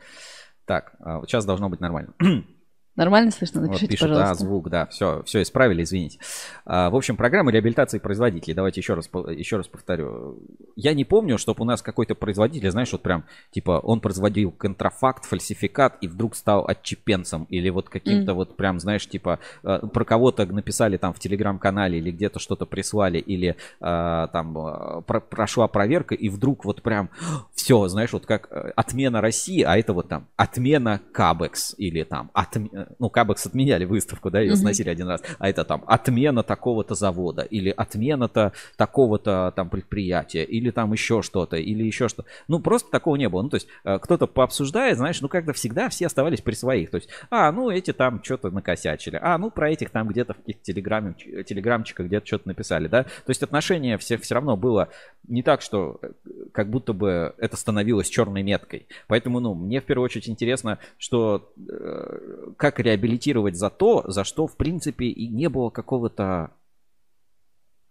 Так, 0.65 0.95
а, 0.99 1.19
вот 1.19 1.29
сейчас 1.29 1.45
должно 1.45 1.69
быть 1.69 1.79
нормально. 1.79 2.13
Нормально 2.95 3.31
слышно? 3.31 3.61
Напишите, 3.61 3.85
вот 3.85 3.91
пишут, 3.91 4.09
пожалуйста. 4.09 4.43
Да, 4.43 4.49
звук, 4.49 4.69
да, 4.69 4.85
все, 4.85 5.21
все 5.23 5.41
исправили, 5.41 5.83
извините. 5.83 6.19
А, 6.65 6.89
в 6.89 6.95
общем, 6.95 7.17
программа 7.17 7.51
реабилитации 7.51 7.99
производителей. 7.99 8.53
Давайте 8.53 8.79
еще 8.79 8.93
раз, 8.93 9.09
еще 9.35 9.57
раз 9.57 9.67
повторю. 9.67 10.39
Я 10.77 10.93
не 10.93 11.03
помню, 11.03 11.37
чтобы 11.37 11.63
у 11.63 11.65
нас 11.65 11.81
какой-то 11.81 12.15
производитель, 12.15 12.71
знаешь, 12.71 12.91
вот 12.93 13.01
прям, 13.01 13.25
типа, 13.51 13.79
он 13.83 13.99
производил 13.99 14.51
контрафакт, 14.51 15.25
фальсификат 15.25 15.97
и 15.99 16.07
вдруг 16.07 16.35
стал 16.35 16.65
отчепенцем. 16.67 17.45
Или 17.49 17.69
вот 17.69 17.89
каким-то 17.89 18.31
mm. 18.31 18.35
вот 18.35 18.55
прям, 18.55 18.79
знаешь, 18.79 19.07
типа, 19.07 19.39
э, 19.63 19.79
про 19.91 20.05
кого-то 20.05 20.45
написали 20.45 20.95
там 20.95 21.13
в 21.13 21.19
телеграм-канале 21.19 21.97
или 21.97 22.11
где-то 22.11 22.39
что-то 22.39 22.65
прислали, 22.65 23.17
или 23.17 23.57
а, 23.81 24.27
там 24.27 24.57
э, 24.57 25.01
про 25.01 25.19
прошла 25.19 25.67
проверка, 25.67 26.15
и 26.15 26.29
вдруг 26.29 26.63
вот 26.63 26.81
прям 26.81 27.09
все, 27.53 27.87
знаешь, 27.89 28.13
вот 28.13 28.25
как 28.25 28.49
отмена 28.77 29.19
России, 29.19 29.63
а 29.63 29.77
это 29.77 29.91
вот 29.91 30.07
там 30.07 30.27
отмена 30.37 31.01
Кабекс 31.11 31.75
или 31.77 32.03
там 32.03 32.31
отмена 32.33 32.84
ну, 32.99 33.09
Кабекс 33.09 33.45
отменяли 33.45 33.85
выставку, 33.85 34.29
да, 34.29 34.39
ее 34.39 34.53
mm-hmm. 34.53 34.55
сносили 34.55 34.89
один 34.89 35.07
раз, 35.07 35.21
а 35.39 35.49
это 35.49 35.63
там 35.63 35.83
отмена 35.87 36.43
такого-то 36.43 36.95
завода, 36.95 37.43
или 37.43 37.69
отмена-то 37.69 38.53
такого-то 38.77 39.53
там 39.55 39.69
предприятия, 39.69 40.43
или 40.43 40.71
там 40.71 40.93
еще 40.93 41.21
что-то, 41.21 41.57
или 41.57 41.83
еще 41.83 42.07
что. 42.07 42.25
Ну, 42.47 42.59
просто 42.59 42.91
такого 42.91 43.15
не 43.15 43.29
было. 43.29 43.41
Ну, 43.41 43.49
то 43.49 43.55
есть 43.55 43.67
э, 43.83 43.99
кто-то 43.99 44.27
пообсуждает, 44.27 44.97
знаешь, 44.97 45.21
ну, 45.21 45.29
как-то 45.29 45.53
всегда 45.53 45.89
все 45.89 46.07
оставались 46.07 46.41
при 46.41 46.53
своих. 46.53 46.89
То 46.91 46.97
есть, 46.97 47.09
а, 47.29 47.51
ну, 47.51 47.69
эти 47.69 47.93
там 47.93 48.23
что-то 48.23 48.51
накосячили, 48.51 49.19
а, 49.21 49.37
ну, 49.37 49.49
про 49.49 49.71
этих 49.71 49.89
там 49.89 50.07
где-то 50.07 50.33
в 50.33 50.37
каких-то 50.37 50.63
телеграме, 50.63 51.13
телеграмчиках 51.13 52.07
где-то 52.07 52.25
что-то 52.25 52.47
написали, 52.47 52.87
да. 52.87 53.03
То 53.03 53.29
есть 53.29 53.43
отношение 53.43 53.97
все, 53.97 54.17
все 54.17 54.35
равно 54.35 54.57
было 54.57 54.89
не 55.27 55.41
так, 55.41 55.61
что 55.61 55.99
э, 56.01 56.11
как 56.51 56.69
будто 56.69 56.93
бы 56.93 57.33
это 57.39 57.57
становилось 57.57 58.09
черной 58.09 58.43
меткой. 58.43 58.87
Поэтому, 59.07 59.39
ну, 59.39 59.55
мне 59.55 59.81
в 59.81 59.85
первую 59.85 60.05
очередь 60.05 60.29
интересно, 60.29 60.77
что 60.97 61.51
э, 61.57 62.51
как 62.57 62.75
как 62.75 62.85
реабилитировать 62.85 63.55
за 63.55 63.69
то, 63.69 64.03
за 64.07 64.23
что, 64.23 64.47
в 64.47 64.57
принципе, 64.57 65.05
и 65.05 65.27
не 65.27 65.49
было 65.49 65.69
какого-то 65.69 66.51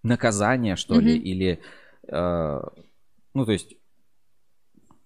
наказания, 0.03 0.77
что 0.77 0.95
mm-hmm. 0.95 1.01
ли, 1.01 1.19
или, 1.19 1.61
э, 2.09 2.61
ну, 3.35 3.47
то 3.47 3.53
есть, 3.53 3.75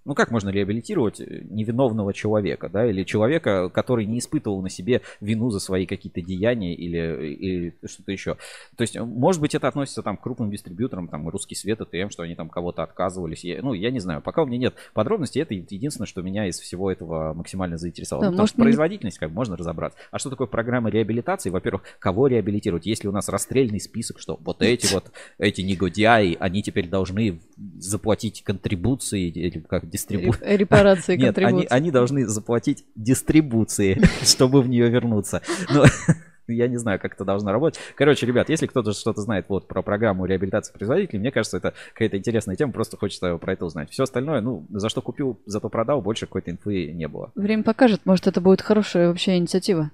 Ну 0.09 0.15
как 0.15 0.31
можно 0.31 0.49
реабилитировать 0.49 1.21
невиновного 1.21 2.15
человека, 2.15 2.71
да, 2.71 2.87
или 2.89 3.05
человека, 3.05 3.69
который 3.69 4.07
не 4.07 4.21
испытывал 4.21 4.63
на 4.63 4.71
себе 4.71 5.03
вину 5.21 5.51
за 5.51 5.61
свои 5.61 5.85
какие-то 5.85 6.23
деяния 6.23 6.75
или, 6.75 7.35
или 7.35 7.77
что-то 7.85 8.11
еще. 8.11 8.39
То 8.77 8.83
есть, 8.85 8.99
может 8.99 9.43
быть, 9.43 9.55
это 9.55 9.69
относится 9.69 10.03
там 10.03 10.17
к 10.17 10.23
крупным 10.23 10.51
дистрибьюторам, 10.51 11.09
там, 11.09 11.29
русский 11.29 11.55
свет, 11.55 11.81
ТМ, 11.91 12.09
что 12.09 12.23
они 12.23 12.35
там 12.37 12.49
кого-то 12.49 12.83
отказывались. 12.85 13.45
Я, 13.45 13.61
ну, 13.61 13.75
я 13.75 13.91
не 13.91 14.01
знаю, 14.01 14.23
пока 14.23 14.45
у 14.45 14.47
меня 14.47 14.57
нет 14.57 14.75
подробностей, 14.95 15.43
это 15.43 15.53
единственное, 15.53 16.07
что 16.07 16.23
меня 16.23 16.47
из 16.47 16.59
всего 16.59 16.91
этого 16.91 17.35
максимально 17.35 17.77
заинтересовало. 17.77 18.23
Да, 18.23 18.31
Потому 18.31 18.45
может, 18.45 18.55
что 18.55 18.63
производительность, 18.63 19.19
как 19.19 19.31
можно 19.31 19.59
разобраться. 19.59 19.99
А 20.11 20.19
что 20.19 20.31
такое 20.31 20.47
программа 20.47 20.89
реабилитации? 20.89 21.51
Во-первых, 21.51 21.83
кого 21.99 22.29
реабилитировать? 22.29 22.87
Если 22.87 23.09
у 23.09 23.13
нас 23.13 23.29
расстрельный 23.29 23.79
список, 23.79 24.21
что 24.21 24.39
вот 24.41 24.63
эти 24.63 24.91
вот, 24.91 25.13
эти 25.37 25.61
негодяи, 25.61 26.35
они 26.41 26.63
теперь 26.63 26.89
должны 26.89 27.41
заплатить 27.79 28.43
контрибуции 28.43 29.29
или 29.29 29.59
как 29.59 29.87
дистрибуции. 29.99 30.57
Репарации, 30.57 31.17
Нет, 31.19 31.39
они, 31.39 31.67
они 31.69 31.91
должны 31.91 32.27
заплатить 32.27 32.85
дистрибуции, 32.95 34.01
чтобы 34.23 34.63
в 34.63 34.69
нее 34.69 34.89
вернуться. 34.89 35.43
Но, 35.71 35.85
я 36.49 36.69
не 36.69 36.77
знаю, 36.77 36.99
как 37.01 37.15
это 37.15 37.25
должно 37.25 37.53
работать. 37.53 37.81
Короче, 37.95 38.27
ребят, 38.27 38.49
если 38.49 38.67
кто-то 38.67 38.93
что-то 38.93 39.21
знает 39.21 39.47
вот 39.49 39.69
про 39.69 39.83
программу 39.83 40.25
реабилитации 40.27 40.73
производителей, 40.73 41.19
мне 41.21 41.31
кажется, 41.31 41.59
это 41.59 41.75
какая-то 41.93 42.17
интересная 42.17 42.57
тема, 42.57 42.73
просто 42.73 42.97
хочется 42.97 43.37
про 43.39 43.53
это 43.53 43.65
узнать. 43.65 43.91
Все 43.91 44.05
остальное, 44.05 44.41
ну, 44.41 44.67
за 44.71 44.89
что 44.89 45.03
купил, 45.03 45.41
зато 45.47 45.69
продал, 45.69 46.01
больше 46.01 46.27
какой-то 46.27 46.51
инфы 46.51 46.93
не 46.93 47.09
было. 47.09 47.33
Время 47.35 47.63
покажет, 47.63 48.03
может, 48.05 48.27
это 48.27 48.41
будет 48.41 48.63
хорошая 48.63 49.09
вообще 49.09 49.37
инициатива. 49.37 49.91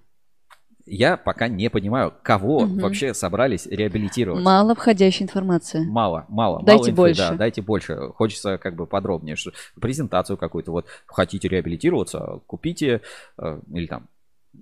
Я 0.86 1.16
пока 1.16 1.48
не 1.48 1.70
понимаю, 1.70 2.12
кого 2.22 2.58
угу. 2.58 2.80
вообще 2.80 3.14
собрались 3.14 3.66
реабилитировать. 3.66 4.42
Мало 4.44 4.74
входящей 4.74 5.24
информации. 5.24 5.84
Мало, 5.84 6.26
мало. 6.28 6.62
Дайте 6.62 6.72
мало 6.72 6.90
инфы, 6.90 6.96
больше. 6.96 7.20
Да, 7.22 7.34
дайте 7.36 7.62
больше. 7.62 7.96
Хочется 8.14 8.58
как 8.58 8.74
бы 8.76 8.86
подробнее. 8.86 9.36
Презентацию 9.80 10.36
какую-то. 10.36 10.72
Вот 10.72 10.86
хотите 11.06 11.48
реабилитироваться, 11.48 12.40
купите 12.46 13.00
э, 13.38 13.60
или 13.72 13.86
там 13.86 14.08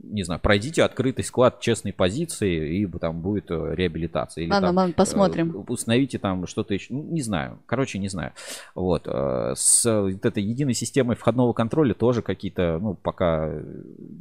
не 0.02 0.24
знаю, 0.24 0.40
пройдите 0.40 0.82
открытый 0.82 1.24
склад 1.24 1.60
честной 1.60 1.92
позиции, 1.92 2.78
и 2.78 2.86
там 2.86 3.20
будет 3.20 3.50
э, 3.50 3.74
реабилитация. 3.74 4.42
Или, 4.42 4.50
ладно, 4.50 4.68
там, 4.68 4.76
ладно, 4.76 4.94
посмотрим. 4.94 5.50
Э, 5.56 5.64
установите 5.68 6.18
там 6.18 6.46
что-то 6.46 6.74
еще. 6.74 6.92
Ну, 6.92 7.02
не 7.02 7.22
знаю. 7.22 7.58
Короче, 7.66 7.98
не 7.98 8.08
знаю. 8.08 8.32
Вот. 8.74 9.06
Э, 9.06 9.54
с 9.56 9.84
вот 9.84 10.24
этой 10.24 10.42
единой 10.42 10.74
системой 10.74 11.16
входного 11.16 11.52
контроля 11.52 11.94
тоже 11.94 12.20
какие-то, 12.20 12.78
ну, 12.80 12.94
пока 12.94 13.50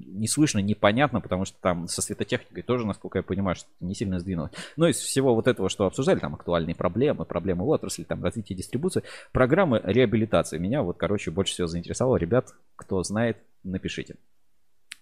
не 0.08 0.28
слышно, 0.28 0.60
непонятно, 0.60 1.20
потому 1.20 1.46
что 1.46 1.58
там 1.60 1.88
со 1.88 2.02
светотехникой 2.02 2.64
тоже, 2.64 2.88
насколько 2.88 3.20
я 3.20 3.24
понимаю, 3.24 3.56
что 3.56 3.68
не 3.82 3.94
сильно 3.94 4.20
сдвинулось. 4.20 4.52
Но 4.78 4.88
из 4.88 4.98
всего 4.98 5.36
вот 5.36 5.48
этого, 5.48 5.70
что 5.70 5.86
обсуждали, 5.86 6.20
там 6.20 6.36
актуальные 6.36 6.76
проблемы, 6.76 7.26
проблемы 7.26 7.66
в 7.66 7.70
отрасли, 7.70 8.04
там 8.04 8.24
развитие 8.24 8.58
дистрибуции, 8.58 9.04
программы 9.34 9.82
реабилитации. 9.84 10.58
Меня 10.58 10.84
вот, 10.84 10.98
короче, 10.98 11.32
больше 11.32 11.54
всего 11.54 11.68
заинтересовало. 11.68 12.16
Ребят, 12.18 12.54
кто 12.76 13.04
знает, 13.04 13.38
напишите. 13.64 14.16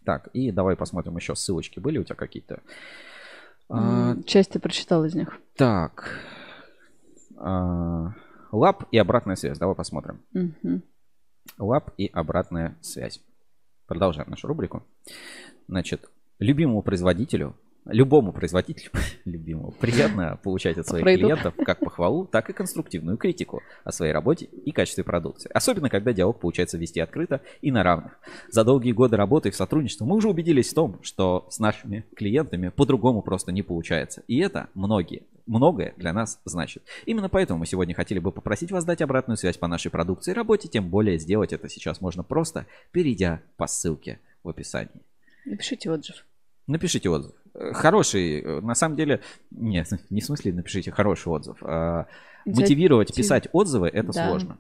Так, 0.05 0.27
и 0.34 0.51
давай 0.51 0.76
посмотрим 0.76 1.15
еще 1.17 1.35
ссылочки 1.35 1.80
были 1.80 1.97
у 1.97 2.03
тебя 2.03 2.15
какие-то. 2.15 2.61
А, 3.69 4.15
часть 4.26 4.51
ты 4.51 4.59
прочитал 4.59 5.05
из 5.05 5.13
них. 5.13 5.39
Так. 5.55 6.19
А, 7.38 8.13
лап 8.51 8.85
и 8.91 8.97
обратная 8.97 9.35
связь. 9.35 9.59
Давай 9.59 9.76
посмотрим. 9.76 10.21
Угу. 10.34 10.81
Лап 11.59 11.93
и 11.97 12.07
обратная 12.07 12.77
связь. 12.81 13.21
Продолжаем 13.85 14.30
нашу 14.30 14.47
рубрику. 14.47 14.84
Значит, 15.67 16.09
любимому 16.39 16.81
производителю 16.81 17.55
любому 17.91 18.32
производителю 18.32 18.91
любимому 19.26 19.72
приятно 19.72 20.40
получать 20.44 20.78
от 20.78 20.88
своих 20.88 21.03
Пройду. 21.03 21.28
клиентов 21.28 21.53
как 21.66 21.80
похвалу, 21.80 22.26
так 22.26 22.49
и 22.49 22.53
конструктивную 22.53 23.18
критику 23.18 23.61
о 23.84 23.91
своей 23.91 24.11
работе 24.11 24.45
и 24.45 24.72
качестве 24.72 25.03
продукции. 25.03 25.49
Особенно, 25.53 25.90
когда 25.90 26.14
диалог 26.14 26.40
получается 26.40 26.78
вести 26.78 26.99
открыто 26.99 27.41
и 27.61 27.72
на 27.72 27.84
равных. 27.84 28.20
За 28.49 28.64
долгие 28.64 28.91
годы 28.91 29.18
работы 29.18 29.49
и 29.49 29.52
сотрудничества 29.52 30.06
мы 30.06 30.16
уже 30.16 30.30
убедились 30.30 30.72
в 30.72 30.74
том, 30.74 30.99
что 31.02 31.48
с 31.49 31.60
нашими 31.60 32.06
клиентами 32.16 32.70
по-другому 32.70 33.22
просто 33.22 33.52
не 33.52 33.61
получается. 33.61 34.24
И 34.28 34.40
это 34.40 34.70
многие, 34.74 35.24
многое 35.45 35.94
для 35.98 36.14
нас 36.14 36.40
значит. 36.45 36.84
Именно 37.06 37.30
поэтому 37.30 37.60
мы 37.60 37.66
сегодня 37.66 37.94
хотели 37.94 38.20
бы 38.20 38.32
попросить 38.32 38.72
вас 38.72 38.86
дать 38.86 39.02
обратную 39.02 39.38
связь 39.38 39.57
по 39.57 39.68
нашей 39.68 39.91
продукции 39.91 40.32
и 40.32 40.36
работе, 40.36 40.68
тем 40.68 40.90
более 40.90 41.18
сделать 41.20 41.53
это 41.53 41.70
сейчас 41.70 42.02
можно 42.02 42.24
просто, 42.24 42.66
перейдя 42.91 43.41
по 43.57 43.68
ссылке 43.68 44.20
в 44.44 44.49
описании. 44.49 45.02
Напишите 45.45 45.91
отзыв. 45.91 46.26
Напишите 46.68 47.10
отзыв. 47.10 47.34
Хороший, 47.73 48.41
э, 48.41 48.61
на 48.61 48.76
самом 48.76 48.95
деле, 48.95 49.22
нет, 49.52 49.88
не 50.10 50.22
в 50.22 50.26
смысле 50.26 50.53
напишите 50.53 50.91
хороший 50.91 51.27
отзыв. 51.30 51.57
А 51.61 52.07
мотивировать 52.45 53.14
писать 53.14 53.48
отзывы 53.52 53.90
это 53.90 54.14
да. 54.14 54.27
сложно. 54.27 54.57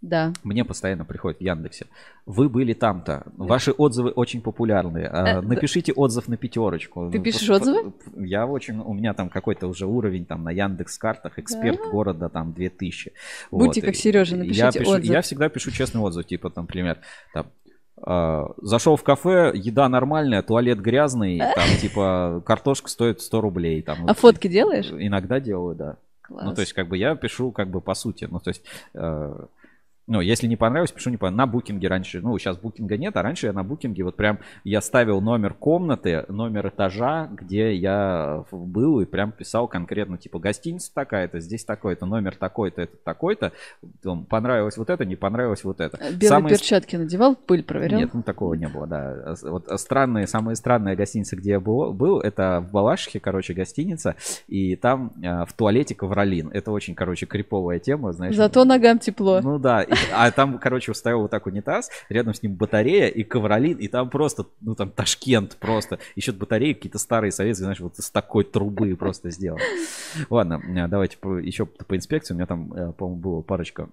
Да. 0.00 0.32
Мне 0.44 0.64
постоянно 0.64 1.04
приходит 1.04 1.40
в 1.40 1.42
Яндексе. 1.42 1.86
Вы 2.24 2.48
были 2.48 2.72
там-то. 2.72 3.24
Ваши 3.36 3.70
отзывы 3.70 4.10
очень 4.10 4.40
популярные. 4.40 5.06
А, 5.08 5.26
э, 5.26 5.40
напишите 5.42 5.92
отзыв 5.92 6.26
на 6.26 6.38
пятерочку. 6.38 7.10
Ты 7.10 7.18
пишешь 7.18 7.50
отзывы? 7.50 7.92
Я 8.16 8.46
очень... 8.46 8.78
У 8.78 8.94
меня 8.94 9.12
там 9.12 9.28
какой-то 9.28 9.66
уже 9.66 9.86
уровень 9.86 10.24
там 10.24 10.42
на 10.42 10.50
Яндекс 10.52 10.96
картах. 10.96 11.38
Эксперт 11.38 11.76
да? 11.76 11.90
города 11.90 12.28
там 12.30 12.54
2000. 12.54 13.12
Будьте 13.50 13.80
вот. 13.82 13.86
как 13.86 13.94
Сережа, 13.94 14.36
напишите 14.36 14.60
я 14.60 14.72
пишу, 14.72 14.90
отзыв. 14.92 15.04
Я 15.04 15.20
всегда 15.20 15.48
пишу 15.50 15.70
честный 15.70 16.00
отзыв. 16.00 16.24
Типа, 16.24 16.48
там, 16.48 16.64
например, 16.64 17.00
там, 17.34 17.46
зашел 18.02 18.96
в 18.96 19.02
кафе, 19.02 19.52
еда 19.54 19.88
нормальная, 19.88 20.42
туалет 20.42 20.80
грязный, 20.80 21.38
там 21.38 21.68
типа 21.80 22.42
картошка 22.46 22.88
стоит 22.88 23.20
100 23.20 23.40
рублей. 23.40 23.82
Там, 23.82 24.08
а 24.08 24.14
фотки 24.14 24.48
делаешь? 24.48 24.90
Иногда 24.90 25.40
делаю, 25.40 25.74
да. 25.74 25.96
Класс. 26.22 26.44
Ну, 26.44 26.54
то 26.54 26.60
есть, 26.60 26.72
как 26.72 26.86
бы 26.88 26.96
я 26.96 27.16
пишу, 27.16 27.50
как 27.50 27.68
бы 27.68 27.80
по 27.80 27.94
сути. 27.94 28.28
Ну, 28.30 28.38
то 28.38 28.50
есть, 28.50 28.62
э, 28.94 29.44
ну, 30.10 30.20
если 30.20 30.48
не 30.48 30.56
понравилось, 30.56 30.90
пишу 30.90 31.10
не 31.10 31.16
понравилось. 31.16 31.38
На 31.38 31.46
букинге 31.46 31.86
раньше, 31.86 32.20
ну, 32.20 32.36
сейчас 32.36 32.58
букинга 32.58 32.98
нет, 32.98 33.16
а 33.16 33.22
раньше 33.22 33.46
я 33.46 33.52
на 33.52 33.62
букинге 33.62 34.02
вот 34.02 34.16
прям, 34.16 34.40
я 34.64 34.80
ставил 34.80 35.20
номер 35.20 35.54
комнаты, 35.54 36.24
номер 36.26 36.68
этажа, 36.68 37.28
где 37.30 37.72
я 37.74 38.44
был 38.50 39.00
и 39.00 39.04
прям 39.04 39.30
писал 39.30 39.68
конкретно, 39.68 40.18
типа, 40.18 40.40
гостиница 40.40 40.92
такая-то, 40.92 41.38
здесь 41.38 41.64
такой-то, 41.64 42.06
номер 42.06 42.34
такой-то, 42.34 42.82
это 42.82 42.96
такой-то. 43.04 43.52
Понравилось 44.28 44.76
вот 44.76 44.90
это, 44.90 45.04
не 45.04 45.14
понравилось 45.14 45.62
вот 45.62 45.80
это. 45.80 45.96
Белые 45.96 46.28
самые... 46.28 46.56
перчатки 46.56 46.96
надевал, 46.96 47.36
пыль 47.36 47.62
проверял? 47.62 48.00
Нет, 48.00 48.10
ну, 48.12 48.24
такого 48.24 48.54
не 48.54 48.66
было, 48.66 48.88
да. 48.88 49.36
Вот 49.44 49.68
странные, 49.78 50.26
самые 50.26 50.56
странные 50.56 50.96
гостиницы, 50.96 51.36
где 51.36 51.50
я 51.50 51.60
был, 51.60 51.92
был 51.92 52.18
это 52.18 52.66
в 52.66 52.72
Балашихе, 52.72 53.20
короче, 53.20 53.54
гостиница, 53.54 54.16
и 54.48 54.74
там 54.74 55.12
э, 55.22 55.44
в 55.44 55.52
туалете 55.52 55.94
ковролин. 55.94 56.50
Это 56.52 56.72
очень, 56.72 56.96
короче, 56.96 57.26
криповая 57.26 57.78
тема, 57.78 58.12
знаешь. 58.12 58.34
Зато 58.34 58.64
ногам 58.64 58.98
тепло. 58.98 59.40
Ну 59.40 59.60
да, 59.60 59.82
и 59.82 59.99
а 60.12 60.30
там, 60.30 60.58
короче, 60.58 60.92
уставил 60.92 61.22
вот 61.22 61.30
так 61.30 61.46
унитаз, 61.46 61.90
рядом 62.08 62.34
с 62.34 62.42
ним 62.42 62.54
батарея 62.54 63.08
и 63.08 63.22
ковролин, 63.22 63.78
и 63.78 63.88
там 63.88 64.10
просто, 64.10 64.46
ну 64.60 64.74
там 64.74 64.90
Ташкент 64.90 65.56
просто. 65.56 65.98
Еще 66.16 66.32
батареи 66.32 66.72
какие-то 66.72 66.98
старые 66.98 67.32
советские, 67.32 67.64
знаешь, 67.64 67.80
вот 67.80 67.96
с 67.96 68.10
такой 68.10 68.44
трубы 68.44 68.96
просто 68.96 69.30
сделаны. 69.30 69.62
Ладно, 70.28 70.60
э, 70.66 70.88
давайте 70.88 71.16
еще 71.42 71.66
по 71.66 71.96
инспекции. 71.96 72.34
У 72.34 72.36
меня 72.36 72.46
там, 72.46 72.72
э, 72.72 72.92
по-моему, 72.92 73.20
было 73.20 73.42
парочка 73.42 73.88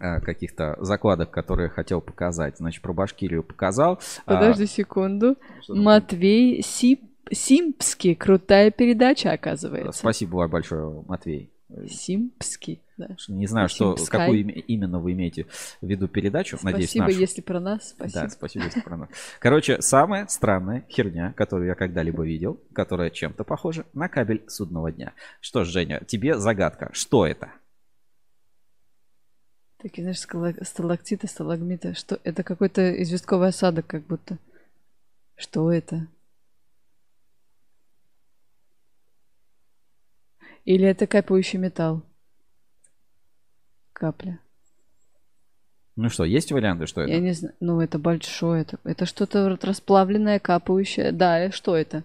э, 0.00 0.20
каких-то 0.20 0.76
закладок, 0.80 1.30
которые 1.30 1.68
хотел 1.68 2.00
показать. 2.00 2.58
Значит, 2.58 2.82
про 2.82 2.92
Башкирию 2.92 3.42
показал. 3.42 4.00
А, 4.26 4.34
Подожди 4.34 4.66
секунду. 4.66 5.36
Матвей 5.68 6.62
Сип 6.62 7.02
Симпский. 7.30 8.14
Крутая 8.14 8.70
передача, 8.70 9.32
оказывается. 9.32 9.98
Спасибо 9.98 10.46
большое, 10.48 11.02
Матвей. 11.06 11.53
Симпский. 11.88 12.82
Да. 12.96 13.16
Не 13.28 13.46
знаю, 13.46 13.68
что, 13.68 13.96
какую 14.08 14.54
именно 14.66 15.00
вы 15.00 15.12
имеете 15.12 15.46
в 15.80 15.86
виду 15.86 16.06
передачу. 16.08 16.56
Спасибо, 16.56 16.72
Надеюсь, 16.72 16.94
нашу. 16.94 17.18
если 17.18 17.40
про 17.40 17.58
нас. 17.58 17.90
Спасибо. 17.90 18.20
Да, 18.20 18.28
спасибо, 18.28 18.64
если 18.66 18.80
про 18.80 18.96
нас. 18.96 19.08
Короче, 19.40 19.80
самая 19.80 20.26
странная 20.28 20.84
херня, 20.88 21.32
которую 21.32 21.68
я 21.68 21.74
когда-либо 21.74 22.24
видел, 22.24 22.60
которая 22.72 23.10
чем-то 23.10 23.44
похожа 23.44 23.84
на 23.94 24.08
кабель 24.08 24.44
судного 24.48 24.92
дня. 24.92 25.14
Что 25.40 25.64
ж, 25.64 25.68
Женя, 25.68 26.02
тебе 26.06 26.38
загадка. 26.38 26.90
Что 26.92 27.26
это? 27.26 27.50
Такие, 29.78 30.02
знаешь, 30.02 30.66
сталактиты, 30.66 31.26
сталагмиты. 31.26 31.94
Что 31.94 32.20
это 32.24 32.42
какой-то 32.42 33.02
известковый 33.02 33.48
осадок, 33.48 33.86
как 33.86 34.06
будто. 34.06 34.38
Что 35.36 35.72
это? 35.72 36.06
Или 40.64 40.86
это 40.86 41.06
капающий 41.06 41.58
металл? 41.58 42.02
Капля. 43.92 44.40
Ну 45.96 46.08
что, 46.08 46.24
есть 46.24 46.50
варианты, 46.50 46.86
что 46.86 47.02
это? 47.02 47.12
Я 47.12 47.20
не 47.20 47.32
знаю. 47.32 47.54
Ну, 47.60 47.80
это 47.80 47.98
большое. 47.98 48.62
Это, 48.62 48.78
это 48.82 49.06
что-то 49.06 49.56
расплавленное, 49.62 50.40
капающее. 50.40 51.12
Да, 51.12 51.50
что 51.52 51.76
это? 51.76 52.02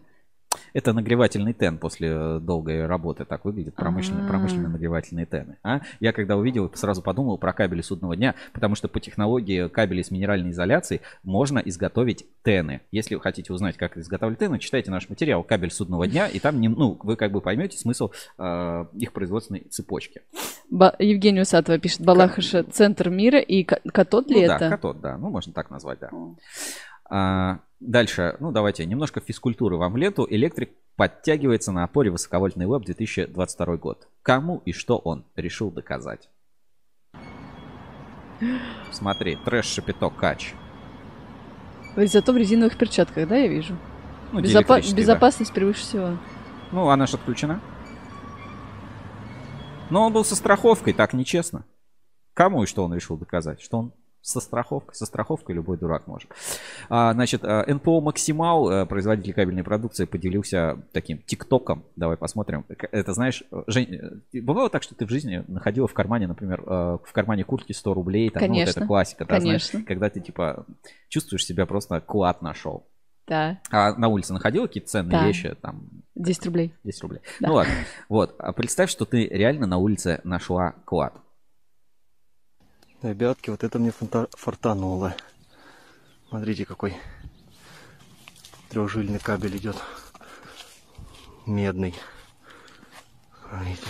Это 0.73 0.93
нагревательный 0.93 1.53
тен 1.53 1.77
после 1.77 2.39
долгой 2.39 2.85
работы. 2.85 3.25
Так 3.25 3.45
выглядит 3.45 3.75
промышленные, 3.75 4.27
промышленные 4.27 4.69
нагревательные 4.69 5.25
тены. 5.25 5.57
А? 5.63 5.81
Я 5.99 6.13
когда 6.13 6.37
увидел, 6.37 6.71
сразу 6.73 7.01
подумал 7.01 7.37
про 7.37 7.53
кабели 7.53 7.81
судного 7.81 8.15
дня, 8.15 8.35
потому 8.53 8.75
что 8.75 8.87
по 8.87 8.99
технологии 8.99 9.67
кабелей 9.67 10.03
с 10.03 10.11
минеральной 10.11 10.51
изоляцией 10.51 11.01
можно 11.23 11.59
изготовить 11.59 12.25
тены. 12.43 12.81
Если 12.91 13.15
вы 13.15 13.21
хотите 13.21 13.53
узнать, 13.53 13.77
как 13.77 13.97
изготавливать 13.97 14.39
тены, 14.39 14.59
читайте 14.59 14.91
наш 14.91 15.09
материал 15.09 15.43
«Кабель 15.43 15.71
судного 15.71 16.07
дня», 16.07 16.27
и 16.27 16.39
там 16.39 16.59
ну, 16.61 16.97
вы 17.01 17.15
как 17.15 17.31
бы 17.31 17.41
поймете 17.41 17.77
смысл 17.77 18.11
э, 18.37 18.85
их 18.93 19.13
производственной 19.13 19.61
цепочки. 19.69 20.21
Ба- 20.69 20.95
Евгений 20.99 21.41
Усатова 21.41 21.79
пишет, 21.79 22.01
Балахаша– 22.01 22.63
центр 22.71 23.09
мира, 23.09 23.39
и 23.39 23.63
катод 23.63 24.29
ли 24.29 24.37
ну, 24.37 24.41
это? 24.43 24.59
Да, 24.59 24.69
катод, 24.69 25.01
да, 25.01 25.17
ну 25.17 25.29
можно 25.29 25.53
так 25.53 25.69
назвать, 25.69 25.99
да. 25.99 26.09
А, 27.09 27.59
дальше, 27.79 28.35
ну 28.39 28.51
давайте, 28.51 28.85
немножко 28.85 29.19
физкультуры 29.19 29.77
вам 29.77 29.93
в 29.93 29.97
лету. 29.97 30.27
Электрик 30.29 30.71
подтягивается 30.95 31.71
на 31.71 31.83
опоре 31.83 32.11
высоковольтный 32.11 32.65
веб 32.67 32.83
2022 32.85 33.77
год. 33.77 34.07
Кому 34.21 34.61
и 34.65 34.71
что 34.73 34.97
он 34.97 35.25
решил 35.35 35.71
доказать? 35.71 36.29
Смотри, 38.91 39.37
трэш 39.43 39.65
шапито 39.65 40.09
кач. 40.09 40.53
Зато 41.95 42.31
в 42.31 42.37
резиновых 42.37 42.77
перчатках, 42.77 43.27
да, 43.27 43.35
я 43.37 43.47
вижу? 43.47 43.77
Ну, 44.31 44.41
Безопа- 44.41 44.95
безопасность 44.95 45.53
превыше 45.53 45.81
всего. 45.81 46.17
Ну, 46.71 46.87
она 46.89 47.07
же 47.07 47.17
отключена. 47.17 47.59
Но 49.89 50.05
он 50.05 50.13
был 50.13 50.23
со 50.23 50.35
страховкой, 50.35 50.93
так 50.93 51.13
нечестно. 51.13 51.65
Кому 52.35 52.63
и 52.63 52.67
что 52.67 52.83
он 52.85 52.93
решил 52.93 53.17
доказать? 53.17 53.59
Что 53.59 53.79
он 53.79 53.93
со 54.21 54.39
страховкой? 54.39 54.95
Со 54.95 55.05
страховкой 55.05 55.55
любой 55.55 55.77
дурак 55.77 56.07
может. 56.07 56.29
А, 56.89 57.13
значит, 57.13 57.43
а, 57.43 57.65
НПО 57.67 58.01
Максимал, 58.01 58.69
а, 58.69 58.85
производитель 58.85 59.33
кабельной 59.33 59.63
продукции, 59.63 60.05
поделился 60.05 60.77
таким 60.91 61.19
тиктоком. 61.19 61.83
Давай 61.95 62.17
посмотрим. 62.17 62.65
Это, 62.91 63.13
знаешь, 63.13 63.43
Жень, 63.67 64.21
бывало 64.33 64.69
так, 64.69 64.83
что 64.83 64.95
ты 64.95 65.05
в 65.05 65.09
жизни 65.09 65.43
находила 65.47 65.87
в 65.87 65.93
кармане, 65.93 66.27
например, 66.27 66.63
а, 66.65 66.97
в 67.03 67.11
кармане 67.13 67.43
куртки 67.43 67.71
100 67.71 67.93
рублей? 67.93 68.29
Там, 68.29 68.41
конечно. 68.41 68.59
Ну, 68.59 68.65
вот 68.65 68.77
это 68.77 68.87
классика, 68.87 69.25
да, 69.25 69.39
конечно. 69.39 69.69
знаешь, 69.71 69.85
когда 69.87 70.09
ты, 70.09 70.19
типа, 70.19 70.65
чувствуешь 71.07 71.45
себя 71.45 71.65
просто 71.65 71.99
клад 72.01 72.41
нашел. 72.41 72.87
Да. 73.27 73.59
А 73.69 73.93
на 73.93 74.07
улице 74.07 74.33
находила 74.33 74.65
какие-то 74.65 74.89
ценные 74.89 75.11
Да. 75.11 75.27
вещи? 75.27 75.55
Там, 75.61 75.89
10 76.15 76.45
рублей. 76.47 76.73
10 76.83 77.01
рублей. 77.03 77.21
Да. 77.39 77.47
Ну 77.47 77.53
ладно. 77.53 77.73
Вот. 78.09 78.35
А 78.39 78.51
представь, 78.53 78.89
что 78.89 79.05
ты 79.05 79.27
реально 79.27 79.67
на 79.67 79.77
улице 79.77 80.19
нашла 80.23 80.73
клад. 80.85 81.13
Ребятки, 83.01 83.49
вот 83.49 83.63
это 83.63 83.79
мне 83.79 83.91
фартануло. 83.91 85.15
Смотрите, 86.27 86.65
какой 86.65 86.97
трехжильный 88.69 89.19
кабель 89.19 89.55
идет. 89.55 89.77
Медный. 91.45 91.95
Смотрите. 93.47 93.87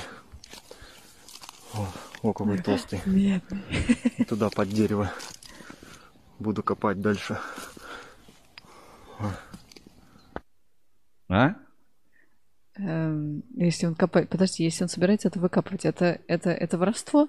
О, 1.74 1.88
о, 2.22 2.34
какой 2.34 2.58
толстый. 2.64 3.02
Медный. 3.06 3.64
И 4.18 4.24
Туда 4.26 4.50
под 4.52 4.70
дерево. 4.70 5.12
Буду 6.38 6.62
копать 6.62 7.02
дальше. 7.02 7.40
А? 11.28 11.56
Эм, 12.76 13.44
если 13.56 13.88
он 13.88 13.96
копает... 13.96 14.30
Подожди, 14.30 14.64
если 14.64 14.84
он 14.84 14.90
собирается 14.90 15.28
это 15.28 15.40
выкапывать, 15.40 15.86
это, 15.86 16.22
это, 16.28 16.52
это 16.52 16.78
воровство? 16.78 17.28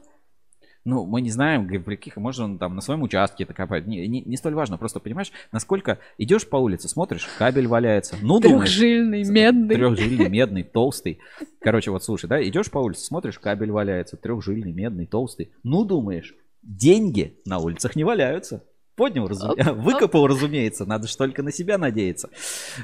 Ну, 0.84 1.04
мы 1.04 1.20
не 1.20 1.30
знаем, 1.30 1.68
при 1.68 1.96
каких, 1.96 2.16
может, 2.16 2.40
он 2.40 2.58
там 2.58 2.74
на 2.74 2.80
своем 2.80 3.02
участке 3.02 3.44
это 3.44 3.52
копает. 3.52 3.86
Не, 3.86 4.06
не, 4.08 4.22
не 4.22 4.36
столь 4.36 4.54
важно. 4.54 4.78
Просто 4.78 4.98
понимаешь, 4.98 5.30
насколько 5.52 5.98
идешь 6.16 6.48
по 6.48 6.56
улице, 6.56 6.88
смотришь, 6.88 7.28
кабель 7.38 7.66
валяется. 7.66 8.16
Ну, 8.22 8.40
думаешь. 8.40 8.70
Трехжильный, 8.70 9.24
медный. 9.24 9.76
Трехжильный, 9.76 10.28
медный, 10.30 10.62
толстый. 10.62 11.18
Короче, 11.60 11.90
вот 11.90 12.02
слушай, 12.02 12.26
да, 12.26 12.42
идешь 12.42 12.70
по 12.70 12.78
улице, 12.78 13.04
смотришь, 13.04 13.38
кабель 13.38 13.70
валяется, 13.70 14.16
трехжильный, 14.16 14.72
медный, 14.72 15.06
толстый. 15.06 15.52
Ну, 15.62 15.84
думаешь, 15.84 16.34
деньги 16.62 17.38
на 17.44 17.58
улицах 17.58 17.94
не 17.94 18.04
валяются. 18.04 18.64
Поднял, 18.96 19.28
разу- 19.28 19.54
выкопал, 19.74 20.26
разумеется, 20.26 20.86
надо 20.86 21.08
же 21.08 21.16
только 21.16 21.42
на 21.42 21.52
себя 21.52 21.76
надеяться. 21.78 22.30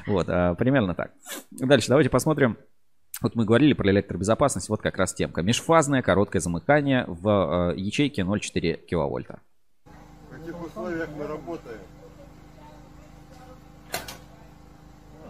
Вот, 0.05 0.27
а, 0.29 0.53
примерно 0.55 0.93
так. 0.93 1.13
Дальше 1.51 1.89
давайте 1.89 2.09
посмотрим. 2.09 2.57
Вот 3.19 3.33
мы 3.33 3.45
говорили 3.45 3.73
про 3.73 3.89
электробезопасность, 3.89 4.69
вот 4.69 4.81
как 4.81 4.97
раз 4.97 5.13
темка. 5.13 5.41
Межфазное 5.41 6.03
короткое 6.03 6.39
замыкание 6.39 7.03
в 7.07 7.71
э, 7.73 7.79
ячейке 7.79 8.21
0,4 8.21 8.85
киловольта. 8.85 9.39
В 9.85 10.37
каких 10.37 10.63
условиях 10.63 11.09
мы 11.17 11.25
работаем? 11.25 11.79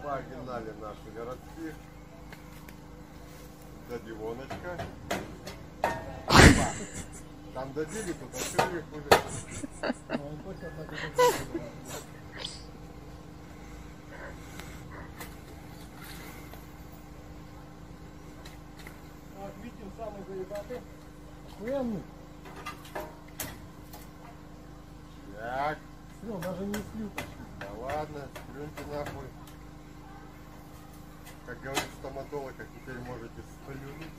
Погнали 0.02 0.72
наши 0.82 1.16
городских. 1.16 1.74
Додивоночка. 3.88 4.84
Там 7.54 7.72
додели, 7.72 8.12
тут 8.12 8.28
открыли 8.34 8.84
Охуенный. 21.58 22.02
Так, 25.38 25.78
Все, 26.22 26.38
даже 26.38 26.66
не 26.66 26.74
слил 26.74 27.10
почти. 27.16 27.32
да 27.60 27.66
ладно, 27.80 28.28
плюньте 28.52 28.82
нахуй. 28.92 29.24
Как 31.46 31.60
говорит 31.60 31.84
стоматолог, 32.00 32.54
а 32.58 32.64
теперь 32.78 32.98
можете 33.00 33.42
сплюнуть. 33.62 34.12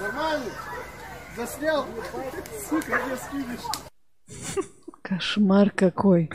Нормально? 0.00 0.50
Заснял? 1.36 1.86
Сука, 2.68 3.00
где 3.04 3.16
скинешь? 3.16 3.60
Кошмар 5.36 5.70
какой. 5.70 6.30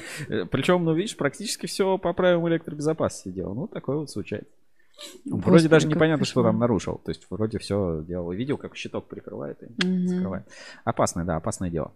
Причем, 0.51 0.83
ну, 0.85 0.93
видишь, 0.93 1.17
практически 1.17 1.65
все 1.65 1.97
по 1.97 2.13
правилам 2.13 2.47
электробезопасности 2.49 3.29
делал. 3.29 3.55
Ну, 3.55 3.67
такое 3.67 3.97
вот 3.97 4.09
случается. 4.09 4.51
Вроде 5.25 5.41
Господи, 5.41 5.67
даже 5.67 5.87
как 5.87 5.95
непонятно, 5.95 6.25
что 6.25 6.43
там 6.43 6.59
нарушил. 6.59 7.01
То 7.03 7.09
есть 7.09 7.25
вроде 7.29 7.57
все 7.57 8.03
делал. 8.07 8.31
Видел, 8.31 8.57
как 8.57 8.75
щиток 8.75 9.07
прикрывает 9.07 9.61
и 9.63 9.85
Мгм. 9.85 10.07
закрывает. 10.07 10.45
Опасное, 10.83 11.25
да, 11.25 11.37
опасное 11.37 11.69
дело. 11.71 11.93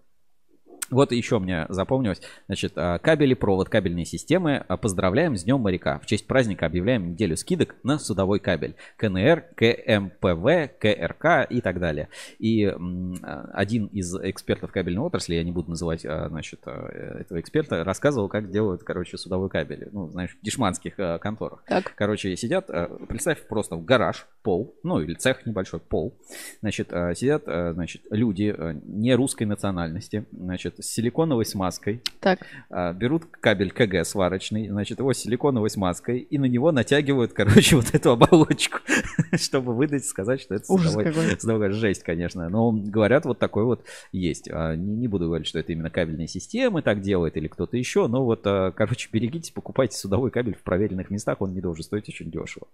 Вот 0.91 1.11
еще 1.11 1.39
мне 1.39 1.65
запомнилось. 1.69 2.21
Значит, 2.47 2.73
а, 2.75 2.99
кабели, 2.99 3.33
провод, 3.33 3.69
кабельные 3.69 4.05
системы. 4.05 4.63
А, 4.67 4.77
Поздравляем 4.77 5.35
с 5.35 5.43
Днем 5.43 5.59
моряка. 5.59 5.99
В 5.99 6.05
честь 6.05 6.27
праздника 6.27 6.65
объявляем 6.67 7.11
неделю 7.11 7.35
скидок 7.37 7.75
на 7.83 7.97
судовой 7.97 8.39
кабель. 8.39 8.75
КНР, 8.97 9.45
КМПВ, 9.55 10.77
КРК 10.79 11.49
и 11.49 11.61
так 11.61 11.79
далее. 11.79 12.09
И 12.37 12.65
а, 12.65 13.49
один 13.53 13.87
из 13.87 14.15
экспертов 14.15 14.71
кабельной 14.71 15.01
отрасли, 15.01 15.35
я 15.35 15.43
не 15.43 15.51
буду 15.51 15.71
называть, 15.71 16.01
значит, 16.01 16.61
этого 16.65 17.39
эксперта, 17.39 17.83
рассказывал, 17.83 18.29
как 18.29 18.51
делают, 18.51 18.83
короче, 18.83 19.17
судовой 19.17 19.49
кабель. 19.49 19.89
Ну, 19.91 20.09
знаешь, 20.09 20.37
в 20.39 20.45
дешманских 20.45 20.95
конторах. 21.19 21.63
Так. 21.67 21.93
Короче, 21.95 22.35
сидят, 22.35 22.67
представь 23.07 23.47
просто 23.47 23.75
гараж, 23.77 24.27
пол, 24.43 24.75
ну 24.83 24.99
или 24.99 25.15
цех 25.15 25.45
небольшой, 25.45 25.79
пол. 25.79 26.15
Значит, 26.61 26.89
сидят, 26.89 27.43
значит, 27.45 28.03
люди 28.09 28.55
не 28.85 29.15
русской 29.15 29.43
национальности, 29.43 30.25
значит, 30.31 30.74
с 30.79 30.87
силиконовой 30.87 31.45
смазкой. 31.45 32.01
Так. 32.19 32.39
А, 32.69 32.93
Берут 32.93 33.25
кабель 33.25 33.71
КГ 33.71 34.05
сварочный, 34.05 34.67
значит, 34.69 34.99
его 34.99 35.13
с 35.13 35.17
силиконовой 35.17 35.69
смазкой, 35.69 36.19
и 36.19 36.37
на 36.37 36.45
него 36.45 36.71
натягивают, 36.71 37.33
короче, 37.33 37.75
вот 37.77 37.93
эту 37.93 38.11
оболочку, 38.11 38.79
чтобы 39.35 39.75
выдать, 39.75 40.05
сказать, 40.05 40.41
что 40.41 40.55
это 40.55 40.65
Ужас 40.71 40.93
судовой- 40.93 41.71
жесть, 41.71 42.03
конечно. 42.03 42.49
Но 42.49 42.71
говорят, 42.71 43.25
вот 43.25 43.39
такой 43.39 43.63
вот 43.65 43.85
есть. 44.11 44.49
А, 44.51 44.75
Не, 44.75 44.95
не 44.95 45.07
буду 45.07 45.25
говорить, 45.25 45.47
что 45.47 45.59
это 45.59 45.71
именно 45.71 45.89
кабельные 45.89 46.27
системы 46.27 46.81
так 46.81 47.01
делает 47.01 47.37
или 47.37 47.47
кто-то 47.47 47.77
еще, 47.77 48.07
но 48.07 48.25
вот, 48.25 48.41
а, 48.45 48.71
короче, 48.71 49.09
берегитесь, 49.11 49.51
покупайте 49.51 49.97
судовой 49.97 50.31
кабель 50.31 50.55
в 50.55 50.63
проверенных 50.63 51.09
местах, 51.09 51.41
он 51.41 51.53
не 51.53 51.61
должен 51.61 51.83
стоить 51.83 52.09
очень 52.09 52.31
дешево. 52.31 52.67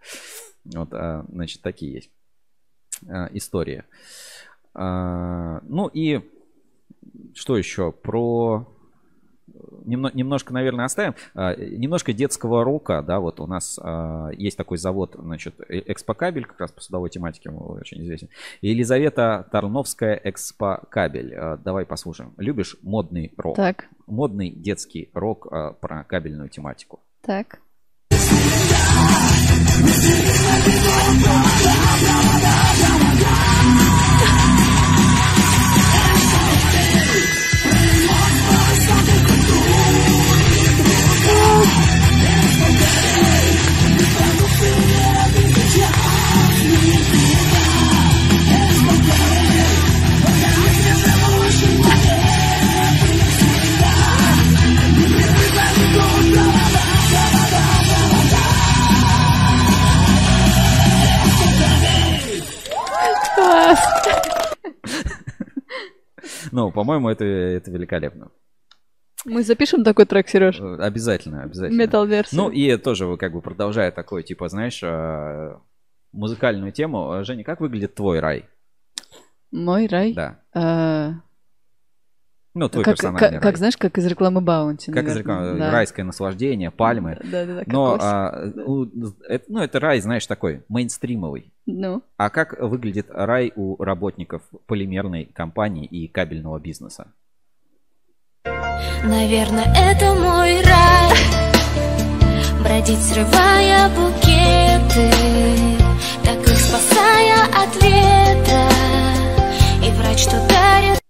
Вот, 0.65 0.89
значит, 0.89 1.61
такие 1.61 1.93
есть 1.93 2.11
истории. 3.33 3.83
Ну 4.73 5.89
и 5.93 6.21
что 7.33 7.57
еще 7.57 7.91
про 7.91 8.67
немножко, 9.85 10.53
наверное, 10.53 10.85
оставим. 10.85 11.15
А, 11.33 11.55
немножко 11.55 12.13
детского 12.13 12.63
рока, 12.63 13.01
да, 13.01 13.19
вот 13.19 13.39
у 13.39 13.47
нас 13.47 13.79
а, 13.81 14.29
есть 14.31 14.57
такой 14.57 14.77
завод, 14.77 15.15
значит, 15.17 15.55
э, 15.67 15.81
Экспокабель, 15.87 16.45
как 16.45 16.59
раз 16.59 16.71
по 16.71 16.81
судовой 16.81 17.09
тематике 17.09 17.49
очень 17.49 18.01
известен. 18.03 18.29
Елизавета 18.61 19.47
Тарновская, 19.51 20.19
Экспокабель. 20.23 21.33
А, 21.35 21.57
давай 21.57 21.85
послушаем. 21.85 22.33
Любишь 22.37 22.77
модный 22.81 23.33
рок? 23.37 23.55
Так. 23.55 23.87
Модный 24.07 24.49
детский 24.49 25.09
рок 25.13 25.49
про 25.79 26.03
кабельную 26.03 26.49
тематику. 26.49 26.99
Так. 27.21 27.59
Ну, 66.51 66.71
по-моему, 66.71 67.09
это, 67.09 67.25
это 67.25 67.71
великолепно. 67.71 68.31
Мы 69.25 69.43
запишем 69.43 69.83
такой 69.83 70.05
трек, 70.05 70.27
Сереж? 70.29 70.59
Э, 70.59 70.77
обязательно, 70.77 71.43
обязательно. 71.43 71.79
Метал 71.79 72.05
версия. 72.05 72.35
Ну 72.35 72.49
и 72.49 72.75
тоже, 72.77 73.17
как 73.17 73.33
бы 73.33 73.41
продолжая 73.41 73.91
такой, 73.91 74.23
типа, 74.23 74.49
знаешь, 74.49 74.81
э, 74.83 75.57
музыкальную 76.11 76.71
тему. 76.71 77.23
Женя, 77.23 77.43
как 77.43 77.59
выглядит 77.59 77.95
твой 77.95 78.19
рай? 78.19 78.49
Мой 79.51 79.87
рай? 79.87 80.13
Да. 80.13 81.23
Ну, 82.53 82.67
твой 82.67 82.83
как, 82.83 82.95
персональный 82.95 83.19
как, 83.19 83.31
рай. 83.31 83.41
как, 83.41 83.57
знаешь, 83.57 83.77
как 83.77 83.97
из 83.97 84.05
рекламы 84.05 84.41
Баунти. 84.41 84.91
Как 84.91 85.05
из 85.05 85.15
рекламы. 85.15 85.57
Да. 85.57 85.71
Райское 85.71 86.03
наслаждение, 86.03 86.69
пальмы. 86.69 87.17
Да, 87.23 87.45
да, 87.45 87.55
да. 87.55 87.63
Но, 87.65 87.97
а, 87.99 88.51
это, 89.29 89.45
ну, 89.47 89.59
это 89.59 89.79
рай, 89.79 90.01
знаешь, 90.01 90.27
такой, 90.27 90.63
мейнстримовый. 90.67 91.53
Ну. 91.65 92.03
А 92.17 92.29
как 92.29 92.59
выглядит 92.59 93.07
рай 93.09 93.53
у 93.55 93.81
работников 93.81 94.41
полимерной 94.65 95.25
компании 95.25 95.85
и 95.85 96.07
кабельного 96.09 96.59
бизнеса? 96.59 97.07
Наверное, 99.03 99.73
это 99.75 100.13
мой 100.13 100.61
рай 100.61 101.11
Бродить, 102.63 103.01
срывая 103.01 103.89
букеты 103.89 105.11
Так 106.23 106.47
их 106.47 106.57
спасая 106.57 107.45
от 107.45 107.75
ветра 107.81 108.69
И 109.83 109.91
врач, 109.97 110.19
что 110.19 110.47
дарит 110.47 111.01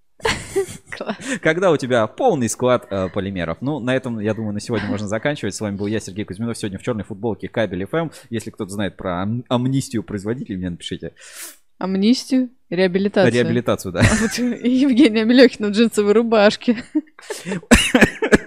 Когда 1.41 1.71
у 1.71 1.77
тебя 1.77 2.07
полный 2.07 2.49
склад 2.49 2.87
э, 2.89 3.09
полимеров. 3.09 3.57
Ну, 3.61 3.79
на 3.79 3.95
этом, 3.95 4.19
я 4.19 4.33
думаю, 4.33 4.53
на 4.53 4.59
сегодня 4.59 4.87
можно 4.87 5.07
заканчивать. 5.07 5.55
С 5.55 5.61
вами 5.61 5.75
был 5.75 5.87
я, 5.87 5.99
Сергей 5.99 6.25
Кузьминов. 6.25 6.57
Сегодня 6.57 6.79
в 6.79 6.83
черной 6.83 7.03
футболке 7.03 7.47
Кабель 7.47 7.83
FM. 7.83 8.11
Если 8.29 8.49
кто-то 8.49 8.71
знает 8.71 8.97
про 8.97 9.21
ам- 9.21 9.43
амнистию 9.49 10.03
производителей, 10.03 10.57
мне 10.57 10.69
напишите. 10.69 11.13
Амнистию? 11.77 12.49
Реабилитацию. 12.69 13.33
Реабилитацию, 13.33 13.91
да. 13.91 14.01
А 14.01 14.15
вот 14.21 14.31
Евгения 14.37 15.25
Мелехина 15.25 15.69
в 15.69 15.71
джинсовой 15.71 16.13
рубашке. 16.13 16.83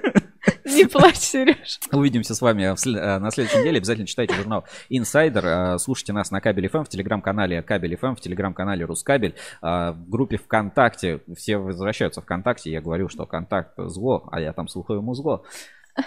Не 0.74 0.86
плачь, 0.86 1.16
Сереж. 1.16 1.78
Увидимся 1.92 2.34
с 2.34 2.40
вами 2.40 2.62
э, 2.64 3.18
на 3.18 3.30
следующей 3.30 3.58
неделе. 3.58 3.78
Обязательно 3.78 4.06
читайте 4.06 4.34
журнал 4.34 4.64
Insider. 4.90 5.74
Э, 5.74 5.78
Слушайте 5.78 6.12
нас 6.12 6.30
на 6.30 6.40
Кабель 6.40 6.66
FM, 6.66 6.84
в 6.84 6.88
телеграм-канале 6.88 7.62
Кабель 7.62 7.94
FM, 7.94 8.16
в 8.16 8.20
телеграм-канале 8.20 8.84
Рускабель, 8.84 9.34
э, 9.62 9.66
в 9.92 10.08
группе 10.08 10.36
ВКонтакте. 10.36 11.20
Все 11.36 11.58
возвращаются 11.58 12.20
ВКонтакте. 12.20 12.70
Я 12.70 12.80
говорю, 12.80 13.08
что 13.08 13.26
контакт 13.26 13.72
зло, 13.76 14.28
а 14.30 14.40
я 14.40 14.52
там 14.52 14.68
слухаю 14.68 14.98
ему 15.00 15.14
зло. 15.14 15.44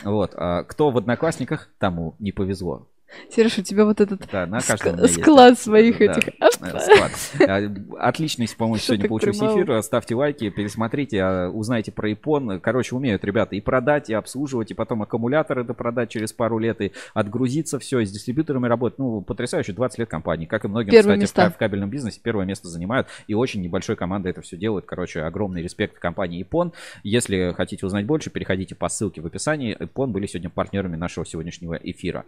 Вот. 0.04 0.32
Кто 0.32 0.92
в 0.92 0.98
Одноклассниках, 0.98 1.70
тому 1.80 2.16
не 2.20 2.34
повезло. 2.34 2.88
Сереж, 3.34 3.58
у 3.58 3.62
тебя 3.64 3.86
вот 3.86 4.02
этот 4.02 4.28
Да, 4.32 4.46
на 4.46 4.58
ск- 4.58 5.02
есть, 5.02 5.22
склад 5.22 5.54
да. 5.54 5.56
своих 5.62 5.98
Да, 6.00 6.06
этих... 6.06 6.28
э, 6.28 6.50
склад. 6.52 7.12
А, 7.50 7.60
Отличный, 8.10 8.48
по-моему, 8.58 8.78
Что 8.78 8.88
сегодня 8.88 9.08
получился 9.08 9.40
прямого? 9.46 9.64
эфир. 9.64 9.84
Ставьте 9.84 10.16
лайки, 10.16 10.50
пересмотрите, 10.50 11.22
а, 11.24 11.50
узнайте 11.50 11.92
про 11.92 12.12
Ипон. 12.12 12.60
Короче, 12.60 12.96
умеют 12.96 13.24
ребята 13.24 13.56
и 13.56 13.62
продать, 13.62 14.10
и 14.10 14.14
обслуживать, 14.14 14.72
и 14.72 14.74
потом 14.74 15.04
аккумуляторы 15.04 15.64
допродать 15.64 16.10
через 16.10 16.34
пару 16.34 16.60
лет, 16.60 16.82
и 16.82 16.92
отгрузиться 17.14 17.80
все, 17.80 18.00
и 18.00 18.06
с 18.06 18.12
дистрибьюторами 18.12 18.68
работать. 18.68 19.00
Ну, 19.00 19.22
потрясающе, 19.22 19.74
20 19.74 20.00
лет 20.00 20.10
компании. 20.10 20.46
Как 20.46 20.66
и 20.66 20.68
многим, 20.68 20.92
Первые 20.92 21.18
кстати, 21.20 21.46
места. 21.48 21.50
в 21.56 21.58
кабельном 21.58 21.90
бизнесе 21.90 22.20
первое 22.22 22.46
место 22.46 22.68
занимают. 22.68 23.08
И 23.28 23.34
очень 23.34 23.62
небольшой 23.62 23.96
командой 23.96 24.30
это 24.32 24.42
все 24.42 24.58
делают. 24.58 24.86
Короче, 24.86 25.22
огромный 25.22 25.62
респект 25.64 25.98
компании 25.98 26.42
Ипон. 26.42 26.74
Если 27.04 27.54
хотите 27.56 27.86
узнать 27.86 28.06
больше, 28.06 28.30
переходите 28.30 28.76
по 28.76 28.90
ссылке 28.90 29.22
в 29.22 29.26
описании. 29.26 29.76
Ипон 29.80 30.12
были 30.12 30.26
сегодня 30.28 30.50
партнерами 30.50 30.96
нашего 30.98 31.26
сегодняшнего 31.26 31.76
эфира. 31.76 32.26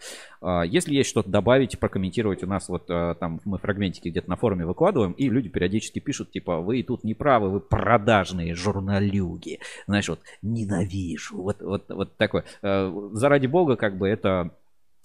Если 0.70 0.94
есть 0.94 1.10
что-то 1.10 1.30
добавить, 1.30 1.78
прокомментировать 1.80 2.44
у 2.44 2.48
нас, 2.48 2.70
вот 2.70 2.86
а, 2.90 3.16
там 3.16 3.40
мы 3.46 3.58
фрагментики 3.58 4.10
где-то 4.10 4.30
на 4.30 4.36
форуме 4.36 4.66
выкладываем, 4.66 5.12
и 5.14 5.30
люди 5.30 5.50
периодически 5.50 6.00
пишут, 6.00 6.32
типа, 6.32 6.60
вы 6.60 6.82
тут 6.84 7.04
не 7.04 7.14
правы, 7.14 7.50
вы 7.50 7.60
продажные 7.60 8.56
журналюги. 8.56 9.60
Знаешь, 9.88 10.08
вот 10.10 10.20
ненавижу. 10.42 11.38
Вот, 11.42 11.62
вот, 11.62 11.86
вот 11.90 12.16
такое. 12.18 12.44
Э, 12.62 13.10
Заради 13.14 13.48
бога, 13.48 13.76
как 13.76 13.98
бы 13.98 14.08
это 14.08 14.52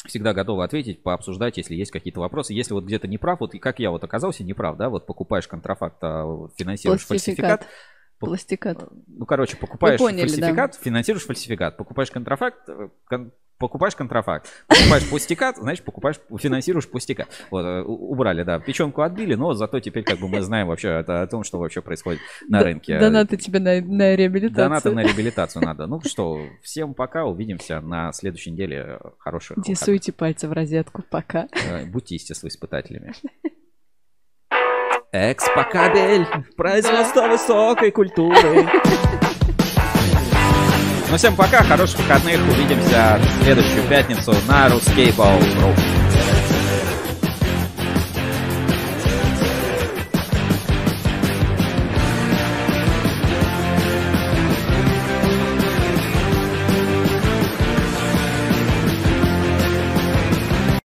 всегда 0.07 0.35
готовы 0.35 0.65
ответить, 0.65 1.03
пообсуждать, 1.03 1.57
если 1.57 1.75
есть 1.75 1.91
какие-то 1.91 2.21
вопросы. 2.21 2.53
Если 2.53 2.75
вот 2.75 2.85
где-то 2.85 3.09
неправ, 3.09 3.41
вот 3.41 3.55
и 3.55 3.59
как 3.59 3.79
я 3.79 3.91
вот 3.91 4.05
оказался 4.05 4.45
неправ, 4.45 4.77
да, 4.77 4.91
вот 4.91 5.07
покупаешь 5.07 5.49
контрафакт, 5.49 5.97
а 6.03 6.25
финансируешь 6.57 7.01
фальсификат. 7.07 7.67
По- 8.21 8.27
Пластикат. 8.27 8.89
Ну, 9.09 9.27
короче, 9.27 9.57
покупаешь 9.57 9.99
поняли, 9.99 10.21
фальсификат, 10.21 10.75
финансируешь 10.77 11.25
фальсификат. 11.27 11.77
Покупаешь 11.77 12.11
контрафакт, 12.11 12.69
э, 12.69 12.89
кон- 13.07 13.33
покупаешь 13.59 13.95
контрафакт. 13.95 14.49
Покупаешь 14.67 15.09
пустикат, 15.09 15.57
значит, 15.57 15.85
покупаешь, 15.85 16.21
финансируешь 16.39 16.89
пустикат. 16.89 17.29
Вот, 17.51 17.65
э, 17.65 17.83
убрали, 17.83 18.43
да. 18.43 18.59
Печенку 18.59 19.03
отбили, 19.03 19.35
но 19.35 19.55
зато 19.55 19.81
теперь 19.81 20.05
как 20.05 20.19
бы 20.19 20.29
мы 20.29 20.41
знаем 20.43 20.67
вообще 20.69 20.89
это 20.89 21.23
о 21.23 21.27
том, 21.27 21.45
что 21.45 21.59
вообще 21.59 21.81
происходит 21.81 22.21
на 22.49 22.59
Д- 22.61 22.65
рынке. 22.65 22.99
Донаты 22.99 23.37
тебе 23.37 23.59
на, 23.61 23.81
на 23.81 24.15
реабилитацию. 24.17 24.57
Донаты 24.57 24.91
на 24.93 25.01
реабилитацию 25.01 25.65
надо. 25.65 25.87
Ну 25.87 26.01
что, 26.05 26.41
всем 26.63 26.95
пока, 26.95 27.25
увидимся 27.25 27.81
на 27.81 28.13
следующей 28.13 28.51
неделе. 28.51 28.99
Хороших 29.19 29.57
Не 29.67 29.75
суйте 29.75 30.13
пальцы 30.13 30.49
в 30.49 30.53
розетку, 30.53 31.03
пока. 31.09 31.49
Э, 31.69 31.85
Будьте 31.87 32.15
естествоиспытателями. 32.17 33.13
Экспокабель. 35.13 36.27
Производство 36.57 37.29
высокой 37.29 37.93
культуры. 37.93 38.67
Ну 41.15 41.19
всем 41.19 41.37
пока, 41.37 41.63
хороших 41.63 42.01
выходных. 42.01 42.41
Увидимся 42.41 43.21
в 43.23 43.45
следующую 43.45 43.85
пятницу 43.85 44.35
на 44.49 44.67
Ruskable.ru. 44.67 46.04